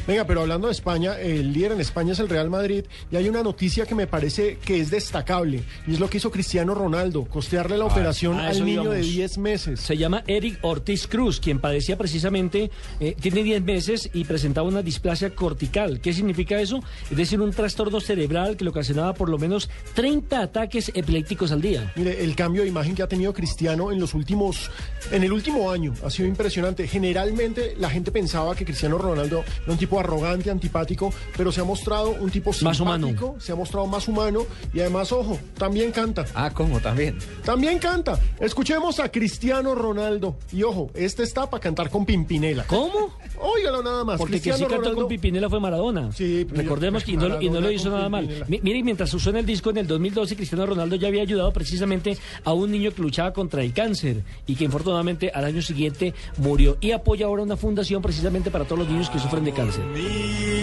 Venga, 0.07 0.25
pero 0.25 0.41
hablando 0.41 0.67
de 0.67 0.73
España, 0.73 1.19
el 1.19 1.53
líder 1.53 1.73
en 1.73 1.81
España 1.81 2.13
es 2.13 2.19
el 2.19 2.29
Real 2.29 2.49
Madrid 2.49 2.85
y 3.11 3.15
hay 3.15 3.29
una 3.29 3.43
noticia 3.43 3.85
que 3.85 3.95
me 3.95 4.07
parece 4.07 4.57
que 4.63 4.79
es 4.79 4.91
destacable 4.91 5.63
y 5.87 5.93
es 5.93 5.99
lo 5.99 6.09
que 6.09 6.17
hizo 6.17 6.31
Cristiano 6.31 6.73
Ronaldo, 6.73 7.25
costearle 7.25 7.77
la 7.77 7.85
operación 7.85 8.39
a 8.39 8.49
al 8.49 8.65
niño 8.65 8.91
de 8.91 8.99
íbamos. 8.99 9.11
10 9.11 9.37
meses. 9.37 9.79
Se 9.79 9.97
llama 9.97 10.23
Eric 10.27 10.59
Ortiz 10.61 11.07
Cruz, 11.07 11.39
quien 11.39 11.59
padecía 11.59 11.97
precisamente, 11.97 12.71
eh, 12.99 13.15
tiene 13.19 13.43
10 13.43 13.63
meses 13.63 14.09
y 14.13 14.23
presentaba 14.25 14.67
una 14.67 14.81
displasia 14.81 15.33
cortical. 15.35 15.99
¿Qué 16.01 16.13
significa 16.13 16.59
eso? 16.59 16.81
Es 17.09 17.17
decir, 17.17 17.39
un 17.41 17.51
trastorno 17.51 17.99
cerebral 17.99 18.57
que 18.57 18.63
le 18.63 18.69
ocasionaba 18.69 19.13
por 19.13 19.29
lo 19.29 19.37
menos 19.37 19.69
30 19.93 20.41
ataques 20.41 20.91
epilépticos 20.93 21.51
al 21.51 21.61
día. 21.61 21.91
Mire, 21.95 22.23
el 22.23 22.35
cambio 22.35 22.63
de 22.63 22.69
imagen 22.69 22.95
que 22.95 23.03
ha 23.03 23.07
tenido 23.07 23.33
Cristiano 23.33 23.91
en 23.91 23.99
los 23.99 24.13
últimos, 24.13 24.69
en 25.11 25.23
el 25.23 25.31
último 25.31 25.71
año 25.71 25.93
ha 26.03 26.09
sido 26.09 26.27
impresionante. 26.27 26.87
Generalmente 26.87 27.75
la 27.77 27.89
gente 27.89 28.11
pensaba 28.11 28.55
que 28.55 28.65
Cristiano 28.65 28.97
Ronaldo 28.97 29.43
era 29.71 29.73
un 29.73 29.79
tipo 29.79 29.99
arrogante, 29.99 30.51
antipático, 30.51 31.13
pero 31.37 31.51
se 31.51 31.61
ha 31.61 31.63
mostrado 31.63 32.11
un 32.11 32.29
tipo 32.29 32.49
Más 32.61 32.77
simpático, 32.77 33.25
humano. 33.27 33.35
se 33.39 33.51
ha 33.51 33.55
mostrado 33.55 33.87
más 33.87 34.07
humano 34.07 34.45
y 34.73 34.79
además, 34.81 35.11
ojo, 35.11 35.39
también 35.57 35.91
canta. 35.91 36.25
Ah, 36.35 36.51
¿cómo? 36.53 36.79
También. 36.79 37.17
También 37.45 37.79
canta. 37.79 38.19
Escuchemos 38.39 38.99
a 38.99 39.09
Cristiano 39.09 39.73
Ronaldo. 39.75 40.35
Y 40.51 40.63
ojo, 40.63 40.91
este 40.93 41.23
está 41.23 41.49
para 41.49 41.61
cantar 41.61 41.89
con 41.89 42.05
Pimpinela. 42.05 42.65
¿Cómo? 42.67 43.13
Óigalo 43.39 43.81
nada 43.81 44.03
más. 44.03 44.17
Porque 44.17 44.33
que 44.35 44.41
Cristiano 44.41 44.57
sí 44.57 44.63
cantó 44.65 44.77
Ronaldo- 44.89 45.01
con 45.01 45.07
Pipinela 45.07 45.49
fue 45.49 45.59
Maradona. 45.59 46.11
Sí, 46.11 46.45
pero- 46.49 46.61
Recordemos 46.61 47.03
que 47.03 47.11
y 47.13 47.17
no, 47.17 47.29
lo- 47.29 47.41
y 47.41 47.45
no 47.47 47.53
lo 47.55 47.61
Maradona 47.61 47.73
hizo 47.73 47.89
nada 47.89 48.09
mal. 48.09 48.21
Pimpinela. 48.21 48.45
Mi- 48.49 48.59
Mire, 48.61 48.83
mientras 48.83 49.09
suena 49.09 49.39
el 49.39 49.45
disco 49.45 49.69
en 49.71 49.77
el 49.77 49.87
2012, 49.87 50.35
Cristiano 50.35 50.65
Ronaldo 50.65 50.95
ya 50.95 51.07
había 51.07 51.21
ayudado 51.23 51.51
precisamente 51.53 52.17
a 52.43 52.53
un 52.53 52.71
niño 52.71 52.91
que 52.93 53.01
luchaba 53.01 53.33
contra 53.33 53.63
el 53.63 53.73
cáncer 53.73 54.23
y 54.47 54.55
que 54.55 54.65
infortunadamente 54.65 55.31
al 55.33 55.45
año 55.45 55.61
siguiente 55.61 56.13
murió. 56.37 56.77
Y 56.81 56.91
apoya 56.91 57.25
ahora 57.25 57.43
una 57.43 57.57
fundación 57.57 58.01
precisamente 58.01 58.51
para 58.51 58.65
todos 58.65 58.79
los 58.79 58.87
niños 58.89 59.09
que 59.09 59.19
sufren 59.19 59.43
de 59.43 59.51
cáncer. 59.51 59.60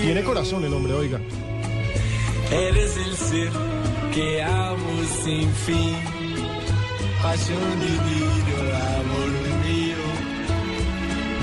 Tiene 0.02 0.24
corazón 0.24 0.64
el 0.64 0.72
hombre, 0.72 0.92
oiga. 0.92 1.20
Eres 2.50 2.96
el 2.96 3.16
ser 3.16 3.50
que 4.12 4.42
amo 4.42 5.02
sin 5.22 5.52
fin. 5.52 5.94
Pasión 7.22 7.80
divino, 7.80 8.56
amor 8.98 9.30
mío. 9.66 9.96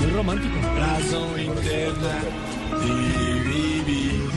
Muy 0.00 0.10
romántico. 0.10 0.54
Razón 0.78 1.40
interna 1.40 2.20
de 2.82 2.94
vivir. 3.48 4.30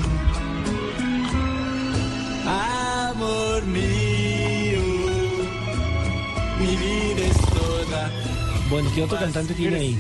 Amor 2.46 3.66
mío. 3.66 4.82
Mi 6.60 6.76
vida 6.76 7.28
es 7.28 7.38
toda. 7.38 8.12
Bueno, 8.70 8.90
¿qué 8.96 9.04
otro 9.04 9.20
cantante 9.20 9.54
tiene 9.56 9.78
ahí? 9.78 10.00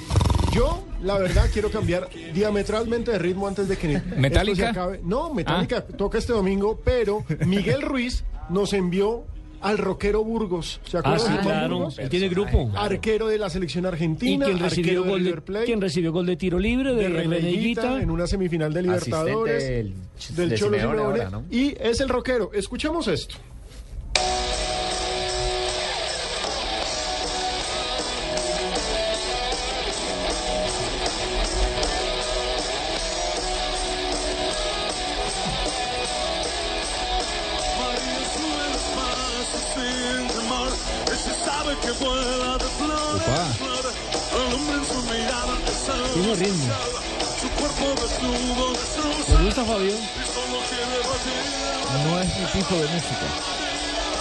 Yo, 0.51 0.83
la 1.03 1.17
verdad, 1.17 1.49
quiero 1.51 1.69
cambiar 1.71 2.09
diametralmente 2.33 3.11
de 3.11 3.19
ritmo 3.19 3.47
antes 3.47 3.67
de 3.67 3.77
que 3.77 3.93
esto 3.95 4.55
se 4.55 4.65
acabe. 4.65 4.99
No, 5.03 5.33
Metallica 5.33 5.81
toca 5.85 6.17
este 6.17 6.33
domingo, 6.33 6.79
pero 6.83 7.23
Miguel 7.45 7.81
Ruiz 7.81 8.23
nos 8.49 8.73
envió 8.73 9.25
al 9.61 9.77
rockero 9.77 10.23
Burgos. 10.23 10.79
¿Se 10.85 10.97
Ah, 10.97 11.01
acuerdan 11.01 11.19
sí, 11.27 11.33
Juan 11.33 11.43
claro. 11.43 11.75
Burgos? 11.75 11.99
Él 11.99 12.07
tiene 12.09 12.29
grupo. 12.29 12.71
Arquero 12.77 13.27
de 13.27 13.37
la 13.37 13.49
selección 13.49 13.83
Y 13.83 13.87
argentina, 13.87 14.45
quien 14.45 14.59
recibió, 14.59 15.03
gol 15.03 15.23
de, 15.23 15.63
quien 15.65 15.81
recibió 15.81 16.11
gol 16.13 16.25
de 16.25 16.37
tiro 16.37 16.57
libre 16.59 16.93
de, 16.95 17.09
de 17.09 17.47
en 18.01 18.09
una 18.09 18.25
semifinal 18.25 18.73
de 18.73 18.81
Libertadores 18.83 19.55
Asistente 19.63 19.73
del- 19.73 20.35
del 20.35 20.49
de 20.49 20.55
Cholo 20.55 20.77
Simeone 20.77 20.97
Simeone, 20.97 21.21
ahora, 21.23 21.29
¿no? 21.29 21.43
y 21.51 21.75
es 21.79 21.99
el 21.99 22.07
rockero. 22.09 22.51
Escuchemos 22.53 23.07
esto. 23.09 23.35
Ritmo. 46.39 46.73
¿Le 49.29 49.45
gusta, 49.45 49.65
Fabio? 49.65 49.93
No 52.03 52.21
es 52.21 52.27
mi 52.27 52.61
tipo 52.61 52.75
de 52.75 52.87
música. 52.87 53.27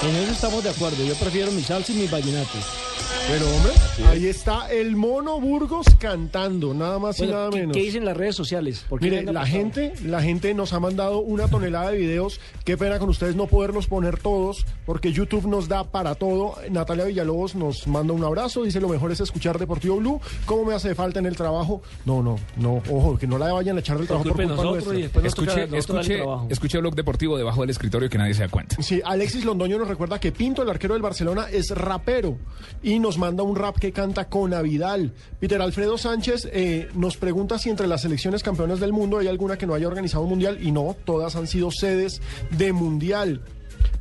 En 0.03 0.17
eso 0.17 0.33
estamos 0.33 0.65
de 0.65 0.71
acuerdo. 0.71 1.05
Yo 1.05 1.15
prefiero 1.15 1.51
mi 1.53 1.63
salsa 1.63 1.93
y 1.93 1.97
mis 1.97 2.11
vallenatos. 2.11 2.88
Pero 3.31 3.45
hombre, 3.47 3.73
ahí 4.09 4.27
está 4.27 4.71
el 4.73 4.97
mono 4.97 5.39
Burgos 5.39 5.85
cantando, 5.99 6.73
nada 6.73 6.99
más 6.99 7.19
y 7.19 7.25
Bueno, 7.25 7.37
nada 7.37 7.51
¿qué, 7.51 7.59
menos. 7.61 7.77
qué 7.77 7.83
dicen 7.83 8.07
las 8.07 8.17
redes 8.17 8.35
sociales? 8.35 8.87
¿Por 8.89 9.01
qué 9.01 9.11
Mire, 9.11 9.33
la 9.33 9.45
gente, 9.45 9.93
la 10.03 10.23
gente 10.23 10.55
nos 10.55 10.73
ha 10.73 10.81
mandado 10.81 11.19
una 11.19 11.47
tonelada 11.47 11.91
de 11.91 11.99
videos. 11.99 12.41
Qué 12.65 12.79
pena 12.79 12.99
con 12.99 13.11
ustedes 13.11 13.37
no 13.37 13.47
poderlos 13.47 13.87
poner 13.87 14.19
todos, 14.19 14.65
porque 14.87 15.13
YouTube 15.13 15.47
nos 15.47 15.69
da 15.69 15.85
para 15.85 16.15
todo. 16.15 16.55
Natalia 16.71 17.05
Villalobos 17.05 17.55
nos 17.55 17.87
manda 17.87 18.15
un 18.15 18.25
abrazo, 18.25 18.63
dice 18.63 18.81
lo 18.81 18.89
mejor 18.89 19.13
es 19.13 19.21
escuchar 19.21 19.59
Deportivo 19.59 19.97
Blue. 19.99 20.21
¿Cómo 20.47 20.65
me 20.65 20.75
hace 20.75 20.95
falta 20.95 21.19
en 21.19 21.27
el 21.27 21.37
trabajo? 21.37 21.83
No, 22.07 22.23
no, 22.23 22.39
no, 22.57 22.83
ojo, 22.91 23.19
que 23.19 23.27
no 23.27 23.37
la 23.37 23.53
vayan 23.53 23.77
a 23.77 23.81
echar 23.81 23.99
del 23.99 24.07
trabajo 24.07 24.31
por 24.31 24.37
culpa 24.43 24.63
nuestra. 24.63 24.99
y 24.99 25.03
Escuche, 25.27 25.61
darle 25.61 25.79
escuche, 25.79 26.17
trabajo. 26.17 26.47
escuche 26.49 26.79
Blog 26.79 26.95
Deportivo 26.95 27.37
debajo 27.37 27.61
del 27.61 27.69
escritorio 27.71 28.09
que 28.09 28.17
nadie 28.17 28.33
se 28.33 28.41
da 28.45 28.49
cuenta. 28.49 28.81
Sí, 28.81 29.03
Alexis 29.05 29.45
Londoño 29.45 29.77
nos 29.77 29.89
recuerda 29.89 30.19
que 30.19 30.33
Pinto, 30.33 30.63
el 30.63 30.71
arquero 30.71 30.95
del 30.95 31.03
Barcelona, 31.03 31.49
es 31.53 31.69
rapero 31.73 32.39
y 32.83 32.99
nos 32.99 33.18
manda 33.19 33.43
un 33.43 33.57
rap 33.57 33.79
que 33.79 33.93
canta 33.93 34.29
con 34.29 34.55
Avidal. 34.55 35.13
Peter 35.41 35.61
Alfredo 35.61 35.99
Sánchez 35.99 36.49
eh, 36.53 36.89
nos 36.95 37.17
pregunta 37.19 37.59
si 37.59 37.69
entre 37.69 37.87
las 37.87 38.03
selecciones 38.03 38.43
campeonas 38.43 38.81
del 38.81 38.93
mundo 38.93 39.19
hay 39.19 39.27
alguna 39.29 39.59
que 39.59 39.67
no 39.67 39.75
haya 39.75 39.87
organizado 39.89 40.23
un 40.25 40.31
mundial 40.31 40.59
y 40.63 40.73
no, 40.73 40.97
todas 41.05 41.37
han 41.37 41.47
sido 41.47 41.71
sedes 41.71 42.23
de 42.57 42.73
mundial. 42.73 43.43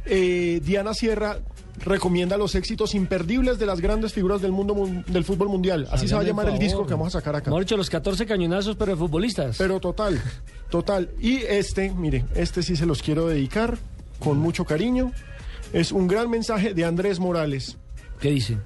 Eh, 0.05 0.61
Diana 0.63 0.93
Sierra 0.93 1.39
recomienda 1.83 2.37
los 2.37 2.55
éxitos 2.55 2.95
imperdibles 2.95 3.59
de 3.59 3.65
las 3.67 3.81
grandes 3.81 4.11
figuras 4.13 4.41
del 4.41 4.51
mundo 4.51 4.73
mun- 4.73 5.03
del 5.07 5.23
fútbol 5.23 5.49
mundial. 5.49 5.87
Así 5.91 6.07
se 6.07 6.15
va 6.15 6.21
a 6.21 6.23
llamar 6.23 6.49
el 6.49 6.57
disco 6.57 6.85
que 6.87 6.93
vamos 6.93 7.09
a 7.13 7.19
sacar 7.19 7.35
acá. 7.35 7.49
Hemos 7.51 7.61
hecho 7.63 7.77
los 7.77 7.89
14 7.89 8.25
cañonazos, 8.25 8.75
pero 8.77 8.93
de 8.93 8.97
futbolistas. 8.97 9.57
Pero 9.57 9.79
total, 9.79 10.19
total. 10.69 11.09
Y 11.19 11.37
este, 11.37 11.91
mire, 11.91 12.25
este 12.35 12.63
sí 12.63 12.75
se 12.75 12.85
los 12.87 13.03
quiero 13.03 13.27
dedicar 13.27 13.77
con 14.19 14.39
mucho 14.39 14.65
cariño. 14.65 15.11
Es 15.73 15.91
un 15.91 16.07
gran 16.07 16.29
mensaje 16.31 16.73
de 16.73 16.85
Andrés 16.85 17.19
Morales. 17.19 17.77
¿Qué 18.19 18.31
dice? 18.31 18.57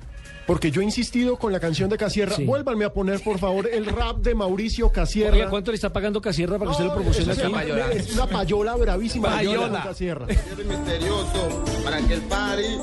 Porque 0.48 0.72
yo 0.72 0.82
he 0.82 0.84
insistido 0.84 1.38
con 1.38 1.52
la 1.54 1.60
canción 1.60 1.90
de 1.90 1.98
Casierra. 1.98 2.36
Sí. 2.36 2.46
Vuélvanme 2.46 2.86
a 2.86 2.92
poner, 2.94 3.22
por 3.24 3.38
favor, 3.40 3.68
el 3.72 3.86
rap 3.86 4.18
de 4.18 4.36
Mauricio 4.36 4.90
Casierra. 4.92 5.36
Oiga, 5.36 5.50
¿cuánto 5.50 5.72
le 5.72 5.76
está 5.76 5.94
pagando 5.94 6.20
Casierra 6.22 6.58
para 6.58 6.72
que 6.72 6.72
usted 6.74 6.86
lo 6.86 6.94
promocione 6.96 7.32
aquí? 7.32 7.42
llama- 7.42 7.64
Es 7.94 8.14
una 8.14 8.28
payola 8.28 8.76
bravísima. 8.76 9.30
Payola. 9.30 9.84
Casierra. 9.84 10.26
misterioso 10.68 11.64
para 11.84 12.00
que 12.02 12.14
el 12.16 12.22
party 12.22 12.78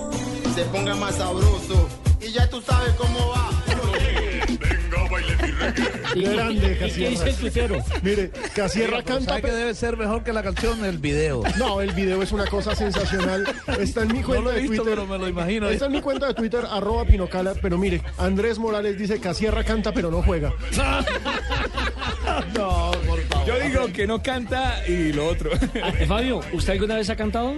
se 0.55 0.63
ponga 0.67 0.95
más 0.97 1.15
sabroso. 1.17 1.89
Y 2.21 2.33
ya 2.33 2.49
tú 2.49 2.61
sabes 2.61 2.93
cómo 2.95 3.19
va. 3.29 3.51
¿Y 6.19 6.25
qué- 6.25 6.31
Grande, 6.35 6.55
y 6.55 6.61
qué 6.61 6.77
Casierra. 6.79 7.11
dice 7.11 7.29
el 7.31 7.37
tuitero? 7.37 7.85
Mire, 8.03 8.31
Casierra 8.55 9.03
canta. 9.03 9.25
¿Sabe 9.31 9.43
que 9.43 9.51
debe 9.53 9.75
ser 9.75 9.97
mejor 9.97 10.25
que 10.25 10.33
la 10.33 10.43
canción 10.43 10.85
el 10.85 10.99
video? 10.99 11.43
No, 11.59 11.81
el 11.81 11.93
video 11.93 12.23
es 12.23 12.33
una 12.33 12.47
cosa 12.47 12.75
sensacional. 12.75 13.45
Está 13.81 14.03
en 14.03 14.13
mi 14.13 14.23
cuenta 14.23 14.45
lo 14.45 14.51
he 14.53 14.55
de 14.55 14.61
visto, 14.63 14.83
Twitter. 14.83 14.99
pero 14.99 15.07
me 15.07 15.19
lo 15.19 15.29
imagino. 15.29 15.69
Está 15.69 15.87
en 15.87 15.93
mi 15.93 16.01
cuenta 16.01 16.27
de 16.29 16.35
Twitter, 16.35 16.65
arroba 16.71 17.05
Pinocala. 17.05 17.55
Pero 17.61 17.79
mire, 17.79 18.03
Andrés 18.19 18.59
Morales 18.59 18.99
dice 18.99 19.21
Casierra 19.21 19.65
canta 19.65 19.93
pero 19.93 20.11
no 20.11 20.23
juega. 20.23 20.53
No, 22.55 22.91
por 23.07 23.21
favor. 23.23 23.47
Yo 23.47 23.59
digo 23.61 23.93
que 23.93 24.07
no 24.07 24.23
canta 24.23 24.83
y 24.87 25.13
lo 25.13 25.27
otro. 25.27 25.51
Fabio, 26.07 26.41
¿usted 26.53 26.73
alguna 26.75 26.97
vez 26.97 27.09
ha 27.11 27.17
cantado? 27.17 27.55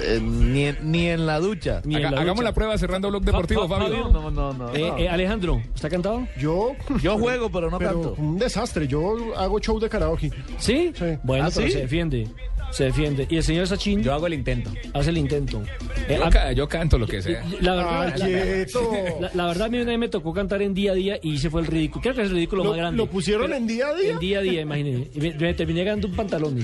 Eh, 0.00 0.20
ni, 0.22 0.64
en, 0.66 0.78
ni 0.82 1.06
en 1.08 1.26
la 1.26 1.38
ducha. 1.40 1.80
Ni 1.84 1.94
en 1.96 2.00
Haga- 2.06 2.10
la 2.12 2.20
hagamos 2.22 2.36
ducha. 2.40 2.48
la 2.50 2.54
prueba 2.54 2.78
cerrando 2.78 3.08
Blog 3.10 3.24
Deportivo, 3.24 3.68
Fa- 3.68 3.76
fa- 3.78 3.82
Fabio. 3.84 4.08
No, 4.08 4.30
no, 4.30 4.52
no. 4.52 4.74
Eh, 4.74 4.80
no. 4.88 4.98
eh, 4.98 5.08
Alejandro, 5.08 5.60
¿usted 5.74 5.86
ha 5.86 5.90
cantado? 5.90 6.26
Yo. 6.38 6.72
Yo 7.02 7.18
juego, 7.18 7.50
pero 7.50 7.70
no 7.70 7.78
pero 7.78 7.92
canto. 7.92 8.14
un 8.18 8.38
desastre. 8.38 8.86
Yo 8.88 9.16
hago 9.36 9.58
show 9.60 9.78
de 9.78 9.88
karaoke. 9.88 10.30
¿Sí? 10.58 10.92
Sí. 10.94 11.04
Bueno, 11.22 11.44
¿Ah, 11.46 11.50
pero 11.54 11.66
sí? 11.66 11.72
se 11.72 11.80
defiende. 11.80 12.28
Se 12.70 12.84
defiende. 12.84 13.24
¿Y 13.30 13.36
el 13.36 13.44
señor 13.44 13.68
Sachin? 13.68 14.02
Yo 14.02 14.12
hago 14.12 14.26
el 14.26 14.34
intento. 14.34 14.68
Hace 14.94 15.10
el 15.10 15.18
intento. 15.18 15.62
Eh, 16.08 16.16
Yo, 16.18 16.24
a- 16.24 16.30
ca- 16.30 16.50
yo 16.52 16.68
canto 16.68 16.98
lo 16.98 17.06
que 17.06 17.22
sea. 17.22 17.44
la, 17.60 17.74
verdad, 17.76 18.02
Ah, 18.02 18.14
la, 18.16 18.26
quieto. 18.26 18.90
la- 19.20 19.30
la 19.32 19.46
verdad, 19.46 19.66
a 19.66 19.68
mí 19.68 19.78
una 19.78 19.90
vez 19.92 19.98
me 20.00 20.08
tocó 20.08 20.32
cantar 20.32 20.60
en 20.60 20.74
día 20.74 20.90
a 20.90 20.94
día 20.94 21.18
y 21.22 21.34
hice 21.34 21.50
fue 21.50 21.60
el 21.60 21.68
ridículo. 21.68 22.02
Creo 22.02 22.14
que 22.16 22.22
es 22.22 22.28
el 22.30 22.34
ridículo 22.34 22.64
¿Lo- 22.64 22.70
más 22.70 22.78
grande. 22.78 22.96
lo 22.96 23.06
pusieron 23.06 23.44
Pero- 23.46 23.56
en 23.58 23.66
día 23.68 23.86
a 23.86 23.94
día? 23.94 24.12
En 24.14 24.18
día 24.18 24.38
a 24.40 24.42
día, 24.42 24.60
imagínese. 24.62 25.10
Me, 25.20 25.34
me 25.34 25.54
terminé 25.54 25.84
ganando 25.84 26.08
un 26.08 26.16
pantalón. 26.16 26.56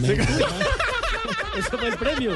Eso 1.58 1.78
fue 1.78 1.88
el 1.88 1.96
premio. 1.96 2.32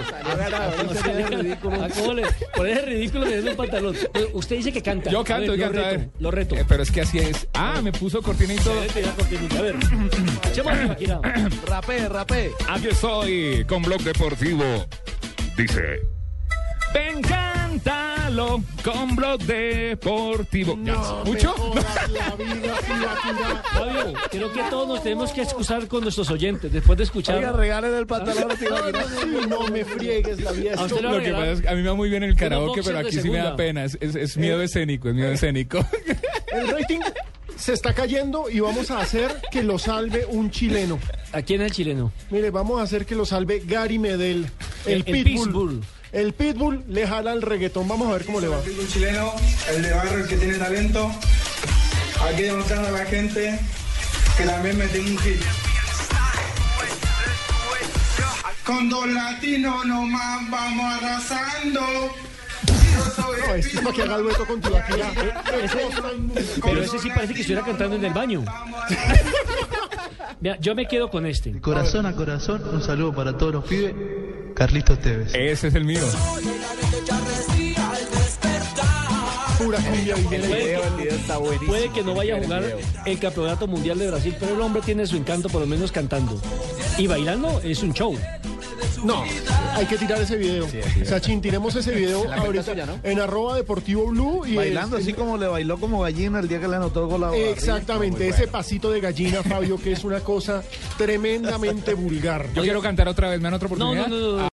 ¿cómo 1.62 2.12
le- 2.14 2.26
Por 2.56 2.68
ese 2.68 2.82
ridículo 2.82 3.26
dio 3.26 3.50
un 3.50 3.56
pantalón. 3.56 3.96
Usted 4.32 4.56
dice 4.56 4.72
que 4.72 4.82
canta. 4.82 5.10
Yo 5.10 5.24
canto, 5.24 5.52
ver, 5.52 5.60
yo 5.60 5.66
lo 5.66 5.72
canto. 5.72 5.86
a 5.86 5.90
reto, 5.90 5.98
ver. 6.00 6.10
Lo 6.20 6.30
reto. 6.30 6.56
Eh, 6.56 6.64
pero 6.68 6.82
es 6.82 6.90
que 6.90 7.00
así 7.02 7.18
es. 7.18 7.46
Ah, 7.54 7.80
me 7.82 7.92
puso 7.92 8.20
cortina 8.22 8.54
y 8.54 8.56
todo. 8.58 8.80
Vete, 8.80 9.02
ya, 9.02 9.12
cortinita. 9.12 9.58
A 9.58 9.62
ver. 9.62 9.76
Echemos 10.50 10.76
la 10.76 10.86
máquina. 10.88 11.20
Rapé, 11.66 12.08
rapé. 12.08 12.50
Aquí 12.68 12.88
estoy 12.88 13.64
con 13.66 13.82
Blog 13.82 14.00
Deportivo. 14.02 14.64
Dice. 15.56 16.00
Ven, 16.92 17.22
cántalo 17.78 18.62
con 18.82 19.16
Blog 19.16 19.40
Deportivo. 19.42 20.76
No 20.76 21.24
¿Mucho? 21.24 21.54
Fabio, 23.72 24.12
creo 24.30 24.52
que 24.52 24.62
todos 24.70 24.88
nos 24.88 25.02
tenemos 25.02 25.32
que 25.32 25.42
excusar 25.42 25.86
con 25.88 26.02
nuestros 26.02 26.30
oyentes 26.30 26.72
después 26.72 26.96
de 26.98 27.04
escuchar. 27.04 27.36
Oiga, 27.36 27.52
regalen 27.52 27.94
el 27.94 28.06
pantalón 28.06 28.48
no 29.48 29.60
me 29.68 29.84
friegues 29.84 30.40
la 30.40 30.52
vida. 30.52 30.72
A 30.78 30.86
lo 30.86 31.00
Lo 31.12 31.20
que 31.22 31.32
pasa 31.32 31.50
es 31.52 31.60
que 31.62 31.68
a 31.68 31.72
mí 31.74 31.82
me 31.82 31.88
va 31.88 31.94
muy 31.94 32.08
bien 32.08 32.22
el 32.22 32.36
karaoke, 32.36 32.82
pero 32.82 32.98
aquí 32.98 33.12
sí 33.20 33.28
me 33.30 33.38
da 33.38 33.56
pena. 33.56 33.84
Es, 33.84 33.98
es- 34.00 34.14
es 34.14 34.36
miedo 34.36 34.62
escénico, 34.62 35.08
es 35.08 35.14
miedo 35.14 35.32
escénico. 35.32 35.84
El 36.52 36.68
rating 36.68 37.00
se 37.56 37.72
está 37.72 37.92
cayendo 37.94 38.48
y 38.48 38.60
vamos 38.60 38.90
a 38.92 39.00
hacer 39.00 39.40
que 39.50 39.62
lo 39.64 39.76
salve 39.78 40.24
un 40.24 40.50
chileno. 40.52 41.00
¿A 41.32 41.42
quién 41.42 41.60
es 41.62 41.66
el 41.68 41.72
chileno? 41.72 42.12
Mire, 42.30 42.50
vamos 42.50 42.78
a 42.78 42.84
hacer 42.84 43.04
que 43.06 43.16
lo 43.16 43.26
salve 43.26 43.62
Gary 43.66 43.98
Medel, 43.98 44.46
el, 44.86 44.92
El- 44.92 44.92
el 44.98 45.04
pitbull. 45.04 45.48
pitbull. 45.48 45.80
El 46.14 46.32
Pitbull 46.32 46.84
le 46.88 47.08
jala 47.08 47.32
el 47.32 47.42
reggaetón. 47.42 47.88
Vamos 47.88 48.08
a 48.08 48.12
ver 48.12 48.24
cómo 48.24 48.40
le 48.40 48.46
va. 48.46 48.58
Un 48.58 48.88
chileno, 48.88 49.32
el 49.68 49.82
de 49.82 49.92
barrio, 49.92 50.18
el 50.18 50.28
que 50.28 50.36
tiene 50.36 50.54
talento. 50.58 51.10
Aquí 52.22 52.42
demostrando 52.42 52.88
a 52.88 52.92
la 52.92 53.04
gente 53.04 53.58
que 54.36 54.44
también 54.44 54.78
me 54.78 54.86
tengo 54.86 55.10
un 55.10 55.18
hit. 55.18 55.42
Con 58.64 58.88
dos 58.88 59.08
latinos 59.08 59.84
nomás 59.86 60.48
vamos 60.50 61.02
arrasando. 61.02 61.80
No, 63.46 63.54
es 63.54 63.68
para 63.68 63.92
que 63.92 64.02
haga 64.02 64.18
dueto 64.18 64.46
con 64.46 64.60
Tibaquira. 64.60 65.12
Pero 66.62 66.82
ese 66.82 66.98
sí 66.98 67.08
parece 67.10 67.34
que 67.34 67.40
estuviera 67.40 67.64
cantando 67.64 67.96
en 67.96 68.04
el 68.04 68.12
baño. 68.12 68.44
Mira, 70.40 70.56
yo 70.60 70.74
me 70.74 70.86
quedo 70.86 71.10
con 71.10 71.26
este. 71.26 71.60
Corazón 71.60 72.06
a 72.06 72.14
corazón, 72.14 72.62
un 72.72 72.82
saludo 72.82 73.14
para 73.14 73.36
todos 73.36 73.54
los 73.54 73.64
pibes. 73.64 73.94
Carlitos 74.54 75.00
Tevez. 75.00 75.34
Ese 75.34 75.68
es 75.68 75.74
el 75.74 75.84
mío. 75.84 76.02
Pura 79.58 79.78
cumbia 79.78 80.14
Puede 80.16 80.38
que, 80.38 81.66
puede 81.66 81.88
que 81.90 82.02
no 82.02 82.14
vaya 82.14 82.36
a 82.36 82.42
jugar 82.42 82.64
el 83.06 83.18
campeonato 83.18 83.66
mundial 83.66 83.98
de 83.98 84.10
Brasil, 84.10 84.36
pero 84.38 84.54
el 84.54 84.60
hombre 84.60 84.82
tiene 84.82 85.06
su 85.06 85.16
encanto, 85.16 85.48
por 85.48 85.60
lo 85.60 85.66
menos 85.66 85.90
cantando. 85.92 86.38
Y 86.98 87.06
bailando 87.06 87.60
es 87.64 87.82
un 87.82 87.92
show. 87.92 88.16
No, 89.04 89.22
hay 89.74 89.86
que 89.86 89.98
tirar 89.98 90.20
ese 90.20 90.36
video. 90.36 90.66
Sachin, 91.04 91.40
tiremos 91.42 91.74
ese 91.76 91.92
video 91.92 92.24
ahorita 92.32 92.62
suya, 92.64 92.86
¿no? 92.86 92.98
en 93.02 93.20
arroba 93.20 93.54
deportivo 93.56 94.06
blue. 94.06 94.46
Y 94.46 94.56
Bailando 94.56 94.96
es- 94.96 95.02
así 95.04 95.12
como 95.12 95.36
le 95.36 95.46
bailó 95.46 95.78
como 95.78 96.00
gallina 96.00 96.40
el 96.40 96.48
día 96.48 96.60
que 96.60 96.68
le 96.68 96.76
anotó 96.76 97.00
el 97.04 97.06
gol 97.10 97.24
a. 97.24 97.36
Exactamente, 97.36 98.26
ese 98.28 98.38
bueno. 98.38 98.52
pasito 98.52 98.90
de 98.90 99.00
gallina, 99.00 99.42
Fabio, 99.42 99.76
que 99.78 99.92
es 99.92 100.04
una 100.04 100.20
cosa 100.20 100.62
tremendamente 100.96 101.94
vulgar. 101.94 102.46
Yo 102.54 102.62
quiero 102.62 102.80
cantar 102.80 103.08
otra 103.08 103.28
vez, 103.28 103.38
¿me 103.40 103.44
dan 103.44 103.54
otra 103.54 103.66
oportunidad? 103.66 104.06
no, 104.08 104.16
no, 104.16 104.36
no. 104.38 104.48